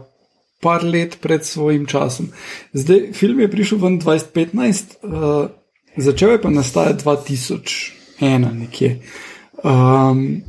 par 0.61 0.85
let 0.85 1.19
pred 1.21 1.45
svojim 1.45 1.87
časom. 1.87 2.29
Zdaj, 2.73 3.13
film 3.13 3.41
je 3.41 3.51
prišel 3.51 3.79
ven 3.79 4.01
2015, 4.01 4.85
uh, 5.03 5.51
začel 5.97 6.31
je 6.31 6.43
pa 6.43 6.51
nastajati 6.51 7.05
2001 7.05 8.53
nekje. 8.53 9.01
Um, 9.65 10.43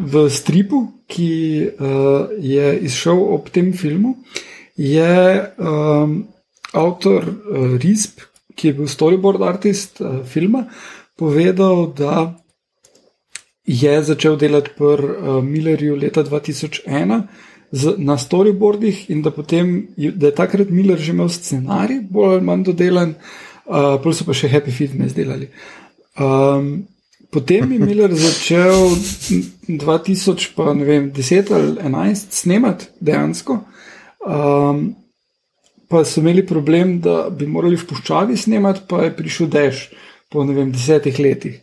v 0.00 0.28
stripu, 0.32 0.80
ki 1.10 1.30
uh, 1.68 2.30
je 2.38 2.66
izšel 2.88 3.20
ob 3.34 3.50
tem 3.52 3.72
filmu, 3.76 4.16
je 4.76 5.12
um, 5.58 6.14
avtor 6.72 7.26
uh, 7.28 7.76
Risp, 7.82 8.24
ki 8.56 8.70
je 8.70 8.76
bil 8.78 8.88
storyboard 8.88 9.42
artist 9.44 10.00
uh, 10.00 10.22
filma, 10.24 10.64
povedal, 11.18 11.90
da 11.96 12.32
je 13.66 14.02
začel 14.02 14.38
delati 14.40 14.72
pri 14.76 15.10
uh, 15.10 15.44
Millerju 15.44 15.96
leta 15.96 16.24
2001 16.24 17.22
z, 17.72 17.94
na 17.98 18.18
storyboardih 18.18 19.10
in 19.10 19.22
da, 19.22 19.30
potem, 19.30 19.88
da 19.96 20.30
je 20.30 20.34
takrat 20.34 20.70
Miller 20.70 20.98
že 20.98 21.12
imel 21.12 21.28
scenarij, 21.28 22.00
bolj 22.10 22.38
ali 22.38 22.46
manj 22.46 22.64
dodelan, 22.70 23.14
uh, 23.66 23.98
pa 24.02 24.14
so 24.14 24.26
pa 24.26 24.34
še 24.34 24.50
Happy 24.50 24.74
Feet 24.74 24.96
ne 24.98 25.06
izdelali. 25.10 25.50
Um, 26.18 26.88
potem 27.30 27.72
je 27.72 27.78
Miller 27.78 28.14
začel 28.14 28.94
2010 29.68 31.54
ali 31.54 31.72
2011 31.72 32.26
snemati 32.30 32.90
dejansko. 33.00 33.58
Um, 34.20 34.94
pa 35.88 36.04
so 36.04 36.20
imeli 36.20 36.46
problem, 36.46 37.00
da 37.00 37.30
bi 37.30 37.46
morali 37.46 37.76
v 37.76 37.86
puščavi 37.90 38.36
snemati, 38.36 38.84
pa 38.88 39.04
je 39.06 39.16
prišel 39.16 39.48
dež 39.50 39.88
po 40.30 40.44
vem, 40.46 40.70
desetih 40.70 41.18
letih, 41.18 41.58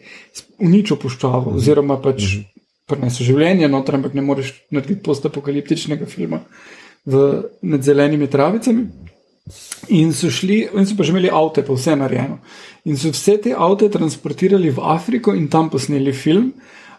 uničil 0.60 1.00
puščavo, 1.00 1.52
mhm. 1.52 1.60
oziroma 1.62 2.00
pač 2.04 2.24
mhm. 2.24 2.48
prenesel 2.88 3.30
življenje 3.30 3.70
noter, 3.72 4.00
ampak 4.00 4.18
ne 4.18 4.26
moreš 4.26 4.54
narediti 4.72 5.04
postapokaliptičnega 5.06 6.10
filma 6.10 6.42
v, 7.08 7.28
med 7.62 7.84
zelenimi 7.88 8.28
travicami. 8.28 9.07
In 9.96 10.12
so 10.14 10.30
šli, 10.32 10.68
in 10.76 10.86
so 10.86 10.98
pa 10.98 11.04
že 11.08 11.14
imeli 11.14 11.30
avto, 11.32 11.64
pa 11.64 11.74
vse 11.74 11.96
narejeno. 11.96 12.40
In 12.86 12.98
so 13.00 13.12
vse 13.16 13.38
te 13.44 13.54
avto 13.56 13.88
transportirali 13.90 14.72
v 14.72 14.84
Afriko 14.84 15.34
in 15.34 15.48
tam 15.48 15.70
posneli 15.70 16.12
film. 16.12 16.52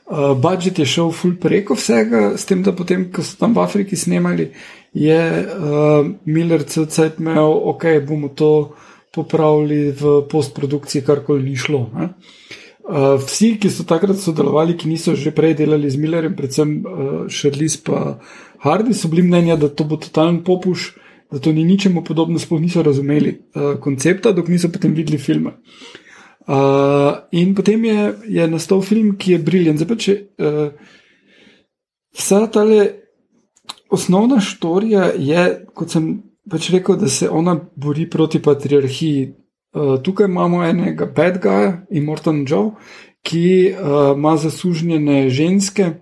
Uh, 0.09 0.33
budžet 0.41 0.79
je 0.81 0.87
šel 0.89 1.11
ful 1.13 1.35
preko 1.37 1.77
vsega, 1.77 2.33
s 2.41 2.49
tem, 2.49 2.63
da 2.65 2.73
potem, 2.73 3.11
ko 3.13 3.21
so 3.21 3.37
tam 3.37 3.53
v 3.53 3.61
Afriki 3.61 3.97
snemali, 3.97 4.47
je 4.97 5.19
uh, 5.21 6.09
Miller 6.25 6.65
cel 6.65 6.89
imel, 7.21 7.45
ok, 7.45 7.85
bomo 8.09 8.33
to 8.33 8.73
popravili 9.13 9.93
v 9.93 10.23
postprodukciji, 10.31 11.05
karkoli 11.05 11.45
ni 11.51 11.57
šlo. 11.61 11.91
Uh, 11.93 13.21
vsi, 13.21 13.59
ki 13.61 13.69
so 13.69 13.85
takrat 13.85 14.17
sodelovali, 14.17 14.79
ki 14.81 14.89
niso 14.89 15.13
že 15.13 15.29
prej 15.29 15.59
delali 15.61 15.93
z 15.93 16.01
Millerjem, 16.01 16.33
predvsem 16.41 16.73
uh, 16.81 17.29
Šerlis 17.29 17.77
in 17.77 18.17
Hardy, 18.65 18.97
so 18.97 19.13
bili 19.13 19.29
mnenja, 19.29 19.61
da 19.61 19.69
to 19.69 19.85
bo 19.85 20.01
totalen 20.01 20.41
popuš, 20.41 20.95
da 20.97 21.08
to 21.43 21.53
ni 21.53 21.65
ničemu 21.65 22.05
podobno, 22.05 22.39
sploh 22.39 22.61
niso 22.61 22.83
razumeli 22.83 23.35
uh, 23.37 23.81
koncepta, 23.81 24.33
dok 24.33 24.49
niso 24.49 24.73
potem 24.73 24.95
videli 24.95 25.19
filma. 25.19 25.53
Uh, 26.49 27.29
in 27.33 27.55
potem 27.55 27.85
je, 27.85 28.15
je 28.29 28.47
nastal 28.49 28.81
film, 28.83 29.17
ki 29.21 29.33
je 29.33 29.39
briljen. 29.39 29.77
Zdaj, 29.79 29.99
če, 30.01 30.15
uh, 30.41 30.71
vsa 32.17 32.47
ta 32.49 32.65
osnovna 33.93 34.41
štorija 34.41 35.11
je, 35.19 35.45
kot 35.77 35.93
sem 35.93 36.09
pač 36.49 36.71
rekel, 36.73 36.97
da 36.97 37.09
se 37.13 37.29
ona 37.29 37.59
bori 37.77 38.09
proti 38.11 38.41
patriarhiji. 38.43 39.35
Uh, 39.77 39.99
tukaj 40.01 40.27
imamo 40.27 40.63
enega 40.65 41.07
bad 41.07 41.43
guya, 41.45 41.83
Immortan 41.93 42.47
Joe, 42.49 42.73
ki 43.21 43.75
uh, 43.75 44.17
ima 44.17 44.39
zaslužene 44.41 45.29
ženske, 45.29 45.93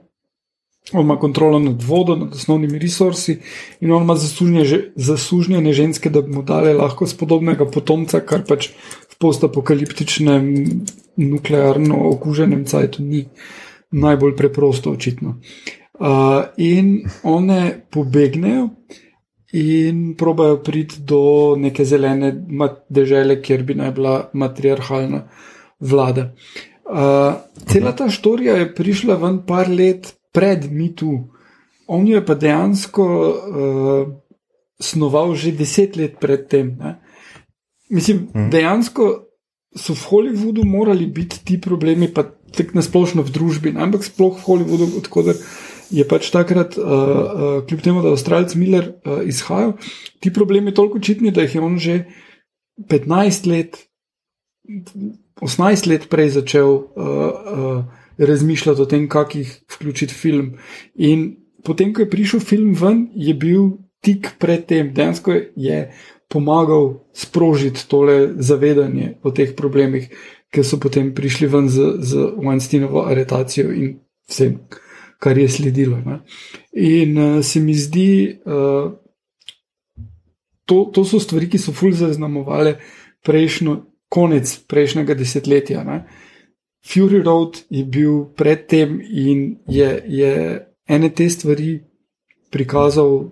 on 0.93 1.03
ima 1.03 1.19
kontrolo 1.19 1.59
nad 1.59 1.83
vodo, 1.83 2.17
nad 2.17 2.33
osnovnimi 2.33 2.79
resursi 2.79 3.39
in 3.81 3.93
on 3.93 4.03
ima 4.03 4.15
zaslužene 4.97 5.73
ženske, 5.73 6.11
da 6.11 6.23
bi 6.23 6.33
mu 6.33 6.43
dali 6.43 6.75
lahko 6.75 7.07
spodobnega 7.07 7.67
potomca, 7.71 8.21
kar 8.21 8.45
pač 8.49 8.71
postapokaliptičnem, 9.19 10.55
nuklearno 11.17 12.09
okuženem 12.11 12.65
cajtu 12.65 13.03
ni 13.03 13.25
najbolj 13.91 14.37
preprosto, 14.37 14.91
očitno. 14.91 15.41
Uh, 15.97 16.45
in 16.57 17.09
one 17.23 17.87
pobegnejo 17.91 18.69
in 19.53 20.15
probajo 20.19 20.59
priti 20.63 21.01
do 21.01 21.57
neke 21.57 21.85
zelene 21.85 22.35
države, 22.89 23.41
kjer 23.43 23.63
bi 23.63 23.75
naj 23.75 23.91
bila 23.97 24.31
matriarhalna 24.33 25.23
vlada. 25.81 26.33
Uh, 26.85 27.41
cela 27.67 27.93
ta 27.97 28.11
štorija 28.11 28.57
je 28.57 28.75
prišla 28.75 29.17
ven 29.17 29.41
par 29.47 29.71
let 29.71 30.15
pred 30.37 30.69
mitu. 30.69 31.33
On 31.89 32.05
jo 32.05 32.19
je 32.19 32.25
pa 32.27 32.35
dejansko 32.37 33.05
uh, 33.09 34.09
snoval 34.77 35.33
že 35.35 35.57
deset 35.57 35.97
let 35.97 36.21
predtem. 36.21 36.77
Ne? 36.77 36.99
Mislim, 37.89 38.27
hmm. 38.35 38.51
dejansko 38.53 39.27
so 39.77 39.95
v 39.97 40.05
Hollywoodu 40.11 40.65
morali 40.65 41.07
biti 41.07 41.41
ti 41.45 41.61
problemi, 41.61 42.09
pa 42.13 42.25
tako 42.57 42.77
nasplošno 42.81 43.25
v 43.25 43.33
družbi, 43.33 43.73
ne? 43.77 43.85
ampak 43.85 44.05
sploh 44.05 44.37
v 44.37 44.45
Hollywoodu, 44.45 44.93
odkudar 45.01 45.37
je 45.93 46.03
pač 46.09 46.31
takrat, 46.35 46.75
uh, 46.81 46.85
uh, 46.85 47.59
kljub 47.69 47.83
temu, 47.85 48.03
da 48.03 48.11
je 48.11 48.19
Avstralec 48.19 48.55
Miller 48.59 48.89
uh, 48.91 49.21
izhajal, 49.23 49.77
ti 50.19 50.33
problemi 50.35 50.75
toliko 50.75 50.99
očitni, 50.99 51.31
da 51.31 51.47
jih 51.47 51.55
je 51.55 51.63
on 51.63 51.77
že 51.79 51.95
15 52.91 53.47
let, 53.47 53.79
18 55.41 55.87
let 55.87 56.09
prej 56.11 56.35
začel 56.41 56.67
uh, 56.67 56.83
uh, 56.99 57.95
razmišljati 58.18 58.82
o 58.82 58.86
tem, 58.86 59.09
kako 59.09 59.38
jih 59.38 59.56
vključiti 59.74 60.14
v 60.14 60.16
film. 60.16 60.52
In 60.94 61.36
potem, 61.64 61.94
ko 61.94 62.02
je 62.02 62.10
prišel 62.10 62.40
film 62.40 62.74
ven, 62.74 63.09
je 63.14 63.34
bil 63.34 63.70
tik 64.01 64.36
pred 64.38 64.66
tem, 64.66 64.93
dejansko 64.94 65.34
je 65.56 65.93
pomagal 66.28 67.06
sprožiti 67.14 67.86
tole 67.88 68.34
zavedanje 68.36 69.16
o 69.22 69.30
teh 69.30 69.55
problemih, 69.56 70.09
ki 70.51 70.64
so 70.64 70.78
potem 70.82 71.12
prišli 71.14 71.48
ven 71.51 71.68
z, 71.68 71.98
z 72.02 72.26
Weinsteinovo 72.38 73.06
aretacijo 73.06 73.72
in 73.74 73.98
vsem, 74.30 74.59
kar 75.18 75.38
je 75.38 75.48
sledilo. 75.48 75.98
Ne. 76.06 76.20
In 76.72 77.18
uh, 77.18 77.43
se 77.44 77.60
mi 77.60 77.74
zdi, 77.74 78.38
uh, 78.47 78.93
to, 80.66 80.84
to 80.94 81.05
so 81.05 81.20
stvari, 81.22 81.51
ki 81.51 81.59
so 81.59 81.74
fulj 81.74 81.98
zaznamovale 81.98 82.78
prejšnjo, 83.26 83.82
konec 84.09 84.52
prejšnjega 84.70 85.14
desetletja. 85.18 85.82
Ne. 85.84 86.05
Fury 86.87 87.23
Road 87.23 87.65
je 87.71 87.85
bil 87.85 88.25
predtem 88.37 89.01
in 89.01 89.59
je, 89.67 90.03
je 90.07 90.33
ene 90.87 91.11
te 91.15 91.31
stvari 91.31 91.81
prikazal 92.51 93.31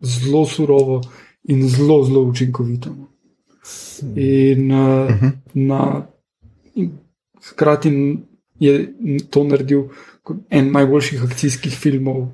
zelo 0.00 0.46
surovo 0.46 1.00
in 1.42 1.68
zelo, 1.68 2.04
zelo 2.04 2.22
učinkovito. 2.22 2.90
In, 4.16 4.72
uh, 4.72 5.10
uh 5.10 5.22
-huh. 5.22 5.32
na, 5.54 6.06
in 6.74 6.90
hkrati 7.50 8.18
je 8.58 8.94
to 9.30 9.44
naredil 9.44 9.88
kot 10.22 10.36
en 10.50 10.72
najboljših 10.72 11.24
akcijskih 11.24 11.78
filmov 11.78 12.28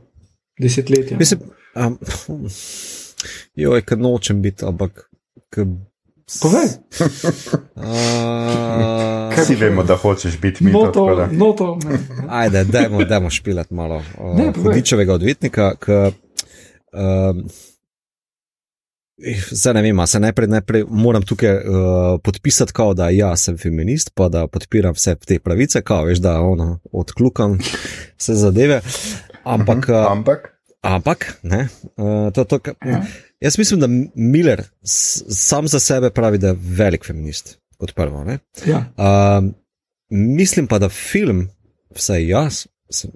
desetletja. 0.60 1.18
Mislim, 1.18 1.40
um, 1.74 1.98
jo 3.54 3.74
je, 3.74 3.82
ker 3.82 3.98
nočem 3.98 4.42
biti, 4.42 4.64
ampak. 4.64 5.10
Povej. 6.26 6.68
Kaj 9.34 9.44
si 9.46 9.54
vemo, 9.54 9.84
da 9.86 9.94
hočeš 9.96 10.40
biti 10.40 10.64
mi? 10.64 10.72
No, 10.72 10.90
to, 10.90 11.28
no, 11.30 11.52
to, 11.52 11.78
Ajde, 12.28 12.64
dajmo, 12.64 13.04
dajmo 13.04 13.30
špilati 13.30 13.74
malo. 13.74 14.02
Uh, 14.18 14.62
Hudičevega 14.62 15.14
odvetnika, 15.14 15.74
ki. 15.78 15.92
Um, 16.92 17.46
Zdaj 19.50 19.74
ne 19.74 19.82
vem, 19.82 20.06
se 20.06 20.20
najprej, 20.20 20.48
najprej 20.48 20.84
moram 20.88 21.22
tukaj 21.22 21.56
uh, 21.56 21.62
podpisati, 22.22 22.72
kao, 22.72 22.94
da 22.94 23.08
ja, 23.08 23.36
sem 23.36 23.58
feminist, 23.58 24.10
pa 24.14 24.28
da 24.28 24.46
podpiram 24.46 24.92
vse 24.92 25.14
te 25.14 25.38
pravice, 25.38 25.82
kao, 25.82 26.04
veš, 26.04 26.18
da 26.18 26.40
ono, 26.40 26.80
odklukam 26.92 27.58
vse 28.18 28.34
zadeve. 28.34 28.80
Ampak, 29.44 29.88
uh, 29.88 30.10
ampak, 30.10 30.55
ampak 30.94 31.40
ne, 31.42 31.68
uh, 31.96 32.32
to, 32.32 32.44
to, 32.44 32.58
ja. 32.86 33.02
jaz 33.40 33.58
mislim, 33.58 33.80
da 33.80 33.88
Miller 34.14 34.62
sam 34.82 35.68
za 35.68 35.80
sebe 35.80 36.10
pravi, 36.10 36.38
da 36.38 36.46
je 36.46 36.58
velik 36.58 37.06
feminist, 37.06 37.58
kot 37.78 37.94
prvo. 37.94 38.24
Ja. 38.66 38.84
Uh, 38.96 39.50
mislim 40.10 40.66
pa, 40.66 40.78
da 40.78 40.88
film, 40.88 41.48
vsaj 41.94 42.28
jaz, 42.28 42.66
sem, 42.90 43.10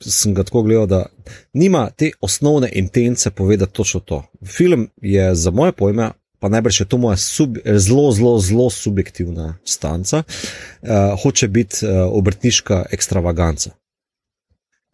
sem 0.00 0.34
ga 0.34 0.44
tako 0.44 0.62
gledal, 0.62 0.86
da 0.86 1.06
nima 1.52 1.90
te 1.90 2.10
osnovne 2.20 2.70
intence 2.72 3.30
povedati 3.30 3.72
točno 3.72 4.00
to. 4.00 4.24
Film 4.46 4.88
je 5.02 5.34
za 5.34 5.50
moje 5.50 5.72
pojme, 5.72 6.10
pa 6.38 6.48
najbrž 6.48 6.80
je 6.80 6.88
to 6.88 6.98
moja 6.98 7.16
sub, 7.16 7.56
zelo, 7.64 8.12
zelo, 8.12 8.38
zelo 8.38 8.70
subjektivna 8.70 9.56
stanca, 9.64 10.22
uh, 10.22 10.88
hoče 11.22 11.48
biti 11.48 11.86
uh, 11.86 11.90
obrtniška 12.12 12.84
ekstravaganca. 12.90 13.70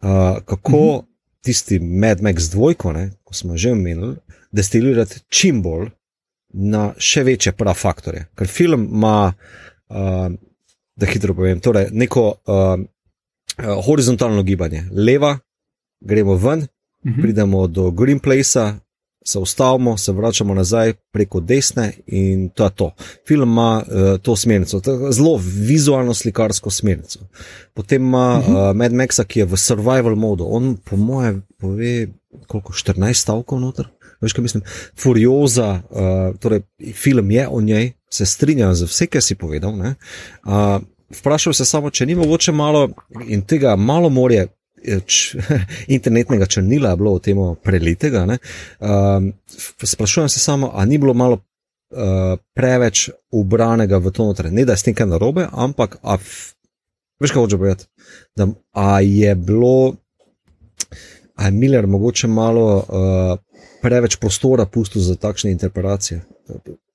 Uh, 0.03 0.09
kako 0.45 0.77
uh 0.77 0.95
mhm. 0.95 1.10
Tisti 1.43 1.79
Mad 1.79 2.21
Max 2.21 2.49
dvojko, 2.51 2.93
ne, 2.93 3.09
ko 3.23 3.33
smo 3.33 3.57
že 3.57 3.71
omenili, 3.71 4.15
destilirati 4.51 5.19
čim 5.29 5.61
bolj 5.61 5.89
na 6.53 6.91
še 6.99 7.23
večje 7.23 7.53
prafaktore. 7.57 8.25
Ker 8.35 8.47
film 8.47 8.87
ima, 8.91 9.33
uh, 9.89 10.27
da 10.95 11.09
hitro 11.09 11.33
povem, 11.33 11.59
torej 11.63 11.89
neko 11.91 12.25
uh, 12.27 12.75
uh, 12.75 13.73
horizontalno 13.85 14.43
gibanje, 14.43 14.83
leva, 14.91 15.37
gremo 16.01 16.35
ven, 16.35 16.59
uh 16.59 16.65
mhm. 17.05 17.13
-huh. 17.13 17.21
pridemo 17.21 17.67
do 17.67 17.91
Green 17.91 18.19
Place, 18.19 18.73
se 19.25 19.39
ustavimo, 19.39 19.97
se 19.97 20.11
vračamo 20.11 20.53
nazaj 20.53 20.93
preko 21.11 21.39
desne 21.39 21.93
in 22.07 22.49
to 22.49 22.63
je 22.63 22.69
to. 22.75 22.91
Film 23.27 23.49
ima 23.49 23.83
uh, 23.87 24.19
to 24.21 24.35
smernico, 24.35 24.81
zelo 25.11 25.39
vizualno 25.43 26.13
slikarsko 26.13 26.69
smernico. 26.69 27.19
Potem 27.73 28.01
ima 28.01 28.39
uh 28.39 28.47
-huh. 28.47 28.69
uh, 28.69 28.75
Mad 28.75 28.93
Max, 28.93 29.19
ki 29.27 29.39
je 29.39 29.45
v 29.45 29.57
survival 29.57 30.15
modu, 30.15 30.45
on 30.49 30.77
po 30.89 30.95
moje 30.95 31.41
pove, 31.57 32.07
koliko 32.47 32.73
14 32.73 33.13
stavkov 33.13 33.59
noter. 33.59 33.87
Veš, 34.21 34.33
kaj 34.33 34.41
mislim? 34.41 34.63
Furioza, 34.97 35.81
uh, 35.89 36.37
torej 36.39 36.61
film 36.93 37.31
je 37.31 37.47
o 37.47 37.61
njej, 37.61 37.91
se 38.09 38.25
strinjam 38.25 38.75
z 38.75 38.83
vse, 38.83 39.07
kar 39.07 39.21
si 39.21 39.35
povedal. 39.35 39.73
Uh, 39.73 40.81
vprašal 41.19 41.53
se 41.53 41.65
samo, 41.65 41.89
če 41.89 42.05
ni 42.05 42.15
mogoče 42.15 42.51
malo 42.51 42.89
in 43.27 43.41
tega 43.41 43.75
malo 43.75 44.09
morje. 44.09 44.47
Č, 44.81 45.37
internetnega 45.95 46.45
črnila 46.45 46.95
bilo 46.97 47.15
v 47.17 47.23
tem 47.25 47.41
prelitega. 47.63 48.25
Um, 48.25 49.33
sprašujem 49.83 50.29
se 50.29 50.39
samo, 50.39 50.71
ali 50.73 50.89
ni 50.89 50.97
bilo 50.97 51.13
malo 51.13 51.37
uh, 51.37 52.39
preveč 52.53 53.09
ubranega 53.31 53.97
v 53.97 54.11
to 54.11 54.25
notranje. 54.25 54.55
Ne 54.55 54.65
da 54.65 54.73
je 54.73 54.81
s 54.81 54.87
tem 54.87 54.97
kaj 54.97 55.07
narobe, 55.07 55.47
ampak 55.51 55.99
a, 56.01 56.17
veš, 57.21 57.31
kaj 57.31 57.41
hoče 57.45 57.57
povedati. 57.57 57.85
Da, 58.35 58.47
a 58.71 58.99
je 59.05 59.35
bilo, 59.35 59.93
a 61.35 61.45
je 61.45 61.51
Miller 61.51 61.87
mogoče 61.87 62.27
malo 62.27 62.67
uh, 62.81 63.37
preveč 63.81 64.17
prostora 64.17 64.65
pustil 64.65 65.01
za 65.01 65.15
takšne 65.15 65.51
interpretacije? 65.51 66.21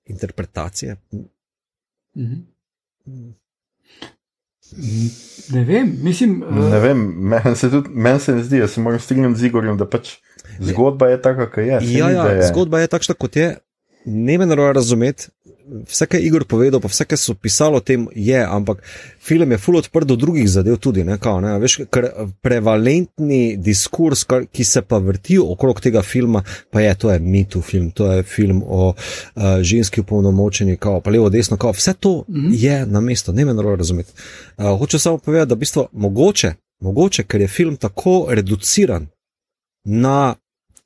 interpretacije? 0.07 0.97
Mhm. 2.17 2.35
Ne 5.53 5.65
vem, 5.65 5.93
mislim. 6.03 6.43
Uh... 6.43 6.71
Ne 6.71 6.81
vem, 6.81 7.03
meni 7.31 7.57
se, 7.57 7.71
men 7.89 8.21
se 8.21 8.35
ne 8.35 8.43
zdi, 8.45 8.61
da 8.61 8.69
se 8.69 8.81
moram 8.81 9.01
strinjati 9.01 9.41
z 9.41 9.51
Igorjem, 9.51 9.79
da 9.79 9.87
pač 9.89 10.17
zgodba 10.61 11.09
je 11.09 11.23
taka, 11.23 11.51
kot 11.51 11.63
je. 11.65 11.79
Ja, 11.93 12.11
ja, 12.11 12.27
je. 12.33 12.49
zgodba 12.51 12.81
je 12.81 12.91
takšna, 12.91 13.15
kot 13.15 13.37
je 13.37 13.55
ne 14.07 14.39
me 14.39 14.47
naroja 14.47 14.73
razumeti. 14.73 15.29
Vse, 15.67 16.07
kar 16.07 16.21
je 16.21 16.27
Igor 16.27 16.45
povedal, 16.45 16.81
pa 16.81 16.89
vse, 16.89 17.05
kar 17.05 17.19
so 17.19 17.35
pisali 17.35 17.77
o 17.77 17.81
tem, 17.81 18.07
je, 18.15 18.39
ampak 18.39 18.83
film 19.19 19.51
je 19.51 19.59
full 19.59 19.79
odprt 19.79 20.07
do 20.07 20.17
drugih 20.17 20.47
zadev 20.51 20.77
tudi. 20.79 21.05
Ne, 21.05 21.19
kao, 21.19 21.41
ne, 21.41 21.57
veš, 21.59 21.79
ker 21.91 22.07
prevalentni 22.43 23.57
diskurs, 23.59 24.23
kar, 24.25 24.47
ki 24.47 24.65
se 24.65 24.83
pa 24.83 25.01
vrti 25.03 25.39
okrog 25.43 25.81
tega 25.83 26.03
filma, 26.07 26.45
pa 26.71 26.85
je, 26.85 26.95
to 26.95 27.11
je 27.11 27.19
mitu 27.19 27.63
film, 27.63 27.91
to 27.91 28.13
je 28.13 28.23
film 28.23 28.63
o 28.67 28.93
uh, 28.93 29.43
ženski 29.61 30.01
upolnomočeni, 30.01 30.77
kao, 30.77 31.01
pa 31.01 31.11
levo, 31.11 31.31
desno, 31.31 31.57
kao, 31.57 31.75
vse 31.75 31.95
to 31.95 32.25
-hmm. 32.29 32.49
je 32.53 32.87
na 32.87 33.01
mesto, 33.01 33.33
ne 33.33 33.45
me 33.45 33.55
naroja 33.55 33.77
razumeti. 33.77 34.13
Uh, 34.57 34.79
hoče 34.79 34.99
samo 34.99 35.19
povedati, 35.19 35.49
da 35.49 35.55
v 35.55 35.59
bistvu 35.59 35.89
mogoče, 35.93 36.55
mogoče, 36.81 37.23
ker 37.23 37.41
je 37.41 37.49
film 37.49 37.77
tako 37.77 38.27
reduciran 38.31 39.07
na 39.85 40.35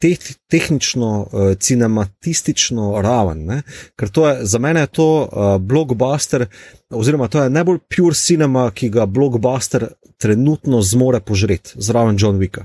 te, 0.01 0.16
tehnično, 0.51 1.10
uh, 1.32 1.52
cinematistično 1.59 3.02
raven. 3.02 3.44
Ne? 3.44 3.62
Ker 3.97 4.10
je, 4.16 4.35
za 4.47 4.59
mene 4.59 4.81
je 4.81 4.93
to 4.97 5.09
uh, 5.22 5.56
blockbuster, 5.60 6.47
oziroma 6.90 7.28
to 7.28 7.43
je 7.43 7.51
najbolj 7.51 7.78
pure 7.97 8.14
cinema, 8.14 8.70
ki 8.70 8.90
ga 8.90 9.06
blockbuster 9.06 9.89
trenutno 10.18 10.82
zmore 10.82 11.20
požreti, 11.20 11.72
zraven 11.77 12.16
John 12.18 12.40
Wicka. 12.40 12.64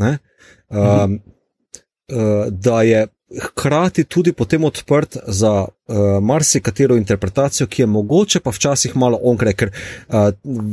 Um, 0.00 0.08
mhm. 0.78 1.14
uh, 1.14 2.46
da 2.50 2.82
je 2.82 3.06
hkrati 3.42 4.04
tudi 4.04 4.32
potem 4.32 4.64
odprt 4.64 5.16
za 5.26 5.52
uh, 5.60 5.96
marsikatero 6.22 6.96
interpretacijo, 6.96 7.66
ki 7.66 7.82
je 7.82 7.86
mogoče 7.86 8.40
pa 8.40 8.50
včasih 8.50 8.96
malo 8.96 9.18
onkraj, 9.22 9.52
ker 9.52 9.70
uh, 9.70 10.30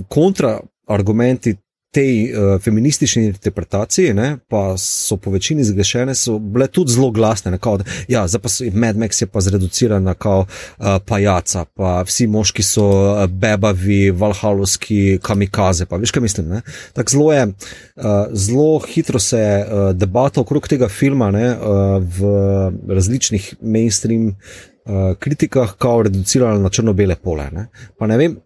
kontraargumenti 0.09 1.55
tej 1.97 2.29
uh, 2.29 2.61
feministični 2.61 3.25
interpretaciji, 3.25 4.13
ne, 4.13 4.37
pa 4.49 4.75
so 4.77 5.17
po 5.17 5.31
večini 5.33 5.63
zgrešene, 5.65 6.13
so 6.15 6.37
bile 6.39 6.67
tudi 6.69 6.93
zelo 6.93 7.09
glasne. 7.11 7.51
Ne, 7.55 7.57
kao, 7.57 7.79
ja, 8.07 8.27
zdaj 8.29 8.41
pa 8.43 8.51
so 8.53 8.67
Mad 8.73 8.99
Max 9.01 9.21
je 9.23 9.27
pa 9.27 9.41
zreduciran 9.41 10.03
na 10.05 10.13
kao 10.13 10.45
uh, 10.45 10.85
pajaca, 11.05 11.65
pa 11.73 12.03
vsi 12.05 12.27
moški 12.29 12.63
so 12.63 12.85
uh, 12.85 13.25
bebavi, 13.25 14.11
valhalovski 14.11 15.17
kamikaze. 15.25 15.89
Pa 15.89 15.97
veš, 15.97 16.13
kaj 16.13 16.27
mislim. 16.27 16.53
Tako 16.93 17.15
zelo 17.15 17.33
je, 17.33 17.47
uh, 17.47 18.13
zelo 18.31 18.79
hitro 18.93 19.19
se 19.19 19.39
je 19.39 19.59
uh, 19.65 19.91
debata 19.97 20.41
okrog 20.41 20.67
tega 20.67 20.89
filma 20.89 21.31
ne, 21.31 21.49
uh, 21.51 21.97
v 22.19 22.93
različnih 22.93 23.55
mainstream 23.61 24.27
uh, 24.27 25.15
kritikah, 25.19 25.73
kao 25.77 26.03
reducirala 26.05 26.61
na 26.61 26.69
črno-bele 26.69 27.15
pole. 27.15 27.49
Ne. 27.51 27.69
Pa 27.97 28.07
ne 28.07 28.17
vem. 28.21 28.37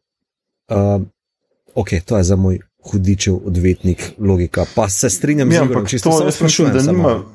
Uh, 0.72 1.02
Ok, 1.76 1.90
to 2.06 2.18
je 2.18 2.24
za 2.24 2.36
moj 2.36 2.60
hudičev 2.84 3.38
odvetnik, 3.46 4.12
logika. 4.18 4.66
Pa 4.76 4.90
se 4.90 5.10
strinjam 5.10 5.52
ja, 5.52 5.66
z 5.66 5.74
vami, 5.74 5.88
če 5.88 6.00
to 6.04 6.32
sprašujem. 6.32 7.26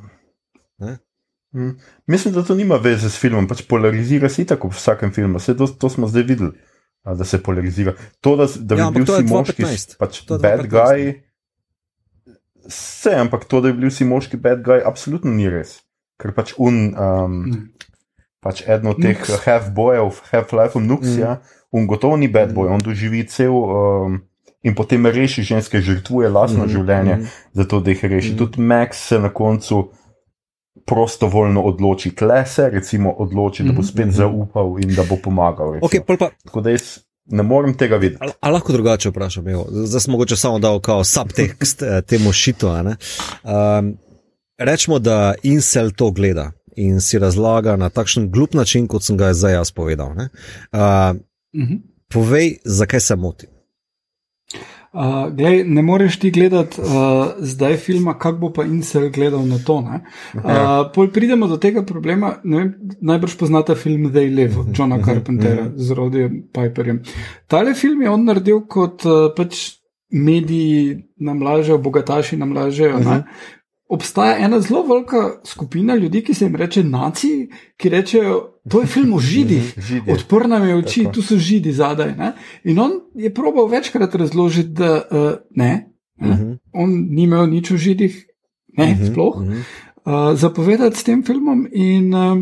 Hm. 1.56 1.70
Mislim, 2.06 2.34
da 2.34 2.42
to 2.44 2.54
nima 2.54 2.76
veze 2.76 3.10
s 3.10 3.16
filmom, 3.20 3.46
pač 3.48 3.62
polarizira 3.68 4.28
se 4.28 4.44
tako 4.44 4.68
v 4.68 4.76
vsakem 4.76 5.12
filmu. 5.12 5.40
Vse 5.40 5.54
to, 5.56 5.66
to 5.66 5.88
smo 5.88 6.08
zdaj 6.10 6.26
videli, 6.28 6.52
da 7.06 7.24
se 7.24 7.40
polarizira. 7.42 7.94
To, 8.20 8.34
da, 8.36 8.48
da 8.56 8.74
bi 8.74 8.82
ja, 8.82 8.90
bil 8.92 9.06
vsi 9.06 9.24
moški, 9.30 9.68
pač 9.98 10.20
bad 10.42 10.66
guy. 10.68 11.14
Vse, 12.66 13.14
ampak 13.22 13.46
to, 13.48 13.62
da 13.64 13.70
bi 13.70 13.80
bili 13.80 13.94
vsi 13.94 14.04
moški 14.04 14.40
bad 14.42 14.60
guy, 14.66 14.82
absolutno 14.84 15.32
ni 15.32 15.48
res. 15.48 15.78
Ker 16.20 16.34
pač 16.36 16.52
un, 16.60 16.90
um, 16.92 17.40
mm. 17.46 17.88
pač 18.44 18.64
eden 18.66 18.92
od 18.92 19.00
teh 19.00 19.24
half-bojev, 19.46 20.20
half-life, 20.32 20.80
nuks, 20.82 21.14
mm. 21.14 21.20
ja, 21.22 21.38
un 21.72 21.88
gotovo 21.88 22.18
ni 22.20 22.28
bad 22.32 22.52
boy, 22.56 22.68
on 22.72 22.84
doživi 22.84 23.24
cel. 23.30 23.54
Um, 23.54 24.24
in 24.66 24.74
potem 24.74 25.06
reši 25.06 25.42
ženske, 25.42 25.80
žrtvuje 25.80 26.28
lastno 26.28 26.64
mm 26.64 26.68
-hmm. 26.68 26.72
življenje, 26.72 27.16
mm. 27.16 27.28
zato 27.52 27.80
da 27.80 27.90
jih 27.90 28.04
reši. 28.04 28.30
Mm 28.30 28.34
-hmm. 28.34 28.38
Tudi 28.38 28.60
Max 28.60 28.92
se 28.92 29.18
na 29.18 29.28
koncu 29.28 29.90
prostovoljno 30.86 31.62
odloči, 31.62 32.14
kle 32.14 32.46
se, 32.46 32.70
recimo, 32.70 33.10
odloči, 33.10 33.62
da 33.62 33.72
bo 33.72 33.80
mhm, 33.80 33.86
spet 33.86 34.06
mm 34.06 34.10
-hmm. 34.10 34.16
zaupal 34.16 34.76
in 34.82 34.94
da 34.94 35.02
bo 35.08 35.16
pomagal. 35.22 35.66
Okay, 35.80 36.00
pa... 36.18 36.30
Tako 36.44 36.60
da 36.60 36.70
jaz 36.70 36.98
ne 37.26 37.42
morem 37.42 37.74
tega 37.74 37.96
videti. 37.96 38.22
Ali, 38.22 38.32
ali 38.40 38.52
lahko 38.52 38.72
drugače 38.72 39.08
vprašam? 39.08 39.44
Zdaj 39.70 40.00
smo 40.00 40.12
mogoče 40.12 40.36
samo 40.36 40.58
dal 40.58 40.80
kao 40.80 41.04
subtekst 41.04 41.82
eh, 41.82 42.02
temu 42.02 42.32
šitu. 42.32 42.68
Um, 42.68 43.96
rečemo, 44.58 44.98
da 44.98 45.34
Insel 45.42 45.90
to 45.90 46.10
gleda. 46.10 46.52
In 46.76 47.00
si 47.00 47.18
razlaga 47.18 47.76
na 47.76 47.88
takšen 47.88 48.30
glup 48.30 48.54
način, 48.54 48.86
kot 48.86 49.02
sem 49.02 49.16
ga 49.16 49.34
zdaj 49.34 49.52
jaz 49.52 49.70
povedal. 49.70 50.08
Uh, 50.08 50.16
mm 51.56 51.62
-hmm. 51.62 51.80
Povej, 52.12 52.58
zakaj 52.64 53.00
se 53.00 53.16
motim. 53.16 53.55
Uh, 54.96 55.28
glej, 55.36 55.64
ne 55.68 55.82
moreš 55.82 56.16
ti 56.18 56.30
gledati 56.30 56.80
uh, 56.80 56.86
zdaj 57.38 57.76
filma, 57.76 58.14
kako 58.18 58.38
bo 58.38 58.52
pa 58.52 58.64
Insel 58.64 59.10
gledal 59.12 59.44
na 59.46 59.58
to. 59.58 59.74
Uh, 60.34 61.12
pridemo 61.12 61.46
do 61.46 61.56
tega 61.60 61.82
problema. 61.82 62.34
Vem, 62.44 62.74
najbrž 63.00 63.36
poznate 63.36 63.74
film 63.74 64.08
The 64.12 64.20
Live, 64.20 64.56
mhm, 64.56 64.72
Johna 64.78 64.96
mhm, 64.96 65.04
Carpentera 65.04 65.62
-huh. 65.62 65.76
z 65.76 65.90
Rodijem 65.90 66.42
Piperjem. 66.52 67.02
Tale 67.46 67.74
film 67.74 68.02
je 68.02 68.10
on 68.10 68.24
naredil 68.24 68.60
kot 68.60 69.04
uh, 69.04 69.12
pač 69.36 69.76
mediji 70.10 71.02
nam 71.16 71.42
lažejo, 71.42 71.78
bogataši 71.78 72.36
nam 72.36 72.52
lažejo. 72.52 72.96
Uh 72.96 73.02
-huh 73.02 73.22
obstaja 73.88 74.38
ena 74.38 74.60
zelo 74.60 74.82
velika 74.82 75.40
skupina 75.44 75.94
ljudi, 75.94 76.22
ki 76.24 76.34
se 76.34 76.44
jim 76.44 76.56
reče 76.56 76.84
naciji, 76.84 77.48
ki 77.76 77.88
rečejo, 77.88 78.38
to 78.70 78.80
je 78.80 78.86
film 78.86 79.12
o 79.14 79.20
židih, 79.20 79.74
odprl 80.14 80.48
nam 80.48 80.68
je 80.68 80.76
oči, 80.76 81.02
Tako. 81.04 81.14
tu 81.14 81.22
so 81.22 81.38
židi 81.38 81.72
zadaj. 81.72 82.14
Ne? 82.16 82.32
In 82.64 82.78
on 82.78 82.92
je 83.14 83.34
probal 83.34 83.68
večkrat 83.68 84.14
razložiti, 84.14 84.68
da 84.68 84.94
uh, 85.10 85.30
ne, 85.50 85.92
ne? 86.16 86.30
Uh 86.30 86.36
mhm. 86.36 86.44
-huh. 86.44 86.58
on 86.72 86.90
ni 87.10 87.22
imel 87.22 87.46
nič 87.46 87.70
o 87.70 87.76
židih, 87.76 88.26
ne, 88.78 88.84
uh 88.84 88.90
mhm, 88.90 89.02
-huh. 89.02 89.12
sploh. 89.12 89.36
Uh 89.36 89.42
-huh. 89.42 90.30
uh, 90.32 90.38
zapovedati 90.38 90.96
s 90.96 91.04
tem 91.04 91.22
filmom 91.22 91.68
in 91.72 92.14
uh, 92.14 92.38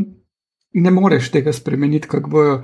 ne 0.72 0.90
moreš 0.90 1.30
tega 1.30 1.52
spremeniti, 1.52 2.08
kako 2.08 2.30
bojo 2.30 2.62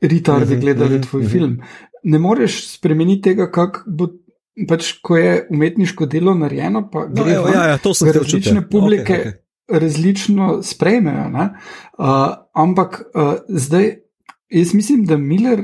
retardi 0.00 0.44
uh 0.44 0.50
mhm, 0.50 0.60
gledali 0.60 1.00
tvoj 1.00 1.24
film. 1.24 1.60
Ne 2.02 2.18
moreš 2.18 2.68
spremeniti 2.68 3.22
tega, 3.22 3.50
kako 3.50 3.80
bo 3.86 4.08
pač, 4.68 4.92
ko 5.02 5.16
je 5.18 5.46
umetniško 5.50 6.06
delo 6.06 6.34
narejeno, 6.38 6.86
pa 6.90 7.06
no, 7.08 7.14
gre 7.14 7.38
no, 7.38 7.48
ja, 7.50 7.64
ja, 7.72 7.78
to 7.82 7.94
različne 7.94 8.60
čute. 8.60 8.68
publike. 8.70 9.12
Okay, 9.12 9.32
okay. 9.32 9.40
Različno 9.64 10.58
sprejmejo. 10.62 11.24
Uh, 11.24 12.34
ampak 12.52 13.00
uh, 13.14 13.32
zdaj, 13.48 13.94
jaz 14.52 14.74
mislim, 14.74 15.06
da 15.08 15.16
Miller 15.16 15.62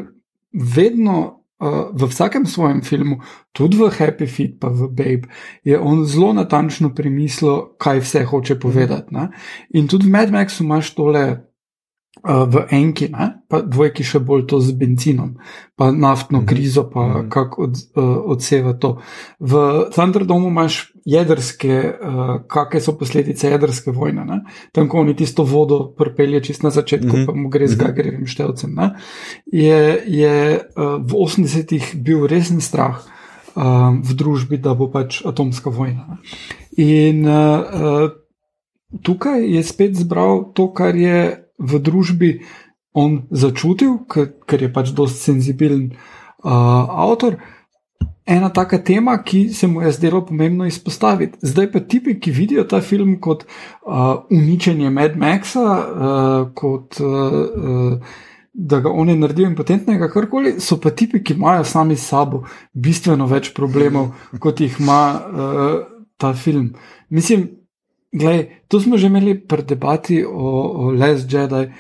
vedno 0.53 1.19
uh, 1.61 1.93
v 1.93 2.09
vsakem 2.09 2.47
svojem 2.47 2.81
filmu, 2.83 3.21
tudi 3.53 3.77
v 3.77 3.91
Happy 3.93 4.27
Feet, 4.27 4.57
pa 4.61 4.73
v 4.73 4.89
Babe, 4.89 5.29
je 5.65 5.79
on 5.79 6.07
zelo 6.09 6.33
natančno 6.33 6.95
premislil, 6.95 7.77
kaj 7.79 8.01
vse 8.01 8.25
hoče 8.25 8.57
povedati. 8.59 9.15
Ne? 9.15 9.29
In 9.77 9.89
tudi 9.89 10.09
v 10.09 10.17
Mad 10.17 10.33
Maxu 10.33 10.65
imaš 10.65 10.95
tole 10.97 11.50
v 12.25 12.67
enki, 12.71 13.09
ne? 13.09 13.41
pa 13.49 13.63
dvojki 13.65 14.05
še 14.05 14.21
bolj 14.23 14.45
to 14.51 14.61
z 14.61 14.77
benzinom, 14.77 15.35
pa 15.77 15.91
naftno 15.91 16.41
mhm. 16.41 16.47
krizo, 16.47 16.85
pa 16.91 17.01
mm 17.01 17.13
-hmm. 17.13 17.29
kako 17.29 17.63
od, 17.63 17.75
uh, 17.97 18.05
odseva 18.31 18.73
to. 18.73 18.99
V 19.41 19.53
Thunderdomu 19.93 20.49
imaš 20.49 20.93
jedrske, 21.05 21.95
uh, 22.03 22.47
kakšne 22.47 22.81
so 22.81 22.93
posledice 22.99 23.51
jedrske 23.51 23.91
vojne. 23.91 24.25
Ne? 24.25 24.41
Tam, 24.73 24.89
ko 24.89 25.01
oni 25.01 25.17
tisto 25.17 25.45
vodo 25.45 25.95
pripelje 25.97 26.41
čist 26.41 26.63
na 26.63 26.71
začetku, 26.71 27.17
mm 27.17 27.21
-hmm. 27.21 27.27
pa 27.27 27.33
mu 27.33 27.49
gre 27.49 27.69
z 27.69 27.77
mhm. 27.77 27.85
Gagerjevim 27.85 28.27
števcem. 28.27 28.75
Ne? 28.75 28.95
Je, 29.53 30.03
je 30.07 30.61
v 30.99 31.13
80-ih 31.13 31.97
bil 31.97 32.27
resen 32.27 32.61
strah. 32.61 33.03
V 34.03 34.15
družbi, 34.15 34.59
da 34.59 34.75
bo 34.75 34.91
pač 34.91 35.27
atomska 35.27 35.71
vojna. 35.71 36.19
In 36.77 37.27
uh, 37.27 38.11
tukaj 39.03 39.55
je 39.55 39.63
spet 39.63 39.97
zbral 39.97 40.53
to, 40.55 40.73
kar 40.73 40.97
je 40.97 41.40
v 41.61 41.79
družbi 41.79 42.31
on 42.97 43.23
začutil, 43.31 44.01
ker 44.11 44.63
je 44.63 44.73
pač 44.73 44.91
dosti 44.97 45.31
senzibilen 45.31 45.91
uh, 45.93 46.51
avtor. 47.07 47.39
Ena 48.31 48.51
taka 48.55 48.79
tema, 48.79 49.17
ki 49.23 49.49
se 49.55 49.67
mu 49.67 49.83
je 49.83 49.93
zdelo 49.93 50.23
pomembno 50.27 50.67
izpostaviti. 50.67 51.39
Zdaj 51.43 51.71
pa 51.73 51.81
tipi, 51.81 52.19
ki 52.21 52.31
vidijo 52.31 52.65
ta 52.65 52.81
film 52.81 53.17
kot 53.21 53.45
uh, 53.45 54.23
uničenje 54.31 54.91
Mad 54.91 55.17
Maxa, 55.19 55.61
uh, 55.61 56.51
kot 56.55 57.01
uh, 57.01 57.07
uh, 57.07 58.19
da 58.53 58.81
ga 58.81 58.91
oni 58.91 59.17
naredijo 59.17 59.49
impotentnega, 59.49 60.11
karkoli, 60.11 60.57
so 60.61 60.79
pa 60.81 60.91
tipi, 60.91 61.23
ki 61.25 61.35
imajo 61.39 61.65
sami 61.65 61.97
s 61.97 62.11
sabo 62.11 62.45
bistveno 62.75 63.27
več 63.31 63.53
problemov, 63.55 64.13
kot 64.39 64.61
jih 64.61 64.79
ima 64.83 65.03
uh, 65.15 65.75
ta 66.19 66.35
film. 66.35 66.73
Mislim, 67.09 67.49
gledaj, 68.13 68.47
to 68.69 68.81
smo 68.81 68.99
že 68.99 69.07
imeli 69.07 69.39
pred 69.47 69.67
debati 69.67 70.25
o, 70.25 70.51
o 70.87 70.91
Les 70.91 71.25
Jedi. 71.29 71.71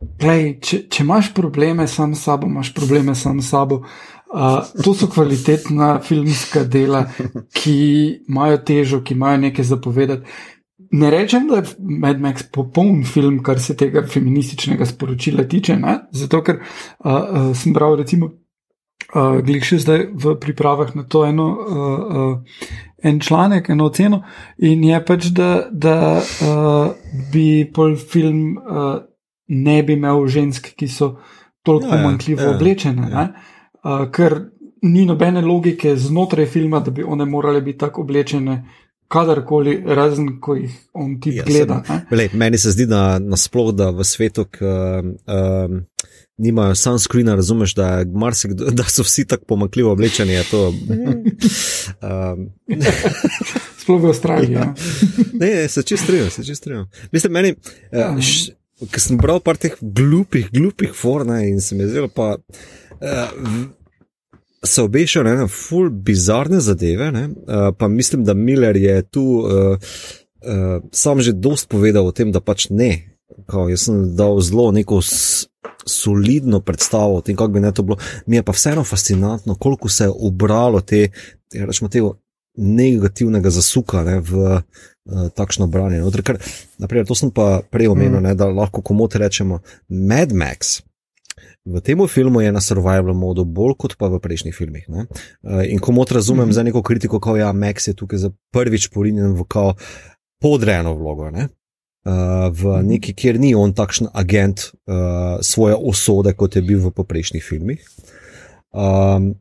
Glej, 0.00 0.44
če, 0.64 0.78
če 0.88 1.02
imaš 1.04 1.34
probleme 1.36 1.84
sam 1.88 2.14
s 2.14 2.24
sabo, 2.24 2.48
imaš 2.48 2.72
probleme 2.74 3.14
sam 3.14 3.40
s 3.40 3.50
sabo. 3.52 3.82
Uh, 4.30 4.62
to 4.84 4.94
so 4.94 5.08
kvalitetna 5.10 5.98
filmska 6.06 6.62
dela, 6.64 7.02
ki 7.58 7.76
imajo 8.28 8.60
težo, 8.64 9.02
ki 9.04 9.14
imajo 9.14 9.42
nekaj 9.44 9.64
zapovedati. 9.74 10.38
Ne 10.90 11.10
rečem, 11.10 11.48
da 11.50 11.60
je 11.60 11.74
Mad 11.78 12.20
Max 12.20 12.46
popoln 12.52 13.04
film, 13.04 13.42
kar 13.42 13.60
se 13.60 13.76
tega 13.76 14.02
feminističnega 14.06 14.86
sporočila 14.86 15.44
tiče, 15.48 15.76
ne? 15.76 15.98
zato 16.12 16.40
ker 16.42 16.62
uh, 16.62 17.10
uh, 17.10 17.50
sem 17.54 17.74
bral, 17.74 17.98
recimo, 18.00 18.30
uh, 19.14 19.36
glej 19.44 19.60
še 19.66 19.82
zdaj 19.84 20.06
v 20.14 20.34
pripravah 20.40 20.94
na 20.96 21.04
to 21.04 21.26
eno, 21.28 21.50
uh, 21.50 21.76
uh, 22.22 22.80
en 23.02 23.20
članek, 23.20 23.68
eno 23.68 23.86
oceno, 23.86 24.22
in 24.58 24.84
je 24.84 25.04
pač, 25.04 25.30
da, 25.36 25.68
da 25.70 25.96
uh, 26.20 26.90
bi 27.32 27.70
pol 27.74 27.96
film 27.96 28.58
uh, 28.58 28.96
ne 29.48 29.82
bi 29.82 29.96
imel 29.98 30.26
žensk, 30.26 30.72
ki 30.76 30.88
so 30.88 31.14
toliko 31.62 31.88
ja, 31.88 31.96
pomankljivo 31.96 32.42
ja, 32.42 32.54
oblečene, 32.54 33.08
ja. 33.10 33.26
uh, 33.84 34.04
ker 34.12 34.38
ni 34.82 35.04
nobene 35.06 35.42
logike 35.44 35.96
znotraj 35.96 36.46
filma, 36.46 36.80
da 36.80 36.90
bi 36.90 37.02
one 37.02 37.24
morale 37.24 37.60
biti 37.60 37.78
tako 37.78 38.02
oblečene 38.02 38.62
kadarkoli, 39.10 39.82
razen 39.86 40.36
ko 40.40 40.54
jih 40.54 40.74
on 40.94 41.16
ti 41.20 41.34
ja, 41.34 41.44
gleda. 41.44 41.82
Lej, 42.10 42.30
meni 42.32 42.58
se 42.58 42.70
zdi, 42.70 42.86
da 42.86 43.18
nasplošno, 43.18 43.72
da 43.72 43.90
v 43.90 44.06
svetu, 44.06 44.44
ki 44.54 44.64
um, 44.64 45.80
nimajo 46.40 46.74
sunscreena, 46.74 47.34
razumeš, 47.34 47.74
da, 47.74 48.04
marsikdo, 48.14 48.70
da 48.78 48.84
so 48.84 49.02
vsi 49.02 49.26
tako 49.26 49.44
pomakljivo 49.44 49.92
oblečeni. 49.92 50.36
um, 50.38 50.44
Sploh 53.80 54.02
v 54.02 54.06
Avstraliji. 54.06 54.52
Ja. 54.52 54.74
ne, 55.32 55.54
ne, 55.54 55.68
se 55.68 55.82
čist 55.82 56.02
strinjam, 56.04 56.30
se 56.30 56.44
čist 56.44 56.62
strinjam. 56.62 56.88
Mislim, 57.12 57.32
meni. 57.32 57.54
Uh, 57.92 58.18
Ker 58.88 59.00
sem 59.02 59.18
bral 59.20 59.42
par 59.44 59.58
teh 59.60 59.74
glupih, 59.80 60.46
glupih 60.52 60.94
forna 60.96 61.42
in 61.44 61.60
se 61.60 61.74
mi 61.76 61.82
je 61.84 61.88
zdelo, 61.90 62.08
pa 62.08 62.30
uh, 62.32 63.34
so 64.64 64.86
obešali 64.88 65.34
na 65.36 65.48
ful 65.48 65.90
bizarne 65.90 66.60
zadeve, 66.64 67.10
ne? 67.12 67.26
Uh, 67.28 67.76
pa 67.78 67.88
mislim, 67.88 68.24
da 68.24 68.34
Miller 68.34 68.76
je 68.76 69.02
tu 69.02 69.22
uh, 69.22 69.76
uh, 70.46 70.82
sam 70.92 71.20
že 71.20 71.32
dost 71.32 71.68
povedal 71.68 72.06
o 72.06 72.12
tem, 72.12 72.32
da 72.32 72.40
pač 72.40 72.70
ne. 72.70 73.18
Kao, 73.46 73.68
jaz 73.68 73.88
sem 73.88 74.16
dal 74.16 74.40
zelo 74.40 74.70
neko 74.72 75.00
solidno 75.86 76.60
predstavo 76.60 77.16
o 77.16 77.20
tem, 77.20 77.36
kako 77.36 77.52
bi 77.52 77.60
ne 77.60 77.72
to 77.72 77.82
bilo. 77.82 77.96
Mi 78.26 78.36
je 78.36 78.42
pa 78.42 78.52
vseeno 78.52 78.84
fascinantno, 78.84 79.54
koliko 79.54 79.88
se 79.88 80.04
je 80.04 80.12
obralo 80.20 80.80
te, 80.80 81.08
ja, 81.52 81.66
rečemo, 81.66 81.88
tega 81.88 82.12
negativnega 82.56 83.50
zasuka 83.50 84.02
ne, 84.04 84.20
v 84.20 84.34
uh, 84.58 85.28
takšno 85.34 85.66
branje. 85.66 86.00
No, 86.02 86.10
ker, 86.10 86.40
naprimer, 86.78 87.06
to 87.06 87.14
sem 87.14 87.30
pa 87.30 87.60
prej 87.70 87.92
omenil, 87.92 88.20
mm. 88.20 88.36
da 88.36 88.50
lahko 88.50 88.82
komu 88.82 89.08
rečemo 89.12 89.60
Mad 89.88 90.32
Max. 90.32 90.80
V 91.64 91.80
tem 91.84 92.00
filmu 92.08 92.40
je 92.40 92.52
na 92.52 92.60
survival 92.60 93.14
modu 93.14 93.44
bolj 93.44 93.76
kot 93.78 93.94
pa 94.00 94.08
v 94.08 94.18
prejšnjih 94.18 94.54
filmih. 94.56 94.88
Ne? 94.88 95.04
Eh, 95.44 95.72
in 95.76 95.78
ko 95.78 95.92
mot 95.92 96.10
razumem 96.10 96.48
mm 96.48 96.50
-hmm. 96.50 96.54
za 96.54 96.62
neko 96.62 96.82
kritiko, 96.82 97.20
kot 97.20 97.38
ja, 97.38 97.52
Max 97.52 97.88
je 97.88 97.94
tukaj 97.94 98.18
za 98.18 98.30
prvič 98.52 98.88
porinjen 98.88 99.36
v 99.36 99.44
kao 99.44 99.74
podrejeno 100.40 100.94
vlogo. 100.94 101.30
Ne? 101.30 101.48
Uh, 102.00 102.48
v 102.48 102.64
mhm. 102.64 102.86
neki, 102.88 103.12
kjer 103.12 103.36
ni 103.36 103.52
on 103.54 103.74
takšen 103.76 104.08
agent 104.16 104.70
uh, 104.88 105.36
svoje 105.44 105.76
osode, 105.76 106.32
kot 106.32 106.56
je 106.56 106.62
bil 106.64 106.80
v 106.80 106.92
prejšnjih 106.96 107.44
filmih. 107.44 107.84
Um, 108.72 109.34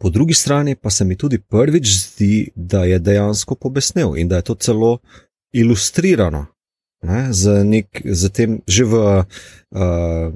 po 0.00 0.10
drugi 0.10 0.34
strani 0.34 0.74
pa 0.74 0.90
se 0.90 1.04
mi 1.04 1.16
tudi 1.16 1.38
prvič 1.38 1.86
zdi, 1.92 2.50
da 2.54 2.84
je 2.84 2.98
dejansko 2.98 3.54
pobesnel 3.54 4.16
in 4.16 4.28
da 4.28 4.36
je 4.36 4.42
to 4.42 4.54
celo 4.54 4.98
ilustrirano 5.52 6.46
Ne, 7.06 7.32
z 7.32 7.64
nek, 7.64 8.02
z 8.04 8.22
tem, 8.34 8.50
že 8.66 8.84
v, 8.84 8.94
uh, 9.22 9.82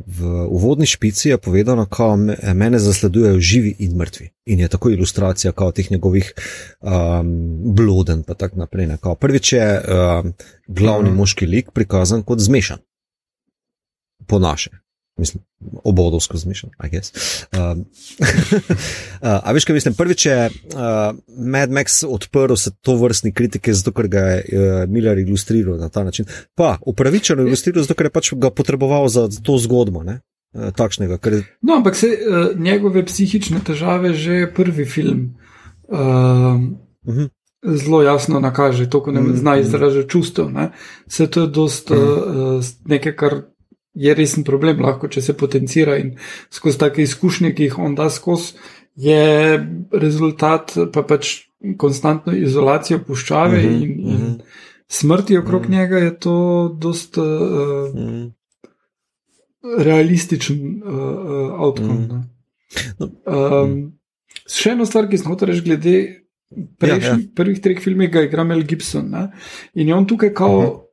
v 0.06 0.18
uvodni 0.46 0.86
špici 0.86 1.34
je 1.34 1.38
povedano, 1.38 1.86
da 1.90 2.16
me, 2.16 2.36
mene 2.54 2.78
zasledujejo 2.78 3.40
živi 3.40 3.74
in 3.82 3.96
mrtvi. 3.98 4.30
In 4.54 4.60
je 4.60 4.68
tako 4.68 4.90
ilustracija 4.90 5.52
kao 5.52 5.72
teh 5.72 5.90
njegovih 5.90 6.32
um, 6.80 7.74
bloden. 7.74 8.22
Prvič 9.20 9.52
je 9.52 9.66
um, 9.80 10.32
glavni 10.68 11.10
mm. 11.10 11.16
moški 11.16 11.46
lik 11.46 11.74
prikazan 11.74 12.22
kot 12.22 12.38
zmešan, 12.38 12.78
po 14.26 14.38
naše 14.38 14.70
mislim, 15.18 15.42
obodovsko 15.84 16.36
zmišljen, 16.36 16.72
I 16.84 16.88
guess. 16.88 17.12
Um, 17.52 17.80
uh, 18.20 19.38
a 19.42 19.52
veš, 19.52 19.64
kaj 19.64 19.74
mislim, 19.74 19.94
prvič 19.94 20.26
je 20.26 20.46
uh, 20.46 21.16
Mad 21.38 21.70
Max 21.70 22.02
odprl 22.08 22.54
se 22.56 22.70
to 22.80 22.96
vrstni 22.96 23.32
kritike, 23.32 23.74
zato 23.74 23.92
ker 23.92 24.08
ga 24.08 24.18
je 24.18 24.38
uh, 24.38 24.90
Miller 24.90 25.18
ilustriral 25.18 25.78
na 25.78 25.88
ta 25.88 26.04
način. 26.04 26.26
Pa 26.54 26.78
upravičeno 26.86 27.42
ilustriral, 27.42 27.84
zato 27.84 27.94
ker 27.94 28.06
je 28.06 28.16
pač 28.16 28.32
ga 28.34 28.50
potreboval 28.50 29.08
za 29.08 29.28
to 29.42 29.58
zgodbo. 29.58 30.02
Ne? 30.02 30.20
Uh, 30.54 30.70
takšnega, 30.74 31.18
je... 31.24 31.42
No, 31.62 31.76
ampak 31.76 31.96
se 31.96 32.08
uh, 32.10 32.60
njegove 32.60 33.04
psihične 33.06 33.60
težave 33.66 34.14
že 34.14 34.48
prvi 34.54 34.84
film 34.84 35.36
uh, 35.88 35.98
uh 37.06 37.14
-huh. 37.14 37.28
zelo 37.62 38.02
jasno 38.02 38.40
nakaže, 38.40 38.90
to, 38.90 39.02
ko 39.02 39.12
ne 39.12 39.20
mhm, 39.20 39.30
-huh. 39.30 39.36
zna 39.36 39.50
mhm. 39.50 39.60
izražati 39.60 40.08
čustev. 40.08 40.46
Vse 41.06 41.26
to 41.26 41.40
je 41.40 41.46
dost 41.46 41.90
uh 41.90 41.96
-huh. 41.96 42.58
uh, 42.58 42.64
nekaj, 42.84 43.16
kar 43.16 43.42
je 43.94 44.14
resen 44.14 44.44
problem, 44.44 44.80
lahko 44.82 45.08
če 45.10 45.22
se 45.22 45.36
potencira 45.36 45.96
in 45.98 46.14
skozi 46.52 46.78
take 46.78 47.02
izkušnje, 47.02 47.52
ki 47.54 47.68
jih 47.68 47.78
on 47.82 47.94
da 47.98 48.10
skozi, 48.10 48.54
je 49.00 49.58
rezultat 49.92 50.74
pa 50.92 51.02
pač 51.06 51.50
konstantno 51.78 52.34
izolacijo 52.36 53.00
puščave 53.06 53.58
mhm, 53.58 53.68
-huh, 53.68 53.82
in, 53.82 54.00
in 54.00 54.14
mhm. 54.14 54.26
-huh. 54.26 54.40
smrti 54.88 55.38
okrog 55.38 55.62
mhm. 55.62 55.72
-huh. 55.72 55.78
njega, 55.78 55.98
je 55.98 56.18
to 56.18 56.76
dost 56.80 57.18
uh, 57.18 57.24
uh 57.24 57.94
-huh. 57.94 58.30
realističen 59.78 60.82
uh, 60.82 60.92
uh, 60.92 61.60
outcome. 61.60 61.92
Uh 61.92 62.10
-huh. 62.10 62.22
No. 62.98 63.62
Um, 63.62 63.92
še 64.46 64.70
eno 64.70 64.86
stvar, 64.86 65.08
ki 65.08 65.18
smo 65.18 65.34
hotel 65.34 65.48
reči 65.48 65.62
glede. 65.62 66.16
Prejšnji, 66.78 67.08
ja, 67.08 67.14
ja. 67.14 67.34
Prvih 67.34 67.60
treh 67.60 67.78
filmov 67.80 68.14
je 68.14 68.24
igral 68.24 68.44
Mel 68.44 68.62
Gibson 68.62 69.10
ne? 69.10 69.28
in 69.74 69.88
je 69.88 69.94
on 69.94 70.06
tukaj 70.06 70.34
kao 70.34 70.58
uh 70.58 70.64
-huh 70.64 70.89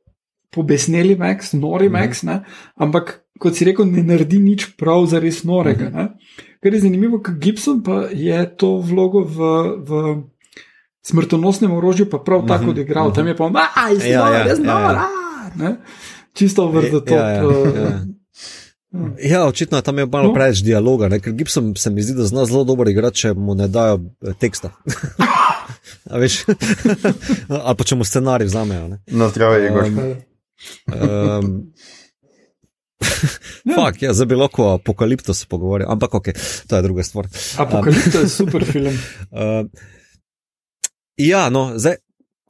pobesneli 0.50 1.16
Max, 1.16 1.52
nori 1.52 1.88
mm 1.88 1.94
-hmm. 1.94 2.00
Max, 2.00 2.22
ne? 2.22 2.44
ampak 2.76 3.24
kot 3.38 3.56
si 3.56 3.64
rekel, 3.64 3.86
ne 3.86 4.02
naredi 4.02 4.38
nič 4.38 4.76
prav 4.76 5.06
za 5.06 5.18
res 5.18 5.44
norega. 5.44 5.88
Mm 5.88 5.94
-hmm. 5.94 6.08
Kar 6.62 6.74
je 6.74 6.80
zanimivo, 6.80 7.22
ker 7.22 7.34
Gibson 7.34 7.82
pa 7.82 8.08
je 8.12 8.56
to 8.56 8.76
vlogo 8.78 9.22
v. 9.22 9.38
v 9.88 10.22
Smrtonosnem 11.02 11.72
orožju 11.72 12.10
pa 12.10 12.18
prav 12.18 12.46
tako 12.46 12.62
uh 12.62 12.68
-huh, 12.68 12.70
odigral, 12.70 13.06
uh 13.06 13.12
-huh. 13.12 13.14
tam 13.14 13.26
je 13.26 13.36
pa 13.36 13.44
ono, 13.44 13.58
ah, 13.58 13.88
jaz 13.92 14.06
ja, 14.06 14.28
ja, 14.28 14.46
jaz 14.46 14.58
ja, 14.64 15.14
ja. 15.60 15.76
čisto 16.34 16.68
vrdo 16.68 17.00
to. 17.00 17.14
Ja, 17.14 17.28
ja, 17.30 17.42
ja. 17.42 18.00
ja, 19.30 19.46
očitno 19.46 19.80
tam 19.80 19.98
je 19.98 20.06
malo 20.06 20.28
no. 20.28 20.34
preveč 20.34 20.58
dialoga, 20.58 21.08
ne? 21.08 21.20
ker 21.20 21.32
Gibson 21.32 21.76
se 21.76 21.90
mi 21.90 22.02
zdi, 22.02 22.14
da 22.14 22.24
zna 22.24 22.44
zelo 22.44 22.64
dobro 22.64 22.90
igrati, 22.90 23.16
če 23.16 23.34
mu 23.34 23.54
ne 23.54 23.68
dajo 23.68 24.00
eh, 24.26 24.32
teksta. 24.40 24.70
Ali 26.12 26.28
pa 27.78 27.84
če 27.84 27.96
mu 27.96 28.04
scenarij 28.04 28.46
vzamejo. 28.46 28.98
No, 29.06 29.28
zdravo 29.28 29.54
je, 29.54 29.68
Igor. 29.68 29.84
Um, 29.84 30.14
Um, 30.88 31.72
Fak, 33.74 34.02
ja, 34.02 34.12
za 34.12 34.24
bilo 34.24 34.40
lahko 34.40 34.68
apokalipto 34.68 35.34
se 35.34 35.46
pogovarjam, 35.48 35.90
ampak 35.90 36.14
ok, 36.14 36.28
to 36.66 36.76
je 36.76 36.82
druga 36.82 37.02
stvar. 37.02 37.28
Apokalipto 37.58 38.18
um, 38.18 38.24
je 38.24 38.28
super 38.28 38.64
film. 38.72 38.98
Uh, 39.30 39.70
ja, 41.16 41.50
no, 41.50 41.72
zdaj, 41.76 41.96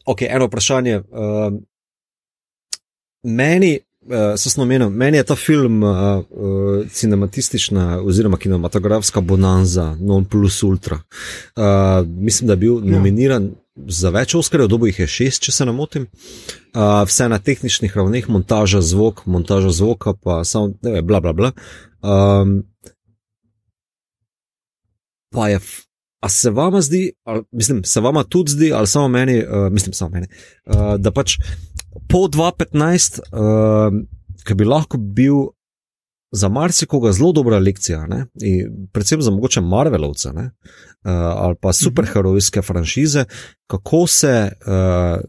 ok, 0.06 0.22
eno 0.22 0.46
vprašanje. 0.46 0.96
Uh, 0.98 1.60
meni, 3.22 3.78
uh, 4.56 4.66
menil, 4.66 4.90
meni 4.90 5.16
je 5.16 5.24
ta 5.24 5.36
film 5.36 5.82
uh, 5.82 5.90
uh, 5.90 6.86
cinematistična 6.90 8.00
oziroma 8.02 8.36
kinematografska 8.36 9.20
bonanza, 9.20 9.96
non 10.00 10.24
plus 10.24 10.62
ultra. 10.62 11.00
Uh, 11.56 12.06
mislim, 12.06 12.46
da 12.46 12.52
je 12.52 12.56
bil 12.56 12.74
ja. 12.84 13.40
Za 13.86 14.10
več 14.14 14.34
oskarjev, 14.34 14.68
dobo 14.68 14.88
jih 14.88 15.00
je 15.04 15.06
šest, 15.06 15.42
če 15.46 15.54
se 15.54 15.66
ne 15.66 15.72
motim. 15.72 16.06
Uh, 16.74 17.02
vse 17.08 17.28
na 17.30 17.38
tehničnih 17.38 17.96
ravneh, 17.96 18.28
montaža 18.28 18.80
zvok, 18.84 19.24
montaža 19.26 19.72
zvoka, 19.74 20.14
pa 20.14 20.42
samo, 20.44 20.74
ne 20.82 20.96
vem, 20.98 21.06
bla, 21.06 21.20
bla, 21.24 21.32
bla. 21.32 21.52
Um, 22.02 22.62
pa 25.34 25.48
je, 25.52 25.60
a 26.20 26.28
se 26.28 26.50
vama 26.50 26.80
zdi, 26.80 27.12
ali, 27.24 27.44
mislim, 27.52 27.84
se 27.84 28.00
vama 28.00 28.24
tudi 28.24 28.56
zdi, 28.56 28.72
ali 28.72 28.86
samo 28.86 29.08
meni, 29.08 29.38
uh, 29.38 29.68
mislim, 29.72 29.92
samo 29.92 30.10
meni, 30.10 30.26
uh, 30.66 30.96
da 30.98 31.12
pač 31.14 31.38
po 32.08 32.26
2015, 32.26 33.20
uh, 33.32 34.00
ki 34.46 34.54
bi 34.54 34.64
lahko 34.68 34.98
bil 34.98 35.48
za 36.32 36.48
marsikoga 36.48 37.12
zelo 37.12 37.32
dobra 37.32 37.58
lekcija, 37.58 38.06
predvsem 38.92 39.22
za 39.22 39.30
mogoče 39.30 39.60
Marvelovce 39.60 40.32
ne? 40.32 40.44
Uh, 40.44 41.12
ali 41.12 41.56
pa 41.60 41.72
superherojske 41.72 42.62
franšize, 42.62 43.24
kako 43.66 44.06
se 44.06 44.52
uh, 44.66 45.20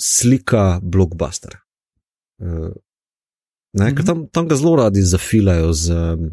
slika 0.00 0.80
blockbuster. 0.82 1.56
Uh, 2.38 2.72
Ne, 3.72 3.90
mm 3.90 3.94
-hmm. 3.94 4.06
tam, 4.06 4.26
tam 4.28 4.48
ga 4.48 4.56
zelo 4.56 4.76
radi 4.76 5.02
zafilajo 5.02 5.72
z, 5.72 5.90
um, 5.90 6.30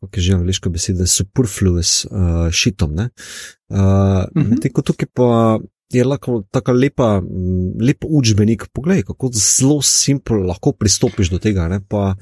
kako 0.00 0.16
je 0.16 0.20
že 0.20 0.32
angliška 0.32 0.70
beseda, 0.70 1.06
superfluous 1.06 2.04
uh, 2.04 2.50
šitom. 2.50 2.92
Uh, 2.92 2.98
mm 2.98 3.08
-hmm. 4.34 4.48
Medtem 4.50 4.72
ko 4.72 4.82
tukaj 4.82 5.08
pa 5.14 5.58
je 5.92 6.04
lahko 6.04 6.42
tako 6.50 6.72
lepa, 6.72 7.22
lep 7.80 8.04
učbenik, 8.08 8.66
poglej, 8.72 9.04
kako 9.06 9.30
zelo 9.32 9.82
simpel 9.82 10.46
lahko 10.46 10.72
pristopiš 10.72 11.30
do 11.30 11.38
tega. 11.38 11.68
Pa, 11.88 12.14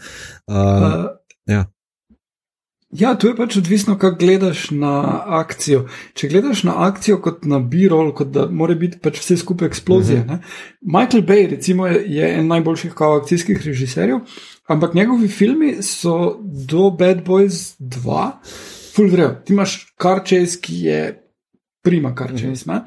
uh, 0.48 0.56
uh, 0.56 1.06
ja. 1.46 1.64
Ja, 2.94 3.16
to 3.18 3.26
je 3.26 3.34
pač 3.34 3.56
odvisno, 3.58 3.96
kako 3.98 4.20
gledaš 4.20 4.68
na 4.70 4.92
akcijo. 5.40 5.88
Če 6.14 6.28
gledaš 6.30 6.62
na 6.68 6.76
akcijo 6.86 7.16
kot 7.22 7.42
na 7.50 7.58
B-roll, 7.58 8.12
kot 8.14 8.30
da 8.30 8.44
mora 8.46 8.76
biti 8.78 9.00
pač 9.02 9.18
vse 9.18 9.40
skupaj 9.40 9.68
eksplozija. 9.72 10.20
Uh 10.20 10.26
mhm. 10.26 10.34
-huh. 10.34 10.60
Michael 10.98 11.24
Bay, 11.26 11.48
recimo, 11.50 11.86
je, 11.86 12.04
je 12.06 12.30
en 12.38 12.46
najboljših 12.46 12.94
akcijskih 12.94 13.66
režiserjev, 13.66 14.20
ampak 14.68 14.94
njegovi 14.94 15.28
filmi 15.28 15.82
so 15.82 16.38
do 16.68 16.90
Bad 16.90 17.26
Boys 17.26 17.74
2, 17.80 18.30
full 18.94 19.10
vrejo. 19.10 19.34
Ti 19.44 19.52
imaš 19.52 19.94
Carchase, 20.02 20.60
ki 20.60 20.80
je 20.80 21.20
prima 21.82 22.14
Carchase, 22.18 22.44
uh 22.44 22.50
mhm. 22.50 22.70
-huh. 22.70 22.82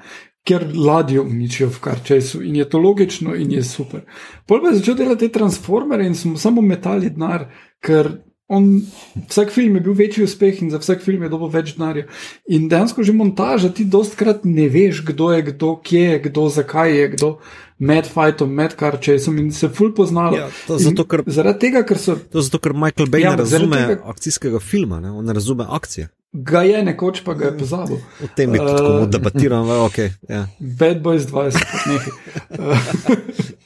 Ker 0.48 0.64
ladjo 0.76 1.26
uničijo 1.28 1.70
v 1.70 1.82
Carchaseu 1.84 2.42
in 2.46 2.56
je 2.56 2.70
to 2.70 2.80
logično 2.80 3.36
in 3.36 3.52
je 3.52 3.64
super. 3.64 4.06
Pol 4.48 4.62
pa 4.64 4.72
je 4.72 4.80
začel 4.80 4.96
delati 4.96 5.28
te 5.28 5.40
transformere 5.40 6.08
in 6.08 6.16
smo 6.16 6.38
samo 6.40 6.62
metali 6.62 7.12
denar, 7.12 7.50
ker 7.84 8.16
On, 8.48 8.82
vsak 9.28 9.50
film 9.52 9.76
je 9.76 9.82
bil 9.84 9.94
večji 9.94 10.24
uspeh 10.24 10.62
in 10.64 10.70
za 10.72 10.80
vsak 10.80 11.02
film 11.04 11.24
je 11.26 11.30
dobil 11.30 11.50
več 11.52 11.74
denarja. 11.76 12.06
In 12.48 12.70
dejansko 12.72 13.04
že 13.04 13.12
montaža, 13.12 13.74
ti 13.76 13.84
dostkrat 13.84 14.46
ne 14.48 14.70
veš, 14.72 15.02
kdo 15.10 15.34
je 15.36 15.42
kdo, 15.50 15.74
kje 15.84 16.04
je 16.06 16.20
kdo, 16.30 16.46
zakaj 16.56 16.96
je 16.96 17.10
kdo, 17.18 17.32
med 17.78 18.08
fightom, 18.08 18.54
med 18.56 18.78
karčesom 18.80 19.36
in 19.44 19.52
se 19.52 19.68
ful 19.68 19.92
poznalo. 19.92 20.40
Ja, 20.40 20.48
zato, 20.80 21.04
ker, 21.04 21.26
zaradi 21.28 21.66
tega, 21.66 21.84
ker 21.84 22.00
so. 22.00 22.16
To 22.32 22.46
zato, 22.48 22.62
ker 22.64 22.72
Michael 22.72 23.12
Bay 23.12 23.28
ja, 23.28 23.36
ne 23.36 23.44
razume 23.44 23.82
tega, 23.84 24.00
akcijskega 24.16 24.64
filma, 24.64 25.02
ne? 25.04 25.12
on 25.12 25.28
ne 25.28 25.36
razume 25.36 25.68
akcije. 25.68 26.08
Ga 26.34 26.62
je 26.62 26.84
nekoč, 26.84 27.24
pa 27.24 27.34
ga 27.34 27.46
je 27.46 27.58
pozabil. 27.58 27.98
O 28.24 28.28
tem 28.36 28.52
bi 28.52 28.60
lahko 28.60 28.90
uh, 29.02 29.10
debatiral, 29.10 29.70
ok. 29.88 29.98
Yeah. 29.98 30.12
Ja. 30.30 30.42
Bad 30.60 31.02
Boys 31.02 31.26
20, 31.32 31.56
nekaj. 31.88 32.14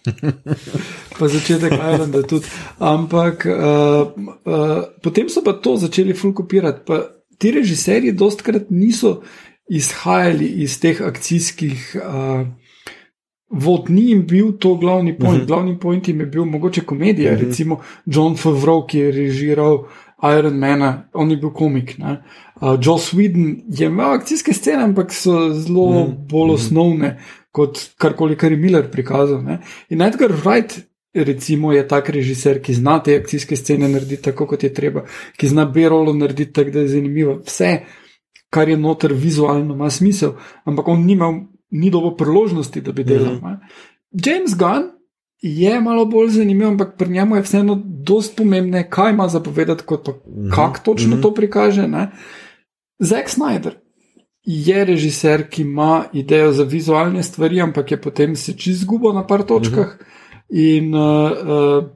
pa 1.20 1.28
začetek 1.28 1.74
Islanda 1.74 2.22
tudi. 2.22 2.46
Ampak 2.78 3.46
uh, 3.50 4.14
uh, 4.46 4.78
potem 5.02 5.30
so 5.30 5.42
pa 5.42 5.58
to 5.58 5.78
začeli 5.82 6.14
fulkopirati. 6.14 7.02
Ti 7.42 7.52
režiserji 7.52 8.14
dostkrat 8.14 8.70
niso 8.70 9.22
izhajali 9.66 10.62
iz 10.62 10.80
teh 10.80 11.02
akcijskih. 11.02 11.98
Uh, 11.98 12.46
Vod 13.52 13.90
ni 13.92 14.06
jim 14.14 14.22
bil 14.24 14.54
to 14.64 14.78
glavni 14.80 15.12
point. 15.18 15.28
Uh 15.28 15.34
mhm. 15.34 15.44
-huh. 15.44 15.48
Glavni 15.48 15.80
point 15.80 16.08
jim 16.08 16.20
je 16.20 16.26
bil 16.26 16.46
mogoče 16.46 16.82
komedija, 16.82 17.32
uh 17.32 17.38
mhm. 17.38 17.46
-huh. 17.46 17.50
recimo 17.50 17.80
John 18.06 18.38
Favreau, 18.38 18.88
ki 18.88 19.00
je 19.00 19.12
režiral 19.12 19.84
Iron 20.24 20.58
Man, 20.58 21.04
on 21.14 21.32
je 21.32 21.38
bil 21.38 21.50
komik. 21.54 21.96
Uh, 22.00 22.78
Joss 22.82 23.14
Whedon 23.14 23.56
je 23.68 23.86
imel 23.86 24.14
akcijske 24.14 24.54
scene, 24.54 24.84
ampak 24.84 25.14
so 25.14 25.50
zelo 25.54 25.90
mhm. 25.90 25.98
-huh. 25.98 26.28
bolj 26.30 26.54
osnovne, 26.54 27.20
kot 27.52 27.90
karkoli, 27.98 28.38
kar 28.38 28.52
je 28.52 28.58
Miller 28.58 28.92
prikazal. 28.92 29.44
Ne? 29.44 29.60
In 29.90 30.02
Edgar 30.02 30.32
Wright, 30.32 30.80
recimo, 31.14 31.74
je 31.74 31.88
tak 31.88 32.10
režiser, 32.10 32.62
ki 32.62 32.74
zna 32.74 33.00
te 33.04 33.16
akcijske 33.16 33.56
scene 33.56 33.90
narediti 33.90 34.22
tako, 34.22 34.48
kot 34.48 34.64
je 34.64 34.74
treba, 34.74 35.06
ki 35.38 35.48
zna 35.48 35.66
B-rolo 35.66 36.14
narediti 36.14 36.54
tako, 36.54 36.72
da 36.72 36.80
je 36.80 36.88
zanimivo. 36.88 37.42
Vse, 37.46 37.80
kar 38.50 38.70
je 38.70 38.78
noter 38.78 39.14
vizualno, 39.14 39.76
ima 39.76 39.90
smisel, 39.90 40.32
ampak 40.64 40.88
on 40.88 41.06
nima, 41.06 41.42
ni 41.72 41.90
dovolj 41.90 42.18
priložnosti, 42.18 42.82
da 42.82 42.92
bi 42.92 43.04
delal. 43.04 43.34
Mm 43.34 43.40
-hmm. 43.42 43.58
James 44.12 44.58
Gunn. 44.58 45.01
Je 45.42 45.82
malo 45.82 46.06
bolj 46.06 46.30
zanimivo, 46.30 46.72
ampak 46.72 46.98
pri 46.98 47.10
njemu 47.10 47.36
je 47.36 47.42
vseeno 47.42 47.82
dosti 47.86 48.36
pomembne, 48.36 48.90
kaj 48.90 49.12
ima 49.12 49.28
zapovedati, 49.28 49.84
kot 49.84 50.06
pa 50.06 50.12
mhm. 50.12 50.50
kako 50.56 50.80
točno 50.86 51.16
mm 51.16 51.20
-hmm. 51.20 51.22
to 51.22 51.34
prikaže. 51.34 51.88
Ne? 51.88 52.12
Zack 53.00 53.30
Snyder, 53.30 53.72
je 54.44 54.86
režiser, 54.86 55.50
ki 55.50 55.62
ima 55.62 56.06
idejo 56.14 56.52
za 56.52 56.64
vizualne 56.64 57.24
stvari, 57.24 57.62
ampak 57.62 57.92
je 57.92 58.02
potem 58.02 58.36
se 58.36 58.54
čez 58.54 58.76
izgubo 58.76 59.14
na 59.14 59.28
par 59.28 59.44
točkah. 59.44 59.88
Uh 59.88 59.94
-huh. 60.00 60.06
In 60.50 60.96
uh, 60.96 61.32
uh, 61.32 61.90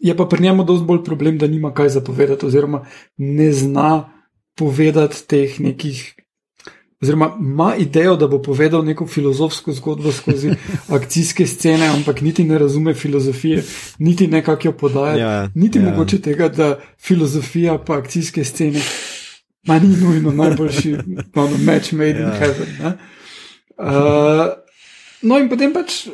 je 0.00 0.16
pa 0.16 0.24
pri 0.24 0.42
njemu 0.42 0.64
dosti 0.64 0.86
bolj 0.86 1.04
problem, 1.04 1.38
da 1.38 1.46
nima 1.46 1.74
kaj 1.74 1.88
zapovedati, 1.88 2.46
oziroma 2.46 2.86
ne 3.16 3.52
zna 3.52 4.10
povedati 4.54 5.26
teh 5.28 5.60
nekih. 5.60 6.15
Oziroma, 7.02 7.36
ima 7.40 7.74
idejo, 7.76 8.16
da 8.16 8.26
bo 8.26 8.38
povedal 8.42 8.84
neko 8.84 9.06
filozofsko 9.06 9.72
zgodbo 9.72 10.12
skozi 10.12 10.54
akcijske 10.96 11.46
scene, 11.46 11.86
ampak 11.86 12.20
niti 12.20 12.44
ne 12.44 12.58
razume 12.58 12.94
filozofije, 12.94 13.64
niti 13.98 14.26
ne 14.26 14.44
kako 14.44 14.68
jo 14.68 14.72
podaja, 14.72 15.16
ja, 15.16 15.50
niti 15.54 15.78
ja. 15.78 15.84
mogoče 15.84 16.20
tega, 16.20 16.48
da 16.48 16.78
filozofija 16.98 17.78
pa 17.78 17.98
akcijske 17.98 18.44
scene 18.44 18.80
Ma 19.66 19.78
ni 19.78 19.96
nujno 19.96 20.30
najboljši, 20.30 20.94
ono, 21.34 21.58
match 21.58 21.92
made 21.92 22.10
in 22.10 22.22
ja. 22.22 22.34
heaven. 22.38 22.68
Uh, 23.78 24.52
no, 25.22 25.38
in 25.38 25.48
potem 25.48 25.72
pač, 25.74 26.06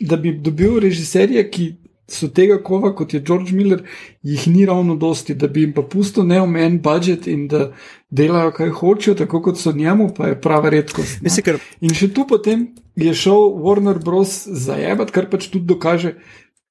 da 0.00 0.16
bi 0.16 0.34
dobil 0.34 0.80
režiserje, 0.82 1.44
ki 1.50 1.68
so 2.10 2.28
tega 2.28 2.58
kova, 2.62 2.92
kot 2.96 3.14
je 3.14 3.20
George 3.20 3.54
Miller, 3.56 3.82
jih 4.22 4.46
ni 4.48 4.66
ravno 4.66 4.96
dosti, 4.96 5.34
da 5.34 5.48
bi 5.48 5.66
jim 5.66 5.72
pa 5.72 5.82
pusto 5.82 6.24
neomejen 6.24 6.80
budžet 6.82 7.26
in 7.26 7.46
da 7.48 7.72
delajo, 8.10 8.52
kaj 8.56 8.70
hočejo, 8.80 9.14
tako 9.22 9.42
kot 9.42 9.58
so 9.58 9.72
njemu, 9.72 10.10
pa 10.16 10.32
je 10.32 10.40
prava 10.40 10.70
redkost. 10.70 11.22
Mislim, 11.22 11.44
ker... 11.44 11.60
In 11.80 11.94
še 11.96 12.10
tu 12.12 12.26
potem 12.28 12.68
je 12.96 13.14
šel 13.14 13.52
Warner 13.62 14.02
Bros. 14.04 14.42
zajebat, 14.46 15.14
kar 15.14 15.30
pač 15.32 15.48
tudi 15.52 15.70
dokaže, 15.70 16.16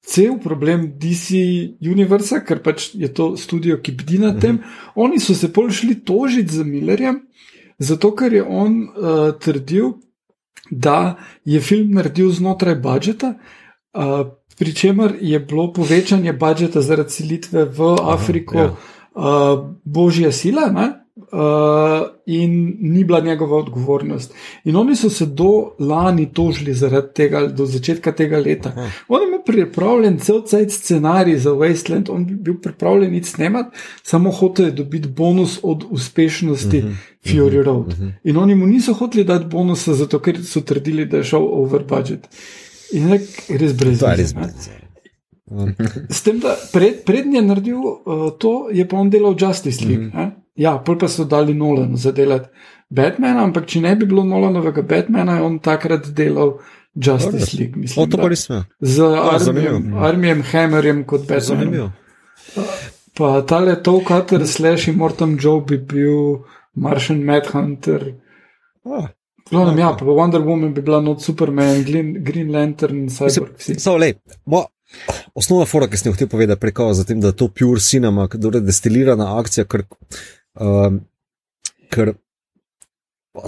cel 0.02 0.38
problem 0.42 0.92
DC 0.98 1.38
Universa, 1.86 2.42
ker 2.42 2.62
pač 2.62 2.90
je 2.98 3.10
to 3.14 3.32
studio, 3.38 3.78
ki 3.78 3.94
bdi 3.98 4.22
na 4.22 4.32
tem. 4.38 4.58
Mhm. 4.58 4.78
Oni 4.94 5.20
so 5.22 5.34
se 5.34 5.52
pol 5.52 5.70
šli 5.70 6.02
tožiti 6.04 6.54
za 6.54 6.64
Millerjem, 6.64 7.22
zato 7.78 8.12
ker 8.14 8.32
je 8.32 8.42
on 8.42 8.82
uh, 8.86 9.32
trdil, 9.38 9.96
da 10.70 11.18
je 11.44 11.60
film 11.60 11.92
naredil 11.96 12.30
znotraj 12.30 12.78
budžeta. 12.82 13.34
Uh, 13.92 14.32
Pričemer 14.62 15.16
je 15.20 15.40
bilo 15.40 15.72
povečanje 15.72 16.32
budžeta 16.32 16.80
zaradi 16.80 17.10
selitve 17.10 17.64
v 17.64 17.96
Afriko 18.02 18.58
Aha, 18.58 18.66
ja. 18.66 18.72
uh, 19.14 19.64
božja 19.84 20.32
sila, 20.32 20.68
ne? 20.70 21.02
uh, 21.16 22.06
in 22.26 22.76
ni 22.80 23.04
bila 23.04 23.20
njegova 23.20 23.56
odgovornost. 23.56 24.34
In 24.64 24.76
oni 24.76 24.96
so 24.96 25.10
se 25.10 25.26
do 25.26 25.72
lani 25.78 26.32
tožili 26.32 26.74
zaradi 26.74 27.08
tega, 27.14 27.46
do 27.46 27.66
začetka 27.66 28.12
tega 28.12 28.38
leta. 28.38 28.68
Aha. 28.68 28.90
On 29.08 29.22
je 29.22 29.28
imel 29.28 29.40
pripravljen 29.46 30.18
cel 30.18 30.42
cel 30.46 30.68
scenarij 30.68 31.38
za 31.38 31.50
Wasteland, 31.50 32.10
on 32.10 32.26
bi 32.26 32.34
bil 32.34 32.54
pripravljen 32.62 33.14
iti 33.14 33.28
snemat, 33.28 33.66
samo 34.02 34.30
hotel 34.30 34.66
je 34.66 34.72
dobiti 34.72 35.08
bonus 35.08 35.60
od 35.62 35.84
uspešnosti 35.90 36.78
uh 36.78 36.84
-huh. 36.84 36.94
Fury 37.24 37.46
uh 37.46 37.52
-huh. 37.52 37.64
Road. 37.64 37.86
Uh 37.86 37.98
-huh. 37.98 38.12
In 38.24 38.36
oni 38.36 38.54
mu 38.54 38.66
niso 38.66 38.92
hoteli 38.92 39.24
dati 39.24 39.46
bonusa, 39.46 39.94
zato 39.94 40.18
ker 40.18 40.44
so 40.44 40.60
trdili, 40.60 41.06
da 41.06 41.16
je 41.16 41.24
šel 41.24 41.48
over 41.50 41.84
budget. 41.88 42.28
In 42.92 43.08
nek, 43.08 43.26
res 43.48 43.72
brez 43.78 44.02
veze. 44.04 44.78
S 46.08 46.22
tem, 46.24 46.38
da 46.40 46.56
pred, 46.72 47.02
prednji 47.04 47.36
je 47.36 47.42
naredil 47.42 47.80
uh, 47.80 48.28
to, 48.40 48.68
je 48.72 48.84
pa 48.88 48.96
on 48.96 49.10
delal 49.12 49.36
Justice 49.38 49.84
League. 49.84 50.06
Mm 50.06 50.12
-hmm. 50.12 50.30
Ja, 50.54 50.78
pol 50.78 50.98
pa 50.98 51.08
so 51.08 51.24
dali 51.24 51.54
Nolan 51.54 51.96
za 51.96 52.12
delati 52.12 52.48
Batmana, 52.90 53.44
ampak 53.44 53.66
če 53.66 53.80
ne 53.80 53.96
bi 53.96 54.06
bilo 54.06 54.24
Nolanovega 54.24 54.82
Batmana, 54.82 55.36
je 55.36 55.42
on 55.42 55.58
takrat 55.58 56.10
delal 56.12 56.58
Justice 56.94 57.56
League. 57.58 57.76
Mislim, 57.76 58.10
to 58.10 58.16
pa 58.16 58.28
res 58.28 58.48
ne. 58.48 58.64
Z 58.80 59.02
armijem, 59.02 59.94
armijem 59.96 60.42
Hammerjem 60.42 61.04
kot 61.04 61.20
Batman. 61.20 61.40
Zanimivo. 61.40 61.90
Pa 63.16 63.42
tale 63.48 63.82
to, 63.82 64.00
kater 64.04 64.46
slash 64.46 64.88
Immortal 64.88 65.36
Joe 65.40 65.60
bi 65.60 65.78
bil 65.78 66.44
Martian 66.74 67.24
Madhunter. 67.24 68.14
Ah. 68.84 69.08
Glavnem, 69.50 69.78
ja, 69.78 69.92
pa 69.98 70.04
Wonder 70.04 70.40
Woman 70.44 70.74
bi 70.74 70.82
bila 70.82 71.00
not 71.00 71.22
Superman, 71.22 71.82
Green, 71.84 72.14
Green 72.24 72.52
Lantern, 72.52 73.08
Cyborg. 73.10 73.58
Samo 73.58 73.96
le, 73.98 74.14
osnova 75.34 75.66
fora, 75.66 75.88
ki 75.88 75.96
sem 75.96 76.10
jo 76.10 76.14
hotel 76.14 76.28
povedati 76.28 76.60
preko, 76.60 76.92
zatem, 76.94 77.20
da 77.20 77.32
je 77.32 77.40
to 77.42 77.48
pure 77.48 77.80
cinema, 77.80 78.28
je 78.32 78.60
destilirana 78.60 79.34
akcija, 79.40 79.64
ker 79.64 79.84
Um, 80.60 81.00
ker 81.88 82.12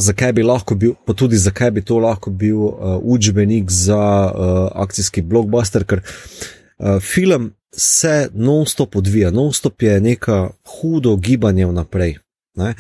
zakaj 0.01 0.33
bi 0.33 0.43
lahko 0.43 0.75
bil, 0.75 0.95
pa 1.05 1.13
tudi 1.13 1.37
zakaj 1.37 1.71
bi 1.77 1.83
to 1.85 1.99
lahko 2.01 2.31
bil 2.31 2.63
uh, 2.65 2.97
učbenik 3.03 3.71
za 3.71 4.01
uh, 4.33 4.71
akcijski 4.73 5.23
blockbuster, 5.23 5.85
ker 5.85 6.01
uh, 6.01 6.97
film 7.01 7.53
se 7.77 8.31
non-stop 8.33 8.97
odvija, 8.97 9.31
non-stop 9.31 9.83
je 9.83 10.01
neka 10.01 10.39
hudo 10.79 11.17
gibanje 11.17 11.67
vnaprej. 11.67 12.17
Uh, 12.57 12.73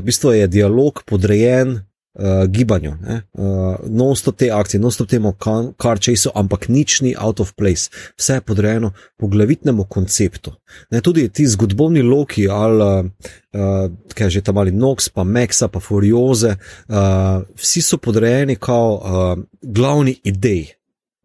v 0.00 0.02
bistvu 0.02 0.32
je 0.32 0.46
dialog 0.48 1.02
podrejen 1.06 1.82
uh, 2.14 2.46
gibanju, 2.48 2.90
uh, 2.90 3.76
non-stop 3.88 4.36
te 4.36 4.50
akcije, 4.50 4.80
non-stop 4.80 5.08
temu 5.08 5.34
kar 5.76 5.98
česu, 5.98 6.30
ampak 6.34 6.68
nič 6.68 7.00
ni 7.00 7.14
out 7.18 7.40
of 7.40 7.52
place, 7.54 7.90
vse 8.18 8.34
je 8.34 8.40
podrejeno 8.40 8.92
poglavitnemu 9.18 9.84
konceptu. 9.84 10.52
Ne, 10.90 11.00
tudi 11.00 11.28
ti 11.28 11.46
zgodbovni 11.46 12.02
loki, 12.02 12.48
ali 12.48 13.08
uh, 13.08 13.90
kaj 14.14 14.30
že 14.30 14.40
tam 14.40 14.58
ali 14.58 14.72
Nox, 14.72 15.08
pa 15.08 15.24
Maxa, 15.24 15.68
pa 15.68 15.80
Furioze, 15.80 16.56
uh, 16.88 17.42
vsi 17.56 17.82
so 17.82 17.96
podrejeni 17.98 18.56
kot 18.56 19.02
uh, 19.02 19.38
glavni 19.62 20.20
idej. 20.24 20.74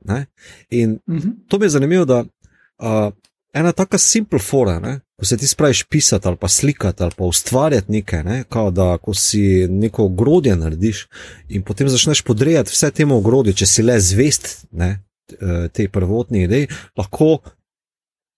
Ne? 0.06 0.26
In 0.70 1.00
Mhm. 1.08 1.30
to 1.48 1.60
mi 1.60 1.66
je 1.66 1.70
zanimivo, 1.70 2.06
da 2.06 2.20
uh, 2.24 3.12
ena 3.60 3.72
taka 3.72 3.98
simple 3.98 4.40
fora, 4.40 4.80
ne? 4.80 5.00
ko 5.20 5.26
se 5.26 5.38
ti 5.38 5.48
spraviš 5.48 5.84
pisati 5.84 6.28
ali 6.28 6.38
pa 6.38 6.48
slikati 6.48 7.04
ali 7.04 7.12
pa 7.18 7.24
ustvarjati 7.24 7.92
nekaj, 7.92 8.24
ne? 8.24 8.44
kao 8.50 8.72
da 8.72 8.98
ko 8.98 9.14
si 9.14 9.68
neko 9.70 10.06
ogrodje 10.06 10.56
narediš 10.56 11.08
in 11.50 11.64
potem 11.64 11.90
začneš 11.90 12.22
podrejati 12.22 12.72
vse 12.72 12.92
temu 12.92 13.18
ogrodju, 13.18 13.54
če 13.54 13.66
si 13.66 13.84
le 13.84 14.00
zvest 14.00 14.66
ne? 14.72 15.00
eh, 15.32 15.68
tej 15.74 15.90
prvotni 15.90 16.44
ideji, 16.44 16.68
lahko 16.98 17.38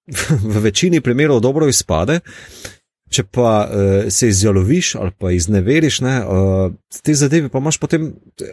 v 0.53 0.63
večini 0.63 1.01
primerov 1.01 1.39
dobro 1.39 1.67
izpade. 1.67 2.19
Če 3.09 3.23
pa 3.23 3.65
uh, 3.65 4.11
se 4.13 4.27
izjaloviš 4.29 4.95
ali 4.95 5.11
pa 5.17 5.31
izneveriš, 5.31 6.01
ne, 6.01 6.25
uh, 6.25 6.71
te 7.03 7.13
zadeve 7.13 7.49
pa 7.49 7.57
imaš 7.57 7.77
potem 7.77 8.03
eh, 8.41 8.51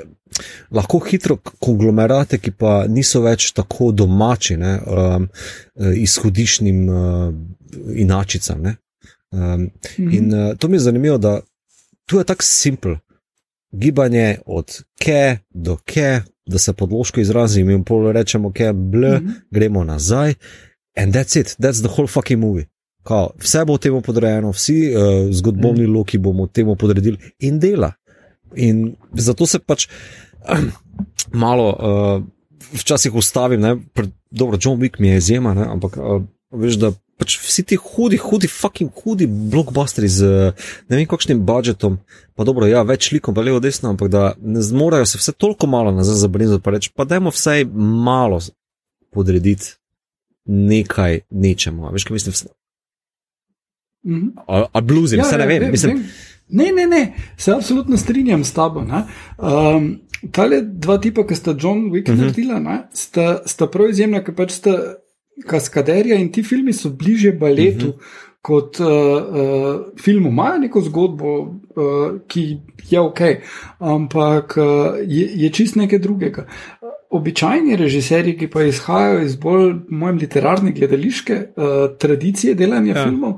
lahko 0.71 0.99
hitro 0.99 1.37
konglomerate, 1.37 2.39
ki 2.39 2.51
pa 2.51 2.87
niso 2.89 3.21
več 3.21 3.51
tako 3.53 3.91
domači, 3.93 4.57
ne, 4.57 4.79
um, 4.87 5.29
izhodišnim 5.95 6.89
uh, 6.89 7.35
inačicam. 7.95 8.63
Ne. 8.63 8.77
Um, 9.31 9.71
Mhm. 9.99 10.11
in 10.13 10.35
uh, 10.35 10.57
to 10.57 10.69
mi 10.69 10.77
je 10.77 10.81
zanimivo, 10.81 11.19
da 11.19 11.41
tu 12.07 12.19
je 12.19 12.25
tako 12.25 12.43
simpel. 12.45 12.97
Gibanje 13.73 14.39
od 14.47 14.71
ke 14.99 15.39
do 15.51 15.77
ke, 15.77 16.21
da 16.47 16.59
se 16.59 16.73
podložko 16.73 17.21
izrazim 17.21 17.71
in 17.71 17.85
pol 17.85 18.13
rečemo, 18.13 18.53
ke 18.53 18.73
bl, 18.73 19.07
Mhm. 19.07 19.31
gremo 19.51 19.85
nazaj. 19.85 20.35
And 20.97 21.15
that's 21.15 21.37
it, 21.41 21.47
that's 21.61 21.81
the 21.81 21.89
whole 21.89 22.07
fucking 22.07 22.41
movie. 22.41 22.67
Kao, 23.07 23.31
vse 23.39 23.65
bo 23.65 23.79
temu 23.79 24.01
podrejeno, 24.03 24.51
vsi 24.51 24.77
uh, 24.91 25.29
zgodbovni 25.31 25.87
mm. 25.87 25.95
loki 25.95 26.19
bomo 26.19 26.47
temu 26.47 26.77
podredili 26.77 27.19
in 27.39 27.61
dela. 27.63 27.93
In 28.55 28.97
zato 29.13 29.47
se 29.47 29.59
pač 29.59 29.87
malo 31.45 31.69
uh, 31.71 32.23
včasih 32.73 33.15
ustavim, 33.15 33.61
ne, 33.61 33.77
pred, 33.95 34.11
dobro, 34.31 34.59
John 34.63 34.81
Wick 34.81 34.99
mi 34.99 35.09
je 35.09 35.17
izjema, 35.23 35.55
ne, 35.55 35.69
ampak 35.71 35.97
uh, 35.97 36.23
veš, 36.51 36.81
da 36.83 36.93
pač 37.17 37.39
vsi 37.41 37.63
ti 37.65 37.79
hudi, 37.81 38.19
hudi, 38.21 38.49
fucking 38.51 38.91
hudi 39.05 39.27
blockbusteri 39.27 40.09
z 40.11 40.27
uh, 40.27 40.67
ne 40.91 40.99
vem 40.99 41.07
kakšnim 41.09 41.41
budžetom, 41.47 41.99
pa 42.37 42.45
dobro, 42.45 42.67
ja, 42.69 42.83
več 42.87 43.13
likom, 43.15 43.35
pa 43.37 43.45
levo, 43.47 43.63
desno, 43.63 43.95
ampak 43.95 44.11
da 44.13 44.35
ne 44.43 44.63
zmorejo 44.63 45.07
se 45.07 45.23
vse 45.23 45.33
toliko 45.33 45.71
malo 45.71 45.95
nazaj 45.95 46.21
zabrniti, 46.27 46.61
pa 46.63 46.75
reči, 46.75 46.93
pa 46.95 47.07
dajmo 47.09 47.33
vsaj 47.35 47.65
malo 47.71 48.43
podrediti 49.15 49.77
nekaj 50.47 51.23
nečemu. 51.31 51.91
Veš, 51.95 52.05
kaj 52.07 52.19
mislim? 52.19 52.57
Mhm. 54.07 54.29
Ali 54.47 54.65
ali 54.73 54.85
bluzim, 54.85 55.19
ja, 55.19 55.25
vse 55.25 55.39
ne 55.39 55.47
vem. 55.47 55.61
vem, 55.61 55.71
mislim, 55.71 55.97
vem. 55.97 56.07
Ne, 56.49 56.73
ne, 56.73 56.87
ne, 56.87 57.03
se 57.37 57.53
absolutno 57.53 57.97
strinjam 57.97 58.45
s 58.45 58.53
tabo. 58.53 58.81
Um, 58.81 59.99
Tale 60.33 60.61
dva 60.63 60.99
tipa, 60.99 61.27
ki 61.27 61.35
sta 61.35 61.51
John 61.53 61.91
Wick 61.91 62.09
uh 62.09 62.15
Mhm. 62.15 62.19
-huh. 62.19 62.21
naredila, 62.21 62.61
ne, 62.61 62.89
sta, 62.93 63.43
sta 63.47 63.67
prav 63.67 63.91
izjemna, 63.91 64.25
ker 64.25 64.35
pač 64.35 64.51
sta 64.53 64.79
kaskaderja 65.47 66.17
in 66.17 66.33
ti 66.33 66.43
filmi 66.43 66.73
so 66.73 66.91
bliže 66.91 67.33
baletu. 67.33 67.87
Uh 67.87 67.93
Mhm. 67.95 67.99
-huh. 67.99 68.23
Kot 68.43 68.81
uh, 68.81 68.87
uh, 68.87 69.81
filmu 70.03 70.29
imajo 70.29 70.59
neko 70.59 70.81
zgodbo, 70.81 71.39
uh, 71.41 71.49
ki 72.29 72.59
je 72.91 73.01
ok, 73.01 73.21
ampak 73.79 74.57
uh, 74.57 74.65
je, 75.07 75.29
je 75.35 75.51
čist 75.51 75.77
nekaj 75.77 75.99
drugega. 75.99 76.47
Običajni 77.11 77.77
režiserji, 77.77 78.37
ki 78.39 78.47
pa 78.51 78.63
izhajajo 78.63 79.23
iz 79.25 79.37
bolj, 79.37 79.75
mojem, 79.89 80.19
literarne 80.19 80.73
gledališke 80.73 81.35
uh, 81.57 81.65
tradicije 81.99 82.55
delanja 82.55 82.93
Ja. 82.93 82.99
ja. 82.99 83.05
filmov, 83.05 83.33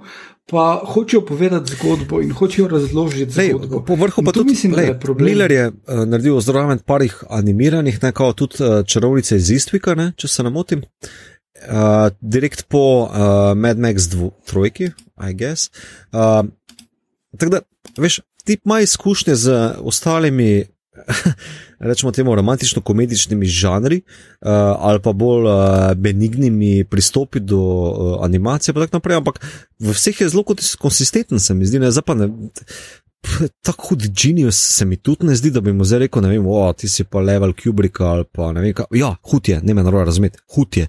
pa 0.50 0.80
hočejo 0.84 1.24
povedati 1.26 1.72
zgodbo 1.72 2.22
in 2.22 2.32
hočejo 2.32 2.68
razložiti 2.68 3.38
Lej, 3.38 3.48
zgodbo. 3.48 3.84
po 3.84 3.94
vrhu 3.94 4.22
pa 4.24 4.32
tudi 4.32 4.50
mislim, 4.50 4.72
da 4.72 4.78
lej, 4.78 4.86
je 4.86 5.00
problem. 5.00 5.26
Miller 5.30 5.52
je 5.52 5.66
uh, 5.68 5.74
naredil 6.06 6.40
zraven 6.40 6.78
parih 6.78 7.24
animiranih, 7.28 8.02
ne 8.02 8.12
kao 8.12 8.32
tudi 8.32 8.64
uh, 8.64 8.86
čarovnice 8.86 9.36
iz 9.36 9.50
Istvika, 9.50 9.94
ne, 9.94 10.12
če 10.16 10.28
se 10.28 10.42
ne 10.42 10.50
motim. 10.50 10.82
Uh, 11.68 12.08
direkt 12.20 12.64
po 12.68 13.02
uh, 13.02 13.10
Mad 13.56 13.78
Max 13.78 14.08
2, 14.14 14.30
trojki, 14.46 14.90
I 15.30 15.34
guess. 15.34 15.70
Uh, 16.12 16.46
tako 17.38 17.50
da, 17.50 17.60
veš, 17.98 18.20
ti 18.44 18.56
ima 18.64 18.80
izkušnje 18.80 19.34
z 19.34 19.74
ostalimi, 19.80 20.64
rečemo 21.78 22.12
temu, 22.12 22.34
romantično-komedičnimi 22.34 23.46
žanri 23.46 24.00
uh, 24.02 24.48
ali 24.78 25.00
pa 25.02 25.12
bolj 25.12 25.46
uh, 25.46 25.94
benignimi 25.96 26.84
pristopi 26.84 27.40
do 27.40 27.58
uh, 27.58 28.24
animacije, 28.24 28.74
pa 28.74 28.80
tako 28.80 28.96
naprej, 28.96 29.16
ampak 29.16 29.40
v 29.78 29.94
vseh 29.94 30.20
je 30.20 30.28
zelo 30.28 30.42
kons- 30.42 30.76
konsistenten, 30.76 31.40
se 31.40 31.54
mi 31.54 31.66
zdi, 31.66 31.78
ne, 31.78 31.90
zdaj 31.90 32.02
pa 32.02 32.14
ne. 32.14 32.28
p- 33.22 33.48
Tako 33.62 33.88
hud 33.88 34.02
genius 34.14 34.58
se 34.76 34.84
mi 34.84 34.96
tudi 34.96 35.26
ne 35.26 35.34
zdi, 35.34 35.50
da 35.50 35.60
bi 35.60 35.72
mu 35.72 35.84
zdaj 35.84 35.98
rekel, 35.98 36.22
ne 36.22 36.28
vem, 36.28 36.46
o, 36.46 36.72
ti 36.72 36.88
si 36.88 37.04
pa 37.04 37.20
level 37.20 37.52
Kubricka 37.52 38.06
ali 38.06 38.24
pa 38.32 38.52
ne 38.52 38.60
vem, 38.60 38.74
kaj. 38.74 38.86
Ja, 38.94 39.16
hud 39.22 39.48
je, 39.48 39.60
ne 39.62 39.74
me 39.74 39.82
narobe 39.82 40.04
razumeti, 40.04 40.38
hud 40.54 40.76
je. 40.76 40.86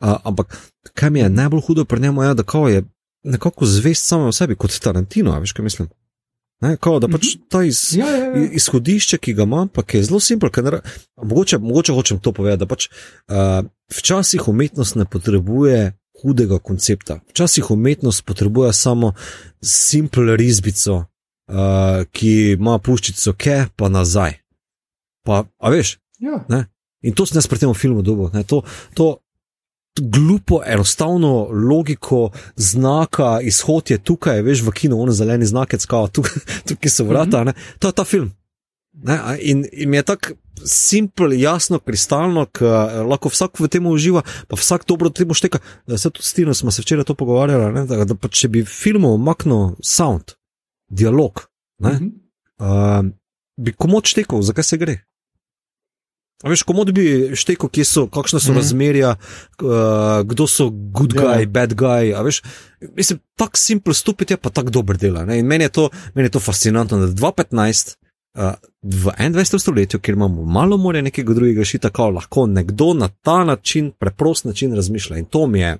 Uh, 0.00 0.14
ampak 0.24 0.54
kaj 0.94 1.10
mi 1.10 1.20
je 1.20 1.30
najbolj 1.30 1.60
hudo 1.66 1.84
pri 1.84 2.00
njemu, 2.00 2.22
je, 2.22 2.34
da 2.34 2.42
kao 2.42 2.68
je 2.68 2.84
nekako 3.24 3.66
zvest 3.66 4.06
samo 4.06 4.26
v 4.26 4.32
sebi, 4.32 4.54
kot 4.54 4.78
Tarantino, 4.78 5.34
veš, 5.40 5.52
kaj 5.52 5.62
mislim. 5.62 5.88
Ne, 6.62 6.76
kao, 6.76 7.00
da 7.02 7.08
pač 7.10 7.34
ta 7.50 7.64
iz, 7.66 7.80
Ja, 7.98 8.06
ja, 8.06 8.26
ja. 8.30 8.50
izhodišče, 8.54 9.18
ki 9.18 9.34
ga 9.34 9.42
imam, 9.48 9.68
pa 9.68 9.82
je 9.92 10.04
zelo 10.06 10.20
simpel. 10.20 10.50
ne 10.62 10.80
Mogoče, 11.22 11.58
mogoče 11.58 11.92
hočem 11.92 12.20
to 12.22 12.32
povedati, 12.32 12.60
da 12.60 12.66
pač 12.66 12.86
uh, 12.88 13.66
včasih 13.90 14.48
umetnost 14.48 14.94
ne 14.96 15.04
potrebuje 15.04 15.92
hudega 16.22 16.58
koncepta. 16.58 17.20
Včasih 17.30 17.70
umetnost 17.70 18.24
potrebuje 18.24 18.72
samo 18.72 19.12
simpel 19.62 20.36
risbico, 20.36 20.94
uh, 21.50 22.04
ki 22.12 22.52
ima 22.52 22.78
puščico 22.78 23.34
ke, 23.34 23.66
pa 23.76 23.88
nazaj. 23.88 24.38
Pa, 25.26 25.44
a 25.58 25.70
veš, 25.70 25.98
ja. 26.18 26.44
in 27.02 27.14
to 27.14 27.26
sem 27.26 27.38
jaz 27.38 27.50
pri 27.50 27.58
tem 27.58 27.74
filmu 27.74 28.02
dobil. 28.02 28.30
ne, 28.34 28.44
To, 28.44 28.62
to 28.94 29.21
glupo, 30.00 30.62
enostavno 30.66 31.48
logiko 31.52 32.30
znaka, 32.56 33.40
izhod 33.42 33.90
je 33.90 33.98
tukaj, 33.98 34.42
veš, 34.42 34.62
v 34.62 34.70
kinu, 34.70 35.00
ono 35.02 35.12
zeleni 35.12 35.46
znak, 35.46 35.74
skava, 35.78 36.08
tukaj, 36.08 36.42
tukaj 36.68 36.90
so 36.90 37.04
vrata, 37.04 37.44
ne, 37.44 37.52
to 37.78 37.88
je 37.88 37.92
ta 37.92 38.04
film. 38.04 38.32
Ne, 38.92 39.18
in, 39.40 39.64
in 39.72 39.94
je 39.94 40.02
tako 40.02 40.34
simpel, 40.64 41.32
jasno, 41.32 41.78
kristalno, 41.78 42.46
da 42.60 43.02
lahko 43.02 43.28
vsak 43.32 43.60
v 43.60 43.68
tem 43.68 43.86
uživa, 43.86 44.22
pa 44.48 44.56
vsak 44.56 44.84
dobro 44.86 45.10
temu 45.10 45.34
šteka. 45.34 45.58
Da 45.88 45.98
se 45.98 46.10
tudi 46.10 46.26
s 46.26 46.34
Tino 46.34 46.54
smo 46.54 46.70
se 46.70 46.82
včeraj 46.82 47.04
to 47.04 47.14
pogovarjali, 47.14 47.72
ne, 47.72 47.86
da, 47.86 48.04
da 48.04 48.14
pa 48.14 48.28
če 48.28 48.48
bi 48.48 48.64
filmu 48.64 49.14
omaknil 49.14 49.74
sound, 49.82 50.36
dialog, 50.90 51.48
ne, 51.80 51.92
Mhm. 51.92 52.08
uh, 52.60 53.10
bi 53.56 53.72
komod 53.72 54.04
štekal, 54.04 54.42
zakaj 54.42 54.64
se 54.64 54.76
gre. 54.76 54.98
Veš, 56.42 56.62
komod 56.66 56.92
bi 56.94 57.04
štekal, 57.38 57.70
kje 57.70 57.84
so, 57.84 58.06
kakšne 58.06 58.40
so 58.40 58.50
mm 58.50 58.50
Mhm. 58.50 58.58
-hmm. 58.58 58.62
razmerja, 58.62 59.10
uh, 59.62 60.26
kdo 60.26 60.46
so 60.46 60.70
good 60.70 61.12
guy, 61.14 61.22
Ja. 61.22 61.38
yeah. 61.38 61.46
bad 61.46 61.74
guy. 61.74 62.24
Veš, 62.24 62.42
mislim, 62.96 63.18
tako 63.36 63.56
simpel 63.56 63.94
stupid 63.94 64.30
je 64.30 64.36
pa 64.36 64.50
tako 64.50 64.70
dober 64.70 64.96
dela. 64.96 65.24
Ne? 65.24 65.38
In 65.38 65.46
meni 65.46 65.64
je, 65.64 65.68
to, 65.68 65.90
meni 66.14 66.26
je 66.26 66.30
to 66.30 66.40
fascinantno, 66.40 66.98
da 66.98 67.06
2015. 67.06 67.96
Uh, 68.34 68.52
v 68.82 69.12
21. 69.18 69.58
stoletju, 69.58 70.00
kjer 70.00 70.14
imamo 70.14 70.44
malo 70.44 70.76
more 70.76 71.02
nekega 71.02 71.34
drugega 71.34 71.64
šita, 71.64 71.88
kako 71.90 72.10
lahko 72.10 72.46
nekdo 72.46 72.94
na 72.94 73.08
ta 73.08 73.44
način, 73.44 73.92
preprost 73.98 74.44
način 74.44 74.74
razmišlja. 74.74 75.18
In 75.18 75.24
to 75.24 75.46
mi 75.46 75.60
je, 75.60 75.78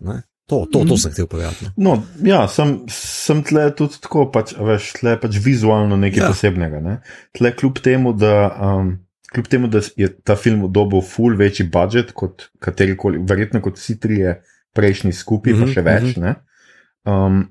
ne, 0.00 0.22
to, 0.46 0.66
to, 0.72 0.84
to 0.88 0.96
sem 0.96 1.10
hotel 1.10 1.26
povedati. 1.26 1.64
ne. 1.64 1.70
No, 1.76 2.02
ja, 2.22 2.48
sem, 2.48 2.80
sem 2.88 3.42
tle 3.44 3.76
tudi 3.76 3.94
tako, 4.00 4.30
pač, 4.32 4.52
veš, 4.58 4.92
tle 5.00 5.20
pač 5.20 5.36
vizualno 5.44 5.96
nekaj 5.96 6.22
ja. 6.22 6.28
posebnega. 6.28 6.80
Ne? 6.80 7.00
Tle 7.38 7.56
kljub 7.56 7.78
temu, 7.78 8.12
da. 8.12 8.56
Um, 8.60 9.07
Kljub 9.34 9.48
temu, 9.48 9.68
da 9.68 9.80
je 9.96 10.08
ta 10.24 10.36
film 10.36 10.64
dobil 10.72 11.02
ful 11.04 11.36
večji 11.36 11.66
budžet 11.68 12.12
kot 12.16 12.48
katerikoli, 12.64 13.20
verjetno 13.28 13.60
kot 13.60 13.76
vsi 13.76 13.98
trije 14.00 14.38
prejšnji 14.72 15.12
skupaj, 15.12 15.52
mm 15.52 15.56
-hmm, 15.56 15.60
pa 15.60 15.66
Mhm, 15.66 15.74
še 15.74 15.82
več, 15.82 16.16
mm 16.16 16.22
-hmm. 16.22 16.34
um, 17.26 17.48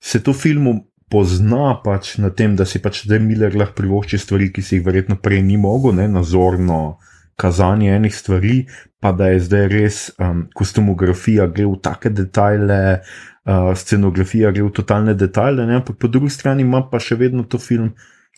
se 0.00 0.22
to 0.22 0.32
filmu 0.32 0.86
pozna 1.10 1.80
pač 1.84 2.18
na 2.18 2.30
tem, 2.30 2.56
da 2.56 2.64
si 2.64 2.78
pač 2.82 3.04
zdaj 3.06 3.18
Miller 3.18 3.56
lahko 3.56 3.74
privošči 3.74 4.18
stvari, 4.18 4.52
ki 4.52 4.62
si 4.62 4.76
jih 4.76 4.86
verjetno 4.86 5.16
prej 5.22 5.42
ni 5.42 5.56
mogel, 5.56 5.94
ne, 5.94 6.08
nazorno 6.08 6.98
kazanje 7.36 7.94
enih 7.94 8.14
stvari, 8.16 8.66
pa 9.00 9.12
da 9.12 9.28
je 9.28 9.40
zdaj 9.40 9.68
res 9.68 10.10
um, 10.18 10.46
kostumografija 10.54 11.46
gre 11.46 11.66
v 11.66 11.76
take 11.82 12.10
detajle, 12.10 13.00
uh, 13.44 13.72
scenografija 13.76 14.50
gre 14.50 14.62
v 14.62 14.72
totalne 14.72 15.14
detajle, 15.14 15.66
ne, 15.66 15.74
ampak 15.82 15.98
po 16.00 16.08
drugi 16.08 16.30
strani 16.30 16.62
ima 16.62 16.82
pa 16.90 16.98
še 16.98 17.18
vedno 17.20 17.44
to 17.44 17.58
film, 17.58 17.92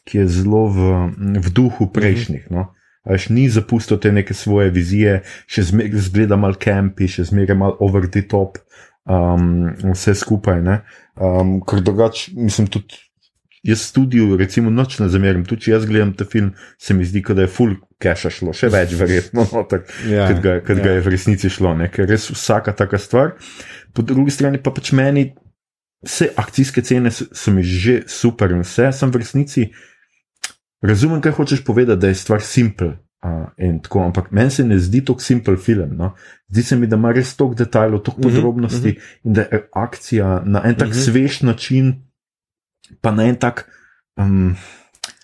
ki 0.04 0.18
je 0.18 0.26
zelo 0.40 0.66
v, 0.72 0.90
v 1.38 1.52
duhu 1.54 1.88
prejšnjih. 1.92 2.48
No. 2.50 2.72
A 3.08 3.16
Veš, 3.16 3.30
ni 3.32 3.48
zapustil 3.48 3.96
te 3.96 4.12
neke 4.12 4.36
svoje 4.36 4.68
vizije, 4.74 5.22
še 5.48 5.64
zmeraj 5.70 6.04
zgleda 6.10 6.36
mal 6.36 6.58
kampi, 6.60 7.08
še 7.08 7.24
zmeraj 7.30 7.56
mal 7.56 7.76
over 7.80 8.04
the 8.04 8.20
top, 8.28 8.60
um, 9.08 9.70
vse 9.94 10.12
skupaj. 10.14 10.60
ne. 10.62 10.82
Um, 11.16 11.58
ker 11.64 11.80
drugače, 11.80 12.36
mislim, 12.36 12.68
tudi 12.68 13.00
jaz 13.64 13.80
studijo, 13.88 14.36
recimo, 14.36 14.70
noč 14.70 14.98
ne 15.00 15.08
zamerim, 15.08 15.44
tudi 15.48 15.66
če 15.66 15.72
jaz 15.72 15.86
gledam 15.88 16.12
ta 16.16 16.24
film, 16.28 16.52
se 16.78 16.94
mi 16.94 17.04
zdi, 17.08 17.24
da 17.34 17.42
je 17.46 17.50
full 17.50 17.74
cache 18.02 18.30
šlo, 18.30 18.52
še 18.54 18.70
več, 18.72 18.94
verjetno, 18.98 19.48
noter, 19.52 19.82
Ja, 20.08 20.28
kot 20.30 20.42
ga, 20.44 20.54
kot 20.64 20.78
ja. 20.78 20.84
ga 20.84 20.94
je 20.98 21.02
v 21.02 21.12
resnici 21.16 21.50
šlo, 21.50 21.74
ne? 21.74 21.90
ker 21.92 22.08
res 22.08 22.28
vsaka 22.30 22.76
taka 22.76 23.00
stvar. 23.02 23.34
Po 23.94 24.04
drugi 24.06 24.34
strani 24.34 24.60
pa 24.62 24.70
pač 24.74 24.92
meni. 24.92 25.30
Vse 26.06 26.28
akcijske 26.38 26.84
cene 26.86 27.10
so, 27.10 27.24
so 27.34 27.50
mi 27.50 27.64
že 27.66 28.04
super 28.06 28.52
in 28.54 28.60
vse, 28.62 28.92
sem 28.94 29.10
v 29.10 29.18
resnici 29.18 29.64
razumem, 30.82 31.20
kaj 31.20 31.32
hočeš 31.32 31.64
povedati, 31.64 32.00
da 32.00 32.08
je 32.08 32.14
stvar 32.14 32.42
simpel. 32.42 32.92
Uh, 33.24 33.48
tako, 33.82 34.04
ampak 34.04 34.30
meni 34.30 34.50
se 34.50 34.64
ne 34.64 34.78
zdi 34.78 35.04
to 35.04 35.18
simpel 35.18 35.56
film. 35.56 35.96
No? 35.96 36.12
Zdi 36.48 36.62
se 36.62 36.76
mi, 36.76 36.86
da 36.86 36.96
ima 36.96 37.12
res 37.12 37.36
toliko 37.36 37.54
detajlov, 37.54 38.00
toliko 38.00 38.20
Mhm, 38.20 38.28
podrobnosti 38.28 38.88
uh 38.88 38.94
-huh. 38.94 39.18
in 39.24 39.32
da 39.32 39.40
je 39.40 39.68
akcija 39.72 40.42
na 40.46 40.62
en 40.64 40.74
tak 40.74 40.88
uh 40.88 40.94
Mhm. 40.94 41.00
-huh. 41.00 41.04
svež 41.04 41.42
način, 41.42 42.02
pa 43.00 43.10
na 43.10 43.24
en 43.24 43.36
tak 43.36 43.70
um, 44.16 44.56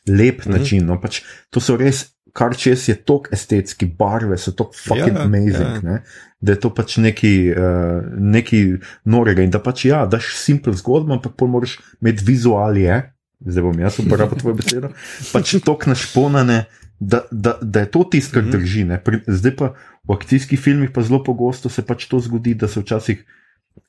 lep 0.08 0.38
uh 0.40 0.46
Mhm. 0.46 0.54
-huh. 0.54 0.58
način. 0.58 0.86
No? 0.86 1.00
Pač, 1.00 1.22
to 1.50 1.60
so 1.60 1.76
res, 1.76 2.06
kar 2.32 2.56
čez 2.56 2.88
je 2.88 2.94
toliko 2.94 3.28
estetski, 3.32 3.86
barve 3.98 4.38
so 4.38 4.52
toliko 4.52 4.74
fucking 4.76 5.08
Ja, 5.16 5.18
ja, 5.18 5.22
amazing. 5.24 5.84
ja. 5.84 5.90
Ja. 5.90 6.02
Da 6.40 6.52
je 6.52 6.60
to 6.60 6.74
pač 6.74 6.96
neki, 6.96 7.54
uh, 7.56 8.02
neki 8.18 8.74
norega 9.04 9.42
in 9.42 9.50
da 9.50 9.58
pač 9.58 9.84
ja, 9.84 10.06
daš 10.06 10.34
simpel 10.36 10.72
zgodbo, 10.72 11.12
ampak 11.14 11.32
pol 11.36 11.48
moraš 11.48 11.78
imeti 12.00 12.24
vizualije. 12.26 13.13
Zdaj 13.44 13.62
bom 13.62 13.78
jaz 13.78 13.98
uporabil 13.98 14.38
tvojo 14.38 14.54
besedo. 14.54 14.88
Pač 15.32 15.54
tok 15.60 15.86
našponane, 15.86 16.64
da, 16.98 17.20
da, 17.30 17.58
da 17.60 17.80
je 17.80 17.90
to 17.90 18.04
tisto, 18.04 18.32
kar 18.32 18.42
Mhm. 18.42 18.50
drži. 18.50 18.84
Ne? 18.84 18.96
Zdaj 19.28 19.56
pa 19.56 19.66
v 20.02 20.12
akcijskih 20.12 20.56
filmih 20.56 20.90
pa 20.90 21.02
zelo 21.02 21.20
pogosto 21.20 21.68
se 21.68 21.82
pač 21.82 22.06
to 22.06 22.20
zgodi, 22.20 22.54
da 22.54 22.68
se 22.68 22.80
včasih, 22.80 23.24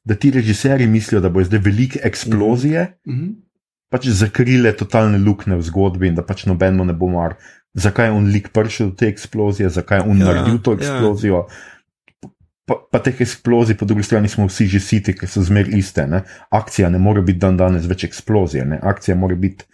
da 0.03 0.15
ti 0.15 0.31
režiserji 0.31 0.87
mislijo, 0.87 1.21
da 1.21 1.29
bo 1.29 1.43
zdaj 1.43 1.59
velike 1.59 1.99
eksplozije, 2.03 2.93
Mhm. 3.05 3.29
pač 3.89 4.07
zakrile 4.07 4.73
totalne 4.73 5.17
luknje 5.17 5.55
v 5.55 5.61
zgodbi 5.61 6.07
in 6.07 6.15
da 6.15 6.21
pač 6.21 6.45
nobeno 6.45 6.83
ne 6.83 6.93
bo 6.93 7.07
mar. 7.07 7.35
Zakaj 7.73 8.05
je 8.05 8.11
on 8.11 8.25
lik 8.25 8.49
prišel 8.49 8.87
do 8.87 8.95
te 8.95 9.07
eksplozije, 9.07 9.69
zakaj 9.69 9.97
je 9.97 10.03
on 10.03 10.17
Ja, 10.17 10.25
ja, 10.25 10.33
naredil 10.33 10.59
to 10.59 10.71
ja. 10.73 11.43
Pa, 12.65 12.79
pa 12.91 12.99
teh 12.99 13.21
eksplozij, 13.21 13.77
po 13.77 13.85
drugi 13.85 14.03
strani 14.03 14.29
smo 14.29 14.47
vsi 14.49 14.65
že 14.67 14.79
siti, 14.81 15.13
ker 15.13 15.29
so 15.29 15.43
zmer 15.45 15.69
iste. 15.77 16.07
Ne? 16.09 16.23
Akcija 16.49 16.89
ne 16.89 16.97
more 16.97 17.21
biti 17.21 17.39
dan 17.39 17.57
danes 17.57 17.85
več 17.85 18.07
eksplozije, 18.07 18.65
ne? 18.65 18.79
akcija 18.81 19.15
mora 19.15 19.35
biti 19.35 19.67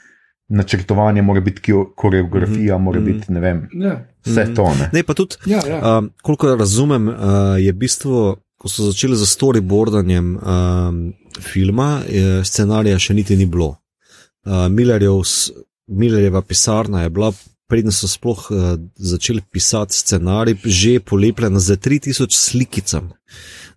načrtovanje, 0.51 1.21
mora 1.21 1.41
biti 1.41 1.73
koreografija, 1.95 2.75
Mhm, 2.75 2.83
mora 2.83 2.99
mhm. 2.99 3.11
biti 3.11 3.31
ne 3.33 3.39
vem, 3.39 3.69
Ja, 3.73 4.05
vse 4.25 4.53
to. 4.55 4.67
Ne? 4.79 4.89
Ne, 4.93 5.03
pa 5.03 5.13
tudi, 5.13 5.35
ja, 5.45 5.61
ja. 5.67 5.97
um, 5.97 6.11
koliko 6.21 6.55
razumem, 6.55 7.07
uh, 7.07 7.15
je 7.59 7.73
bistvo, 7.73 8.35
ko 8.59 8.69
so 8.69 8.83
začeli 8.83 9.15
z 9.15 9.25
storyboardanjem 9.25 10.35
um, 10.37 11.13
filma, 11.39 12.01
je, 12.09 12.43
scenarija 12.45 12.99
še 12.99 13.13
niti 13.13 13.37
ni 13.37 13.45
bilo. 13.45 13.75
Uh, 14.45 14.67
Millerjev, 14.69 15.23
Millerjeva 15.87 16.41
pisarna 16.41 17.03
je 17.03 17.09
bila, 17.09 17.31
preden 17.71 17.91
so 17.95 18.07
sploh 18.11 18.51
uh, 18.51 18.75
začeli 18.99 19.41
pisati 19.47 19.95
scenarij, 19.95 20.59
že 20.67 20.99
polepljena 20.99 21.59
z 21.59 21.79
3000 21.79 22.27
slikicami. 22.27 23.15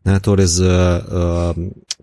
Ne, 0.04 0.18
torej 0.20 0.46
z 0.46 0.68
uh, 0.68 1.56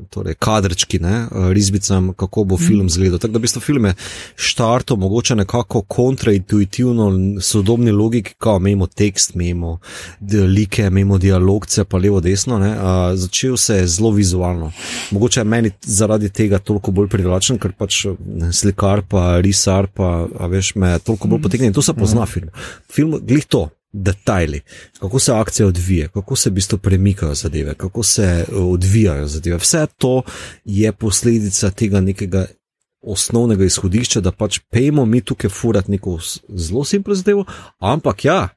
torej 0.10 0.34
kadrčki, 0.42 0.98
ne, 1.00 1.28
uh, 1.30 1.52
risbicam, 1.54 2.14
kako 2.18 2.44
bo 2.44 2.58
film 2.58 2.88
izgledal. 2.90 3.20
Tako 3.22 3.36
da 3.36 3.38
v 3.38 3.42
bistvu 3.42 3.62
film 3.62 3.86
je 3.86 3.94
štartov 4.36 4.98
mogoče 4.98 5.36
nekako 5.36 5.82
kontraintuitivno, 5.82 7.12
sodobni 7.42 7.92
logiki, 7.92 8.34
kao 8.38 8.58
imamo 8.58 8.88
tekst, 8.88 9.36
imamo 9.36 9.80
d- 10.20 10.48
like, 10.48 10.82
imamo 10.88 11.18
dialogce, 11.18 11.84
pa 11.84 11.98
levo, 11.98 12.22
desno. 12.22 12.58
Ne, 12.60 12.72
uh, 12.74 12.84
začel 13.14 13.58
se 13.58 13.76
je 13.76 13.88
zelo 13.88 14.12
vizualno. 14.12 14.72
Mogoče 15.12 15.40
je 15.40 15.44
meni 15.44 15.72
zaradi 15.82 16.30
tega 16.30 16.60
toliko 16.60 16.92
bolj 16.92 17.08
privlačen, 17.08 17.60
ker 17.62 17.72
pač 17.78 18.06
ne, 18.26 18.50
slikar, 18.54 19.04
pa 19.06 19.38
risar, 19.40 19.88
pa 19.94 20.26
veš, 20.50 20.74
me 20.76 21.00
toliko 21.00 21.28
bolj 21.28 21.42
potegne 21.42 21.70
in 21.70 21.74
to 21.74 21.82
se 21.82 21.94
pozna 21.94 22.26
film. 22.26 22.50
Film, 22.90 23.20
glih 23.22 23.46
to. 23.46 23.70
Detajli, 23.94 24.62
kako 25.00 25.20
se 25.20 25.32
akcija 25.34 25.68
odvija, 25.68 26.08
kako 26.08 26.36
se 26.36 26.50
v 26.50 26.54
bistvu 26.54 26.78
premikajo 26.78 27.34
zadeve, 27.36 27.74
kako 27.74 28.04
se 28.04 28.24
eh, 28.24 28.56
odvijajo 28.56 29.28
zadeve. 29.28 29.58
Vse 29.58 29.88
to 29.98 30.22
je 30.66 30.92
posledica 30.92 31.72
tega 31.72 32.02
nekega 32.02 32.46
osnovnega 33.02 33.66
izhodišča, 33.66 34.22
da 34.22 34.32
pač 34.32 34.60
pejmo 34.70 35.06
mi 35.06 35.22
tukaj 35.22 35.50
furati 35.50 35.92
neko 35.92 36.20
zelo 36.50 36.84
simpel 36.84 37.14
zadevo, 37.16 37.46
ampak 37.80 38.26
ja, 38.26 38.48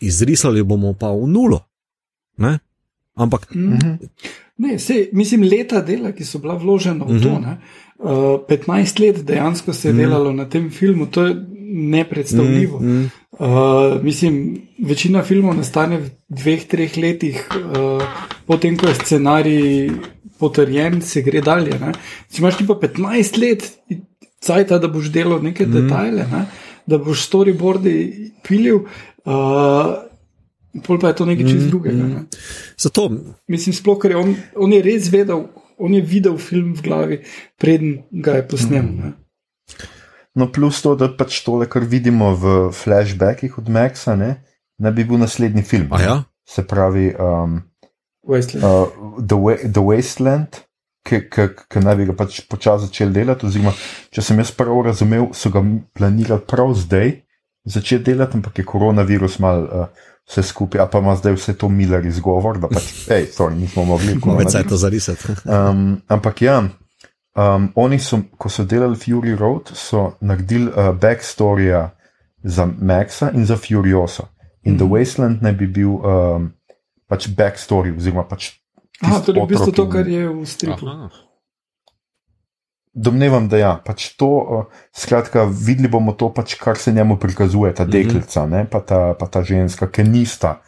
izrisali 0.00 0.62
bomo 0.62 0.92
pa 0.92 1.10
v 1.12 1.26
nulo. 1.28 1.60
Ne? 2.36 2.58
Ampak 3.14 3.54
Mhm. 3.54 3.74
Mhm. 3.74 3.94
Ne, 4.58 4.78
sej, 4.78 5.08
mislim, 5.12 5.42
leta 5.42 5.80
dela, 5.80 6.12
ki 6.12 6.24
so 6.24 6.38
bila 6.38 6.54
vložena 6.54 7.04
v 7.04 7.22
to. 7.22 7.30
Mhm. 7.30 7.42
Ne, 7.42 7.60
uh, 7.98 8.40
15 8.48 9.00
let 9.00 9.24
dejansko 9.24 9.72
se 9.72 9.88
je 9.88 9.92
Mhm. 9.92 10.02
delalo 10.02 10.32
na 10.32 10.48
tem 10.48 10.70
filmu, 10.70 11.06
to 11.06 11.26
je 11.26 11.34
nepredstavljivo. 11.72 12.80
Mm, 12.80 12.86
mm. 12.86 13.10
Uh, 13.30 14.02
mislim, 14.02 14.62
večina 14.78 15.22
filmov 15.22 15.54
nastane 15.56 16.00
v 16.02 16.10
dveh, 16.28 16.64
treh 16.66 16.96
letih, 16.98 17.38
uh, 17.56 18.02
potem 18.46 18.74
ko 18.76 18.88
je 18.90 18.94
scenarij 18.98 19.90
potrjen, 20.38 20.98
se 21.02 21.22
gre 21.22 21.40
dalje. 21.40 21.78
Ne. 21.78 21.92
Če 22.32 22.42
imaš 22.42 22.58
ti 22.58 22.66
pa 22.66 22.74
15 22.74 23.38
let, 23.38 23.68
cajt, 24.42 24.74
da 24.82 24.90
boš 24.90 25.12
delal 25.14 25.42
neke 25.46 25.66
mm. 25.66 25.72
detajle, 25.78 26.26
ne, 26.32 26.42
da 26.90 26.98
boš 26.98 27.22
storyboardi 27.30 27.96
pilil. 28.46 28.86
Uh, 29.24 29.94
Pol 30.86 31.00
pa 31.02 31.08
je 31.10 31.16
to 31.18 31.24
nekaj 31.26 31.48
čist 31.48 31.64
Mm, 31.66 31.70
drugega. 31.70 32.04
mm. 32.04 32.10
Ne. 32.14 32.20
Zato, 32.78 33.08
Mislim, 33.50 33.74
sploh, 33.74 33.98
ker 33.98 34.10
je 34.10 34.16
on, 34.16 34.36
on 34.54 34.72
je 34.72 34.82
res 34.82 35.08
vedel, 35.10 35.48
on 35.78 35.94
je 35.94 36.02
videl 36.02 36.36
film 36.38 36.74
v 36.78 36.82
glavi, 36.82 37.18
preden 37.58 38.02
ga 38.10 38.36
je 38.38 38.44
posnel. 38.48 38.82
Mm. 38.86 39.14
No, 40.34 40.46
plus 40.46 40.78
to, 40.82 40.94
da 40.94 41.08
pač 41.10 41.40
tole, 41.42 41.66
kar 41.66 41.82
vidimo 41.82 42.34
v 42.34 42.70
flashbackih 42.72 43.58
od 43.58 43.68
Maxa, 43.68 44.14
ne, 44.16 44.36
ne 44.78 44.92
bi 44.92 45.04
bil 45.04 45.18
naslednji 45.18 45.62
film. 45.62 45.88
a 45.90 46.02
ja, 46.02 46.16
Se 46.46 46.62
pravi, 46.62 47.10
um, 47.18 47.62
Wasteland. 48.26 48.64
uh, 48.64 48.88
The, 49.18 49.34
Wa- 49.36 49.62
The 49.64 49.82
Wasteland, 49.82 50.60
ki, 51.02 51.20
ki, 51.30 51.48
ki 51.66 51.78
naj 51.80 51.96
bi 51.96 52.06
ga 52.06 52.14
pač 52.14 52.40
počasi 52.46 52.86
začeli 52.86 53.12
delati. 53.12 53.46
Oziroma, 53.46 53.72
če 54.10 54.22
sem 54.22 54.38
jaz 54.38 54.50
prav 54.52 54.84
razumel, 54.84 55.30
so 55.32 55.50
ga 55.50 55.62
planirali 55.92 56.46
prav 56.46 56.74
zdaj 56.76 57.10
začeti 57.64 58.04
delati, 58.04 58.36
ampak 58.36 58.58
je 58.58 58.64
koronavirus 58.64 59.38
mal 59.38 59.64
uh, 59.64 59.86
vse 60.24 60.42
skupaj, 60.44 60.80
a 60.80 60.86
pa 60.86 60.98
ima 60.98 61.16
zdaj 61.16 61.34
vse 61.34 61.54
to 61.54 61.68
Miller 61.68 62.06
izgovor, 62.06 62.58
da 62.58 62.68
pač, 62.68 62.86
hej, 63.12 63.26
sorry, 63.34 63.56
nismo 63.56 63.84
mogli. 63.84 64.14
več 64.14 64.22
koronavirus. 64.22 64.52
se 64.52 64.58
je 64.58 64.68
to 64.68 64.76
zarisati. 64.76 65.34
Um, 65.44 65.82
ampak 66.08 66.42
ja, 66.42 66.60
um, 67.36 67.72
oni 67.74 67.98
so, 67.98 68.22
ko 68.38 68.48
so 68.48 68.64
delali 68.64 68.96
Fury 68.96 69.34
Road, 69.38 69.70
so 69.74 70.12
naredili 70.20 70.70
uh, 70.70 70.94
backstoryja 70.96 71.90
za 72.42 72.66
Maxa 72.66 73.30
in 73.34 73.46
za 73.46 73.56
Furiosa. 73.56 74.22
In 74.62 74.72
mm 74.72 74.78
-hmm. 74.78 74.78
The 74.78 74.88
Wasteland 74.92 75.42
naj 75.42 75.52
bi 75.52 75.66
bil 75.66 75.88
um, 75.88 76.52
pač 77.08 77.28
backstory, 77.28 77.96
oziroma 77.96 78.24
pač. 78.28 78.60
Aha, 79.00 79.14
tisti 79.14 79.26
torej 79.26 79.42
v 79.42 79.48
bistvu 79.48 79.72
to, 79.72 79.88
kar 79.88 80.08
je 80.08 80.28
v 80.28 80.46
stripu. 80.46 80.86
Aha. 80.86 81.08
Domnevam, 82.94 83.48
da 83.48 83.56
ja, 83.58 83.80
pač 83.84 84.16
to, 84.18 84.26
uh, 84.26 84.64
skratka, 84.92 85.44
videli 85.44 85.88
bomo 85.88 86.12
to, 86.12 86.28
pač, 86.28 86.54
kar 86.54 86.76
se 86.76 86.92
njemu 86.92 87.16
prikazuje, 87.16 87.74
ta 87.74 87.84
Mhm. 87.84 87.90
deklica, 87.90 88.46
ne, 88.46 88.64
pa, 88.70 88.80
ta, 88.80 89.14
pa 89.14 89.26
ta 89.26 89.42
ženska, 89.42 89.86
ki 89.86 90.02
nista 90.04 90.60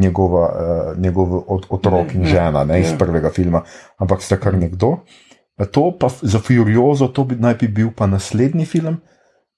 njegova, 0.00 0.44
uh, 0.48 0.98
njegov 0.98 1.44
od, 1.48 1.66
otrok 1.68 2.14
in 2.14 2.24
žena 2.24 2.64
ne, 2.64 2.80
iz 2.80 2.90
ja. 2.90 2.98
prvega 2.98 3.30
filma, 3.30 3.62
ampak 3.98 4.22
sta 4.22 4.36
kar 4.36 4.54
nekdo. 4.54 4.98
To 5.72 5.96
pa 6.00 6.08
za 6.22 6.38
Furiozo, 6.38 7.08
to 7.08 7.24
bi, 7.24 7.36
naj 7.36 7.54
bi 7.54 7.68
bil 7.68 7.90
pa 7.96 8.06
naslednji 8.06 8.66
film. 8.66 8.96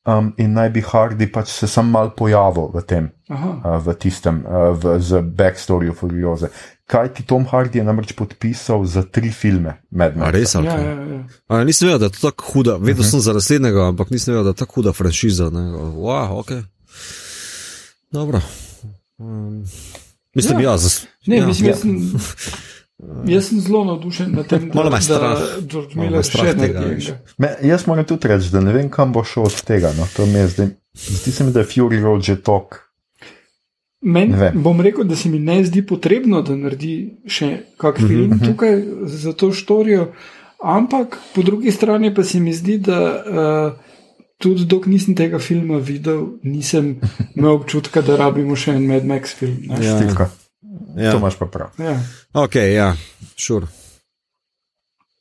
Um, 0.09 0.35
in 0.39 0.53
naj 0.53 0.71
bi 0.71 0.81
Hardy 0.81 1.33
pač 1.33 1.49
se 1.49 1.67
sam 1.67 1.91
mal 1.91 2.11
pojavil 2.15 2.69
v 2.75 2.83
tem, 2.83 3.11
Aha. 3.29 3.51
uh, 3.65 3.83
v 3.83 3.95
tistem, 3.95 4.45
uh, 4.47 4.71
v, 4.73 5.01
z 5.01 5.19
backstoryju 5.23 5.95
Furioze. 5.95 6.47
Kaj 6.87 7.09
ti 7.09 7.23
Tom 7.23 7.43
Hardy 7.45 7.79
je 7.79 7.85
namreč 7.85 8.13
podpisal 8.13 8.85
za 8.85 9.03
tri 9.03 9.31
filme 9.33 9.83
med 9.91 10.15
A 10.23 10.31
res, 10.31 10.55
ali 10.55 10.67
Ja, 10.67 10.77
kaj? 10.77 10.85
ja, 10.85 10.91
ja. 10.93 11.25
A, 11.49 11.65
nisem 11.65 11.89
vedel, 11.89 11.99
da 11.99 12.07
je 12.07 12.11
to 12.11 12.31
tako 12.31 12.45
huda, 12.53 12.73
vedel 12.73 12.87
Mhm. 12.87 13.01
uh 13.01 13.07
-huh. 13.07 13.11
sem 13.11 13.21
za 13.21 13.33
naslednjega, 13.33 13.89
ampak 13.89 14.11
nisem 14.11 14.35
vedel, 14.35 14.45
da 14.45 14.51
je 14.51 14.55
tako 14.55 14.73
huda 14.75 14.93
franšiza. 14.93 15.51
Ne. 15.51 15.61
Wow, 15.99 16.39
ok. 16.39 16.51
Dobro. 18.13 18.41
Um, 19.19 19.65
mislim, 20.35 20.61
Ja. 20.61 20.71
ja, 20.71 20.79
zas, 20.79 21.07
Ne, 21.27 21.37
ja. 21.37 21.47
mislim, 21.47 21.67
ja. 21.67 21.71
jaz 21.73 21.81
sem, 21.81 22.13
jaz 23.27 23.49
sem 23.49 23.61
zelo 23.61 23.85
navdušen 23.85 24.33
nad 24.33 24.47
tem, 24.47 24.71
da, 24.71 24.89
da 24.89 25.37
George 25.69 25.99
Miller 26.01 26.25
še 26.25 26.55
enega. 26.55 27.19
Me, 27.39 27.53
jaz 27.63 27.87
moram 27.87 28.05
tudi 28.09 28.29
reči, 28.29 28.51
da 28.53 28.61
ne 28.65 28.73
vem, 28.73 28.89
kam 28.91 29.13
bo 29.13 29.25
šel 29.25 29.49
od 29.51 29.61
tega. 29.69 29.93
No. 29.99 30.09
Zdaj, 30.09 30.71
zdi 30.95 31.33
se 31.33 31.45
mi, 31.45 31.53
da 31.53 31.61
je 31.61 31.71
Fury 31.73 32.01
Road 32.03 32.25
že 32.25 32.39
tok. 32.41 32.83
Vem. 34.07 34.33
bom 34.63 34.81
rekel, 34.81 35.05
da 35.05 35.17
se 35.17 35.29
mi 35.29 35.39
ne 35.39 35.65
zdi 35.65 35.83
potrebno, 35.83 36.43
da 36.43 36.55
naredi 36.57 37.17
še 37.27 37.49
kak 37.81 37.99
Mhm, 37.99 38.07
film 38.09 38.31
mhm. 38.31 38.45
tukaj 38.45 38.83
za 39.05 39.33
to 39.33 39.51
štorijo, 39.53 40.13
ampak 40.63 41.19
po 41.35 41.43
drugi 41.43 41.73
strani 41.73 42.15
pa 42.15 42.23
se 42.25 42.41
mi 42.41 42.53
zdi, 42.53 42.79
da 42.79 43.01
uh, 43.03 43.73
tudi 44.39 44.65
dok 44.65 44.87
nisem 44.87 45.17
tega 45.17 45.39
filma 45.39 45.79
videl, 45.79 46.39
nisem 46.43 47.01
imel 47.35 47.57
občutka, 47.57 48.01
da 48.03 48.17
rabimo 48.17 48.57
še 48.57 48.77
en 48.77 48.87
Mad 48.87 49.05
Max 49.05 49.35
film. 49.35 49.57
ne. 49.67 49.85
Ja. 49.85 49.97
Stilka. 49.99 50.31
Ja. 50.97 51.13
To 51.13 51.19
imaš 51.19 51.39
pa 51.39 51.47
prav. 51.47 51.71
Ja. 51.79 52.01
Ok, 52.33 52.55
ja, 52.55 52.97
šur. 53.37 53.67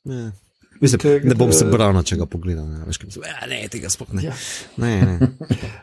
Ja. 0.04 0.32
Mislim, 0.80 1.00
Tega, 1.00 1.28
ne 1.28 1.34
bom 1.34 1.52
se 1.52 1.64
branil, 1.64 2.02
če 2.06 2.18
ga 2.20 2.26
pogledam. 2.28 2.68
Ne, 2.68 2.84
Veš, 2.88 2.98
mislim, 3.04 3.24
ja, 3.28 3.46
ne 3.48 3.60
tega 3.72 3.90
sploh 3.92 4.10
ne. 4.16 4.26
Ja. 4.26 4.34
ne, 4.82 4.92
ne. 5.02 5.28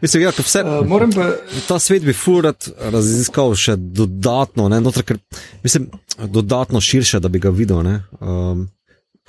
Mislim, 0.04 0.24
ja, 0.24 0.34
vse, 0.38 0.64
Uh, 0.64 0.86
moram 0.92 1.12
pa, 1.12 1.32
ta 1.68 1.80
svet 1.82 2.06
bi 2.06 2.14
furat 2.14 2.70
raziskal 2.94 3.56
še 3.58 3.76
dodatno, 3.78 4.68
ne, 4.70 4.80
noter, 4.84 5.06
ker, 5.08 5.20
mislim, 5.66 5.90
dodatno 6.30 6.82
širše, 6.82 7.22
da 7.24 7.32
bi 7.34 7.42
ga 7.42 7.50
videl. 7.54 7.82
Ne, 7.86 7.96
um, 8.22 8.68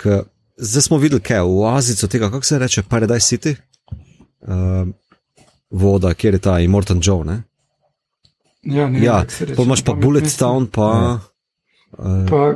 k, 0.01 0.21
zdaj 0.61 0.89
smo 0.91 1.01
videli, 1.01 1.25
kaj 1.25 1.41
je 1.41 1.49
v 1.49 1.57
oazico 1.65 2.11
tega, 2.13 2.31
kako 2.35 2.51
se 2.51 2.61
reče, 2.61 2.87
Paradise 2.91 3.33
City, 3.33 3.57
um, 4.45 4.93
voda, 5.71 6.13
kjer 6.15 6.39
je 6.39 6.45
ta 6.45 6.59
Immortan 6.61 7.01
Joe. 7.03 7.25
Ne? 7.25 7.41
Ja, 8.67 8.89
ne, 8.89 8.99
Ja, 8.99 9.25
pa 9.57 9.63
imaš 9.63 9.83
pa 9.83 9.93
Bullet. 9.95 10.39
Town, 10.39 10.67
pa. 10.67 11.21
Uh, 11.93 12.27
Pa 12.27 12.55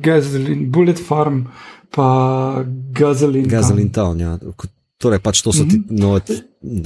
Gasoline, 0.00 0.66
Bullet 0.66 0.98
Farm, 0.98 1.44
pa 1.90 2.64
Gasoline. 2.92 3.44
Town. 3.44 3.52
Gasoline 3.52 3.92
Town, 3.92 4.20
ja. 4.20 4.38
Ko- 4.56 4.66
Torej, 4.98 5.18
pač 5.18 5.42
to 5.42 5.52
so 5.52 5.64
ti, 5.64 5.78
Mhm. 5.78 5.96
no, 5.98 6.18
t- 6.20 6.42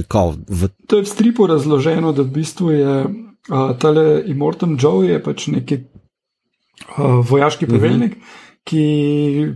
kao, 0.09 0.35
v, 0.48 0.69
To 0.86 0.97
je 0.97 1.03
v 1.03 1.07
stripu 1.07 1.47
razloženo, 1.47 2.12
da 2.12 2.23
v 2.23 2.31
bistvu 2.31 2.70
je 2.70 3.05
uh, 3.05 3.77
tale 3.77 4.23
Immortan 4.27 4.77
Joe 4.77 5.07
je 5.07 5.23
pač 5.23 5.47
neki 5.48 5.77
uh, 6.97 7.20
vojaški 7.23 7.66
poveljnik, 7.66 8.12
uh 8.12 8.19
-huh. 8.19 8.65
ki 8.65 8.82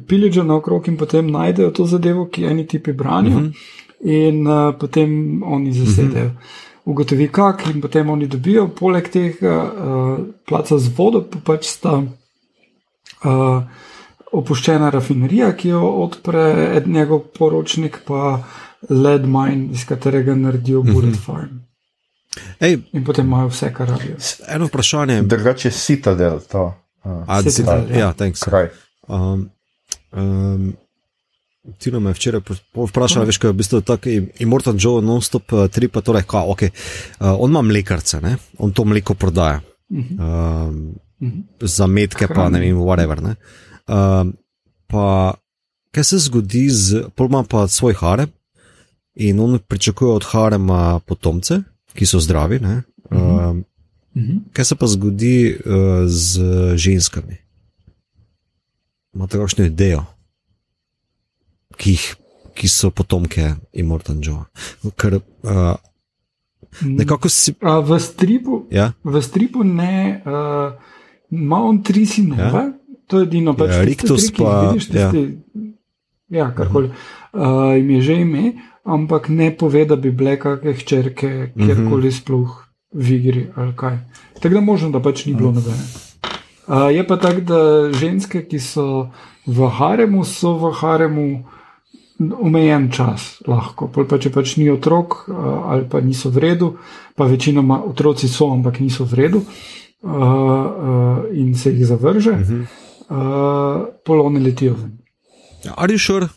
piliča 0.07 0.43
naokrog 0.43 0.89
in 0.89 0.97
potem 0.97 1.27
najdejo 1.27 1.71
to 1.71 1.87
zadevo, 1.87 2.29
ki 2.29 2.45
eni 2.45 2.67
tipi 2.67 2.93
branijo, 2.93 3.39
Mhm. 3.39 3.47
-huh. 3.47 4.29
in 4.29 4.47
uh, 4.47 4.75
potem 4.79 5.43
oni 5.43 5.73
zasedejo. 5.73 6.27
Uh 6.27 6.33
-huh. 6.33 6.70
Ugotovi 6.91 7.29
kak, 7.33 7.67
in 7.71 7.81
potem 7.81 8.11
oni 8.11 8.27
dobijo, 8.31 8.67
poleg 8.75 9.11
tega 9.12 9.57
uh, 9.62 10.19
placa 10.49 10.79
z 10.79 10.91
vodo, 10.97 11.23
pa 11.23 11.39
pač 11.53 11.69
sta 11.71 12.01
uh, 12.01 13.62
opuščena 14.33 14.91
rafinerija, 14.91 15.53
ki 15.59 15.73
jo 15.73 15.85
odpre 16.05 16.83
njegov 16.87 17.29
poročnik, 17.39 18.01
pa 18.07 18.41
lead 18.91 19.27
mine, 19.29 19.71
iz 19.77 19.85
katerega 19.87 20.35
naredijo 20.35 20.83
Bullet 20.83 21.19
Farm. 21.25 21.61
ej, 22.61 22.79
In 22.93 23.05
potem 23.05 23.27
imajo 23.27 23.51
vse, 23.51 23.73
kar 23.75 23.89
rabijo. 23.89 24.17
eno 24.49 24.67
vprašanje. 24.67 25.23
Drugače 25.23 25.71
Citadel, 25.71 26.41
to. 26.51 26.67
Uh, 27.05 27.25
A, 27.27 27.43
Citadel, 27.43 27.87
si, 27.87 27.93
ja. 27.93 27.99
ja, 27.99 28.12
thanks. 28.12 28.43
kraj. 28.45 28.69
Um, 29.09 29.51
um, 30.12 30.73
Tina 31.78 31.99
me 32.01 32.11
je 32.11 32.15
včeraj 32.15 32.41
vprašala, 32.74 33.27
veš, 33.28 33.39
kaj 33.39 33.49
je 33.49 33.53
v 33.53 33.57
bistvu 33.57 33.81
tako 33.85 34.12
Immortal 34.41 34.74
Joe, 34.78 35.03
non-stop 35.05 35.53
uh, 35.53 35.66
tri, 35.69 35.89
pa 35.89 36.01
torej, 36.01 36.24
kao, 36.28 36.49
okay. 36.55 36.73
uh, 37.20 37.37
on 37.39 37.51
ima 37.51 37.62
mlekarce, 37.62 38.20
ne? 38.20 38.37
on 38.59 38.73
to 38.73 38.85
mleko 38.85 39.15
prodaja. 39.15 39.61
Um, 39.91 40.95
za 41.61 41.87
metke, 41.87 42.28
pa 42.28 42.49
ne 42.49 42.61
vem, 42.61 42.78
whatever. 42.81 43.20
Ne? 43.20 43.35
Um, 43.89 44.32
pa, 44.87 45.35
kaj 45.93 46.05
se 46.05 46.19
zgodi 46.19 46.69
z, 46.70 47.05
pol 47.15 47.28
ima 47.28 47.45
pa 47.45 47.69
svoj 47.69 47.95
harem 48.01 48.32
in 49.15 49.41
on 49.41 49.59
pričakuje 49.59 50.12
od 50.16 50.24
harema 50.32 51.01
potomce, 51.07 51.61
ki 51.93 52.07
so 52.07 52.20
zdravi. 52.20 52.61
Ne? 52.61 52.82
Um, 53.11 53.65
Mhm. 54.15 54.37
kaj 54.53 54.65
se 54.65 54.74
pa 54.74 54.87
zgodi 54.87 55.55
uh, 55.55 55.73
z 56.07 56.41
ženskami? 56.77 57.37
Imate 59.15 59.39
kakšno 59.39 59.65
idejo, 59.65 60.05
ki, 61.81 61.90
jih, 61.90 62.05
ki 62.52 62.69
so 62.69 62.90
potomke 62.90 63.47
Immortal 63.73 64.20
Joe? 64.20 64.44
Ker 64.94 65.16
uh, 65.16 65.77
nekako 66.85 67.28
si. 67.28 67.55
A 67.62 67.81
v 67.81 67.97
stripu, 67.98 68.66
Ja, 68.70 68.93
v 69.02 69.16
stripu 69.19 69.65
ne, 69.65 70.20
uh, 70.20 70.77
ima 71.31 71.62
on 71.62 71.82
tri 71.82 72.05
sinove, 72.07 72.43
Ja. 72.43 72.73
to 73.07 73.19
je 73.19 73.27
edino, 73.27 73.55
pač 73.55 73.70
Ja, 73.70 73.85
tiste 73.85 74.07
tri, 74.07 74.35
pa- 74.36 74.61
vidiš, 74.66 74.85
ja. 74.89 75.11
tisti, 75.11 75.23
ja, 76.28 76.44
ja 76.44 76.51
karkoli. 76.52 76.93
Uh, 77.32 77.74
jim 77.74 77.90
je 77.90 78.01
že 78.02 78.15
ime, 78.20 78.44
ampak 78.85 79.28
ne 79.28 79.51
pove, 79.51 79.85
da 79.85 79.97
bi 79.97 80.11
bile 80.11 80.36
kakšne 80.36 80.73
hčerke, 80.74 81.31
kjerkoli 81.55 82.11
sploh 82.11 82.51
v 82.93 83.07
igri 83.12 83.43
ali 83.55 83.73
kaj. 83.73 83.98
Tako 84.36 84.55
da 84.55 84.61
možno, 84.61 84.90
da 84.90 85.01
pač 85.01 85.27
ni 85.27 85.35
bilo 85.35 85.52
nobene. 85.52 85.85
Uh, 86.66 86.90
je 86.90 87.02
pa 87.02 87.16
tako, 87.16 87.40
da 87.40 87.59
ženske, 87.90 88.43
ki 88.43 88.59
so 88.59 89.11
v 89.47 89.59
haremu, 89.69 90.23
so 90.24 90.55
v 90.55 90.70
haremu 90.73 91.27
omejen 92.21 92.91
čas, 92.93 93.41
lahko. 93.49 93.89
Pol 93.89 94.07
pa 94.09 94.19
če 94.21 94.33
pač 94.35 94.57
ni 94.61 94.69
otrok 94.71 95.25
uh, 95.29 95.35
ali 95.73 95.89
pa 95.89 96.01
niso 96.05 96.31
v 96.31 96.45
redu, 96.45 96.77
pa 97.17 97.25
večinoma 97.25 97.83
otroci 97.89 98.29
so, 98.29 98.51
ampak 98.53 98.81
niso 98.81 99.05
v 99.05 99.15
redu 99.25 99.41
uh, 99.41 100.13
uh, 100.13 101.25
in 101.33 101.55
se 101.55 101.73
jih 101.73 101.87
zavrže, 101.87 102.31
uh 102.31 102.39
-huh. 102.41 102.63
uh, 103.11 103.89
pol 104.05 104.21
one 104.21 104.41
letijo 104.41 104.75
ven. 104.75 104.99
ali 105.77 105.99
šur, 105.99 106.29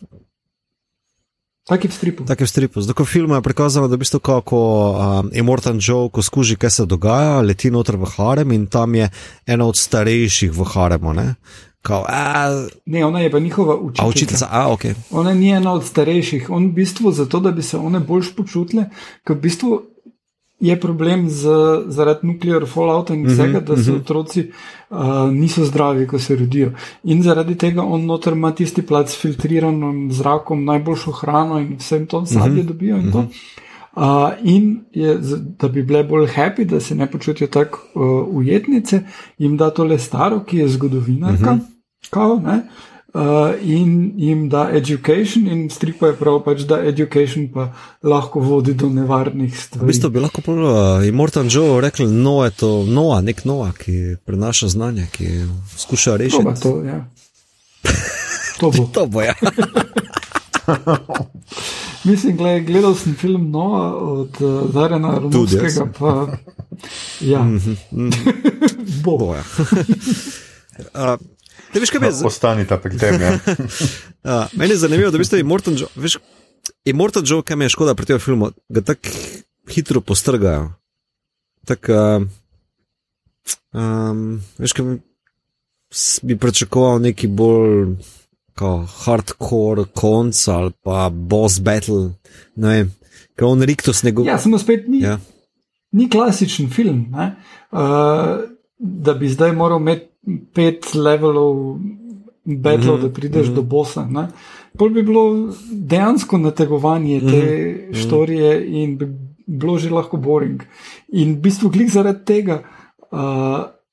Taki 1.64 1.88
v 1.88 1.94
stripu. 1.96 2.24
Tako 2.28 2.42
je 2.42 2.46
v 2.46 2.50
stripu. 2.50 2.80
Zdaj, 2.84 2.94
ko 2.94 3.04
film 3.08 3.32
je 3.32 3.40
prikazano, 3.40 3.88
da 3.88 3.96
v 3.96 4.04
bistvu 4.04 4.20
kako 4.20 4.58
um, 4.60 5.30
Immortan 5.32 5.80
Joe, 5.80 6.10
ko 6.12 6.20
skuži, 6.20 6.60
kaj 6.60 6.70
se 6.70 6.84
dogaja, 6.84 7.40
leti 7.40 7.70
noter 7.72 7.96
v 7.96 8.04
harem 8.04 8.52
in 8.52 8.66
tam 8.68 8.94
je 8.94 9.08
ena 9.48 9.64
od 9.64 9.76
starejših 9.76 10.52
v 10.52 10.60
haremu. 10.60 11.16
Ne? 11.16 11.34
Kao, 11.84 12.04
a, 12.08 12.66
Ne, 12.86 13.04
ona 13.04 13.20
je 13.20 13.30
pa 13.30 13.38
njihova 13.38 13.74
a 13.74 13.76
učiteljica. 13.76 14.08
učiteljica, 14.08 14.48
a, 14.50 14.72
ok. 14.72 14.80
Ona 15.10 15.34
ni 15.34 15.50
ena 15.50 15.72
od 15.72 15.84
starejših, 15.84 16.50
on 16.50 16.66
v 16.66 16.72
bistvu 16.72 17.12
zato, 17.12 17.40
da 17.40 17.50
bi 17.50 17.62
se 17.62 17.78
one 17.78 18.00
bolj 18.00 18.30
počutile, 18.36 18.86
ker 19.24 19.36
v 19.36 19.40
bistvu 19.40 19.80
je 20.60 20.80
problem 20.80 21.26
z, 21.28 21.48
zaradi 21.86 22.26
nuklear 22.26 22.64
fallouta 22.66 23.14
in 23.14 23.26
vsega, 23.26 23.60
da 23.60 23.76
so 23.76 23.98
otroci 23.98 24.46
uh, 24.48 24.96
niso 25.32 25.64
zdravi, 25.64 26.06
ko 26.08 26.18
se 26.18 26.36
rodijo. 26.36 26.70
In 27.04 27.20
zaradi 27.22 27.58
tega 27.60 27.82
on 27.82 28.06
noter 28.06 28.32
ima 28.32 28.54
tisti 28.54 28.82
plac 28.86 29.12
s 29.12 29.20
filtriranim 29.20 30.08
zrakom, 30.12 30.64
najboljšo 30.64 31.12
hrano 31.20 31.60
in 31.60 31.76
vsem 31.76 32.06
to 32.06 32.24
sadje 32.26 32.62
dobijo 32.62 32.96
in 32.96 33.12
to. 33.12 33.26
Uh, 33.96 34.32
in 34.42 34.84
je, 34.92 35.18
da 35.60 35.68
bi 35.68 35.82
bile 35.82 36.04
bolj 36.04 36.26
happy, 36.32 36.64
da 36.64 36.80
se 36.80 36.94
ne 36.94 37.10
počutijo 37.10 37.48
tako 37.48 37.78
uh, 37.94 38.36
ujetnice, 38.36 39.02
jim 39.38 39.56
da 39.56 39.70
tole 39.70 39.98
staro, 39.98 40.40
ki 40.44 40.58
je 40.58 40.68
zgodovinarka, 40.68 41.52
uh 41.52 41.58
-huh. 41.58 41.73
Kao, 42.14 42.36
ne, 42.44 42.60
uh, 43.14 43.22
in 43.62 44.12
jim 44.16 44.48
da 44.48 44.68
education, 44.72 45.46
in 45.50 45.70
stripa 45.70 46.06
je 46.12 46.16
prav, 46.18 46.40
pač, 46.44 46.64
da 46.68 46.78
education 46.86 47.48
pa 47.52 47.68
lahko 48.02 48.40
vodi 48.40 48.74
do 48.74 48.88
nevarnih 48.88 49.52
V 49.52 49.58
stvari. 49.58 49.86
bistvu 49.86 50.10
bi 50.10 50.22
lahko 50.22 50.44
pol, 50.46 50.62
uh, 50.64 51.06
Immortan 51.06 51.48
Joe 51.50 51.80
rekel, 51.80 52.10
no 52.10 52.44
je 52.44 52.50
to 52.50 52.72
Noa, 52.86 53.20
nek 53.20 53.44
Noa, 53.44 53.72
ki 53.78 54.16
prenaša 54.26 54.68
znanje, 54.74 55.08
ki 55.12 55.30
skuša 55.76 56.16
rešiti. 56.16 56.60
To, 56.62 56.80
ja. 56.84 57.04
To 58.60 58.70
bo. 58.70 58.84
To 58.94 59.06
bo 59.06 59.22
ja. 59.22 59.34
Mislim, 62.04 62.36
gled, 62.36 62.64
gledal 62.66 62.94
sem 62.94 63.14
film 63.18 63.50
Noa 63.50 63.94
od 63.96 64.40
uh, 64.40 64.70
Darena 64.70 65.20
Tudi 65.20 65.56
jaz. 65.56 65.76
Rumovskega, 65.76 65.86
pa 65.98 66.26
ja, 67.20 67.42
bo. 69.04 69.18
bo 69.18 69.34
ja. 69.34 69.42
uh, 70.94 71.18
te 71.74 71.82
veš, 71.82 71.90
kaj 71.90 72.00
bi 72.00 72.10
zdaj? 72.14 72.26
Ostanita 72.30 72.78
pri 72.78 72.98
tem. 72.98 73.20
Ja. 73.20 73.34
Ja, 74.24 74.38
meni 74.56 74.72
je 74.72 74.78
zanimivo, 74.80 75.10
da 75.12 75.18
v 75.18 75.20
bistvu 75.20 75.38
Immortan 75.42 75.74
Joe, 75.76 75.90
veš, 76.00 76.14
Immortan 76.88 77.26
Joe, 77.28 77.42
kaj 77.44 77.58
mi 77.60 77.66
je 77.66 77.74
škoda 77.74 77.92
pri 77.94 78.06
tem 78.08 78.20
filmu, 78.22 78.54
ga 78.72 78.80
tako 78.80 79.10
hitro 79.68 80.00
postrgajo. 80.00 80.70
Tako, 81.68 81.92
uh, 81.92 82.24
um, 83.76 84.22
veš, 84.58 84.72
kaj 84.78 84.86
bi, 86.22 86.38
pričakoval 86.40 87.02
neki 87.04 87.28
bolj 87.28 87.98
kao, 88.56 88.86
hardcore 89.04 89.84
konc 89.92 90.48
ali 90.48 90.72
pa 90.82 91.10
boss 91.12 91.60
battle, 91.60 92.14
ne 92.56 92.68
vem, 92.78 92.90
ker 93.36 93.50
on 93.50 93.62
Riktos 93.62 94.02
ne 94.06 94.12
govori. 94.14 94.32
Ja, 94.32 94.38
samo 94.38 94.58
spet 94.58 94.88
ni, 94.88 95.02
Ja. 95.04 95.18
ni 95.92 96.08
klasičen 96.10 96.70
film. 96.70 97.06
ne. 97.12 97.34
Uh, 97.72 98.48
da 98.78 99.14
bi 99.14 99.28
zdaj 99.28 99.52
moral 99.52 99.80
imeti 99.80 100.13
pet 100.54 100.94
levelov 100.94 101.78
batlov, 102.44 102.96
mm 102.96 103.00
-hmm. 103.00 103.08
da 103.08 103.14
prideš 103.14 103.46
mm 103.46 103.52
-hmm. 103.52 103.56
do 103.56 103.62
bosa. 103.62 104.06
Ne. 104.06 104.28
Pol 104.78 104.90
bi 104.90 105.02
bilo 105.02 105.52
dejansko 105.70 106.38
nategovanje 106.38 107.20
te 107.20 107.26
mm 107.26 107.30
-hmm. 107.30 107.94
štorije 107.94 108.66
in 108.82 108.98
bi 108.98 109.08
bilo 109.46 109.78
že 109.78 109.90
lahko 109.90 110.16
boring. 110.16 110.62
In 111.08 111.34
v 111.34 111.40
bistvu 111.40 111.70
klik 111.70 111.90
zaradi 111.90 112.24
tega. 112.24 112.62
Uh, 113.10 113.18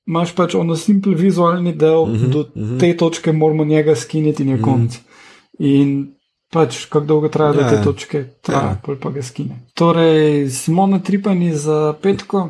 Imáš 0.07 0.35
pač 0.35 0.55
ono 0.55 0.75
simpel 0.75 1.13
vizualni 1.13 1.73
del, 1.73 2.05
mm 2.05 2.15
-hmm, 2.15 2.29
do 2.29 2.39
mm 2.55 2.63
-hmm. 2.63 2.79
te 2.79 2.97
točke 2.97 3.31
moramo 3.31 3.65
njega 3.65 3.95
skiniti 3.95 4.43
in 4.43 4.49
je 4.49 4.61
konc. 4.61 4.97
In 5.59 6.13
pač, 6.51 6.85
kako 6.85 7.05
dolgo 7.05 7.27
traja, 7.27 7.53
da 7.53 7.61
Ja, 7.61 7.69
te 7.69 7.83
točke 7.83 8.25
traja, 8.41 8.61
Ja. 8.61 8.79
pol 8.83 8.95
pa 8.95 9.09
ga 9.09 9.21
skine. 9.21 9.59
Torej, 9.73 10.49
smo 10.49 10.87
natripani 10.87 11.55
za 11.55 11.93
petko. 12.01 12.49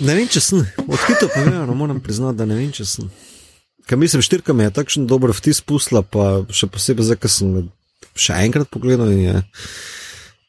Ne 0.00 0.14
vem, 0.16 0.28
če 0.30 0.40
sem, 0.40 0.62
odkrito 0.86 1.28
povedano, 1.34 1.74
moram 1.76 2.00
priznati, 2.00 2.38
da 2.40 2.46
ne 2.48 2.56
vem, 2.56 2.70
če 2.72 2.86
sem. 2.88 3.10
Ker 3.88 3.98
mislim, 4.00 4.22
štirka 4.24 4.54
mi 4.56 4.64
je 4.64 4.76
takšen 4.78 5.08
dober 5.10 5.34
vtis 5.36 5.60
pustila, 5.60 6.00
pa 6.02 6.46
še 6.54 6.70
posebej 6.72 7.10
zdaj, 7.10 7.20
ker 7.20 7.32
sem 7.32 7.52
še 8.16 8.38
enkrat 8.46 8.70
pogledal 8.72 9.12
in 9.12 9.22
je. 9.26 9.42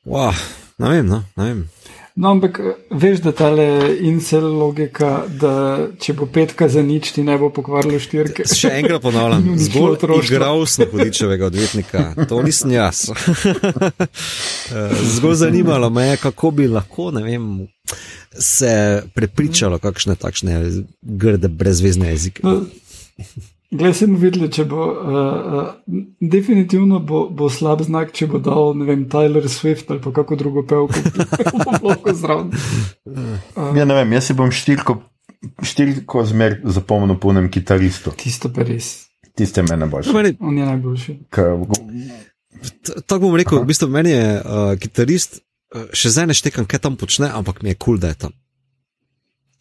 Wow, 0.08 0.32
ne 0.80 0.96
vem, 0.96 1.12
no, 1.12 1.24
ne 1.36 1.50
vem. 1.50 1.62
No, 2.16 2.34
ampak 2.36 2.60
eh, 2.60 2.76
veš, 2.92 3.22
da 3.24 3.32
ta 3.32 3.50
le 3.56 3.96
incel 4.04 4.44
logika, 4.44 5.24
da 5.42 5.54
če 6.00 6.16
bo 6.20 6.28
petka 6.28 6.68
za 6.72 6.84
nič, 6.84 7.14
ti 7.16 7.24
ne 7.24 7.38
bo 7.40 7.50
pokvarilo 7.56 8.00
štirke. 8.04 8.44
Še 8.48 8.74
enkrat 8.82 9.04
ponavljam, 9.04 9.54
zgolj 9.68 9.98
igral 10.20 10.66
sem 10.68 10.92
hudičevega 10.92 11.48
odvetnika, 11.48 12.04
to 12.28 12.42
nisem 12.46 12.76
jaz. 12.78 13.08
Eh, 14.72 14.92
zgolj 15.18 15.36
zanimalo 15.42 15.90
me 15.92 16.06
je, 16.06 16.18
kako 16.22 16.52
bi 16.56 16.68
lahko, 16.72 17.10
ne 17.12 17.26
vem, 17.26 17.48
se 18.38 19.04
prepričalo 19.16 19.80
kakšne 19.80 20.16
takšne 20.16 20.60
grde, 21.02 21.48
brezvezne 21.48 22.14
jezike. 22.14 22.44
No, 22.44 22.62
Glej, 23.72 23.94
sem 24.02 24.16
videl, 24.20 24.50
če 24.52 24.66
bo. 24.68 24.84
Uh, 24.84 25.20
uh, 25.62 26.00
definitivno 26.20 27.00
bo, 27.08 27.22
bo 27.32 27.48
slab 27.52 27.80
znak, 27.88 28.12
če 28.16 28.28
bo 28.28 28.42
dal, 28.44 28.74
ne 28.76 28.88
vem, 28.88 29.06
Tyler 29.12 29.48
Swift 29.52 29.94
ali 29.94 30.04
pa 30.04 30.12
kako 30.16 30.36
drugo 30.40 30.66
pevko, 30.68 31.00
lahko 31.88 32.16
zraven. 32.16 32.52
Uh, 33.08 33.72
ja, 33.78 33.88
ne 33.88 33.96
vem, 33.96 34.12
jaz 34.18 34.28
si 34.28 34.36
bom 34.36 34.52
štirko, 34.52 34.98
štirko 35.64 36.26
zmer 36.28 36.60
zapomnil 36.68 37.16
po 37.16 37.32
enem 37.32 37.48
kitaristu. 37.54 38.12
Tisto 38.20 38.52
pa 38.52 38.68
res. 38.68 39.08
Tiste 39.40 39.64
mene 39.64 39.88
boš. 39.88 40.12
On 40.12 40.28
je 40.28 40.66
najboljši. 40.68 41.16
Tako 41.32 43.22
bom 43.24 43.40
rekel, 43.40 43.62
Aha. 43.62 43.64
v 43.64 43.72
bistvu 43.72 43.88
meni 43.90 44.12
je 44.12 44.26
uh, 44.36 44.74
kitarist, 44.84 45.40
še 45.72 46.12
zdaj 46.12 46.30
ne 46.32 46.36
štekam, 46.38 46.68
kaj 46.68 46.84
tam 46.84 47.00
počne, 47.00 47.32
ampak 47.32 47.64
mi 47.64 47.72
je 47.72 47.80
kul, 47.80 47.96
cool, 47.96 48.02
da 48.04 48.12
je 48.12 48.20
tam. 48.28 48.34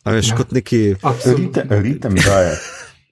A 0.05 0.17
veš, 0.17 0.33
ja. 0.33 0.37
kot 0.39 0.55
neki. 0.57 0.97
Ritem, 1.27 1.75
ritem 1.85 2.15
daje 2.19 2.57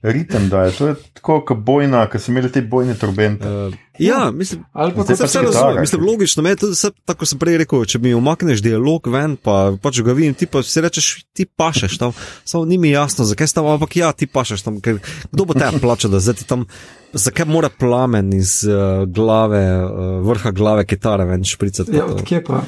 ritem, 0.03 0.49
da 0.49 0.62
je 0.62 0.73
to 0.73 0.89
je 0.89 0.95
tako, 1.12 1.41
kot 1.47 1.59
bojna, 1.59 2.05
ki 2.11 2.20
so 2.23 2.31
imeli 2.31 2.51
te 2.53 2.62
bojne 2.62 2.95
turbente. 2.99 3.49
Uh, 3.49 3.75
ja, 3.99 4.31
mislim, 4.31 4.65
da 4.75 5.16
se 5.16 5.25
vse 5.25 5.43
razume. 5.43 5.81
Mislim, 5.81 6.05
logično, 6.07 6.43
me, 6.43 6.55
vse, 6.55 6.91
tako 7.05 7.27
sem 7.27 7.39
prej 7.39 7.59
rekel, 7.65 7.83
če 7.85 7.99
mi 8.03 8.15
umakneš 8.15 8.62
dialog 8.62 9.11
ven, 9.11 9.35
pa 9.43 9.73
pač 9.83 9.99
ga 10.07 10.15
vidim, 10.15 10.37
ti 10.39 10.47
pa 10.47 10.62
si 10.62 10.85
rečeš, 10.85 11.11
ti 11.35 11.47
pašeš 11.47 11.99
tam, 11.99 12.15
samo 12.45 12.65
ni 12.65 12.79
mi 12.79 12.95
jasno, 12.95 13.27
zakaj 13.27 13.51
si 13.51 13.59
tam, 13.59 13.66
ampak 13.75 13.99
ja, 13.99 14.12
ti 14.15 14.31
pašeš 14.31 14.62
tam, 14.69 14.79
ker 14.85 15.03
kdo 15.33 15.49
bo 15.51 15.59
te 15.59 15.73
plačal, 15.83 16.15
da 16.15 16.23
zdaj 16.23 16.43
ti 16.43 16.49
tam. 16.49 16.66
Zakaj 17.09 17.47
mora 17.49 17.70
plamen 17.73 18.35
iz 18.37 18.66
uh, 18.69 19.07
glave, 19.09 19.62
uh, 19.81 20.19
vrha 20.29 20.51
glave 20.53 20.85
kitare 20.85 21.25
ven 21.25 21.45
špricati? 21.45 21.97
Ja, 21.97 22.05
odkje 22.05 22.43
pa? 22.45 22.61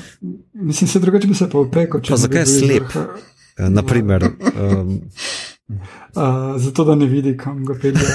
Mislim, 0.55 0.89
se 0.89 0.99
drugače 0.99 1.29
bi 1.29 1.37
se 1.37 1.51
pa 1.51 1.61
upekel. 1.61 2.01
Pa 2.09 2.17
zakaj 2.17 2.41
je 2.41 2.47
slep? 2.47 2.95
Vrha... 2.95 3.05
Naprimer. 3.69 4.25
Um, 4.25 5.01
Uh, 5.71 6.57
zato, 6.57 6.85
da 6.85 6.95
ne 6.95 7.07
vidi, 7.07 7.37
kam 7.37 7.65
ga 7.65 7.75
pelje. 7.83 8.07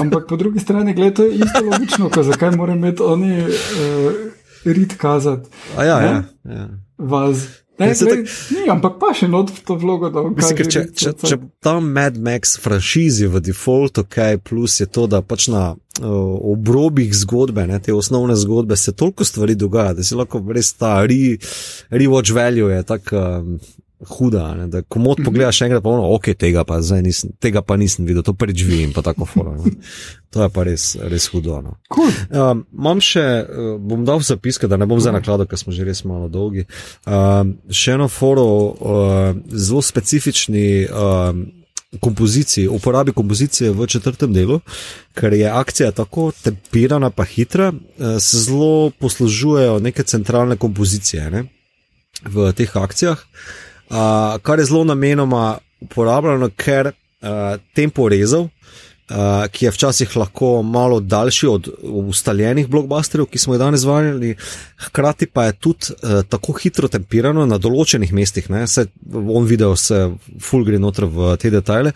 Ampak 0.00 0.28
po 0.28 0.36
drugi 0.36 0.60
strani, 0.60 0.94
gledaj, 0.94 1.14
to 1.14 1.24
je 1.24 1.34
isto 1.34 1.64
logično, 1.70 2.10
ko 2.10 2.22
zakaj 2.22 2.56
morajo 2.56 2.76
imeti 2.76 3.02
oni 3.02 3.32
uh, 3.42 4.12
rit 4.64 4.96
kazati. 4.98 5.50
Ja, 5.76 5.84
ja, 5.84 6.22
ja. 6.44 6.68
Vas. 6.98 7.48
Ne, 7.78 7.86
ja, 7.88 7.94
gled, 7.94 8.26
tak... 8.26 8.32
ni, 8.50 8.66
ampak 8.70 8.98
pa 9.00 9.10
še 9.16 9.26
not 9.32 9.50
v 9.50 9.62
to 9.66 9.74
vlogo, 9.80 10.10
da 10.12 10.22
vam 10.22 10.34
kažem. 10.36 10.68
Če, 10.70 10.82
če, 10.92 11.12
če 11.24 11.38
ta 11.64 11.78
Mad 11.80 12.18
Max 12.20 12.58
franšizi 12.60 13.26
v 13.32 13.40
defaultu, 13.42 14.04
ok, 14.04 14.18
plus 14.44 14.76
je 14.82 14.86
to, 14.92 15.06
da 15.10 15.22
pač 15.24 15.48
na 15.52 15.72
uh, 15.72 16.08
obrobih 16.52 17.14
zgodbe, 17.24 17.64
ne, 17.68 17.80
te 17.82 17.94
osnovne 17.96 18.36
zgodbe, 18.38 18.76
se 18.76 18.92
toliko 18.92 19.24
stvari 19.24 19.56
dogaja, 19.58 19.96
da 19.98 20.06
si 20.06 20.18
lahko 20.18 20.44
res 20.52 20.74
ta 20.76 21.00
re-watch 21.02 22.32
re 22.32 22.36
value 22.36 22.68
je 22.76 22.82
tako. 22.92 23.24
Um, 23.40 23.56
huda. 24.08 24.54
Ne? 24.54 24.66
Da, 24.66 24.82
ko 24.82 24.98
mod 24.98 25.18
mhm. 25.18 25.24
pogledaš 25.24 25.62
enkrat, 25.62 25.82
pa 25.82 25.90
ono, 25.90 26.10
ok, 26.14 26.32
tega 26.38 26.64
pa, 26.64 26.80
nisem, 27.02 27.32
tega 27.40 27.62
pa 27.62 27.76
nisem 27.76 28.06
videl, 28.06 28.24
to 28.26 28.34
prvič 28.34 28.64
vidim, 28.66 28.92
pa 28.92 29.02
tako 29.02 29.28
fora. 29.28 29.56
Ne? 29.56 29.76
To 30.32 30.40
je 30.40 30.48
pa 30.48 30.62
res, 30.64 30.94
res 31.12 31.26
hudo. 31.28 31.58
No. 31.60 31.74
Cool. 31.92 32.08
Um, 32.32 32.62
imam 32.72 33.02
še, 33.04 33.20
uh, 33.20 33.74
bom 33.76 34.06
dal 34.08 34.22
zapiske, 34.24 34.64
da 34.64 34.78
ne 34.80 34.86
bom 34.88 34.96
zdaj 34.96 35.18
nakladal, 35.18 35.44
ker 35.44 35.60
smo 35.60 35.74
že 35.76 35.84
res 35.84 36.06
malo 36.08 36.30
dolgi. 36.32 36.64
Um, 37.04 37.58
še 37.68 37.98
eno 37.98 38.06
foro, 38.08 38.46
uh, 38.72 39.34
zelo 39.52 39.82
specifični. 39.84 40.68
Um, 40.88 41.50
Kompoziciji, 42.00 42.70
uporabi 42.72 43.12
kompozicije 43.12 43.68
v 43.76 43.84
četrtem 43.84 44.32
delu, 44.32 44.62
ker 45.12 45.34
je 45.36 45.50
akcija 45.52 45.90
tako 45.92 46.30
tempirana, 46.32 47.10
pa 47.12 47.26
hitra, 47.28 47.66
se 48.16 48.40
zelo 48.46 48.88
poslužujejo 48.96 49.74
neke 49.84 50.00
centralne 50.08 50.56
kompozicije 50.56 51.26
ne, 51.34 51.42
v 52.24 52.48
teh 52.56 52.72
akcijah. 52.80 53.20
Uh, 53.20 53.61
kar 54.42 54.58
je 54.58 54.64
zelo 54.64 54.84
namenoma 54.88 55.58
uporabljeno, 55.82 56.48
ker 56.56 56.92
uh, 56.92 57.58
tempo 57.74 58.08
rezov, 58.08 58.46
uh, 58.46 59.44
ki 59.52 59.66
je 59.66 59.72
včasih 59.74 60.16
lahko 60.16 60.62
malo 60.62 61.00
daljši 61.00 61.46
od 61.50 61.68
ustaljenih 61.82 62.68
blokbusterjev, 62.68 63.26
ki 63.30 63.38
smo 63.38 63.54
jih 63.54 63.62
danes 63.62 63.84
zvali, 63.84 64.34
hkrati 64.86 65.26
pa 65.26 65.48
je 65.48 65.52
tudi 65.52 65.92
uh, 65.92 66.22
tako 66.28 66.56
hitro 66.62 66.88
tempirano 66.88 67.46
na 67.46 67.58
določenih 67.58 68.14
mestih, 68.14 68.50
ne, 68.50 68.66
se 68.66 68.86
on 69.12 69.46
video 69.48 69.76
se 69.76 70.08
full 70.40 70.64
gre 70.64 70.80
noter 70.82 71.08
v 71.10 71.36
te 71.42 71.50
detajle. 71.50 71.94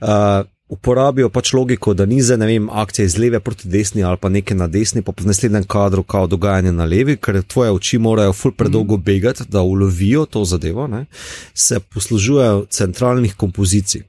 Uh, 0.00 0.44
uporabijo 0.68 1.28
pač 1.28 1.52
logiko, 1.52 1.94
da 1.94 2.06
ni 2.06 2.20
za 2.22 2.36
ne 2.36 2.46
vem, 2.46 2.68
akcije 2.70 3.06
iz 3.06 3.18
leve 3.18 3.40
proti 3.40 3.68
desni 3.68 4.04
ali 4.04 4.16
pa 4.20 4.28
nekaj 4.28 4.56
na 4.56 4.66
desni, 4.66 5.02
pa 5.02 5.12
v 5.16 5.26
naslednjem 5.26 5.64
kadru 5.64 6.02
kao 6.02 6.26
dogajanje 6.26 6.72
na 6.72 6.84
levi, 6.84 7.16
ker 7.16 7.42
tvoje 7.42 7.70
oči 7.72 7.98
morajo 7.98 8.32
ful 8.32 8.52
predolgo 8.52 8.96
mm. 8.96 9.02
begati, 9.02 9.44
da 9.48 9.62
ulovijo 9.62 10.26
to 10.26 10.44
zadevo, 10.44 10.86
ne, 10.86 11.06
se 11.54 11.80
poslužujejo 11.80 12.66
centralnih 12.70 13.34
kompozicij. 13.34 14.04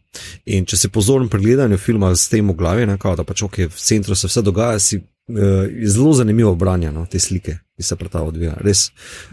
In 0.46 0.66
če 0.66 0.78
se 0.78 0.90
pozorno 0.90 1.30
pregledajo 1.30 1.78
filma 1.78 2.12
s 2.16 2.28
tem 2.30 2.50
v 2.50 2.58
glavi, 2.58 2.86
ne, 2.86 2.98
kao, 2.98 3.16
da 3.16 3.24
pač 3.24 3.44
ok, 3.46 3.58
v 3.70 3.80
centru 3.80 4.16
se 4.16 4.28
vse 4.28 4.46
dogaja, 4.46 4.80
si. 4.80 5.02
Uh, 5.30 5.68
zelo 5.86 6.10
zanimivo 6.18 6.56
branje 6.58 6.90
no, 6.92 7.04
te 7.06 7.20
slike, 7.22 7.60
ki 7.78 7.84
se 7.86 7.96
prav 7.96 8.32
odvija. 8.32 8.56
Res. 8.66 8.88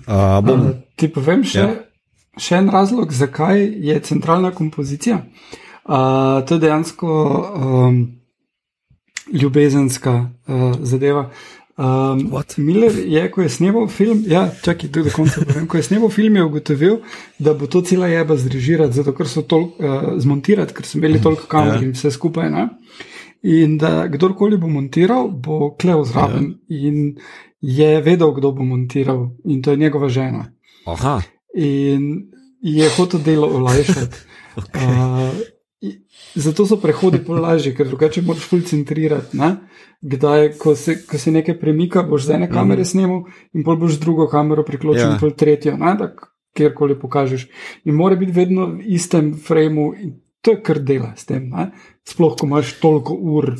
Uh, 0.04 0.42
bom... 0.44 0.66
uh, 0.66 0.74
ti 0.92 1.08
povem 1.08 1.40
še, 1.40 1.62
ja. 1.62 1.70
še 2.36 2.58
en 2.58 2.68
razlog, 2.68 3.14
zakaj 3.16 3.64
je 3.80 3.96
centralna 4.04 4.50
kompozicija. 4.52 5.22
Uh, 5.24 5.62
Uh, 5.86 6.46
to 6.46 6.54
je 6.54 6.60
dejansko 6.60 7.08
um, 7.56 8.20
ljubezenska 9.32 10.30
uh, 10.46 10.74
zadeva. 10.80 11.30
Um, 11.76 12.32
Miller 12.56 12.92
je, 13.04 13.30
ko 13.30 13.42
je 13.42 13.48
snimal 13.48 13.88
film, 13.88 14.24
ja, 14.26 14.48
čakaj, 14.62 14.90
do 14.90 15.04
konca 15.12 15.44
povem, 15.44 15.66
ko 15.68 15.76
je 15.76 15.82
snimal 15.82 16.08
film, 16.10 16.36
je 16.36 16.44
ugotovil, 16.44 16.96
da 17.38 17.54
bo 17.54 17.66
to 17.66 17.82
cela 17.82 18.06
jeba 18.08 18.36
zrežirati, 18.36 18.96
zato 18.96 19.12
ker 19.14 19.28
so 19.28 19.42
to 19.42 19.58
uh, 19.60 20.06
zmontirati, 20.18 20.74
ker 20.74 20.88
so 20.88 20.98
imeli 20.98 21.20
toliko 21.22 21.46
kamer 21.46 21.76
ja. 21.76 21.82
in 21.84 21.92
vse 21.92 22.10
skupaj. 22.10 22.48
Ne? 22.50 22.68
In 23.42 23.76
da 23.78 24.08
kdorkoli 24.08 24.58
bo 24.58 24.70
montiral, 24.72 25.28
bo 25.30 25.74
klev 25.78 26.02
zraven 26.08 26.54
ja. 26.66 26.88
in 26.88 27.18
je 27.60 28.00
vedel, 28.02 28.32
kdo 28.34 28.54
bo 28.56 28.64
montiral, 28.64 29.28
in 29.44 29.60
to 29.62 29.70
je 29.76 29.84
njegova 29.84 30.08
žena. 30.08 30.48
Aha. 30.86 31.20
In 31.54 32.32
je 32.60 32.88
hotel 32.96 33.20
delo 33.20 33.52
olajšati. 33.60 34.24
okay. 34.60 34.82
uh, 34.82 35.55
Zato 36.34 36.66
so 36.66 36.78
prehodi 36.80 37.20
bolj 37.26 37.40
lažji, 37.40 37.74
ker 37.76 37.88
drugače 37.88 38.22
moraš 38.24 38.48
fulcentrirati. 38.48 39.38
Kdaj, 40.00 40.52
ko 40.58 40.74
se, 40.76 40.96
ko 41.06 41.18
se 41.18 41.32
nekaj 41.32 41.58
premika, 41.60 42.02
boš 42.02 42.28
z 42.28 42.36
ene 42.38 42.48
kamere 42.50 42.84
mm. 42.84 42.88
snimal 42.88 43.22
in 43.52 43.64
pol 43.64 43.76
boš 43.80 43.98
drugo 44.00 44.28
kamero 44.28 44.64
priključil, 44.64 45.02
ja. 45.02 45.12
in 45.12 45.20
pol 45.20 45.32
tretjo, 45.36 45.76
kjerkoli 46.56 46.98
pokažeš. 47.00 47.48
In 47.84 47.94
mora 47.94 48.16
biti 48.16 48.32
vedno 48.32 48.66
v 48.66 48.94
istem 48.96 49.34
frame, 49.36 49.90
in 50.00 50.14
to 50.46 50.52
je 50.54 50.62
kar 50.62 50.78
dela 50.78 51.08
s 51.16 51.26
tem. 51.26 51.48
Ne? 51.50 51.70
Sploh, 52.06 52.36
ko 52.38 52.46
imaš 52.46 52.68
toliko 52.78 53.14
ur 53.18 53.48
uh, 53.50 53.58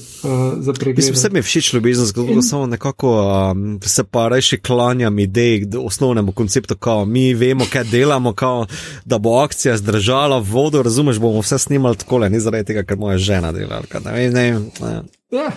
za 0.62 0.72
pregled. 0.72 0.96
Mislim, 0.96 1.14
vse 1.14 1.30
mi 1.30 1.38
je 1.38 1.42
všeč 1.42 1.72
ljubezen, 1.74 2.06
zgodbo 2.06 2.32
in... 2.32 2.42
samo 2.42 2.66
nekako 2.66 3.10
um, 3.50 3.80
se 3.82 4.04
pa 4.04 4.28
reši 4.28 4.60
klanjam 4.60 5.18
idej, 5.18 5.64
osnovnemu 5.78 6.32
konceptu, 6.32 6.76
kao 6.76 7.04
mi 7.04 7.34
vemo, 7.34 7.66
kaj 7.72 7.84
delamo, 7.84 8.32
kao, 8.32 8.66
da 9.04 9.18
bo 9.18 9.34
akcija 9.38 9.76
zdržala 9.76 10.38
vodo, 10.38 10.82
razumeš, 10.82 11.18
bomo 11.18 11.40
vse 11.40 11.58
snimali 11.58 11.96
tako, 11.96 12.18
ne 12.18 12.40
zaradi 12.40 12.64
tega, 12.64 12.86
ker 12.86 12.96
moja 12.96 13.18
žena 13.18 13.52
dela. 13.52 13.82
Ne, 14.04 14.30
ne, 14.30 14.30
ne, 14.30 14.60
ne. 14.80 15.02
Ja. 15.30 15.50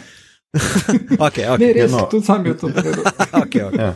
okay, 1.28 1.46
okay. 1.46 1.60
Ne, 1.60 1.74
res, 1.74 1.92
no. 1.92 2.08
tudi 2.12 2.26
sam 2.26 2.46
je 2.46 2.58
to 2.58 2.74
povedal. 2.74 3.04
okay, 3.46 3.70
okay. 3.70 3.80
ja. 3.80 3.96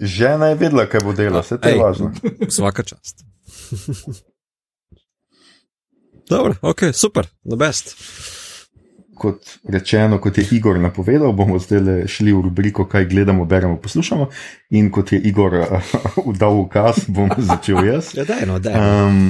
Žena 0.00 0.54
je 0.54 0.54
vedela, 0.54 0.88
kaj 0.88 1.04
bo 1.04 1.12
delala, 1.12 1.44
vse 1.44 1.60
to 1.60 1.68
je 1.68 1.80
važno. 1.82 2.14
Vsaka 2.48 2.82
čast. 2.82 3.20
Dobro, 6.34 6.54
ok, 6.60 6.80
super, 6.92 7.26
the 7.46 7.56
best. 7.56 7.94
Kot 9.14 9.58
rečeno, 9.70 10.18
kot 10.18 10.38
je 10.38 10.44
Igor 10.50 10.80
napovedal, 10.82 11.32
bomo 11.32 11.60
zdaj 11.62 12.08
šli 12.10 12.32
v 12.34 12.40
rubriko, 12.48 12.88
kaj 12.90 13.06
gledamo, 13.06 13.44
beremo, 13.46 13.76
poslušamo. 13.78 14.26
In 14.74 14.90
kot 14.90 15.12
je 15.12 15.20
Igor 15.30 15.54
uh, 15.62 15.92
dal 16.34 16.58
ukaz, 16.58 17.04
bom 17.06 17.30
začel 17.38 17.86
jaz. 17.86 18.10
ja, 18.18 18.24
daj, 18.26 18.42
no, 18.50 18.58
daj. 18.58 18.74
Um, 18.74 19.20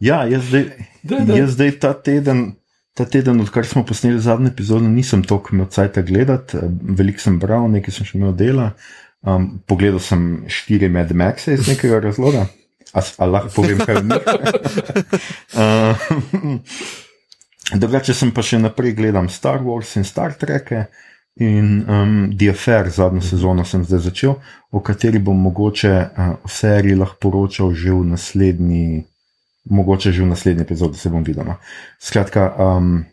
ja, 0.00 0.22
jaz 0.24 0.48
zdaj, 0.48 0.64
daj, 1.02 1.26
daj. 1.28 1.38
jaz 1.38 1.52
zdaj 1.58 1.74
ta 1.84 1.92
teden. 1.92 2.46
Ta 2.96 3.04
teden, 3.04 3.40
odkar 3.44 3.66
smo 3.68 3.84
posneli 3.86 4.18
zadnjo 4.18 4.48
epizodo, 4.48 4.88
nisem 4.88 5.20
toliko 5.22 5.52
imel 5.52 5.68
cajt 5.70 6.00
gledati, 6.08 6.58
veliko 6.98 7.22
sem 7.22 7.36
bral, 7.38 7.68
nekaj 7.70 7.94
sem 7.94 8.08
še 8.08 8.16
imel 8.18 8.32
dela. 8.34 8.72
Um, 9.20 9.60
pogledal 9.68 10.00
sem 10.00 10.48
štiri 10.48 10.88
Mad 10.88 11.12
Maxe 11.12 11.54
iz 11.54 11.68
nekega 11.68 12.00
razloga. 12.08 12.48
A 12.92 13.26
lahko 13.26 13.48
povem, 13.60 13.78
kaj 13.78 13.96
je 13.96 14.02
mi. 14.02 14.14
Drugače 17.80 18.14
sem 18.16 18.32
pa 18.32 18.40
še 18.40 18.56
naprej 18.62 18.96
gledal 18.96 19.28
Star 19.28 19.60
Wars 19.60 19.92
in 20.00 20.04
Star 20.08 20.32
Trek. 20.40 20.72
In 21.38 21.86
um, 21.86 22.34
The 22.34 22.50
Affair, 22.50 22.90
zadnjo 22.90 23.22
sezono 23.22 23.62
sem 23.64 23.84
zdaj 23.86 24.00
začel, 24.08 24.32
o 24.74 24.80
kateri 24.82 25.20
bom 25.22 25.38
mogoče 25.38 25.92
uh, 25.94 26.32
v 26.42 26.50
seriji 26.50 26.98
lahko 26.98 27.14
poročal 27.22 27.70
že 27.78 27.94
v 27.94 28.10
naslednji, 28.10 29.06
mogoče 29.70 30.10
že 30.10 30.24
v 30.24 30.32
naslednji 30.32 30.66
epizodi, 30.66 30.98
se 30.98 31.12
bom 31.14 31.22
videl. 31.22 31.46
No. 31.46 31.54
Skratka, 32.02 32.50
um, 32.58 33.06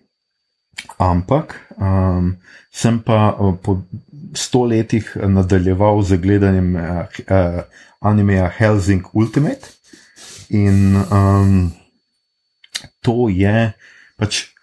ampak 0.97 1.53
um, 1.77 2.34
sem 2.73 2.97
pa 2.97 3.38
uh, 3.38 3.53
po 3.61 3.85
sto 4.38 4.66
letih 4.70 5.12
nadaljeval 5.16 6.02
z 6.03 6.20
gledanjem 6.22 6.76
uh, 6.76 7.06
uh, 7.26 7.64
animeja 7.99 8.49
Helsing 8.57 9.07
Ultimate. 9.14 9.74
In 10.49 10.95
um, 11.10 11.72
to 13.02 13.30
je 13.34 13.74
pač 14.20 14.56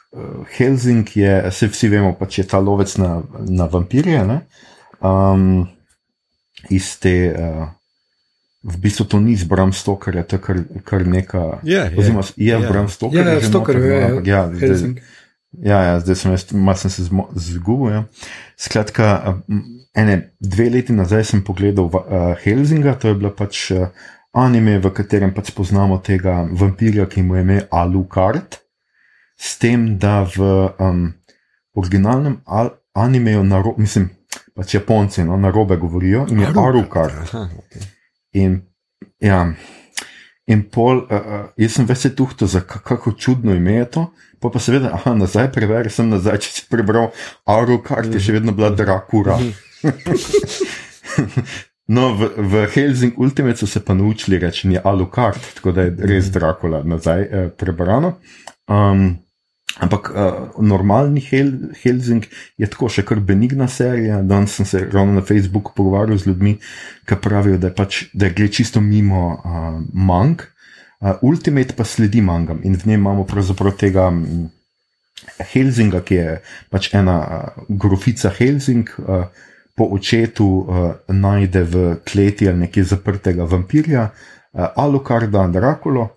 Helsing 0.59 1.17
je, 1.17 1.51
se 1.51 1.69
vsi 1.69 1.89
vemo, 1.89 2.13
pač 2.19 2.43
je 2.43 2.47
ta 2.49 2.61
lovec 2.61 2.97
na, 3.01 3.23
na 3.49 3.65
vampirje. 3.65 4.21
Um, 5.01 5.65
iz 6.69 6.93
te, 7.01 7.15
uh, 7.33 7.65
v 8.63 8.77
bistvu 8.79 9.09
to 9.09 9.21
ni 9.25 9.37
zbram 9.41 9.73
stokarja, 9.73 10.27
to 10.29 10.37
je 10.37 10.43
kar, 10.45 10.61
kar 10.85 11.07
neka. 11.09 11.45
Je, 11.65 11.81
je, 11.81 11.97
oziroma, 11.97 12.27
je 12.37 12.53
je. 12.53 12.61
zbram 12.67 12.89
stokarja. 12.93 13.25
Ja, 13.25 13.41
ja, 13.41 13.41
ja, 13.41 13.49
no, 13.49 13.89
ja, 13.89 14.07
ampak 14.11 14.27
ja, 14.27 14.43
zdaj, 14.53 14.61
Helsing. 14.61 15.01
Ja, 15.61 15.83
ja, 15.83 16.01
zdaj 16.01 16.17
sem, 16.17 16.33
jaz, 16.33 16.47
malo 16.53 16.79
sem 16.81 16.91
se 16.91 17.05
zgubil. 17.51 17.93
Ja. 17.93 18.05
Skratka, 18.57 19.13
uh, 19.29 19.61
ene 19.95 20.33
dve 20.41 20.71
leti 20.73 20.97
nazaj 20.97 21.25
sem 21.25 21.45
pogledal 21.45 21.91
uh, 21.93 22.33
Helsinga, 22.41 22.97
to 22.97 23.13
je 23.13 23.21
bila 23.21 23.35
pač. 23.35 23.71
Uh, 23.77 23.89
Anime, 24.33 24.79
v 24.81 24.89
katerem 24.97 25.35
pač 25.37 25.51
spoznamo 25.53 25.99
tega 26.01 26.39
vampirja, 26.57 27.05
ki 27.05 27.21
mu 27.21 27.35
je 27.37 27.43
ime 27.45 27.57
Alucard, 27.69 28.57
s 29.37 29.59
tem, 29.61 29.99
da 30.01 30.23
v 30.25 30.41
um, 30.81 31.03
originalnem 31.77 32.39
al- 32.49 32.73
animeju, 32.97 33.43
naro, 33.45 33.75
mislim, 33.77 34.09
pač 34.57 34.73
Japonci 34.79 35.27
no, 35.29 35.37
na 35.37 35.51
robe 35.53 35.77
govorijo 35.77 36.25
in 36.33 36.41
je 36.41 36.49
Alucard. 36.49 37.13
Aha, 37.27 37.43
okay. 37.61 37.85
In, 38.41 38.57
ja, 39.21 39.43
in 40.51 40.63
pol, 40.71 41.05
uh, 41.07 41.51
jaz 41.61 41.79
sem 41.79 41.87
vse 41.89 42.15
tuhto, 42.17 42.47
za 42.47 42.61
kako 42.61 43.13
čudno 43.13 43.55
ime 43.55 43.75
je 43.81 43.91
to. 43.91 44.07
Pa 44.43 44.51
pa 44.51 44.59
seveda, 44.59 44.91
aha, 44.97 45.15
nazaj 45.15 45.53
preveri, 45.55 45.91
sem 45.91 46.09
nazaj, 46.11 46.41
če 46.43 46.51
si 46.51 46.65
prebral 46.71 47.13
Alucard, 47.47 48.11
je 48.11 48.23
še 48.23 48.41
vedno 48.41 48.55
bila 48.57 48.73
Dracula. 48.75 49.39
No, 51.93 52.15
v, 52.15 52.31
v 52.39 52.67
Helsing 52.73 53.19
Ultimate 53.19 53.59
so 53.59 53.67
se 53.67 53.83
pa 53.85 53.95
naučili 53.95 54.39
reči, 54.39 54.69
je 54.71 54.81
Alucard, 54.85 55.41
tako 55.55 55.73
da 55.73 55.83
je 55.83 55.97
res 56.09 56.31
Dracula 56.31 56.83
nazaj 56.87 57.23
eh, 57.23 57.49
prebrano. 57.59 58.15
Um, 58.71 59.19
ampak 59.81 60.11
uh, 60.11 60.61
normalni 60.61 61.23
Hel, 61.25 61.53
Helsing 61.83 62.27
je 62.61 62.69
tako 62.69 62.91
še 62.93 63.05
kar 63.09 63.21
benigna 63.25 63.69
serija. 63.69 64.23
Danes 64.23 64.57
sem 64.59 64.69
se 64.69 64.85
ravno 64.93 65.17
na 65.17 65.23
Facebooku 65.25 65.73
pogovarjal 65.77 66.19
z 66.19 66.33
ljudmi, 66.33 66.57
ki 67.09 67.21
pravijo, 67.23 67.61
da, 67.63 67.71
je 67.71 67.77
pač, 67.77 68.03
da 68.13 68.29
gre 68.29 68.51
čisto 68.53 68.81
mimo 68.81 69.23
uh, 69.39 69.79
mang. 69.95 70.43
Uh, 71.01 71.17
Ultimate 71.23 71.77
pa 71.79 71.87
sledi 71.89 72.21
mangam 72.23 72.61
in 72.63 72.77
v 72.77 72.93
njem 72.93 73.01
imamo 73.01 73.25
pravzaprav 73.29 73.79
tega. 73.81 74.11
mm, 74.11 74.51
Helsinga, 75.53 76.03
ki 76.03 76.15
je 76.19 76.37
pač 76.71 76.91
ena 76.95 77.17
uh, 77.23 77.65
grofica 77.69 78.31
Helsing, 78.35 78.91
uh, 78.99 79.27
po 79.79 79.89
očetu 79.95 80.47
uh, 80.47 80.93
najde 81.09 81.63
v 81.65 81.83
kleti 82.05 82.49
ali 82.49 82.67
nekje 82.67 82.85
zaprtega 82.93 83.47
vampirja, 83.49 84.11
uh, 84.11 84.67
Alucarda 84.77 85.47
Drakulo, 85.49 86.09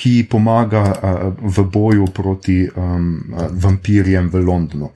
ki 0.00 0.10
ji 0.16 0.22
pomaga 0.24 0.80
uh, 0.80 1.26
v 1.36 1.64
boju 1.68 2.06
proti 2.14 2.62
um, 2.64 3.10
uh, 3.36 3.48
vampirjem 3.52 4.30
v 4.32 4.40
Londonu. 4.40 4.88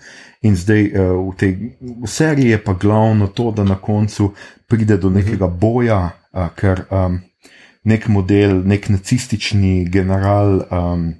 In 0.48 0.56
zdaj 0.56 0.82
uh, 0.88 1.12
v 1.28 1.34
tej 1.36 1.52
v 1.80 2.08
seriji 2.08 2.56
je 2.56 2.60
pa 2.64 2.72
glavno 2.72 3.28
to, 3.28 3.50
da 3.52 3.64
na 3.68 3.76
koncu 3.76 4.32
pride 4.64 4.96
do 4.96 5.12
nekega 5.12 5.48
boja, 5.48 6.08
uh, 6.08 6.48
ker 6.56 6.86
um, 6.88 7.20
nek 7.84 8.08
model, 8.08 8.64
nek 8.64 8.88
nacistični 8.88 9.84
general. 9.92 10.64
Um, 10.72 11.12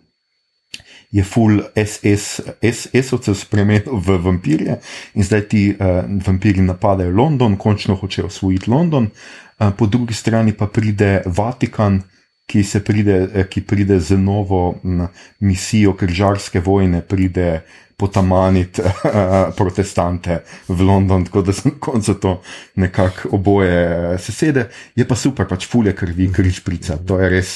je 1.15 1.23
full 1.23 1.61
SS, 1.79 2.41
SS-ovcev 2.59 3.37
spremenil 3.39 4.01
v 4.03 4.17
vampirje 4.19 4.81
in 5.15 5.23
zdaj 5.23 5.43
ti 5.47 5.71
uh, 5.71 6.03
vampiri 6.27 6.59
napadajo 6.59 7.15
London, 7.15 7.55
končno 7.55 7.95
hočejo 7.95 8.27
osvojiti 8.27 8.71
London, 8.71 9.07
uh, 9.07 9.71
po 9.79 9.87
drugi 9.87 10.15
strani 10.15 10.57
pa 10.59 10.67
pride 10.67 11.23
Vatikan, 11.27 12.03
ki, 12.47 12.65
pride, 12.85 13.29
eh, 13.35 13.49
ki 13.49 13.65
pride 13.67 14.01
z 14.01 14.19
novo 14.19 14.75
misijo 15.41 15.95
križarske 15.97 16.61
vojne, 16.61 17.01
pride 17.01 17.65
potamaniti 17.97 18.83
protestante 19.59 20.43
v 20.69 20.81
London, 20.81 21.25
tako 21.25 21.43
da 21.43 21.53
se 21.53 21.69
na 21.69 21.75
koncu 21.81 22.15
to 22.15 22.41
nekako 22.75 23.29
oboje 23.33 24.15
eh, 24.15 24.19
sesede. 24.19 24.69
Je 24.97 25.09
pa 25.09 25.17
super, 25.17 25.49
pač 25.49 25.67
fulje 25.67 25.95
krvi, 25.97 26.33
križ 26.33 26.61
prica, 26.65 26.97
to 26.97 27.21
je 27.21 27.31
res, 27.31 27.53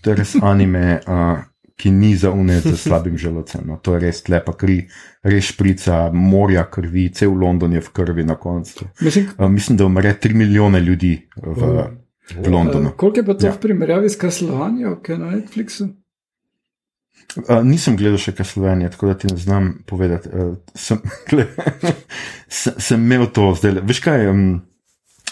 to 0.00 0.10
je 0.10 0.16
res 0.16 0.36
anime. 0.42 1.00
Uh, 1.06 1.40
ki 1.82 1.90
ni 1.90 2.12
za 2.16 2.30
unet 2.30 2.62
z 2.62 2.76
slabim 2.76 3.16
želodcem. 3.18 3.64
No. 3.66 3.76
To 3.82 3.96
je 3.96 4.00
res 4.04 4.20
lepa 4.28 4.52
kri, 4.54 4.84
res 5.26 5.48
šprica, 5.50 6.12
morja 6.14 6.62
krvi, 6.70 7.08
cel 7.10 7.32
London 7.34 7.72
je 7.74 7.80
v 7.82 7.90
krvi 7.90 8.22
na 8.24 8.36
koncu. 8.38 8.86
Mislim, 9.00 9.26
Uh, 9.38 9.48
mislim, 9.50 9.76
da 9.80 9.86
umre 9.86 10.14
3 10.14 10.34
milijone 10.34 10.80
ljudi 10.80 11.16
v, 11.42 11.88
v 12.34 12.48
Londonu. 12.48 12.88
uh, 12.88 12.96
koliko 12.96 13.18
je 13.18 13.26
pa 13.26 13.34
to 13.34 13.46
Ja. 13.46 13.52
v 13.52 13.58
primerjavi 13.58 14.08
s 14.08 14.16
Castlevanijo, 14.16 14.96
ki 14.98 15.12
je 15.12 15.18
na 15.18 15.30
Netflixu? 15.30 15.88
Uh, 17.38 17.62
nisem 17.62 17.96
gledal 17.96 18.18
še 18.18 18.32
kaj 18.32 18.44
Slovenije, 18.46 18.90
tako 18.90 19.06
da 19.06 19.14
ti 19.14 19.26
ne 19.26 19.36
znam 19.36 19.84
povedati. 19.86 20.28
Uh, 20.28 20.50
sem, 20.74 20.98
gle, 21.28 21.46
sem, 22.48 22.74
sem 22.78 23.00
imel 23.02 23.26
to 23.28 23.54
zdaj. 23.54 23.80
Veš 23.82 24.00
kaj, 24.00 24.26
um, 24.28 24.42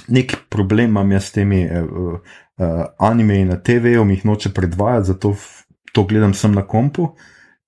nek 0.08 0.36
problem 0.48 0.90
imam 0.90 1.12
jaz 1.12 1.24
s 1.24 1.32
temi 1.32 1.64
uh, 1.64 2.16
uh, 2.56 2.68
anime 2.98 3.44
na 3.44 3.58
TV-ju, 3.58 4.04
mi 4.04 4.14
jih 4.14 4.24
noče 4.24 4.50
predvajati, 4.50 5.06
zato 5.06 5.32
f- 5.32 5.64
to 5.92 6.04
gledam 6.04 6.32
sem 6.34 6.52
na 6.52 6.62
kompu 6.64 7.10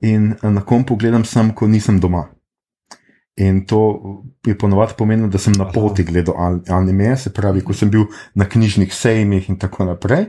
in 0.00 0.32
uh, 0.34 0.50
na 0.50 0.62
kompu 0.62 0.96
gledam 0.96 1.24
sem, 1.24 1.52
ko 1.52 1.68
nisem 1.68 2.00
doma. 2.00 2.28
In 3.36 3.64
to 3.66 3.80
je 4.46 4.58
ponovadi 4.58 4.92
pomenilo, 4.98 5.28
da 5.28 5.38
sem 5.38 5.54
na 5.56 5.64
poti 5.72 6.04
gledal 6.04 6.34
an- 6.38 6.62
anime, 6.68 7.16
se 7.16 7.32
pravi, 7.32 7.62
ko 7.64 7.72
sem 7.72 7.90
bil 7.90 8.04
na 8.34 8.44
knjižnih 8.44 8.94
sejmih 8.94 9.48
in 9.48 9.56
tako 9.58 9.84
naprej. 9.88 10.26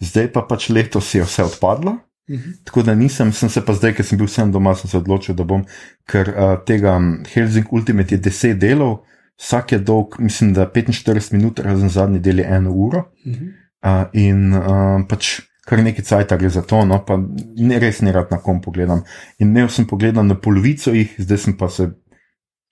Zdaj 0.00 0.32
pa 0.32 0.42
pač 0.42 0.68
letos 0.68 1.14
je 1.14 1.22
vse 1.22 1.44
odpadlo. 1.44 1.98
Mhm. 2.30 2.50
Tako 2.64 2.82
da 2.82 2.94
nisem, 2.94 3.32
sem 3.32 3.48
se 3.48 3.60
pa 3.64 3.74
zdaj, 3.74 3.94
ker 3.94 4.06
sem 4.06 4.18
bil 4.18 4.28
sem 4.28 4.52
doma, 4.52 4.74
sem 4.74 4.90
se 4.90 4.98
odločil, 4.98 5.34
da 5.34 5.44
bom, 5.44 5.64
ker 6.06 6.28
uh, 6.30 6.56
tega 6.66 6.98
mm, 6.98 7.24
Helsing 7.34 7.72
Ultimate 7.72 8.14
je 8.14 8.20
10 8.22 8.58
delov, 8.58 9.00
vsak 9.40 9.72
je 9.72 9.78
dolg, 9.78 10.18
mislim, 10.18 10.52
da 10.54 10.66
45 10.70 11.32
minut, 11.32 11.58
razen 11.58 11.88
zadnji 11.90 12.20
del 12.20 12.38
je 12.38 12.46
eno 12.46 12.70
uro. 12.72 13.04
Mhm. 13.26 13.46
Uh, 13.80 14.04
in 14.12 14.52
uh, 14.52 15.00
pač 15.08 15.40
kar 15.66 15.78
nekaj 15.78 16.04
cajt 16.04 16.34
gre 16.38 16.48
za 16.50 16.62
to, 16.62 16.82
no 16.84 16.98
pa 17.06 17.16
ne 17.56 17.78
res 17.78 18.00
ne 18.02 18.12
rad 18.12 18.30
na 18.30 18.38
kom 18.42 18.60
pogledam. 18.60 19.04
In 19.38 19.48
imel 19.48 19.68
sem 19.72 19.86
pogledal 19.86 20.26
na 20.26 20.34
polovico 20.34 20.92
jih, 20.94 21.14
zdaj 21.18 21.38
sem 21.38 21.56
pa 21.56 21.68
se. 21.70 21.90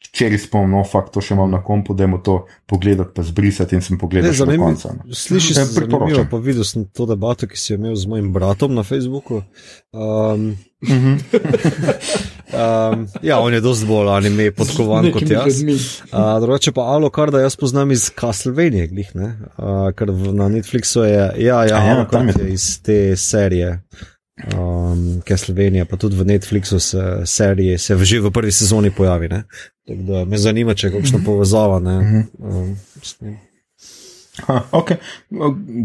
Včeraj 0.01 0.39
spomnil, 0.41 0.85
fakt 0.85 1.11
to 1.11 1.21
še 1.21 1.35
imam 1.35 1.51
na 1.51 1.59
kompu, 1.61 1.93
da 1.93 2.05
je 2.05 2.19
to 2.21 2.35
pogledati, 2.67 3.11
pa 3.13 3.23
zbrisati 3.23 3.75
in 3.75 3.83
sem 3.83 3.99
pogledal 3.99 4.29
Ne, 4.29 4.33
še 4.33 4.39
do 4.39 4.45
zanimivo. 4.47 4.69
konca. 4.69 4.89
no. 4.95 5.03
Slišiš, 5.13 5.51
Ja, 5.51 5.55
se 5.57 5.73
zanimivo, 5.73 5.99
priporočam. 6.01 6.29
pa 6.29 6.39
videl 6.39 6.65
sem 6.65 6.85
to 6.87 7.05
debato, 7.05 7.47
ki 7.47 7.57
si 7.57 7.73
jo 7.73 7.77
imel 7.77 7.95
z 7.95 8.07
mojim 8.07 8.31
bratom 8.31 8.73
na 8.73 8.83
Facebooku. 8.85 9.43
Um, 9.93 10.57
Mhm. 10.81 11.19
um, 12.49 13.09
ja, 13.23 13.39
on 13.39 13.51
je 13.51 13.61
dosti 13.61 13.87
bolj 13.87 14.09
anime 14.11 14.51
podkovan 14.53 15.11
kot 15.11 15.23
jaz. 15.25 15.63
Uh, 16.05 16.39
drugače 16.41 16.73
pa 16.73 16.83
Alucard, 16.89 17.33
da 17.33 17.41
jaz 17.41 17.57
poznam 17.57 17.91
iz 17.91 18.11
Castlevania, 18.11 18.87
glih, 18.87 19.11
ne? 19.15 19.29
Uh, 19.57 19.91
ker 19.93 20.07
na 20.33 20.49
Netflixu 20.49 21.03
je, 21.03 21.11
ja, 21.13 21.33
ja, 21.37 21.59
A 21.59 21.67
ja, 21.67 21.79
ja 21.91 22.05
tam 22.07 22.23
Alucard 22.23 22.41
je 22.41 22.53
iz 22.53 22.81
te 22.81 22.99
serije. 23.17 23.81
Um, 24.55 25.19
Castlevania, 25.21 25.83
pa 25.85 25.97
tudi 25.97 26.15
v 26.15 26.25
Netflixu 26.25 26.79
se 26.79 27.03
serije, 27.27 27.75
se 27.77 27.95
v- 27.95 28.05
že 28.05 28.21
v 28.21 28.31
prvi 28.31 28.53
sezoni 28.53 28.91
pojavi. 28.93 29.29
Ne? 29.29 29.43
Tako 29.89 30.03
da 30.03 30.25
me 30.25 30.39
zanima, 30.39 30.75
če 30.75 30.87
je 30.87 30.93
kakšna 30.99 31.19
povezava. 31.25 31.79
Ne? 31.81 31.99
Mhm. 32.01 32.21
Um. 32.39 33.37
Ha, 34.47 34.63
okay. 34.73 35.01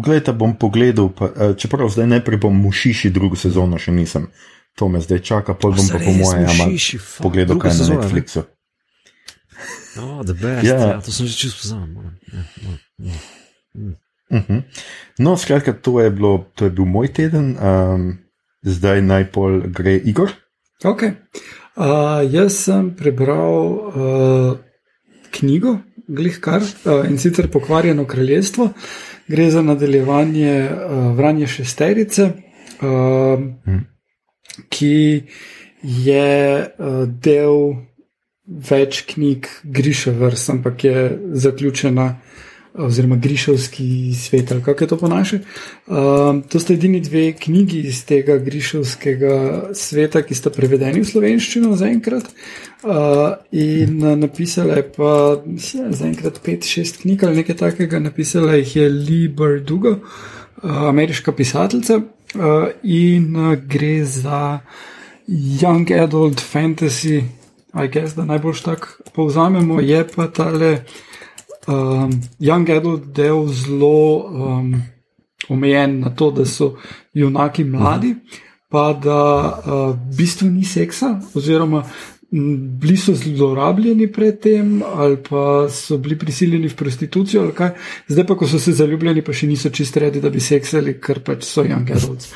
Glej, 0.04 0.22
bom 0.38 0.58
pogledal, 0.60 1.10
pa, 1.10 1.32
eh, 1.32 1.54
čeprav 1.58 1.90
zdaj 1.90 2.08
najprej 2.08 2.38
bom 2.44 2.58
mušiši 2.68 3.10
drugo 3.10 3.40
sezono, 3.40 3.80
še 3.80 3.96
nisem. 3.96 4.28
To 4.78 4.90
me 4.92 5.02
zdaj 5.02 5.24
čaka, 5.26 5.56
pol 5.58 5.74
bom 5.78 5.88
pa 5.88 6.02
po 6.02 6.12
mojem 6.12 6.46
ja, 6.46 6.68
pogledal, 7.22 7.58
kaj 7.62 7.72
je 7.72 7.80
na 7.80 7.96
Netflixu. 7.96 8.44
Oh, 10.02 10.22
the 10.26 10.34
best. 10.34 10.66
Ja. 10.66 10.78
Ja. 10.78 11.02
to 11.02 11.14
sem 11.14 11.30
že 11.30 11.38
čisto 11.38 11.62
pozabil. 11.62 12.12
Ja, 12.34 12.44
no, 12.66 12.72
no. 12.98 13.92
Uh 14.34 14.42
-huh. 14.50 14.62
No, 15.18 15.38
skratka, 15.38 15.74
to 15.74 16.02
je, 16.02 16.10
bilo, 16.10 16.46
to 16.56 16.66
je 16.66 16.72
bil 16.72 16.86
moj 16.86 17.14
teden, 17.14 17.58
um, 17.58 18.18
zdaj 18.62 19.02
najpol 19.02 19.62
gre 19.70 19.96
Igor. 19.96 20.34
Okay. 20.84 21.16
Uh, 21.74 22.22
jaz 22.30 22.54
sem 22.68 22.92
prebral 22.96 23.64
uh, 23.74 24.58
knjigo, 25.34 25.80
glih 26.08 26.38
kar 26.42 26.62
uh, 26.62 27.02
in 27.10 27.18
sicer 27.18 27.48
Pokvarjeno 27.50 28.06
kraljestvo. 28.06 28.70
Gre 29.28 29.50
za 29.50 29.62
nadaljevanje 29.62 30.70
uh, 30.70 31.16
Vranje 31.18 31.48
šesterice, 31.48 32.30
uh, 32.82 33.40
Hmm. 33.66 33.86
ki 34.70 35.24
je 35.82 36.30
uh, 36.62 37.08
del 37.08 37.76
več 38.46 39.02
knjig 39.10 39.48
Griševrs, 39.64 40.50
ampak 40.50 40.84
je 40.84 41.20
zaključena. 41.34 42.20
Oziroma, 42.74 43.16
Grišovski 43.16 44.14
svet, 44.14 44.52
ali 44.52 44.64
kako 44.64 44.84
je 44.84 44.88
to 44.88 44.98
po 44.98 45.08
naše. 45.08 45.40
Um, 45.88 46.42
to 46.42 46.60
sta 46.60 46.74
edini 46.74 47.00
dve 47.00 47.34
knjigi 47.34 47.80
iz 47.80 48.06
tega 48.06 48.38
Grišovskega 48.38 49.70
sveta, 49.74 50.24
ki 50.26 50.36
sta 50.36 50.50
prevedeni 50.50 51.04
v 51.04 51.06
slovenščino 51.06 51.76
zaenkrat. 51.78 52.32
Uh, 52.84 53.38
in 53.52 54.02
uh, 54.02 54.16
napisala 54.18 54.80
je 54.82 54.88
pa 54.96 55.14
da 55.46 55.92
zaenkrat 55.94 56.42
pet, 56.44 56.66
šest 56.66 57.04
knjig 57.04 57.24
ali 57.24 57.44
nekaj 57.44 57.60
takega. 57.62 58.02
Napisala 58.02 58.58
jih 58.58 58.76
je 58.76 58.90
Lee 58.90 59.30
Bardugo, 59.30 60.00
uh, 60.00 60.90
ameriška 60.90 61.32
pisateljica. 61.32 62.02
Uh, 62.34 62.74
in 62.84 63.36
uh, 63.38 63.54
gre 63.54 64.02
za 64.06 64.60
young 65.30 65.94
adult 65.94 66.42
fantasy, 66.42 67.22
I 67.74 67.88
guess, 67.88 68.16
da 68.16 68.26
najbolj 68.26 68.66
tako 68.66 68.88
povzamemo, 69.14 69.82
je 69.82 70.08
pa 70.16 70.28
tale 70.28 70.78
um, 71.68 72.22
young 72.40 72.70
adult 72.70 73.06
del 73.16 73.48
zelo 73.48 74.26
um, 74.26 74.74
omejen 75.50 76.00
na 76.00 76.10
to, 76.10 76.32
da 76.32 76.46
so 76.46 76.76
junaki 77.14 77.64
mladi, 77.64 78.16
pa 78.70 78.94
da 78.94 79.22
uh, 79.44 79.94
v 79.94 80.18
bistvu 80.18 80.50
ni 80.50 80.66
seksa, 80.66 81.20
oziroma 81.36 81.84
bili 82.82 82.98
so 82.98 83.14
zlorabljeni 83.14 84.12
predtem, 84.12 84.82
ali 84.96 85.18
pa 85.30 85.70
so 85.70 85.98
bili 85.98 86.18
prisiljeni 86.20 86.68
v 86.68 86.76
prostitucijo, 86.76 87.42
ali 87.42 87.52
kaj. 87.54 87.70
Zdaj 88.08 88.26
pa, 88.28 88.38
ko 88.38 88.48
so 88.48 88.60
se 88.60 88.74
zaljubljeni, 88.74 89.22
pa 89.22 89.34
še 89.34 89.48
niso 89.48 89.70
čist 89.70 89.98
redi, 90.02 90.22
da 90.22 90.32
bi 90.34 90.42
seksali, 90.42 90.96
ker 91.02 91.22
pač 91.26 91.46
so 91.46 91.62
young 91.62 91.92
adults 91.94 92.32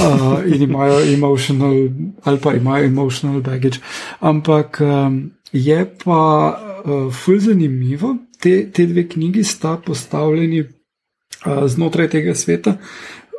uh, 0.00 0.40
in 0.48 0.64
imajo 0.64 1.02
emotional, 1.12 1.76
ali 2.24 2.40
pa 2.40 2.54
imajo 2.56 2.88
emotional 2.88 3.40
baggage. 3.44 3.82
Ampak 4.20 4.80
um, 4.80 5.20
je 5.52 5.84
pa 6.04 6.22
uh, 6.48 7.12
ful 7.12 7.38
zanimivo, 7.38 8.16
te, 8.42 8.70
te 8.72 8.86
dve 8.86 9.06
knjigi 9.08 9.44
sta 9.44 9.76
postavljeni 9.86 10.60
uh, 10.62 11.66
znotraj 11.66 12.10
tega 12.10 12.34
sveta. 12.34 12.76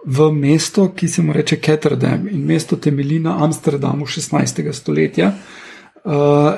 V 0.05 0.31
mesto, 0.35 0.89
ki 0.95 1.07
se 1.07 1.23
mu 1.23 1.34
reče 1.34 1.59
Ketterdam, 1.63 2.27
in 2.31 2.43
mesto 2.45 2.75
temelji 2.75 3.19
na 3.23 3.38
Amsterdamu 3.43 4.05
16. 4.05 4.65
stoletja, 4.73 5.31
uh, 6.03 6.13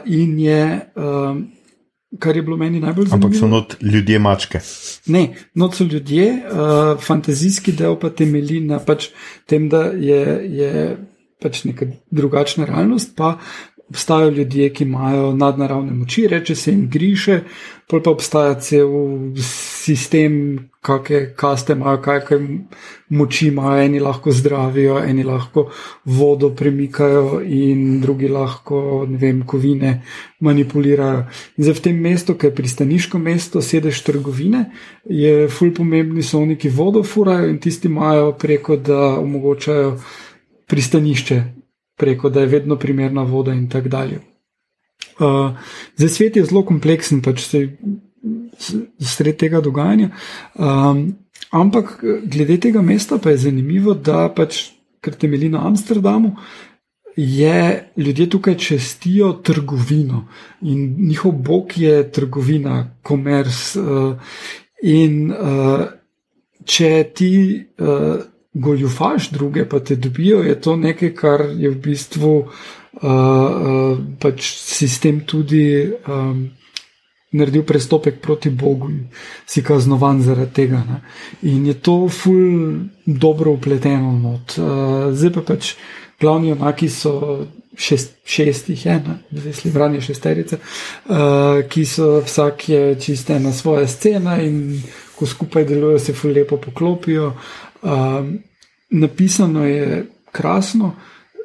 in 0.06 0.40
je, 0.40 0.62
uh, 0.96 1.38
kar 2.20 2.38
je 2.38 2.42
bilo 2.42 2.58
meni 2.58 2.80
najbolj 2.80 3.12
zanimivo. 3.12 3.28
Ampak 3.28 3.40
so 3.40 3.48
not 3.48 3.76
ljudje 3.82 4.20
mačke. 4.20 4.62
Ne, 5.06 5.28
not 5.54 5.78
so 5.78 5.86
ljudje, 5.86 6.32
uh, 6.34 7.02
fantazijski 7.02 7.76
del 7.78 8.00
pa 8.02 8.10
temelji 8.10 8.64
na 8.66 8.80
pač 8.80 9.12
tem, 9.46 9.70
da 9.70 9.92
je, 9.94 10.22
je 10.58 10.98
pač 11.42 11.64
neka 11.70 11.86
drugačna 12.12 12.66
realnost, 12.66 13.14
pa 13.18 13.38
obstajajo 13.90 14.30
ljudje, 14.30 14.74
ki 14.74 14.84
imajo 14.84 15.34
nadnaravne 15.34 15.92
moči, 15.94 16.28
reče 16.28 16.56
se 16.56 16.72
jim 16.72 16.90
griše, 16.90 17.40
pol 17.90 18.02
pa 18.02 18.12
obstaja 18.12 18.56
cel 18.60 18.90
sistem, 19.46 20.70
kakšne 20.82 21.20
kaste 21.38 21.74
imajo, 21.74 22.00
kakšne 22.02 22.40
moči 23.10 23.48
imajo, 23.48 23.84
eni 23.86 24.00
lahko 24.00 24.32
zdravijo, 24.32 24.98
eni 25.06 25.24
lahko 25.24 25.68
vodo 26.06 26.50
premikajo 26.56 27.42
in 27.46 28.02
drugi 28.02 28.28
lahko, 28.28 29.06
ne 29.10 29.18
vem, 29.22 29.44
kovine 29.46 30.02
manipulirajo. 30.40 31.28
In 31.58 31.68
zdaj 31.68 31.78
v 31.78 31.84
tem 31.90 32.00
mestu, 32.02 32.34
ki 32.34 32.50
je 32.50 32.56
pristaniško 32.56 33.22
mesto, 33.22 33.62
sedež 33.62 34.02
trgovine, 34.02 34.66
je 35.06 35.46
ful 35.50 35.70
pomembni 35.74 36.24
so 36.24 36.42
oni, 36.42 36.58
ki 36.58 36.74
vodo 36.74 37.04
furajo 37.04 37.52
in 37.54 37.62
tisti 37.62 37.88
imajo 37.88 38.34
preko, 38.42 38.78
da 38.82 39.20
omogočajo 39.20 39.94
pristanišče 40.66 41.44
preko, 41.96 42.30
da 42.30 42.42
je 42.42 42.48
vedno 42.48 42.76
primerna 42.76 43.24
voda 43.24 43.54
in 43.54 43.70
tako 43.70 43.90
dalje. 43.90 44.20
Uh, 45.20 45.56
zdaj, 45.96 46.10
svet 46.10 46.36
je 46.36 46.46
zelo 46.46 46.64
kompleksen, 46.66 47.22
pač 47.24 47.46
se 47.48 47.68
sred 49.00 49.38
tega 49.40 49.62
dogajanja. 49.62 50.10
Um, 50.56 51.16
ampak 51.52 52.00
glede 52.26 52.58
tega 52.60 52.82
mesta 52.82 53.18
pa 53.18 53.32
je 53.32 53.46
zanimivo, 53.48 53.94
da 53.94 54.28
pač, 54.36 54.72
ker 55.04 55.16
temelji 55.16 55.50
na 55.54 55.66
Amsterdamu, 55.68 56.36
je 57.16 57.92
ljudje 57.98 58.30
tukaj 58.30 58.58
čestijo 58.60 59.32
trgovino 59.44 60.26
in 60.62 61.08
njihov 61.08 61.32
bog 61.32 61.78
je 61.78 62.12
trgovina, 62.12 62.98
komers. 63.04 63.76
Uh, 63.76 64.16
in 64.84 65.32
uh, 65.32 65.86
če 66.66 67.04
ti. 67.16 67.34
Uh, 67.80 68.35
goljufaš 68.56 69.30
druge, 69.30 69.70
pa 69.70 69.80
te 69.80 69.96
dobijo, 69.96 70.44
je 70.44 70.62
to 70.62 70.76
nekaj, 70.76 71.14
kar 71.16 71.42
je 71.58 71.70
v 71.70 71.76
bistvu 71.76 72.36
uh, 72.38 72.52
uh, 73.02 73.98
pač 74.20 74.48
sistem 74.56 75.20
tudi 75.28 75.92
um, 76.08 76.48
naredil 77.36 77.66
prestopek 77.68 78.22
proti 78.24 78.50
Bogu 78.50 78.90
in 78.90 79.02
si 79.46 79.64
kaznovan 79.64 80.22
zaradi 80.24 80.54
tega. 80.54 80.84
Ne. 80.88 81.02
In 81.52 81.66
je 81.68 81.74
to 81.74 82.08
ful 82.10 82.80
dobro 83.06 83.52
upleteno 83.52 84.16
not. 84.20 84.56
Uh, 84.58 85.12
zdaj 85.12 85.34
pa 85.36 85.46
pač 85.54 85.76
glavni 86.22 86.56
enaki 86.56 86.90
so. 86.90 87.46
Šest, 87.76 88.14
šestih 88.24 88.86
je, 88.86 88.94
zdaj 89.36 89.54
slibranje 89.54 90.00
šesterice, 90.02 90.62
uh, 91.12 91.58
ki 91.68 91.82
so 91.84 92.22
vsak 92.24 92.70
je 92.70 92.84
čiste 93.04 93.36
na 93.40 93.52
svoje 93.52 93.90
scene 93.92 94.38
in 94.46 94.62
ko 95.16 95.26
skupaj 95.28 95.66
delujejo, 95.68 96.00
se 96.00 96.14
ful 96.14 96.32
lepo 96.32 96.56
poklopijo. 96.58 97.34
Um, 97.86 98.40
napisano 98.90 99.66
je 99.66 100.06
krasno, 100.32 100.96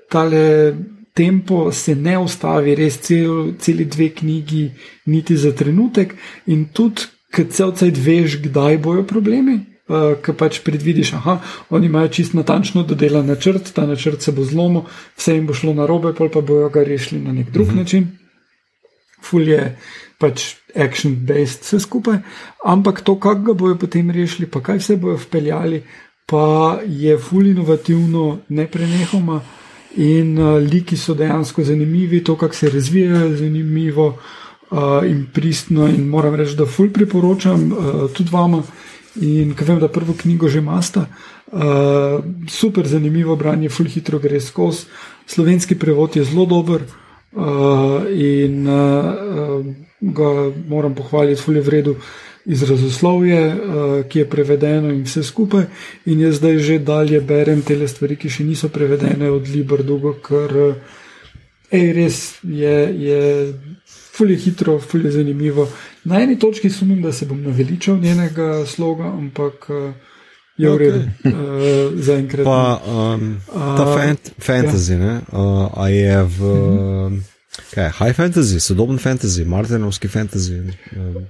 tale 0.08 0.74
tempo 1.14 1.72
se 1.72 1.94
ne 1.94 2.18
ustavi, 2.18 2.74
res 2.74 2.96
cel, 3.04 3.54
celi 3.60 3.84
dve 3.84 4.08
knjigi, 4.16 4.70
niti 5.06 5.36
za 5.36 5.52
trenutek, 5.52 6.14
in 6.46 6.70
tudi, 6.72 7.10
ker 7.30 7.50
cel 7.52 7.74
cel 7.76 7.92
veš, 7.92 8.40
kdaj 8.46 8.78
bojo 8.78 9.04
problemi. 9.06 9.60
Uh, 9.90 10.14
Ker 10.22 10.36
pač 10.38 10.60
predvidiš, 10.62 11.10
da 11.18 11.40
oni 11.74 11.88
imajo 11.90 12.12
čisto 12.14 12.38
natančno 12.38 12.84
dodelan 12.86 13.26
načrt, 13.26 13.72
ta 13.74 13.82
načrt 13.90 14.22
se 14.22 14.30
bo 14.32 14.44
zlomil, 14.46 14.84
vse 15.18 15.34
jim 15.34 15.48
bo 15.48 15.54
šlo 15.54 15.74
na 15.74 15.86
robe, 15.86 16.12
pa 16.14 16.40
bojo 16.40 16.68
ga 16.70 16.84
rešili 16.86 17.18
na 17.20 17.34
nek 17.34 17.50
drug 17.50 17.72
mhm. 17.72 17.78
način. 17.82 18.06
Ful 19.20 19.48
je 19.48 19.64
pač 20.22 20.44
action-based, 20.78 21.66
vse 21.66 21.80
skupaj. 21.82 22.20
Ampak 22.64 23.02
to, 23.02 23.16
kako 23.18 23.50
ga 23.50 23.56
bojo 23.64 23.80
potem 23.82 24.14
rešili, 24.14 24.46
pa 24.46 24.62
kaj 24.62 24.78
vse 24.78 24.96
bojo 24.96 25.18
vpeljali, 25.18 25.82
pa 26.31 26.78
je 26.86 27.19
ful 27.19 27.47
inovativno, 27.47 28.39
ne 28.48 28.66
prenehoma. 28.66 29.40
In 29.98 30.39
uh, 30.39 30.61
liki 30.62 30.97
so 30.97 31.16
dejansko 31.19 31.65
zanimivi, 31.66 32.23
to, 32.24 32.36
kako 32.36 32.55
se 32.55 32.70
razvijajo, 32.70 33.24
je 33.27 33.36
zanimivo 33.36 34.07
uh, 34.70 34.78
in 35.07 35.27
pristno. 35.35 35.89
In 35.89 36.07
moram 36.09 36.35
reči, 36.35 36.55
da 36.57 36.66
ful 36.66 36.93
priporočam 36.94 37.73
uh, 37.73 38.07
tudi 38.15 38.31
vama. 38.32 38.62
In 39.20 39.57
ker 39.59 39.66
vem, 39.66 39.81
da 39.82 39.89
prvo 39.90 40.15
knjigo 40.15 40.48
že 40.48 40.62
imate, 40.62 41.01
uh, 41.01 42.23
super 42.48 42.86
zanimivo 42.86 43.36
branje, 43.36 43.69
ful 43.69 43.90
hitro 43.90 44.19
gre 44.23 44.40
skozi. 44.40 44.86
Slovenski 45.27 45.74
prevod 45.78 46.16
je 46.16 46.24
zelo 46.24 46.47
dober 46.47 46.86
uh, 46.86 48.07
in 48.15 48.69
uh, 48.69 49.66
ga 50.01 50.31
moram 50.69 50.94
pohvaliti, 50.94 51.43
ful 51.43 51.59
je 51.59 51.62
vredno 51.62 51.94
izrazoslovje, 51.94 51.98
uh, 51.98 52.30
ki 54.09 54.18
je 54.18 54.28
prevedeno 54.31 54.90
in 54.90 55.05
vse 55.05 55.22
skupaj. 55.22 55.64
In 56.06 56.20
jaz 56.20 56.40
zdaj 56.40 56.59
že 56.59 56.78
dalje 56.78 57.20
berem 57.20 57.62
te 57.62 57.77
stvari, 57.89 58.16
ki 58.16 58.31
še 58.31 58.44
niso 58.44 58.68
prevedene 58.68 59.31
od 59.31 59.48
Librdugo, 59.48 60.16
ker 60.18 60.74
ej, 61.70 61.93
res 61.93 62.18
je, 62.43 62.77
je 62.98 63.20
fulje 63.86 64.36
hitro, 64.36 64.78
fulje 64.78 65.10
zanimivo. 65.10 65.68
Na 66.05 66.20
eni 66.20 66.39
točki 66.39 66.70
sumim, 66.70 67.02
da 67.02 67.12
se 67.12 67.27
bom 67.27 67.43
naveličal 67.43 67.98
njenega 67.98 68.66
sloga, 68.66 69.05
ampak. 69.05 69.70
Uh, 69.70 69.93
Je 70.60 70.68
v 70.68 70.77
redu, 70.77 71.01
okay. 71.01 71.32
uh, 71.32 72.01
za 72.05 72.14
enkrat. 72.20 72.44
Pa 72.44 72.77
um, 72.85 73.40
ta 73.48 73.85
uh, 73.86 73.94
fant 73.97 74.32
fantasy, 74.36 74.93
ja. 74.93 75.22
uh, 75.32 75.72
a 75.72 75.89
je 75.89 76.16
v 76.20 76.39
uh 76.44 76.59
-huh. 77.09 77.20
kaj, 77.72 77.89
high 77.97 78.12
fantasy, 78.12 78.60
sodoben 78.60 78.98
fantasy, 78.98 79.44
Martinovski 79.44 80.09
fantasy. 80.09 80.60
Uh. 80.93 81.22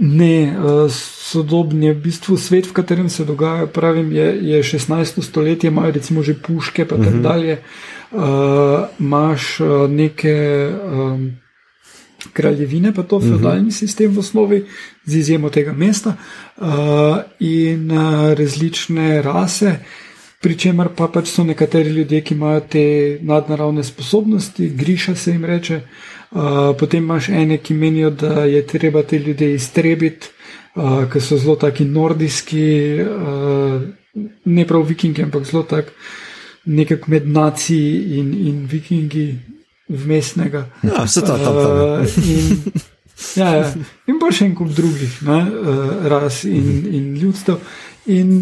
Ne, 0.00 0.42
eh, 0.48 0.88
sodobni 0.88 1.86
je 1.86 1.94
v 1.94 2.00
bistvu 2.00 2.36
svet, 2.40 2.64
v 2.66 2.72
katerem 2.72 3.12
se 3.12 3.24
dogaja. 3.24 3.66
Pravim, 3.68 4.12
je, 4.12 4.38
je 4.40 4.62
16. 4.62 5.20
stoletje, 5.20 5.68
imajo 5.68 5.92
recimo 5.92 6.22
že 6.22 6.34
puške, 6.34 6.84
pa 6.88 6.96
tako 6.96 7.08
uh 7.08 7.14
mhm. 7.14 7.18
-huh. 7.18 7.22
dalje. 7.22 7.58
Uh, 8.10 8.88
Máš 8.98 9.60
uh, 9.60 9.90
neke 9.90 10.68
um, 10.92 11.36
kraljevine, 12.32 12.94
pa 12.94 13.02
to 13.02 13.16
uh 13.16 13.22
mhm. 13.22 13.32
-huh. 13.32 13.36
feudalni 13.36 13.72
sistem 13.72 14.12
v 14.12 14.18
osnovi, 14.18 14.64
z 15.04 15.16
izjemo 15.16 15.50
tega 15.50 15.72
mesta, 15.72 16.16
uh, 16.56 16.66
in 17.38 17.90
uh, 17.92 18.32
različne 18.32 19.22
rase. 19.22 19.76
Pričemer 20.40 20.88
pa 20.96 21.08
pač 21.08 21.28
so 21.28 21.44
nekateri 21.44 21.90
ljudje, 21.90 22.20
ki 22.20 22.34
imajo 22.34 22.60
te 22.60 23.18
nadnaravne 23.22 23.84
sposobnosti, 23.84 24.68
griša 24.68 25.14
se 25.14 25.30
jim 25.30 25.44
reče, 25.44 25.76
uh, 25.76 25.82
potem 26.78 27.02
imaš 27.02 27.28
ene, 27.28 27.58
ki 27.58 27.74
menijo, 27.74 28.10
da 28.10 28.44
je 28.44 28.66
treba 28.66 29.02
te 29.02 29.18
ljudi 29.18 29.54
iztrebiti, 29.54 30.28
uh, 30.74 31.04
ker 31.12 31.22
so 31.22 31.38
zelo 31.38 31.56
taki 31.56 31.84
nordijski, 31.84 32.66
uh, 33.02 33.82
ne 34.44 34.66
prav 34.66 34.86
vikingi, 34.86 35.22
ampak 35.22 35.44
zelo 35.44 35.62
tak 35.62 35.92
nekak 36.64 37.06
med 37.08 37.28
naciji 37.28 38.18
in, 38.18 38.34
in 38.48 38.66
vikingi 38.70 39.26
vmesnega. 39.88 40.66
Ja, 40.82 41.04
vse 41.04 41.20
to 41.20 41.38
tam. 41.38 41.56
Uh, 41.56 42.18
in, 42.24 42.62
ja, 43.34 43.54
ja, 43.56 43.72
in 44.06 44.18
pa 44.22 44.30
še 44.32 44.46
en 44.50 44.54
kup 44.58 44.70
drugih 44.76 45.20
ne, 45.26 45.40
uh, 45.50 45.94
ras 46.10 46.44
in, 46.44 46.84
in 46.86 47.14
ljudstev. 47.18 47.58
In 48.06 48.36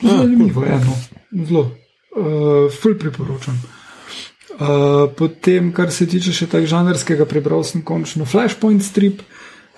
zelo 0.00 0.14
ja, 0.14 0.22
zanimivo 0.22 0.64
je, 0.64 0.78
no, 0.84 1.00
zelo, 1.44 1.66
uh, 2.16 2.70
ful 2.72 2.96
priporočam. 3.00 3.58
Uh, 3.58 3.77
potem, 5.18 5.72
kar 5.72 5.92
se 5.94 6.06
tiče 6.10 6.32
še 6.34 6.48
tega 6.50 6.66
žanrskega, 6.66 7.26
prebral 7.30 7.62
sem 7.64 7.84
končno 7.86 8.26
Flashpoint 8.26 8.82
strip. 8.82 9.22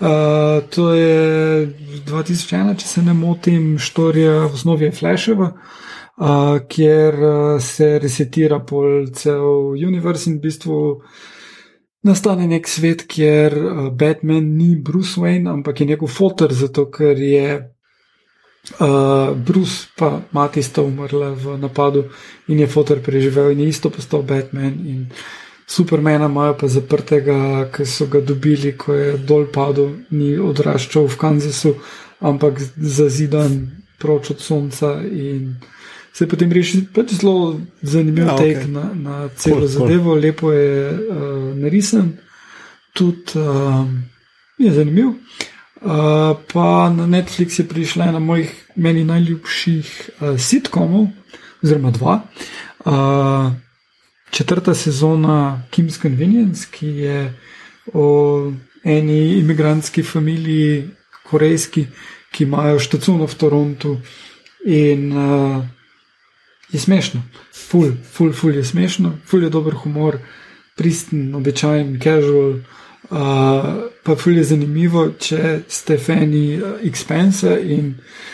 Uh, 0.01 0.63
to 0.73 0.93
je 0.97 1.67
2001, 2.09 2.73
če 2.81 2.87
se 2.89 3.03
ne 3.05 3.13
motim, 3.13 3.75
štorija 3.77 4.47
v 4.47 4.57
osnovi 4.57 4.87
je 4.87 4.95
Flasheva. 4.97 5.51
uh, 6.17 6.57
kjer 6.67 7.13
uh, 7.13 7.61
se 7.61 7.99
resetira 7.99 8.59
pol 8.65 9.11
cel 9.13 9.77
univerz 9.77 10.27
in 10.27 10.39
v 10.39 10.47
bistvu 10.47 10.79
nastane 12.03 12.47
nek 12.49 12.67
svet, 12.67 13.05
kjer 13.05 13.53
uh, 13.53 13.89
Batman 13.93 14.55
ni 14.57 14.75
Bruce 14.75 15.21
Wayne, 15.21 15.51
ampak 15.53 15.81
je 15.81 15.87
njegov 15.93 16.09
fotor, 16.09 16.53
zato 16.53 16.87
ker 16.89 17.17
je 17.17 17.70
uh, 18.69 19.35
Bruce, 19.35 19.87
pa 19.97 20.21
mati 20.31 20.63
sta 20.63 20.81
umrla 20.81 21.33
v 21.33 21.57
napadu 21.57 22.03
in 22.47 22.59
je 22.59 22.67
fotor 22.67 22.99
preživel 22.99 23.51
in 23.51 23.59
je 23.59 23.67
isto 23.67 23.89
postal 23.89 24.21
Batman. 24.21 24.73
In 24.85 25.05
Supermana 25.71 26.25
imajo 26.25 26.57
pa 26.59 26.67
zaprtega, 26.67 27.69
ki 27.71 27.85
so 27.85 28.05
ga 28.11 28.19
dobili, 28.19 28.73
ko 28.77 28.93
je 28.93 29.13
dol 29.17 29.45
padel, 29.47 29.93
ni 30.11 30.33
odraščal 30.35 31.07
v 31.07 31.17
Kansasu, 31.17 31.71
ampak 32.19 32.59
zazidan 32.75 33.71
proč 34.01 34.33
od 34.35 34.41
sonca 34.41 34.99
in 35.07 35.55
se 36.13 36.25
je 36.25 36.27
potem 36.27 36.51
rešil. 36.51 36.81
Pač 36.93 37.13
zelo 37.21 37.61
zanimiv 37.81 38.27
ja, 38.27 38.35
tek 38.35 38.57
okay. 38.57 38.67
na, 38.67 38.83
na 38.93 39.29
celo 39.35 39.61
cool, 39.61 39.67
zadevo, 39.67 40.11
cool. 40.11 40.19
lepo 40.25 40.51
je 40.51 40.91
uh, 40.91 41.55
narisan, 41.55 42.11
tudi 42.93 43.39
uh, 43.39 43.87
je 44.59 44.73
zanimiv. 44.75 45.13
Uh, 45.81 46.37
pa 46.53 46.93
na 46.93 47.07
Netflix 47.09 47.57
je 47.59 47.65
prišla 47.65 48.05
ena 48.05 48.19
mojih 48.19 48.53
meni 48.75 49.01
najljubših 49.03 50.09
uh, 50.21 50.37
sitkomov, 50.37 51.07
oziroma 51.63 51.89
dva. 51.91 52.21
Uh, 52.85 53.51
četrta 54.29 54.75
sezona 54.75 55.63
Kim's 55.71 55.97
Convenience, 56.01 56.67
ki 56.71 56.87
je 56.87 57.33
o 57.93 58.51
eni 58.83 59.39
imigrantski 59.39 60.03
familiji, 60.03 60.89
korejski, 61.25 61.87
ki 62.31 62.43
imajo 62.43 62.79
štacuno 62.79 63.25
v 63.25 63.35
Torontu 63.35 63.97
in 64.65 65.17
uh, 65.17 65.65
je 66.69 66.79
smešno, 66.79 67.23
ful, 67.69 67.89
ful, 68.13 68.33
ful 68.33 68.53
je 68.55 68.63
smešno, 68.63 69.17
ful 69.25 69.43
je 69.43 69.49
dober 69.49 69.73
humor, 69.73 70.19
pristen, 70.77 71.33
običajen, 71.35 71.97
casual. 71.97 72.49
Uh, 72.61 72.80
pa 74.03 74.15
ful 74.15 74.37
je 74.37 74.43
zanimivo, 74.43 75.09
če 75.19 75.61
ste 75.67 75.97
fani 75.97 76.55
uh, 76.57 76.79
Expensa 76.87 77.57
in 77.59 77.95
uh, 77.97 78.31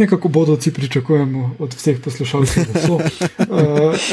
nekako 0.00 0.28
bodovci 0.28 0.72
pričakujemo 0.72 1.56
od 1.58 1.74
vseh 1.74 2.00
poslušalcev. 2.00 2.64
So, 2.86 2.94
uh, 2.94 3.02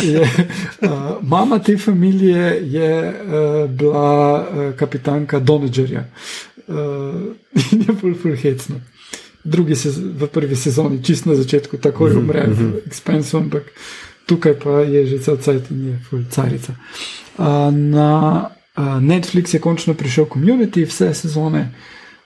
je, 0.03 0.21
uh, 0.21 0.89
mama 1.21 1.59
te 1.59 1.75
družine 1.75 2.59
je 2.61 3.09
uh, 3.09 3.69
bila 3.69 4.41
uh, 4.41 4.75
kapitanka 4.75 5.39
Donedžerja 5.39 6.03
uh, 6.67 6.75
in 7.71 7.85
je 7.87 7.95
bolj 8.01 8.15
fulhecno. 8.21 8.75
Drugi 9.43 9.75
se 9.75 9.89
v 9.95 10.27
prvi 10.27 10.55
sezoni, 10.55 11.03
čist 11.03 11.25
na 11.25 11.35
začetku, 11.35 11.77
tako 11.77 12.07
je 12.07 12.13
mhm, 12.13 12.23
umrl, 12.23 12.49
mm 12.49 12.55
-hmm. 12.55 12.73
expensive, 12.87 13.41
ampak 13.41 13.63
tukaj 14.25 14.59
pa 14.59 14.69
je 14.69 15.05
že 15.05 15.19
cel 15.19 15.37
cajt 15.37 15.71
in 15.71 15.87
je 15.87 15.99
full 16.09 16.23
carica. 16.29 16.75
Uh, 17.37 17.45
na 17.71 18.49
uh, 18.77 19.01
Netflix 19.01 19.53
je 19.53 19.59
končno 19.59 19.93
prišel 19.93 20.25
community, 20.25 20.85
vse 20.87 21.13
sezone, 21.13 21.71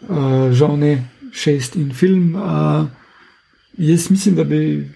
uh, 0.01 0.51
žal 0.51 0.77
ne 0.77 1.07
šest 1.33 1.75
in 1.75 1.93
film. 1.93 2.35
Uh, 2.35 2.87
Jaz 3.77 4.09
mislim, 4.11 4.35
da 4.35 4.43
bi 4.43 4.89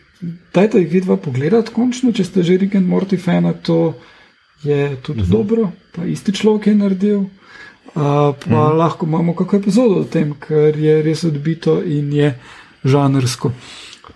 dajte 0.53 0.79
jih 0.79 0.91
vidva 0.91 1.17
pogledati, 1.17 1.71
končno, 1.73 2.11
če 2.11 2.23
ste 2.23 2.43
že 2.43 2.57
Rick 2.57 2.75
and 2.75 2.89
Morty 2.89 3.17
fana, 3.21 3.53
to 3.53 3.95
je 4.63 4.95
tudi 5.01 5.21
uh 5.21 5.25
mhm. 5.25 5.33
-huh. 5.33 5.37
dobro, 5.37 5.71
pa 5.95 6.05
isti 6.05 6.31
človek 6.31 6.67
je 6.67 6.75
naredil. 6.75 7.19
Uh, 7.19 7.27
pa 7.95 8.29
uh 8.29 8.35
mhm. 8.47 8.55
-huh. 8.55 8.75
lahko 8.77 9.05
imamo 9.05 9.35
kakšno 9.35 9.59
epizodo 9.59 9.95
o 9.95 10.03
tem, 10.03 10.33
ker 10.47 10.77
je 10.77 11.01
res 11.01 11.23
odbito 11.23 11.83
in 11.83 12.13
je 12.13 12.39
žanrsko. 12.83 13.51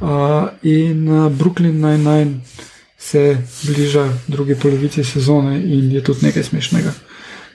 Uh, 0.02 0.48
in 0.64 1.10
uh, 1.10 1.32
Brooklyn 1.32 1.82
Nine-Nine 1.82 2.40
se 2.98 3.38
bliža 3.64 4.10
drugi 4.28 4.56
polovici 4.56 5.04
sezone 5.04 5.64
in 5.64 5.92
je 5.92 6.04
tudi 6.04 6.26
nekaj 6.26 6.44
smešnega, 6.44 6.94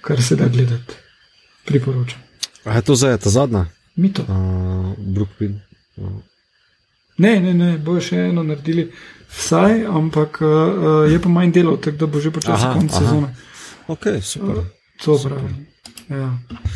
kar 0.05 0.22
se 0.22 0.36
da 0.36 0.48
gledati. 0.48 0.94
Priporočam. 1.64 2.20
A 2.64 2.76
je 2.76 2.82
to 2.82 2.97
zdaj 2.97 3.18
ta 3.18 3.31
zadnja? 3.31 3.66
Mito. 3.97 4.22
Uh, 4.22 4.93
Brooklyn. 4.98 5.60
Uh. 5.97 6.09
Ne, 7.18 7.40
ne, 7.40 7.55
ne, 7.55 7.74
bo 7.78 8.01
še 8.02 8.26
eno 8.28 8.43
naredili, 8.43 8.89
vsaj, 9.31 9.85
ampak 9.86 10.40
uh, 10.43 11.05
je 11.10 11.20
pa 11.22 11.31
manj 11.31 11.52
delov, 11.55 11.78
tako 11.85 12.01
da 12.02 12.09
bo 12.10 12.20
že 12.20 12.32
počasi 12.35 12.72
konec 12.74 12.97
sezone. 12.97 13.31
Ok, 13.86 14.09
super. 14.22 14.59
Uh, 14.59 14.64
to 15.05 15.18
pravi. 15.22 15.52
Ja. 16.10 16.26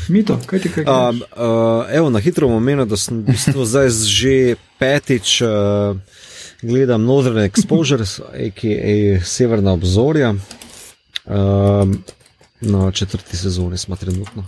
Mito, 0.08 0.38
kaj 0.46 0.62
ti 0.62 0.70
kaj? 0.72 0.86
Um, 0.86 1.22
uh, 1.36 1.90
evo, 1.92 2.10
na 2.10 2.22
hitro 2.22 2.48
bom 2.48 2.62
omenil, 2.62 2.86
da 2.88 2.96
sem 2.96 3.24
zdaj 3.72 3.90
že 4.08 4.36
petič 4.78 5.40
uh, 5.42 5.98
gledam 6.62 7.04
Northern 7.04 7.42
Exposure, 7.42 8.06
a.k.a. 8.32 9.20
Severna 9.24 9.74
obzorja. 9.74 10.34
Um, 11.26 11.98
na 12.60 12.90
četrti 12.90 13.36
sezoni 13.36 13.78
smo 13.78 13.96
trenutno. 13.96 14.44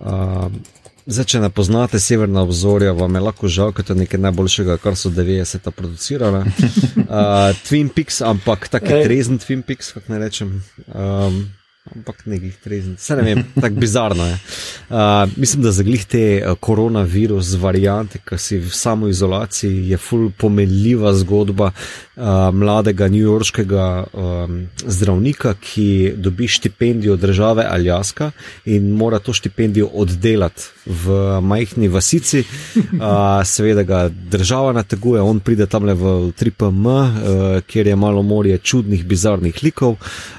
Um, 0.00 0.62
Zdaj, 1.06 1.24
če 1.30 1.38
ne 1.38 1.48
poznate 1.54 2.00
severna 2.02 2.42
obzorja, 2.42 2.90
vam 2.98 3.14
je 3.14 3.20
lahko 3.22 3.48
žal, 3.48 3.70
ker 3.70 3.84
je 3.84 3.92
to 3.92 3.94
nekaj 3.94 4.18
najboljšega, 4.24 4.74
kar 4.82 4.96
so 4.98 5.12
90-ta 5.14 5.70
producirali. 5.70 6.40
Uh, 6.42 7.54
Twin 7.68 7.92
Peaks, 7.94 8.18
ampak 8.26 8.66
tako 8.72 9.04
trezen 9.06 9.38
Twin 9.38 9.62
Peaks, 9.62 9.92
kako 9.94 10.12
ne 10.12 10.18
rečem. 10.18 10.50
Um, 10.90 11.44
ampak 11.94 12.26
nekih 12.26 12.56
trezen. 12.64 12.96
Vse 12.98 13.16
ne 13.16 13.22
vem, 13.22 13.44
tako 13.60 13.74
bizarno 13.74 14.26
je. 14.26 14.38
Uh, 14.90 14.96
mislim, 15.36 15.62
da 15.62 15.72
za 15.72 15.82
glih 15.82 16.04
te 16.04 16.24
uh, 16.42 16.56
koronavirus 16.60 17.54
variante, 17.60 18.18
ki 18.18 18.38
si 18.38 18.58
v 18.58 18.72
samoizolaciji, 18.74 19.88
je 19.90 19.98
ful 19.98 20.30
pomenljiva 20.38 21.14
zgodba 21.20 21.70
uh, 21.70 22.24
mladega 22.52 23.08
newyorškega 23.12 23.86
um, 24.12 24.58
zdravnika, 24.86 25.54
ki 25.60 26.14
dobi 26.16 26.48
štipendijo 26.48 27.16
države 27.16 27.66
Aljaska 27.70 28.30
in 28.64 28.90
mora 28.90 29.18
to 29.18 29.32
štipendijo 29.32 29.90
oddelati 29.92 30.62
v 30.86 31.40
majhni 31.40 31.88
vasici. 31.88 32.44
Uh, 32.76 33.44
seveda 33.44 33.82
ga 33.82 34.08
država 34.08 34.72
nateguje, 34.72 35.22
on 35.22 35.40
pride 35.40 35.66
tam 35.66 35.84
le 35.84 35.94
v 35.94 36.14
3PM, 36.38 36.86
uh, 36.86 37.60
kjer 37.66 37.86
je 37.86 37.96
malo 37.96 38.22
morje 38.22 38.58
čudnih, 38.58 39.04
bizarnih 39.04 39.62
likov, 39.62 39.96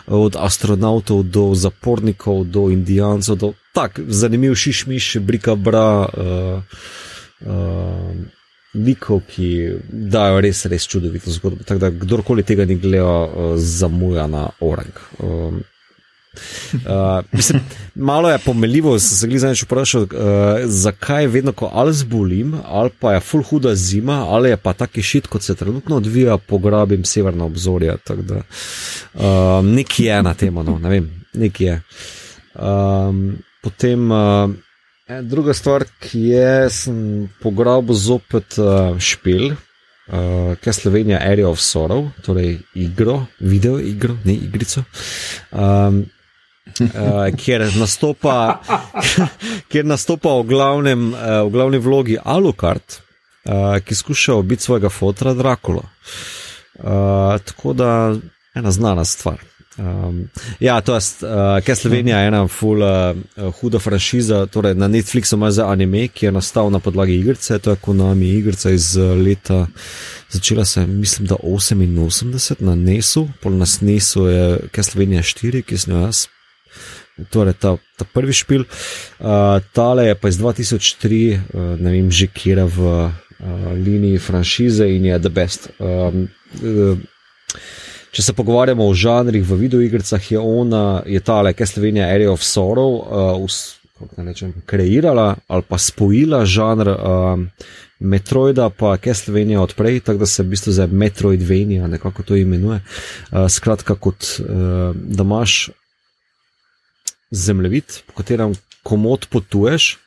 od 0.08 0.36
astronautov 0.40 1.24
do 1.24 1.37
zapornikov, 1.56 2.44
do 2.46 2.68
indijancev, 2.74 3.36
do 3.36 3.54
tak, 3.74 4.00
zanimiv 4.08 4.56
šišmiš, 4.56 5.18
brika 5.20 5.56
bra. 5.56 6.08
Uh, 6.18 6.64
uh, 7.46 8.26
Likov, 8.78 9.24
ki 9.32 9.48
dajo 9.90 10.42
res, 10.44 10.66
res 10.70 10.86
čudovito 10.86 11.32
zgodbo. 11.34 11.66
Tako 11.66 11.82
da, 11.82 11.90
kdorkoli 11.90 12.44
tega 12.46 12.66
ni 12.68 12.76
gledal, 12.78 13.24
uh, 13.26 13.56
zamuja 13.58 14.28
na 14.30 14.44
orang. 14.62 15.00
Um, 15.24 15.62
uh, 16.74 17.24
mislim, 17.32 17.62
malo 17.96 18.30
je 18.30 18.38
pomeljivo, 18.46 18.94
da 18.94 19.00
se 19.00 19.28
gledal 19.28 19.40
zadnjič 19.40 19.64
vprašal, 19.64 20.02
uh, 20.02 20.10
zakaj 20.66 21.28
vedno, 21.28 21.56
ko 21.58 21.72
ali 21.74 21.94
zbolim, 21.94 22.54
ali 22.66 22.92
pa 23.00 23.14
je 23.14 23.20
full 23.20 23.44
huda 23.44 23.76
zima, 23.76 24.26
ali 24.30 24.50
je 24.50 24.58
pa 24.58 24.74
taki 24.74 25.02
šit, 25.02 25.28
kot 25.28 25.42
se 25.42 25.56
trenutno 25.56 25.98
odvija, 25.98 26.38
pograbim 26.38 27.06
severno 27.06 27.46
obzorje. 27.46 27.96
Uh, 28.10 29.24
nekje 29.64 30.12
je 30.12 30.24
na 30.24 30.34
tem, 30.34 30.54
no, 30.54 30.80
ne 30.80 30.90
vem, 30.90 31.10
nekje 31.38 31.68
je. 31.68 31.82
Um, 32.58 33.38
potem 33.62 34.12
uh, 34.12 34.50
druga 35.24 35.54
stvar, 35.54 35.86
ki 36.00 36.22
je, 36.34 36.52
sem 36.74 37.00
pograbil 37.42 37.96
zopet 37.96 38.58
uh, 38.58 38.98
špil, 39.00 39.52
uh, 39.54 40.58
kaj 40.58 40.72
je 40.72 40.78
Slovenija, 40.82 41.22
Area 41.22 41.50
of 41.50 41.62
Sorrow, 41.62 42.10
torej 42.26 42.58
igro, 42.76 43.26
video 43.40 43.80
igro, 43.80 44.18
ne 44.26 44.36
igrico. 44.36 44.84
Um, 45.52 46.06
Uh, 46.68 47.32
kjer, 47.40 47.64
nastopa, 47.80 48.60
kjer 49.72 49.86
nastopa 49.88 50.34
v, 50.42 50.44
glavnem, 50.52 51.06
uh, 51.16 51.48
v 51.48 51.54
glavni 51.56 51.80
vlogi 51.82 52.18
Alucard, 52.20 53.00
uh, 53.48 53.80
ki 53.80 53.96
skuša 53.96 54.36
biti 54.44 54.68
svojega 54.68 54.92
fotra 54.92 55.34
Drakula. 55.34 55.88
Uh, 56.76 57.40
tako 57.40 57.74
da 57.74 57.90
ena 58.54 58.72
znana 58.72 59.06
stvar. 59.08 59.40
Um, 59.78 60.30
ja, 60.60 60.82
to 60.82 60.96
je, 60.96 61.02
uh, 61.22 61.64
kaj 61.66 61.76
Slovenija 61.76 62.20
je 62.20 62.28
ena 62.28 62.48
ful, 62.48 62.82
uh, 62.82 63.54
huda 63.60 63.80
franšiza, 63.80 64.46
torej 64.46 64.74
na 64.76 64.88
Netflixu 64.88 65.36
ima 65.36 65.52
za 65.52 65.68
anime, 65.70 66.08
ki 66.08 66.26
je 66.26 66.32
nastal 66.32 66.72
na 66.74 66.80
podlagi 66.80 67.14
igrice, 67.16 67.60
to 67.60 67.72
je 67.76 67.82
Konami 67.82 68.30
igrica 68.30 68.72
iz 68.72 68.96
leta, 68.98 69.68
začela 70.30 70.66
se, 70.66 70.88
mislim, 70.88 71.28
da 71.28 71.36
88 71.36 72.56
na 72.60 72.76
Nesu, 72.76 73.28
pol 73.42 73.58
na 73.58 73.66
Snesu 73.66 74.28
je, 74.28 74.60
kaj 74.72 74.84
Slovenija 74.84 75.22
4, 75.22 75.62
ki 75.62 75.78
sem 75.78 75.94
jo 75.94 76.02
jaz. 76.02 76.26
Torej, 77.30 77.54
ta, 77.62 77.76
ta 77.98 78.06
prvi 78.14 78.34
špil, 78.34 78.66
uh, 78.66 79.62
tale 79.74 80.08
je 80.08 80.16
pa 80.16 80.30
iz 80.30 80.38
2003, 80.42 81.22
uh, 81.38 81.62
ne 81.80 81.92
vem, 81.92 82.10
že 82.12 82.28
kera 82.34 82.66
v 82.66 82.82
uh, 82.82 83.12
liniji 83.74 84.18
franšize 84.18 84.90
in 84.90 85.06
je 85.06 85.20
the 85.20 85.30
best. 85.30 85.70
Um, 85.78 86.28
uh, 86.62 86.98
če 88.18 88.24
se 88.26 88.34
pogovarjamo 88.34 88.82
o 88.82 88.94
žanrih 88.98 89.44
v 89.46 89.56
videoigrah, 89.62 90.32
je 90.32 90.40
ona, 90.42 91.04
je 91.06 91.20
ta 91.22 91.44
le, 91.46 91.52
kaj 91.54 91.76
Slovenija, 91.76 92.08
Area 92.10 92.32
of 92.34 92.42
Sorrow, 92.42 92.96
uh, 92.98 93.44
us, 93.46 93.78
rečem, 94.18 94.56
kreirala 94.66 95.36
ali 95.46 95.66
pa 95.68 95.78
spojila 95.78 96.40
žanr 96.46 96.90
uh, 96.90 97.44
Metroida, 98.00 98.72
pa 98.74 98.96
Castlevania 98.98 99.62
odprej, 99.62 100.02
tako 100.06 100.26
da 100.26 100.30
se 100.30 100.44
v 100.44 100.50
bistvu 100.56 100.74
za 100.74 100.88
Metroidvania 100.90 101.88
nekako 101.88 102.26
to 102.26 102.36
imenuje. 102.42 102.82
Uh, 102.82 103.46
skratka, 103.50 103.94
kot 103.96 104.26
uh, 104.42 104.98
da 104.98 105.22
imaš 105.22 105.70
zemljevid, 107.30 108.02
po 108.08 108.18
katerem 108.18 108.58
komod 108.82 109.30
potuješ, 109.30 109.98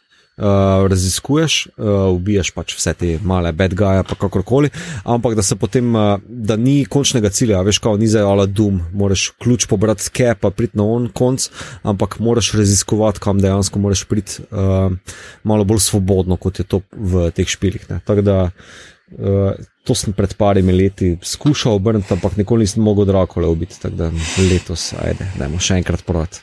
uh, 0.41 0.87
raziskuješ, 0.89 1.67
uh, 1.77 2.09
ubiješ 2.15 2.51
pač 2.57 2.75
vse 2.79 2.95
te 2.97 3.13
male 3.23 3.53
bad 3.53 3.75
guys, 3.77 4.05
pa 4.09 4.17
kakorkoli, 4.19 4.71
ampak 5.05 5.37
da 5.39 5.45
se 5.45 5.57
potem, 5.61 5.95
uh, 5.95 6.17
da 6.27 6.57
ni 6.57 6.85
končnega 6.89 7.31
cilja, 7.31 7.63
veš, 7.67 7.79
kao 7.85 7.97
ni 8.01 8.09
za 8.09 8.25
ala 8.27 8.47
dum, 8.47 8.81
moraš 8.93 9.31
ključ 9.43 9.69
pobrati 9.71 10.09
ske, 10.09 10.33
pa 10.41 10.51
priti 10.51 10.79
na 10.79 10.87
on 10.89 11.11
konc, 11.15 11.51
ampak 11.83 12.19
moraš 12.19 12.53
raziskovati, 12.59 13.21
kam 13.21 13.41
dejansko 13.41 13.79
moraš 13.79 14.05
priti 14.09 14.43
uh, 14.51 14.93
malo 15.43 15.65
bolj 15.65 15.85
svobodno, 15.91 16.41
kot 16.41 16.59
je 16.59 16.65
to 16.65 16.83
v 16.93 17.29
teh 17.37 17.49
špilih. 17.49 17.87
Tako 18.05 18.25
da. 18.25 18.39
Uh, 19.11 19.53
to 19.91 19.95
sem 19.99 20.15
pred 20.15 20.35
parimi 20.39 20.73
leti 20.73 21.17
skušal 21.23 21.75
obrniti, 21.75 22.13
ampak 22.15 22.37
nikoli 22.39 22.63
nisem 22.63 22.83
mogel 22.87 23.09
Drakole 23.09 23.49
ubiti, 23.51 23.81
tako 23.83 23.97
da 23.97 24.11
letos, 24.39 24.93
ajde, 24.95 25.27
dajmo 25.39 25.59
še 25.59 25.81
enkrat 25.81 26.05
porati. 26.07 26.39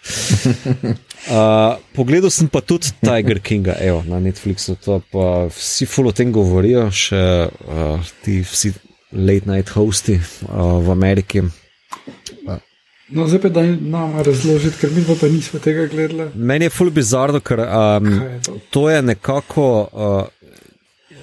Uh, 1.32 1.78
pogledal 1.98 2.34
sem 2.34 2.49
pa 2.52 2.60
tudi 2.60 2.91
Tiger 2.99 3.40
Kinga, 3.40 3.78
evo, 3.80 4.02
na 4.07 4.19
Netflixu, 4.19 4.76
to 4.84 4.99
pa 5.14 5.45
vsi 5.48 5.88
full 5.88 6.11
o 6.11 6.15
tem 6.18 6.34
govorijo, 6.36 6.90
še 6.91 7.24
uh, 7.48 8.11
ti 8.26 8.41
vsi 8.44 8.74
late 9.15 9.48
night 9.48 9.72
hosti 9.78 10.19
uh, 10.19 10.84
v 10.84 10.91
Ameriki. 10.91 11.45
No, 13.07 13.24
zdaj 13.32 13.40
pa 13.45 13.49
da 13.56 13.64
nam 13.64 14.18
razložiti, 14.19 14.82
ker 14.82 14.91
mi 14.91 15.06
pa 15.07 15.30
nismo 15.32 15.64
tega 15.64 15.86
gledali. 15.88 16.28
Meni 16.36 16.68
je 16.68 16.76
full 16.76 16.91
bizarno, 16.91 17.40
ker 17.40 17.64
um, 17.64 18.10
je 18.11 18.41
to? 18.44 18.57
to 18.76 18.90
je 18.91 19.02
nekako. 19.14 19.68
Uh, 19.94 20.26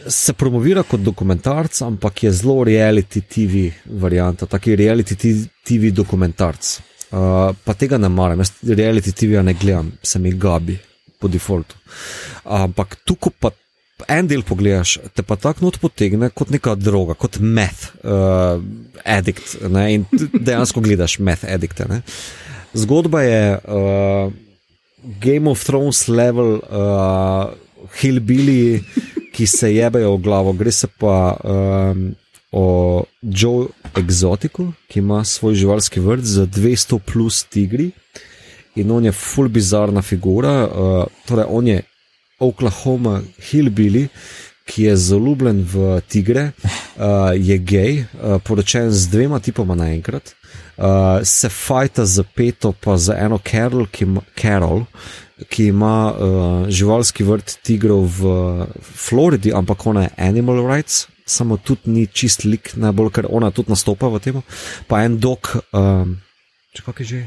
Se 0.06 0.32
promovira 0.36 0.82
kot 0.82 1.00
dokumentarc, 1.00 1.80
ampak 1.82 2.24
je 2.24 2.32
zelo 2.32 2.64
reality 2.64 3.22
TV 3.24 3.70
varianta, 3.86 4.46
taki 4.46 4.76
reality 4.76 5.16
TV 5.64 5.92
dokumentarc. 5.94 6.78
Uh, 7.14 7.54
pa 7.64 7.74
tega 7.78 7.98
ne 7.98 8.08
maram, 8.10 8.40
jaz 8.42 8.52
reality 8.66 9.12
TV-ja 9.14 9.42
ne 9.42 9.54
gledam, 9.54 9.92
se 10.02 10.18
mi 10.18 10.32
gabi 10.32 10.76
po 11.20 11.28
defaultu. 11.28 11.76
Ampak 12.44 12.96
tu, 13.06 13.14
ko 13.16 13.30
pa 13.30 13.52
en 14.10 14.26
del 14.28 14.42
pogledaš, 14.42 14.98
te 15.14 15.22
pa 15.22 15.36
tako 15.40 15.68
not 15.68 15.78
potegne 15.80 16.30
kot 16.34 16.50
neka 16.52 16.74
droga, 16.76 17.14
kot 17.14 17.38
meth 17.40 17.92
uh, 18.02 18.58
addict. 19.04 19.56
Ne? 19.70 19.86
In 19.94 20.06
dejansko 20.34 20.82
gledaš 20.84 21.18
meth 21.22 21.46
addicte. 21.48 21.86
Ne? 21.88 22.02
Zgodba 22.74 23.22
je 23.22 23.42
uh, 23.54 24.32
Game 25.22 25.50
of 25.50 25.62
Thrones 25.64 26.08
level 26.08 26.58
uh, 26.58 27.54
hillbilly, 28.00 28.82
ki 29.34 29.46
se 29.46 29.72
jebejo 29.74 30.16
v 30.16 30.22
glavo. 30.22 30.52
Gre 30.52 30.72
se 30.72 30.86
pa 30.86 31.34
um, 31.42 32.06
o 32.52 32.66
Joe 33.22 33.68
Exotiku, 33.98 34.70
ki 34.88 35.02
ima 35.02 35.24
svoj 35.24 35.58
živalski 35.58 36.00
vrt 36.00 36.24
z 36.24 36.46
200 36.46 36.98
plus 36.98 37.42
tigri. 37.44 37.90
In 38.76 38.90
on 38.90 39.04
je 39.04 39.12
full 39.12 39.48
bizarna 39.48 40.02
figura, 40.02 40.54
uh, 40.66 41.04
torej 41.26 41.46
on 41.48 41.68
je 41.68 41.82
Oklahoma 42.42 43.20
hillbilly, 43.50 44.08
ki 44.64 44.88
je 44.88 44.96
zaljubljen 44.96 45.60
v 45.72 46.00
tigre, 46.08 46.50
uh, 46.96 47.32
je 47.36 47.58
gej, 47.58 48.04
uh, 48.04 48.38
poročen 48.44 48.90
z 48.90 49.08
dvema 49.12 49.38
tipoma 49.38 49.74
naenkrat, 49.74 50.34
uh, 50.76 51.20
se 51.22 51.48
fajta 51.48 52.04
za 52.04 52.24
peto, 52.24 52.72
pa 52.72 52.96
za 52.96 53.16
eno 53.18 53.38
Carol, 53.38 53.86
ki 53.86 54.04
ima, 54.04 54.24
Carol, 54.40 54.84
ki 55.48 55.66
ima 55.66 55.96
uh, 56.12 56.68
živalski 56.68 57.24
vrt 57.24 57.58
tigrov 57.62 58.08
v 58.08 58.66
Floridi, 58.80 59.52
ampak 59.52 59.86
ona 59.86 60.08
je 60.08 60.14
animal 60.16 60.64
rights. 60.66 61.06
Samo 61.26 61.56
tudi 61.56 61.90
ni 61.90 62.06
čist 62.06 62.44
lik, 62.44 62.74
najbolj, 62.76 63.10
ker 63.16 63.26
ona 63.30 63.48
tudi 63.50 63.72
nastopa 63.72 64.10
v 64.12 64.20
tem. 64.20 64.42
Pa 64.88 65.04
en 65.04 65.16
dog, 65.20 65.48
um, 65.72 66.18
če 66.76 66.84
kak 66.84 67.00
je 67.00 67.06
že, 67.08 67.20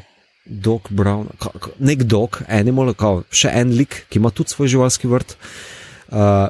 dog 0.45 0.89
Brown, 0.93 1.31
ka, 1.41 1.49
ka, 1.57 1.73
nek 1.81 2.05
dog, 2.05 2.41
animal, 2.47 2.93
kao, 2.93 3.23
še 3.33 3.51
en 3.57 3.73
lik, 3.73 4.05
ki 4.09 4.21
ima 4.21 4.29
tudi 4.29 4.53
svoj 4.53 4.69
živalski 4.77 5.09
vrt. 5.09 5.33
Uh, 6.07 6.47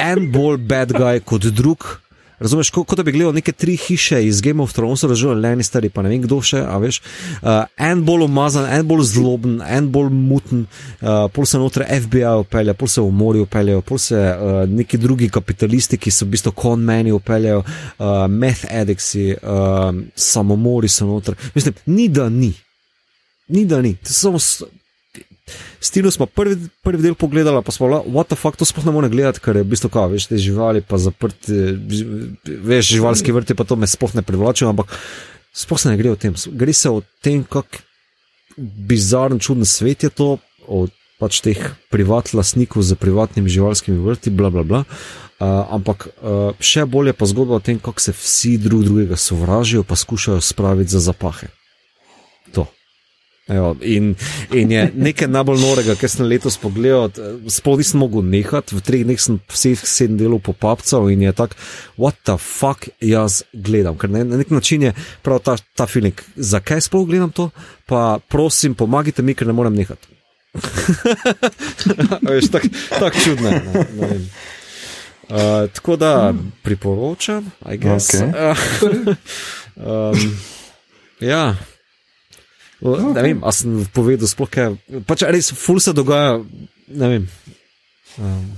en 0.00 0.30
bolj 0.32 0.62
bad 0.70 0.94
guy 0.96 1.20
kot 1.24 1.50
drug. 1.54 2.00
Razumeš, 2.40 2.70
kot, 2.72 2.86
kot 2.88 2.96
da 2.96 3.04
bi 3.04 3.12
gledal 3.12 3.34
neke 3.36 3.52
tri 3.52 3.74
hiše 3.76 4.22
iz 4.24 4.40
Game 4.40 4.62
of 4.62 4.72
Thrones, 4.72 5.02
razumeš, 5.04 5.36
Lenny 5.42 5.62
stari, 5.62 5.90
pa 5.92 6.02
ne 6.02 6.08
vem 6.08 6.22
kdo 6.24 6.38
še, 6.40 6.62
a 6.64 6.78
veš. 6.80 7.02
Uh, 7.42 7.66
en 7.76 8.00
bolj 8.04 8.24
umazan, 8.24 8.64
en 8.72 8.86
bolj 8.88 9.04
zloben, 9.10 9.58
en 9.60 9.90
bolj 9.92 10.08
muten, 10.14 10.62
uh, 11.02 11.26
pol 11.34 11.44
se 11.44 11.60
noter 11.60 11.84
FBI 11.84 12.24
upelje, 12.40 12.74
pol 12.80 12.88
se 12.88 13.04
v 13.04 13.12
morju 13.12 13.44
upeljejo, 13.44 13.84
pol 13.84 14.00
se 14.00 14.16
uh, 14.16 14.62
neki 14.72 15.02
drugi 15.02 15.28
kapitalisti, 15.28 16.00
ki 16.00 16.14
so 16.14 16.24
v 16.24 16.32
bistvu 16.38 16.54
konmeni 16.56 17.12
upeljejo, 17.12 17.60
uh, 17.60 18.24
meth 18.32 18.64
addicti, 18.72 19.34
uh, 19.36 19.92
samomori 20.16 20.88
so 20.88 21.12
noter. 21.12 21.36
Mislim, 21.54 21.76
ni 21.92 22.08
da 22.08 22.30
ni. 22.32 22.54
Ni 23.52 23.68
da 23.68 23.82
ni. 23.84 23.98
To 24.00 24.14
so 24.14 24.38
samo 24.38 24.70
s- 25.50 25.90
Stilo 25.90 26.10
smo 26.10 26.26
prvi, 26.26 26.54
prvi 26.82 27.02
del 27.02 27.14
pogledali, 27.18 27.62
pa 27.66 27.72
smo 27.72 27.88
rekli, 27.88 28.12
what 28.14 28.30
the 28.30 28.36
fuck, 28.38 28.56
to 28.56 28.64
sploh 28.64 28.86
ne 28.86 28.92
morem 28.94 29.10
gledati, 29.10 29.40
ker 29.42 29.56
je 29.56 29.62
v 29.66 29.70
bistvu 29.74 29.90
kao, 29.90 30.08
veš, 30.08 30.28
te 30.30 30.38
živali, 30.38 30.80
pa 30.80 30.98
zaprti, 31.02 31.52
veš, 32.46 32.92
živalski 32.94 33.32
vrti, 33.32 33.54
pa 33.58 33.64
to 33.64 33.76
me 33.76 33.86
sploh 33.90 34.14
ne 34.14 34.22
privlačijo, 34.22 34.68
ampak 34.70 34.94
sploh 35.52 35.80
se 35.80 35.90
ne 35.90 35.96
gre 35.98 36.10
o 36.10 36.16
tem. 36.16 36.34
Gre 36.46 36.72
se 36.72 36.90
o 36.90 37.02
tem, 37.22 37.42
kak 37.44 37.82
bizaren, 38.56 39.38
čuden 39.38 39.64
svet 39.66 40.02
je 40.06 40.10
to, 40.10 40.38
o 40.70 40.86
pač 41.20 41.40
teh 41.44 41.58
privat 41.90 42.32
lastnikov 42.32 42.80
z 42.86 42.96
privatnimi 42.96 43.50
živalskimi 43.50 43.98
vrti, 43.98 44.30
bla 44.30 44.48
bla 44.50 44.62
bla. 44.62 44.84
Uh, 45.40 45.64
ampak 45.72 46.08
uh, 46.20 46.52
še 46.60 46.84
bolje 46.84 47.12
pa 47.16 47.24
zgodba 47.24 47.56
o 47.56 47.64
tem, 47.64 47.78
kako 47.80 48.00
se 48.00 48.12
vsi 48.12 48.58
drug 48.60 48.84
drugega 48.84 49.16
sovražijo, 49.16 49.82
pa 49.84 49.96
skušajo 49.96 50.40
spraviti 50.40 50.92
za 50.92 51.00
zapahe. 51.00 51.48
To. 52.52 52.68
Evo, 53.50 53.76
in, 53.82 54.12
in 54.54 54.70
je 54.70 54.84
nekaj 54.94 55.28
najbolj 55.28 55.58
norega, 55.58 55.96
kar 55.98 56.10
sem 56.10 56.28
letos 56.30 56.54
pogledal. 56.60 57.10
Sploh 57.50 57.80
nisem 57.80 57.98
mogel 58.02 58.22
nehati, 58.22 58.76
v 58.76 58.84
treh 58.86 59.02
dneh 59.06 59.18
sem 59.18 59.40
vseh 59.50 59.80
sedem 59.82 60.20
delov 60.20 60.44
popapcal 60.46 61.08
in 61.10 61.24
je 61.26 61.32
tako, 61.34 61.58
what 61.98 62.20
the 62.28 62.36
fuck 62.38 62.86
jaz 63.02 63.42
gledam. 63.50 63.98
Ker 63.98 64.12
na, 64.12 64.22
nek 64.22 64.52
način 64.54 64.86
je 64.86 64.94
prav 65.26 65.42
ta, 65.42 65.56
ta 65.74 65.88
feeling, 65.90 66.14
zakaj 66.36 66.86
sploh 66.86 67.08
gledam 67.10 67.34
to, 67.34 67.48
pa 67.90 68.20
prosim, 68.30 68.78
pomagajte 68.78 69.26
mi, 69.26 69.34
ker 69.34 69.50
ne 69.50 69.56
morem 69.58 69.74
nehati. 69.74 70.14
Veš, 72.30 72.50
tako 72.54 72.70
tak 72.98 73.18
čudno. 73.24 73.50
ne, 73.50 73.84
ne 73.98 74.06
vem. 74.06 74.24
Uh, 75.30 75.70
tako 75.74 75.96
da 75.96 76.34
priporočam, 76.62 77.50
I 77.70 77.76
guess. 77.78 78.14
Okej. 78.14 78.30
Uh, 78.30 78.56
um, 80.14 80.38
ja. 81.20 81.54
Okay. 82.80 83.12
Ne 83.12 83.22
vem, 83.22 83.44
a 83.44 83.52
sem 83.52 83.84
povedal, 83.92 84.28
sploh 84.30 84.48
kaj. 84.48 84.74
Pač 85.06 85.24
res, 85.28 85.52
ful 85.52 85.80
se 85.84 85.92
dogaja. 85.92 86.40
Ne 86.88 87.08
vem. 87.12 87.28
Um, 88.16 88.48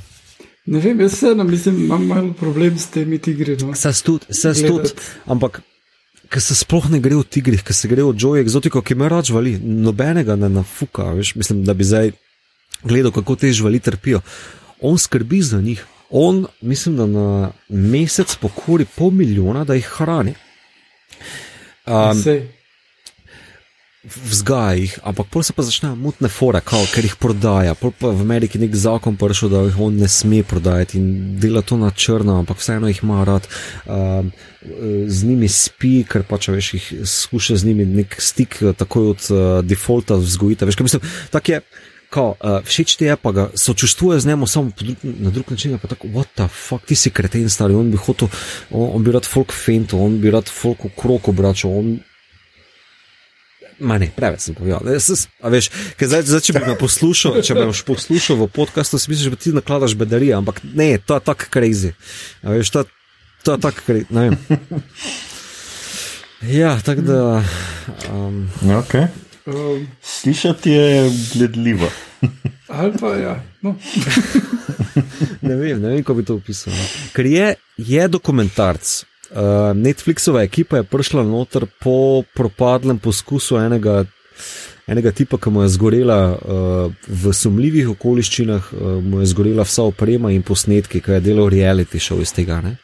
Ne 0.67 0.79
vem, 0.79 1.01
jaz 1.01 1.17
vseeno 1.17 1.45
mislim, 1.45 1.85
imam 1.85 2.05
malo 2.07 2.33
problem 2.39 2.79
s 2.79 2.87
temi 2.87 3.19
tigri. 3.19 3.57
No. 3.57 3.75
se 3.75 3.93
stud, 3.93 4.27
se 4.31 4.55
stud, 4.55 4.93
ampak. 5.27 5.61
Ker 6.31 6.41
se 6.41 6.55
sploh 6.55 6.87
ne 6.89 7.01
gre 7.03 7.19
v 7.19 7.27
tigrih, 7.29 7.61
ker 7.67 7.77
se 7.77 7.91
gre 7.91 8.05
v 8.07 8.15
Joe 8.17 8.41
Exotiko, 8.41 8.81
ki 8.81 8.95
me 8.97 9.09
rač 9.11 9.29
vali, 9.35 9.57
nobenega 9.59 10.37
ne 10.39 10.49
nafuka. 10.49 11.11
Veš, 11.19 11.35
mislim, 11.37 11.65
da 11.67 11.75
bi 11.75 11.85
zdaj 11.85 12.15
gledal, 12.89 13.13
kako 13.13 13.37
te 13.37 13.51
živali 13.53 13.83
trpijo. 13.83 14.23
On 14.81 14.97
skrbi 14.99 15.43
za 15.43 15.61
njih. 15.61 15.83
On, 16.09 16.47
mislim, 16.61 16.97
da 16.97 17.07
na 17.07 17.51
mesec 17.69 18.37
pokori 18.41 18.87
pol 18.97 19.11
milijona, 19.11 19.67
da 19.69 19.75
jih 19.75 19.91
hrani. 19.99 20.35
Um, 21.85 22.23
Sej. 22.23 22.47
Vzgaja 24.03 24.75
jih, 24.75 24.95
ampak 25.07 25.29
pol 25.31 25.45
se 25.47 25.55
pa 25.55 25.63
začne 25.63 25.93
mutne 25.95 26.27
fore, 26.33 26.59
kao, 26.65 26.83
ker 26.91 27.07
jih 27.07 27.15
prodaja. 27.23 27.77
Pol 27.79 27.93
pa 27.95 28.11
v 28.11 28.25
Ameriki 28.25 28.59
nek 28.59 28.75
zakon 28.75 29.15
prišel, 29.19 29.53
da 29.53 29.63
jih 29.69 29.79
on 29.79 30.01
ne 30.01 30.11
sme 30.11 30.43
prodajati 30.43 30.99
in 30.99 31.39
dela 31.39 31.63
to 31.63 31.79
na 31.79 31.93
črno, 31.95 32.41
ampak 32.43 32.59
vseeno 32.59 32.91
jih 32.91 33.03
ima 33.05 33.23
rad. 33.29 33.47
Um, 33.87 34.33
z 35.07 35.25
njimi 35.27 35.49
spi, 35.51 36.03
ker 36.07 36.27
pač 36.27 36.51
veš, 36.51 36.75
jih 36.75 36.91
skuša 37.07 37.63
z 37.63 37.71
njimi 37.71 37.87
nek 37.87 38.19
stik 38.23 38.59
eh, 38.63 38.75
takoj 38.79 39.15
od 39.15 39.31
uh, 39.31 39.41
defaulta 39.63 40.19
vzgojiti. 40.19 40.67
Veš, 40.67 40.79
kaj 40.79 40.91
mislim, 40.91 41.09
tak 41.31 41.49
je. 41.49 41.63
Kao, 42.13 42.35
uh, 42.37 42.59
všeč 42.67 42.99
ti 43.01 43.07
je, 43.07 43.15
pa 43.17 43.31
ga 43.33 43.49
sočustvuje 43.57 44.21
z 44.21 44.29
njim, 44.29 44.47
samo 44.47 44.71
po 44.77 44.85
drug, 44.85 44.99
na 45.03 45.31
drug 45.31 45.51
način. 45.51 45.79
Pa 45.79 45.89
tako, 45.89 46.11
what 46.13 46.29
the 46.35 46.49
fuck, 46.51 46.85
ti 46.87 46.99
si 46.99 47.11
kreten, 47.11 47.49
stari. 47.49 47.75
On 47.75 47.91
bi 47.91 47.97
hotel, 47.97 48.29
on, 48.71 48.99
on 48.99 49.05
bi 49.07 49.15
rad 49.15 49.25
folk 49.25 49.55
fento, 49.55 49.97
on 49.97 50.19
bi 50.21 50.31
rad 50.31 50.51
folk 50.51 50.85
v 50.85 50.93
kroko 50.99 51.33
obračal, 51.33 51.79
on 51.79 51.97
Ma 53.83 53.99
ne, 53.99 54.07
preveč 54.15 54.45
sem 54.45 54.55
povedal. 54.55 54.79
Jaz 54.87 55.11
sem- 55.11 55.31
a 55.43 55.51
Veš, 55.51 55.67
zdaj, 55.99 56.23
zdaj, 56.23 56.41
če 56.41 56.53
bi 56.55 56.63
me 56.63 56.77
poslušal, 56.79 57.43
če 57.43 57.55
bi 57.55 57.65
me 57.67 57.75
poslušal 57.75 58.39
v 58.39 58.47
podkastu, 58.49 58.95
si 58.97 59.11
misliš, 59.11 59.29
da 59.29 59.37
ti 59.37 59.51
nakladaš 59.53 59.95
bedarije, 59.95 60.35
ampak 60.35 60.63
ne, 60.63 60.99
to 60.99 61.19
je 61.19 61.23
tako 61.23 61.51
crazy. 61.51 61.91
A 62.41 62.55
Veš, 62.55 62.71
to, 62.71 62.85
to 63.43 63.53
je 63.53 63.61
tako 63.61 63.81
crazy. 63.83 64.07
Ne 64.09 64.23
vem. 64.23 64.37
Ja, 66.43 66.79
tako 66.81 67.01
da. 67.03 67.19
Um, 68.09 68.47
Okay. 68.63 69.07
Um, 69.47 69.89
Slišati 70.03 70.71
je 70.71 71.11
gledljivo. 71.35 71.91
ali 72.69 72.93
pa 73.01 73.15
ja. 73.17 73.43
No. 73.63 73.75
ne 75.43 75.55
vem, 75.57 75.83
ne 75.83 75.89
vem, 75.89 75.99
kako 75.99 76.15
bi 76.15 76.25
to 76.25 76.35
opisal. 76.35 76.73
no. 76.73 76.85
Ker 77.13 77.27
je, 77.27 77.55
je 77.77 78.09
dokumentarc. 78.09 79.05
Uh, 79.33 79.73
Netflixova 79.77 80.43
ekipa 80.45 80.77
je 80.77 80.85
prišla 80.85 81.23
noter 81.25 81.65
po 81.81 82.23
propadlem 82.35 82.99
poskusu 83.01 83.57
enega, 83.57 84.03
enega 84.87 85.13
tipa, 85.17 85.39
ki 85.41 85.51
mu 85.51 85.63
je 85.65 85.71
zgorela 85.73 86.19
uh, 86.37 86.93
v 87.09 87.33
sumljivih 87.33 87.95
okoliščinah, 87.95 88.73
uh, 88.77 88.99
mu 89.01 89.23
je 89.23 89.31
zgorela 89.33 89.65
vsa 89.65 89.87
oprema 89.89 90.33
in 90.37 90.45
posnetki, 90.45 91.01
ki 91.01 91.17
je 91.17 91.23
delal 91.25 91.49
reality 91.49 92.01
show 92.01 92.21
iz 92.21 92.35
tega. 92.37 92.61
Ne? 92.61 92.77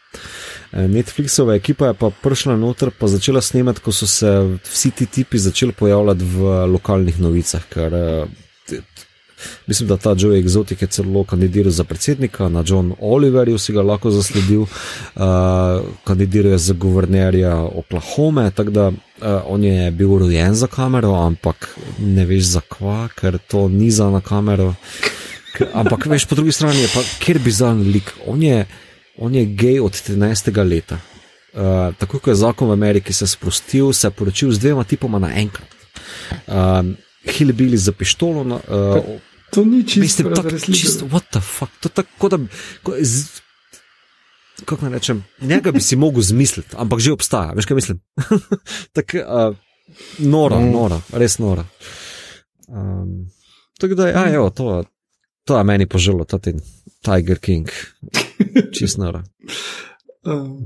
Netflixova 0.72 1.54
ekipa 1.56 1.92
je 1.92 1.98
pa 2.00 2.10
prišla 2.24 2.56
noter, 2.56 2.90
pa 2.96 3.08
začela 3.08 3.40
snemati, 3.44 3.80
ko 3.84 3.92
so 3.92 4.08
se 4.08 4.32
vsi 4.68 4.90
ti 4.90 5.06
tipi 5.06 5.40
začeli 5.40 5.72
pojavljati 5.72 6.32
v 6.32 6.56
lokalnih 6.72 7.20
novicah. 7.20 7.64
Ker, 7.72 7.96
t- 8.68 8.82
mislim, 9.66 9.88
da 9.88 9.96
ta 9.96 10.14
Joe 10.18 10.42
Exotic 10.42 10.82
je 10.82 10.86
celo 10.88 11.24
kandidiral 11.24 11.70
za 11.70 11.84
predsednika, 11.84 12.48
na 12.48 12.62
John 12.66 12.92
Oliverju 13.00 13.58
si 13.58 13.72
ga 13.72 13.82
lahko 13.82 14.10
zasledil, 14.10 14.60
uh, 14.60 14.68
kandidiral 16.04 16.52
je 16.52 16.58
za 16.58 16.74
guvernerja 16.74 17.56
Oklahome, 17.56 18.50
tako 18.50 18.70
da 18.70 18.86
uh, 18.88 18.94
on 19.46 19.64
je 19.64 19.90
bil 19.90 20.18
rojen 20.18 20.54
za 20.54 20.66
kamero, 20.66 21.14
ampak 21.14 21.78
ne 21.98 22.26
veš 22.26 22.44
zakva, 22.44 23.08
ker 23.08 23.38
to 23.38 23.68
ni 23.68 23.90
za 23.90 24.10
na 24.10 24.20
kamero. 24.20 24.74
K- 25.56 25.66
Ampak 25.74 26.06
veš, 26.06 26.26
po 26.26 26.34
drugi 26.34 26.52
strani 26.52 26.80
je 26.80 26.88
pa 26.94 27.00
kjer 27.18 27.38
bizarni 27.38 27.84
lik. 27.92 28.12
On 28.26 28.42
je, 28.42 28.66
on 29.18 29.34
je 29.34 29.44
gej 29.44 29.80
od 29.80 29.92
13. 29.92 30.64
leta. 30.64 30.98
Uh, 31.52 31.94
tako 31.98 32.18
kot 32.18 32.26
je 32.28 32.34
zakon 32.34 32.68
v 32.68 32.72
Ameriki 32.72 33.12
se 33.12 33.26
sprostil, 33.26 33.92
se 33.92 34.06
je 34.06 34.10
poročil 34.10 34.52
z 34.52 34.58
dvema 34.58 34.84
tipoma 34.84 35.18
naenkrat. 35.18 35.68
Um, 36.46 36.96
Hilbili 37.26 37.76
za 37.76 37.92
pištolo. 37.92 38.40
Uh, 38.40 39.18
To 39.50 39.64
ni 39.64 39.82
čisto 39.82 40.00
Mislim, 40.00 40.28
tako 40.28 40.42
razrezljivo. 40.42 40.76
čisto, 40.76 41.06
what 41.06 41.24
the 41.30 41.40
fuck, 41.40 41.72
to 41.80 41.88
tako 41.88 42.28
da, 42.28 42.38
ko, 42.82 42.94
z, 43.00 43.40
kako 44.64 44.84
naj 44.84 44.92
rečem, 44.92 45.24
njega 45.40 45.72
bi 45.72 45.80
si 45.80 45.96
mogel 45.96 46.22
zmisliti, 46.22 46.76
ampak 46.76 46.98
že 47.00 47.12
obstaja, 47.12 47.52
veš 47.52 47.66
kaj 47.66 47.74
mislim. 47.74 48.00
tako, 48.96 49.18
uh, 49.18 49.56
nora, 50.18 50.58
Mm. 50.58 50.70
nora, 50.70 51.00
res 51.12 51.38
nora. 51.38 51.64
Um, 52.68 53.26
tako 53.78 53.94
da, 53.94 54.08
ja, 54.08 54.34
evo, 54.34 54.50
to, 54.50 54.84
to 55.44 55.58
je 55.58 55.64
meni 55.64 55.86
poželo, 55.86 56.24
ta 56.24 56.38
ten 56.38 56.60
Tiger 57.00 57.38
King, 57.38 57.68
čist 58.76 58.98
nora. 58.98 59.22
Uh, 60.24 60.60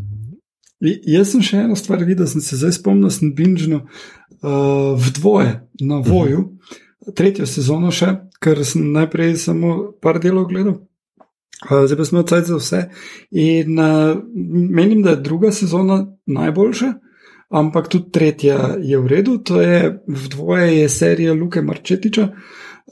jaz 1.06 1.30
sem 1.30 1.42
še 1.42 1.56
eno 1.58 1.76
stvar 1.76 2.02
videl, 2.02 2.26
sem 2.26 2.40
se 2.40 2.56
zdaj 2.56 2.72
spomnil, 2.72 3.10
sem 3.10 3.30
binžno 3.34 3.84
uh, 3.84 4.98
v 4.98 5.12
dvoje 5.12 5.52
na 5.80 6.00
voju, 6.02 6.48
tretjo 7.14 7.46
sezono 7.46 7.92
še, 7.94 8.16
ker 8.42 8.64
sem 8.66 8.90
najprej 8.92 9.36
samo 9.40 9.92
par 10.02 10.18
delov 10.22 10.48
gledal. 10.50 10.80
Uh, 11.62 11.84
zdaj 11.86 11.98
pa 12.00 12.04
smo 12.04 12.22
odcaj 12.24 12.42
za 12.48 12.58
vse. 12.58 12.80
In 13.30 13.78
uh, 13.78 14.18
menim, 14.70 15.02
da 15.02 15.14
je 15.14 15.22
druga 15.22 15.52
sezona 15.54 16.00
najboljša, 16.26 16.92
ampak 17.54 17.88
tudi 17.88 18.10
tretja 18.10 18.76
je 18.82 18.98
v 18.98 19.06
redu. 19.06 19.38
To 19.46 19.60
je 19.62 20.02
v 20.08 20.28
dvoje 20.28 20.78
je 20.80 20.88
serija 20.88 21.34
Luke 21.34 21.62
Marčetiča 21.62 22.28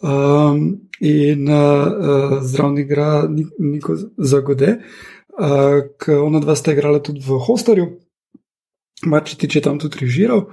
um, 0.03 0.77
in 1.01 1.49
uh, 1.49 2.39
zdravni 2.43 2.87
igra 2.87 3.27
Nik- 3.29 3.57
Niko 3.59 3.97
Zagode. 4.19 4.77
Uh, 5.41 5.83
ker 5.99 6.21
ona 6.21 6.41
dva 6.41 6.55
sta 6.55 6.73
igrala 6.73 7.01
tudi 7.03 7.23
v 7.25 7.39
Hostarju, 7.41 7.87
Marčetič 9.07 9.57
je 9.57 9.63
tam 9.65 9.79
tudi 9.81 10.05
režiral, 10.05 10.51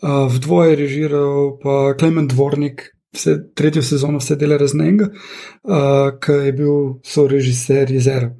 uh, 0.00 0.26
v 0.32 0.38
dvoje 0.40 0.70
je 0.70 0.76
režiral 0.76 1.58
pa 1.60 1.92
Klemen 1.98 2.28
Dvornik, 2.28 2.88
vse, 3.14 3.36
tretjo 3.54 3.82
sezono 3.82 4.18
vse 4.18 4.36
dela 4.36 4.56
raznega, 4.60 5.10
uh, 5.10 6.18
ki 6.20 6.32
je 6.46 6.52
bil 6.52 6.76
sorežiser 7.04 7.90
Jezera. 7.90 8.32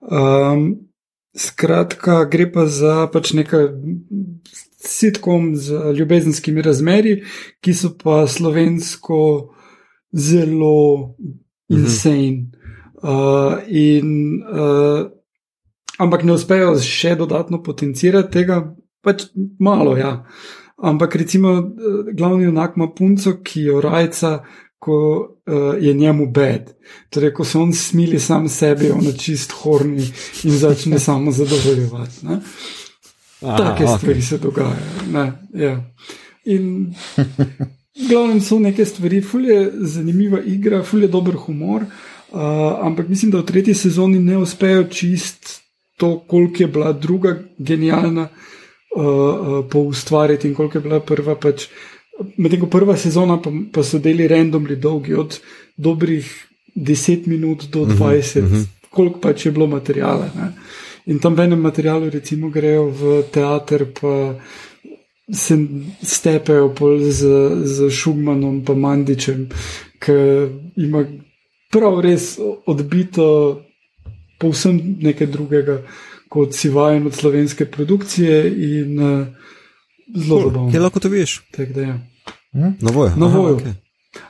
Um, 0.00 0.88
skratka, 1.36 2.24
gre 2.30 2.50
pa 2.52 2.66
za 2.66 3.06
pač 3.12 3.32
neka 3.32 3.68
sitkom 4.82 5.56
z 5.56 5.94
ljubezenskimi 5.96 6.62
razmerji, 6.62 7.22
ki 7.60 7.74
so 7.74 7.94
pa 7.98 8.26
slovensko 8.26 9.54
zelo 10.12 11.14
Mhm. 11.70 11.80
insane. 11.80 12.50
Uh, 13.02 13.58
in, 13.68 14.42
uh, 14.42 15.10
ampak 15.98 16.22
ne 16.24 16.32
uspejo 16.32 16.76
še 16.78 17.16
dodatno 17.18 17.62
potencirati 17.62 18.30
tega, 18.30 18.74
pač 19.02 19.24
malo, 19.58 19.96
ja. 19.96 20.24
Ampak 20.82 21.14
recimo, 21.16 21.58
eh, 21.58 22.12
glavni 22.12 22.44
junak 22.44 22.76
ima 22.76 22.90
punco, 22.90 23.36
ki 23.44 23.60
jo 23.62 23.80
rajca, 23.80 24.42
ko 24.82 24.94
uh, 25.46 25.84
je 25.84 25.94
njemu 25.94 26.26
bed. 26.26 26.72
Torej, 27.10 27.30
ko 27.34 27.44
se 27.44 27.58
on 27.58 27.72
smili 27.72 28.18
sam 28.20 28.48
sebi, 28.48 28.90
on 28.90 29.04
je 29.06 29.12
čist 29.18 29.52
horni 29.52 30.02
in 30.44 30.56
začne 30.58 30.98
samo 31.06 31.30
zadovoljevati. 31.32 32.26
ne. 32.26 32.40
Take 33.40 33.84
Aha, 33.84 33.98
stvari 33.98 34.22
se 34.22 34.38
dogajajo. 34.38 35.06
Ne, 35.12 35.32
ja. 35.54 35.76
In 36.44 36.94
v 37.94 38.08
glavnem 38.08 38.40
so 38.40 38.58
neke 38.58 38.84
stvari, 38.84 39.20
ful 39.22 39.46
je 39.46 39.70
zanimiva 39.80 40.40
igra, 40.42 40.82
ful 40.82 41.06
je 41.06 41.08
dober 41.08 41.38
humor, 41.46 41.86
uh, 41.86 42.40
ampak 42.82 43.08
mislim, 43.08 43.30
da 43.30 43.38
v 43.38 43.46
tretji 43.52 43.74
sezoni 43.74 44.18
ne 44.18 44.38
uspejo 44.38 44.88
čist 44.90 45.60
to, 45.96 46.18
koliko 46.26 46.62
je 46.62 46.66
bila 46.66 46.92
druga 46.92 47.38
genialna 47.58 48.22
uh, 48.22 48.50
uh, 48.96 49.64
poustvariti 49.70 50.48
in 50.48 50.54
koliko 50.54 50.78
je 50.78 50.82
bila 50.82 51.00
prva. 51.00 51.36
Pač, 51.36 51.68
Medtem 52.36 52.60
ko 52.60 52.66
prva 52.70 52.96
sezona 52.96 53.38
pa, 53.42 53.50
pa 53.72 53.82
so 53.82 53.98
deli 53.98 54.28
randomni 54.28 54.76
dolgi, 54.76 55.14
od 55.14 55.40
dobrih 55.76 56.28
10 56.76 57.26
minut 57.26 57.64
do 57.72 57.84
20, 57.84 58.38
uh 58.38 58.50
-huh. 58.50 58.64
koliko 58.90 59.20
pač 59.20 59.46
je 59.46 59.52
bilo 59.52 59.66
materijala. 59.66 60.30
Ne? 60.36 60.52
In 61.06 61.18
tam 61.18 61.34
v 61.34 61.40
enem 61.40 61.60
materialu, 61.60 62.10
recimo, 62.10 62.50
grejo 62.50 62.90
v 62.90 63.22
teater, 63.32 63.86
pa 64.00 64.34
se 65.32 65.58
stepejo 66.02 66.74
pol 66.74 66.98
z, 66.98 67.26
z 67.64 67.90
Šugmanom, 67.90 68.64
pa 68.64 68.74
Mandičem, 68.74 69.48
ki 69.98 70.12
ima 70.76 71.04
prav 71.72 72.00
res 72.00 72.38
odbito 72.66 73.62
povsem 74.38 74.98
nekaj 75.00 75.26
drugega, 75.26 75.82
kot 76.32 76.54
si 76.54 76.70
vajen 76.70 77.06
od 77.06 77.14
slovenske 77.14 77.66
produkcije 77.66 78.48
in 78.72 78.96
uh, 78.96 79.26
zelo 80.16 80.40
zabavno. 80.40 80.70
Kje 80.70 80.80
lahko 80.80 80.98
to 80.98 81.08
vidiš? 81.08 81.42
Tak 81.50 81.70
da 81.70 81.82
ja. 81.82 81.98
Na 82.54 82.90
voju. 82.90 83.10
Na 83.16 83.26
Aha, 83.26 83.38
voju. 83.38 83.56
okej. 83.56 83.74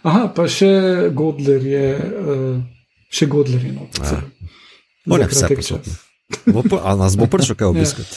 Aha, 0.03 0.31
pa 0.31 0.49
še 0.49 0.69
Godler 1.13 1.65
je, 1.65 1.95
uh, 1.95 2.63
še 3.09 3.29
Godler 3.29 3.61
je 3.61 3.73
noč. 3.73 4.01
Ja. 4.01 4.23
On 5.09 5.19
je 5.19 5.29
vse 5.29 5.49
prisotno. 5.49 5.93
Bo 6.49 6.63
pa- 6.65 6.81
A 6.85 6.97
nas 6.97 7.15
bo 7.15 7.27
prišel 7.27 7.55
kaj 7.55 7.69
obiskati? 7.75 8.17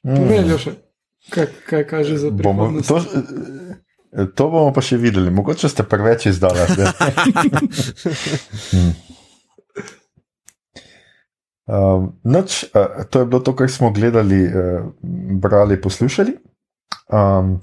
Povej, 0.00 0.56
še, 0.56 0.72
kaj, 1.28 1.46
kaj 1.66 1.86
kaže 1.86 2.16
za 2.16 2.30
Bomo, 2.32 2.70
prihodnost. 2.70 2.88
to, 2.88 2.96
eh, 4.14 4.26
to 4.32 4.46
bomo 4.46 4.72
pa 4.72 4.80
še 4.80 4.96
videli, 4.96 5.30
mogoče 5.30 5.68
ste 5.68 5.84
preveč 5.84 6.26
izdali. 6.26 6.64
Um, 11.68 12.14
noč, 12.24 12.64
uh, 12.72 13.04
to 13.10 13.20
je 13.20 13.26
bilo 13.26 13.40
to, 13.44 13.52
kar 13.56 13.68
smo 13.70 13.90
gledali, 13.92 14.46
uh, 14.46 14.88
brali, 15.40 15.80
poslušali. 15.80 16.32
Um, 17.12 17.60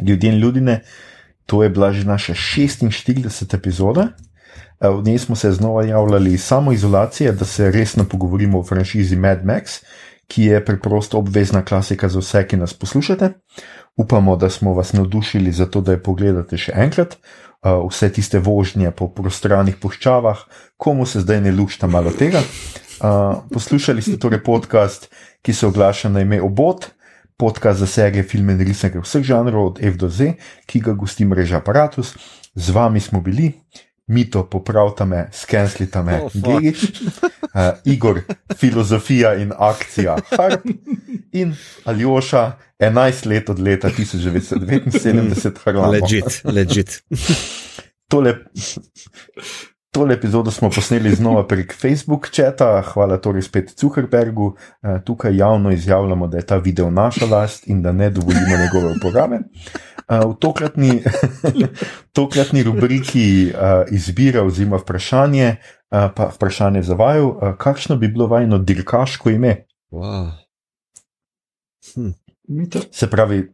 ljudje 0.00 0.30
in 0.32 0.38
ljudje, 0.38 0.80
to 1.46 1.62
je 1.62 1.70
bila 1.70 1.92
že 1.92 2.06
naša 2.08 2.32
46. 2.34 3.54
epizoda. 3.54 4.08
Uh, 4.80 5.00
v 5.00 5.04
njej 5.04 5.18
smo 5.18 5.36
se 5.36 5.52
znova 5.52 5.84
javljali 5.84 6.32
iz 6.32 6.44
samoizolacije, 6.44 7.32
da 7.32 7.44
se 7.44 7.70
resno 7.70 8.04
pogovorimo 8.04 8.58
o 8.58 8.64
franšizi 8.64 9.16
Mad 9.16 9.44
Max, 9.44 9.84
ki 10.26 10.42
je 10.42 10.64
preprosto 10.64 11.18
obvezna 11.18 11.64
klasika 11.64 12.08
za 12.08 12.18
vse, 12.18 12.46
ki 12.48 12.56
nas 12.56 12.74
poslušate. 12.74 13.32
Upamo, 13.96 14.36
da 14.36 14.50
smo 14.50 14.74
vas 14.74 14.92
navdušili 14.92 15.52
za 15.52 15.66
to, 15.66 15.80
da 15.80 15.92
jo 15.92 16.02
pogledate 16.02 16.56
še 16.56 16.72
enkrat. 16.74 17.18
Uh, 17.62 17.84
vse 17.90 18.08
tiste 18.12 18.38
vožnje 18.38 18.90
po 18.90 19.08
prostranih 19.08 19.76
puščavah, 19.76 20.38
komu 20.76 21.06
se 21.06 21.20
zdaj 21.20 21.40
ne 21.40 21.52
lušta 21.52 21.86
malo 21.86 22.10
tega. 22.10 22.40
Uh, 23.02 23.42
poslušali 23.50 24.02
ste 24.02 24.14
torej 24.18 24.44
podcast, 24.46 25.08
ki 25.42 25.52
se 25.52 25.66
oglaša 25.66 26.08
na 26.08 26.20
ime 26.22 26.38
Obot, 26.42 26.86
podcast 27.36 27.80
za 27.80 27.86
serije, 27.86 28.22
filme 28.22 28.52
in 28.52 28.60
risanke 28.62 29.00
vseh 29.02 29.24
žanrov, 29.26 29.66
od 29.66 29.82
F 29.82 29.96
do 29.98 30.08
Z, 30.08 30.36
ki 30.66 30.80
ga 30.80 30.92
gosti 30.94 31.24
mreža 31.26 31.58
Apparatus. 31.58 32.14
Z 32.54 32.70
vami 32.70 33.00
smo 33.00 33.20
bili, 33.20 33.52
Mito, 34.06 34.44
popravta 34.46 35.04
me, 35.04 35.28
skenslita 35.32 36.02
me, 36.02 36.20
Oh. 36.22 36.30
Gegiš, 36.34 36.82
uh, 37.54 37.74
Igor, 37.84 38.20
filozofija 38.56 39.34
in 39.34 39.52
akcija, 39.58 40.16
Harp 40.30 40.66
in 41.32 41.54
Aljoša, 41.84 42.52
11 42.78 43.26
let 43.26 43.50
od 43.50 43.58
leta 43.58 43.90
1979, 43.90 45.58
Harlamo. 45.64 45.90
Legit, 45.92 46.42
legit. 46.44 47.02
Tole, 48.08 48.34
Tole 49.92 50.14
epizodo 50.14 50.50
smo 50.50 50.70
posneli 50.70 51.14
znova 51.14 51.46
prek 51.46 51.74
Facebook 51.80 52.30
četa, 52.30 52.82
hvala 52.92 53.18
torej 53.20 53.42
spet 53.42 53.74
Zuckerbergu. 53.80 54.44
Uh, 54.46 54.56
tukaj 55.04 55.36
javno 55.36 55.70
izjavljamo, 55.70 56.26
da 56.26 56.36
je 56.36 56.46
ta 56.46 56.56
video 56.56 56.90
naša 56.90 57.26
last 57.26 57.68
in 57.68 57.82
da 57.82 57.92
ne 57.92 58.10
dovolimo 58.10 58.56
njegove 58.58 58.94
uporabe. 58.96 59.36
Uh, 59.36 60.32
v 60.32 60.38
tokratni, 60.40 61.02
tokratni 62.18 62.62
rubriki 62.62 63.52
uh, 63.54 63.60
izbira 63.90 64.42
oziroma 64.42 64.76
vprašanje, 64.76 65.56
pa 65.90 66.30
vprašanje 66.34 66.82
za 66.82 66.94
vaju, 66.94 67.38
kakšno 67.58 67.96
bi 67.96 68.08
bilo 68.08 68.26
vajno 68.26 68.58
dirkaško 68.58 69.30
ime? 69.30 69.66
Wow. 69.90 70.30
Hm. 71.94 72.10
Se 72.90 73.10
pravi, 73.10 73.52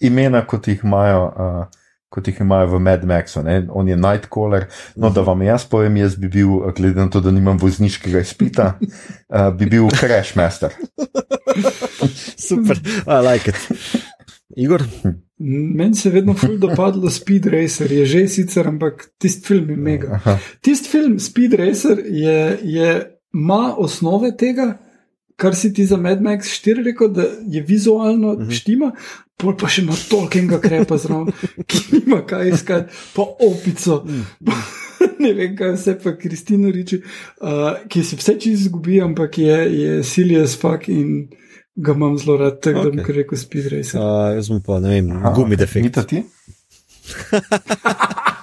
imena, 0.00 0.46
kot 0.46 0.68
jih 0.68 0.80
imajo. 0.84 1.24
Uh, 1.24 1.77
Kot 2.08 2.28
jih 2.28 2.40
imajo 2.40 2.70
v 2.72 2.80
Mad 2.80 3.04
Maxu, 3.04 3.42
ne? 3.44 3.66
on 3.68 3.88
je 3.88 3.96
Nightcaller. 3.96 4.66
No, 4.96 5.10
da 5.12 5.20
vam 5.20 5.42
jaz 5.44 5.66
povem, 5.68 5.96
jaz 6.00 6.16
bi 6.16 6.30
bil, 6.32 6.54
glede 6.76 7.02
na 7.02 7.10
to, 7.12 7.20
da 7.20 7.30
nimam 7.30 7.58
vozniškega 7.60 8.22
izpita, 8.24 8.78
uh, 8.80 9.50
bi 9.58 9.68
bil 9.68 9.90
Crashmaster. 9.92 10.72
Super, 12.48 12.80
I 13.04 13.20
like 13.20 13.52
it. 13.52 14.06
Igor? 14.56 14.82
Meni 15.38 15.94
se 15.94 16.08
je 16.08 16.12
vedno 16.12 16.34
ful 16.34 16.56
dopadlo 16.58 17.10
Speed 17.10 17.46
Racer, 17.46 17.92
je 17.92 18.06
že 18.06 18.28
sicer, 18.28 18.68
ampak 18.68 19.10
tisti 19.18 19.46
film 19.46 19.70
je 19.70 19.76
mega. 19.76 20.20
Tisti 20.60 20.88
film 20.88 21.18
Speed 21.18 21.54
Racer 21.54 22.00
je, 22.04 22.58
je, 22.62 23.18
ima 23.34 23.74
osnove 23.76 24.36
tega, 24.36 24.78
kar 25.36 25.54
si 25.54 25.72
ti 25.72 25.86
za 25.86 25.96
Mad 25.96 26.20
Max 26.20 26.50
4 26.58 26.84
rekel, 26.84 27.12
da 27.12 27.22
je 27.46 27.62
vizualno 27.62 28.32
uh 28.32 28.38
-huh. 28.38 28.56
štima, 28.60 28.92
pol 29.38 29.54
pa 29.58 29.70
še 29.70 29.84
ima 29.84 29.96
tolkenega 30.10 30.58
krepa 30.62 30.98
zraven, 30.98 31.32
ki 31.70 31.80
nima 31.94 32.20
kaj 32.26 32.52
iskati, 32.52 32.94
pa 33.14 33.26
opico. 33.46 34.00
ne 35.22 35.32
vem, 35.34 35.54
kaj 35.58 35.74
vse 35.76 35.98
pa 36.02 36.14
Kristina 36.18 36.72
reče, 36.74 37.00
uh, 37.40 37.84
ki 37.90 38.02
se 38.04 38.18
vse 38.18 38.38
čez 38.42 38.66
izgubi, 38.66 39.00
ampak 39.04 39.38
je, 39.42 39.58
je 39.82 40.00
Silius 40.06 40.56
fuck 40.58 40.88
in 40.92 41.28
ga 41.78 41.94
imam 41.94 42.18
zelo 42.18 42.38
rad, 42.40 42.58
tako 42.62 42.88
okay. 42.88 42.96
da 42.96 43.06
bi 43.06 43.20
rekel 43.20 43.38
Speed 43.38 43.70
Racer. 43.74 44.00
Uh, 44.00 44.34
jaz 44.38 44.50
sem 44.50 44.62
pa, 44.66 44.80
ne 44.82 44.96
vem, 44.96 45.12
gumi 45.36 45.58
defekt. 45.58 45.86
Ni 45.86 45.94
to 45.94 46.06
ti? 46.08 46.24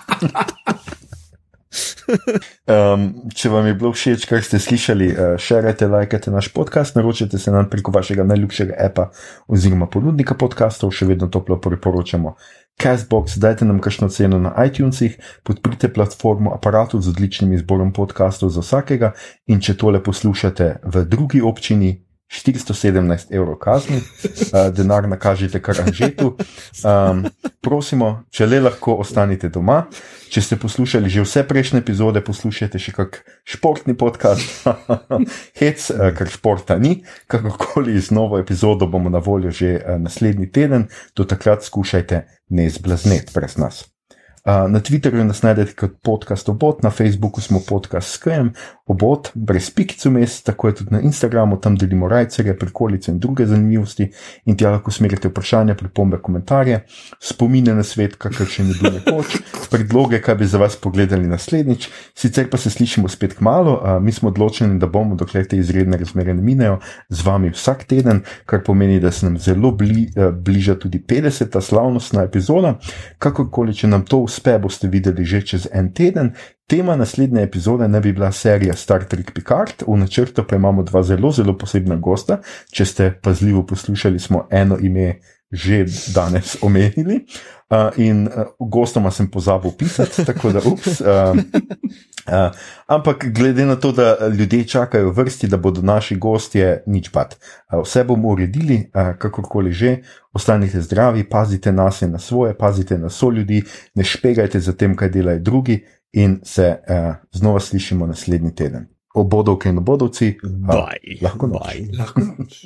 Um, 2.66 3.08
če 3.34 3.50
vam 3.50 3.68
je 3.68 3.74
bilo 3.78 3.92
všeč, 3.94 4.26
kar 4.30 4.44
ste 4.46 4.60
slišali, 4.62 5.10
širite, 5.42 5.88
uh, 5.88 5.92
lajkajte 5.92 6.32
naš 6.34 6.52
podcast, 6.54 6.96
naročite 6.96 7.40
se 7.42 7.52
nam 7.52 7.70
preko 7.70 7.94
vašega 7.96 8.24
najljubšega 8.24 8.78
apa 8.88 9.10
oziroma 9.48 9.90
ponudnika 9.92 10.38
podcastov, 10.38 10.94
še 10.94 11.10
vedno 11.10 11.30
toplo 11.34 11.58
priporočamo. 11.62 12.36
Castbox, 12.82 13.38
dajte 13.40 13.66
nam 13.66 13.80
kakšno 13.80 14.10
ceno 14.12 14.40
na 14.40 14.52
iTunesih, 14.66 15.16
podprite 15.44 15.88
platformo 15.94 16.52
aparatu 16.54 17.02
z 17.02 17.10
odličnim 17.14 17.54
izborom 17.56 17.94
podcastov 17.94 18.52
za 18.52 18.62
vsakega 18.62 19.14
in 19.48 19.62
če 19.64 19.78
tole 19.80 20.04
poslušate 20.04 20.68
v 20.84 21.06
drugi 21.08 21.42
občini, 21.42 22.05
417 22.32 23.32
evrov 23.32 23.56
kazni, 23.62 24.02
uh, 24.02 24.74
denar 24.74 25.08
nakažite 25.10 25.62
kar 25.62 25.78
anžetu. 25.86 26.34
Um, 26.82 27.24
prosimo, 27.62 28.26
če 28.34 28.48
le 28.50 28.60
lahko 28.66 28.98
ostanite 29.04 29.50
doma. 29.54 29.86
Če 30.34 30.42
ste 30.42 30.58
poslušali 30.60 31.10
že 31.10 31.24
vse 31.24 31.46
prejšnje 31.48 31.80
epizode, 31.86 32.20
poslušajte 32.26 32.82
še 32.82 32.96
kak 32.98 33.22
športni 33.48 33.94
podcast, 33.96 34.66
hec, 35.62 35.90
uh, 35.94 36.10
kar 36.18 36.32
športa 36.34 36.80
ni. 36.82 36.98
Kakorkoli 37.32 37.96
z 38.02 38.12
novo 38.16 38.42
epizodo 38.42 38.90
bomo 38.90 39.14
na 39.14 39.22
voljo 39.24 39.54
že 39.54 39.78
uh, 39.78 39.98
naslednji 40.02 40.52
teden, 40.52 40.90
do 41.16 41.30
takrat 41.30 41.64
skušajte 41.64 42.26
ne 42.50 42.70
zblazneti 42.70 43.38
brez 43.38 43.62
nas. 43.62 43.86
Na 44.46 44.80
Twitterju 44.80 45.24
nas 45.24 45.42
najdete 45.42 45.74
kot 45.74 45.94
podcast 46.06 46.50
obot, 46.50 46.84
na 46.84 46.90
Facebooku 46.90 47.42
smo 47.42 47.60
podcast 47.68 48.12
Scrum, 48.14 48.52
obot, 48.86 49.32
brez 49.34 49.72
pikic 49.74 50.06
vmes, 50.06 50.44
tako 50.46 50.68
je 50.68 50.76
tudi 50.76 50.94
na 50.94 51.00
Instagramu, 51.02 51.58
tam 51.58 51.74
delimo 51.76 52.06
rajcere, 52.08 52.54
prikolice 52.58 53.12
in 53.12 53.18
druge 53.20 53.48
zanimivosti 53.50 54.06
in 54.46 54.58
tja 54.58 54.76
lahko 54.76 54.92
smerite 54.94 55.32
vprašanja, 55.32 55.74
pripombe, 55.76 56.20
komentarje, 56.22 56.84
spomine 57.18 57.74
na 57.74 57.84
svet, 57.84 58.20
kakor 58.22 58.46
še 58.46 58.68
ni 58.68 58.76
bilo 58.78 58.92
nekoč, 59.00 59.40
predloge, 59.74 60.20
kaj 60.22 60.38
bi 60.38 60.50
za 60.54 60.62
vas 60.62 60.78
pogledali 60.78 61.26
naslednjič. 61.28 61.90
Sicer 62.14 62.46
pa 62.52 62.62
se 62.62 62.70
slišimo 62.70 63.10
spet 63.10 63.34
k 63.40 63.42
malu, 63.42 63.80
mi 64.06 64.14
smo 64.14 64.30
odločeni, 64.30 64.78
da 64.80 64.86
bomo, 64.86 65.18
dokler 65.18 65.50
te 65.50 65.58
izredne 65.58 65.98
razmere 65.98 66.38
ne 66.38 66.46
minejo, 66.46 66.78
z 67.10 67.26
vami 67.26 67.50
vsak 67.50 67.88
teden, 67.90 68.22
kar 68.46 68.62
pomeni, 68.62 69.02
da 69.02 69.10
se 69.10 69.26
nam 69.26 69.42
zelo 69.42 69.74
bli, 69.74 70.06
bliža 70.46 70.78
tudi 70.78 71.02
50. 71.02 71.58
slavnostna 71.62 72.30
epizoda. 72.30 72.78
Kakorkoli, 73.18 73.74
če 73.74 73.90
nam 73.90 74.06
to 74.06 74.22
uspe, 74.36 74.58
boste 74.60 74.88
videli 74.92 75.26
že 75.26 75.42
čez 75.42 75.68
en 75.72 75.94
teden. 75.94 76.34
Tema 76.68 76.96
naslednje 76.96 77.44
epizode 77.44 77.88
ne 77.88 78.02
bi 78.02 78.14
bila 78.14 78.32
serija 78.32 78.74
Star 78.74 79.06
Trek 79.06 79.32
Picard, 79.34 79.84
v 79.88 79.98
načrtu 79.98 80.44
pa 80.44 80.56
imamo 80.56 80.84
dva 80.84 81.04
zelo, 81.04 81.32
zelo 81.32 81.58
posebna 81.58 81.96
gosta. 81.96 82.42
Če 82.72 82.86
ste 82.86 83.12
pazljivo 83.22 83.66
poslušali, 83.66 84.20
smo 84.20 84.48
eno 84.52 84.78
ime 84.82 85.20
že 85.52 85.86
danes 86.14 86.58
omenili. 86.62 87.26
Uh, 87.66 87.90
in 87.98 88.28
uh, 88.28 88.46
gostoma 88.60 89.10
sem 89.12 89.26
pozabil 89.28 89.72
pisati, 89.72 90.26
tako 90.26 90.52
da 90.54 90.62
ups. 90.62 91.02
Uh, 91.02 91.34
uh, 91.34 92.54
ampak 92.86 93.26
glede 93.34 93.66
na 93.66 93.76
to, 93.76 93.92
da 93.92 94.28
ljudje 94.28 94.68
čakajo 94.68 95.10
v 95.10 95.16
vrsti, 95.16 95.48
da 95.48 95.58
bodo 95.58 95.82
naši 95.82 96.16
gostje, 96.16 96.84
nič 96.86 97.10
pad. 97.10 97.34
Uh, 97.74 97.82
vse 97.82 98.04
bomo 98.04 98.30
uredili, 98.30 98.92
uh, 98.94 99.18
kakorkoli 99.18 99.74
že. 99.74 99.98
Ostanite 100.34 100.82
zdravi, 100.82 101.24
pazite 101.24 101.72
na 101.72 101.92
se, 101.92 102.08
na 102.08 102.20
svoje, 102.20 102.54
pazite 102.58 102.98
na 102.98 103.10
so 103.10 103.32
ljudi, 103.32 103.64
ne 103.96 104.04
špegajte 104.04 104.60
za 104.60 104.74
tem, 104.74 104.96
kaj 104.96 105.10
delajo 105.10 105.40
drugi 105.40 105.82
in 106.14 106.40
se 106.44 106.70
uh, 106.70 107.16
znova 107.32 107.60
slišimo 107.60 108.08
naslednji 108.08 108.56
teden. 108.56 108.88
Obodovke 109.16 109.70
in 109.70 109.78
obodovci, 109.78 110.38
uh, 110.44 110.86
lahko 111.22 111.48
noč. 111.48 111.62
Bye. 111.66 111.90
Lahko 111.98 112.20
noč. 112.20 112.66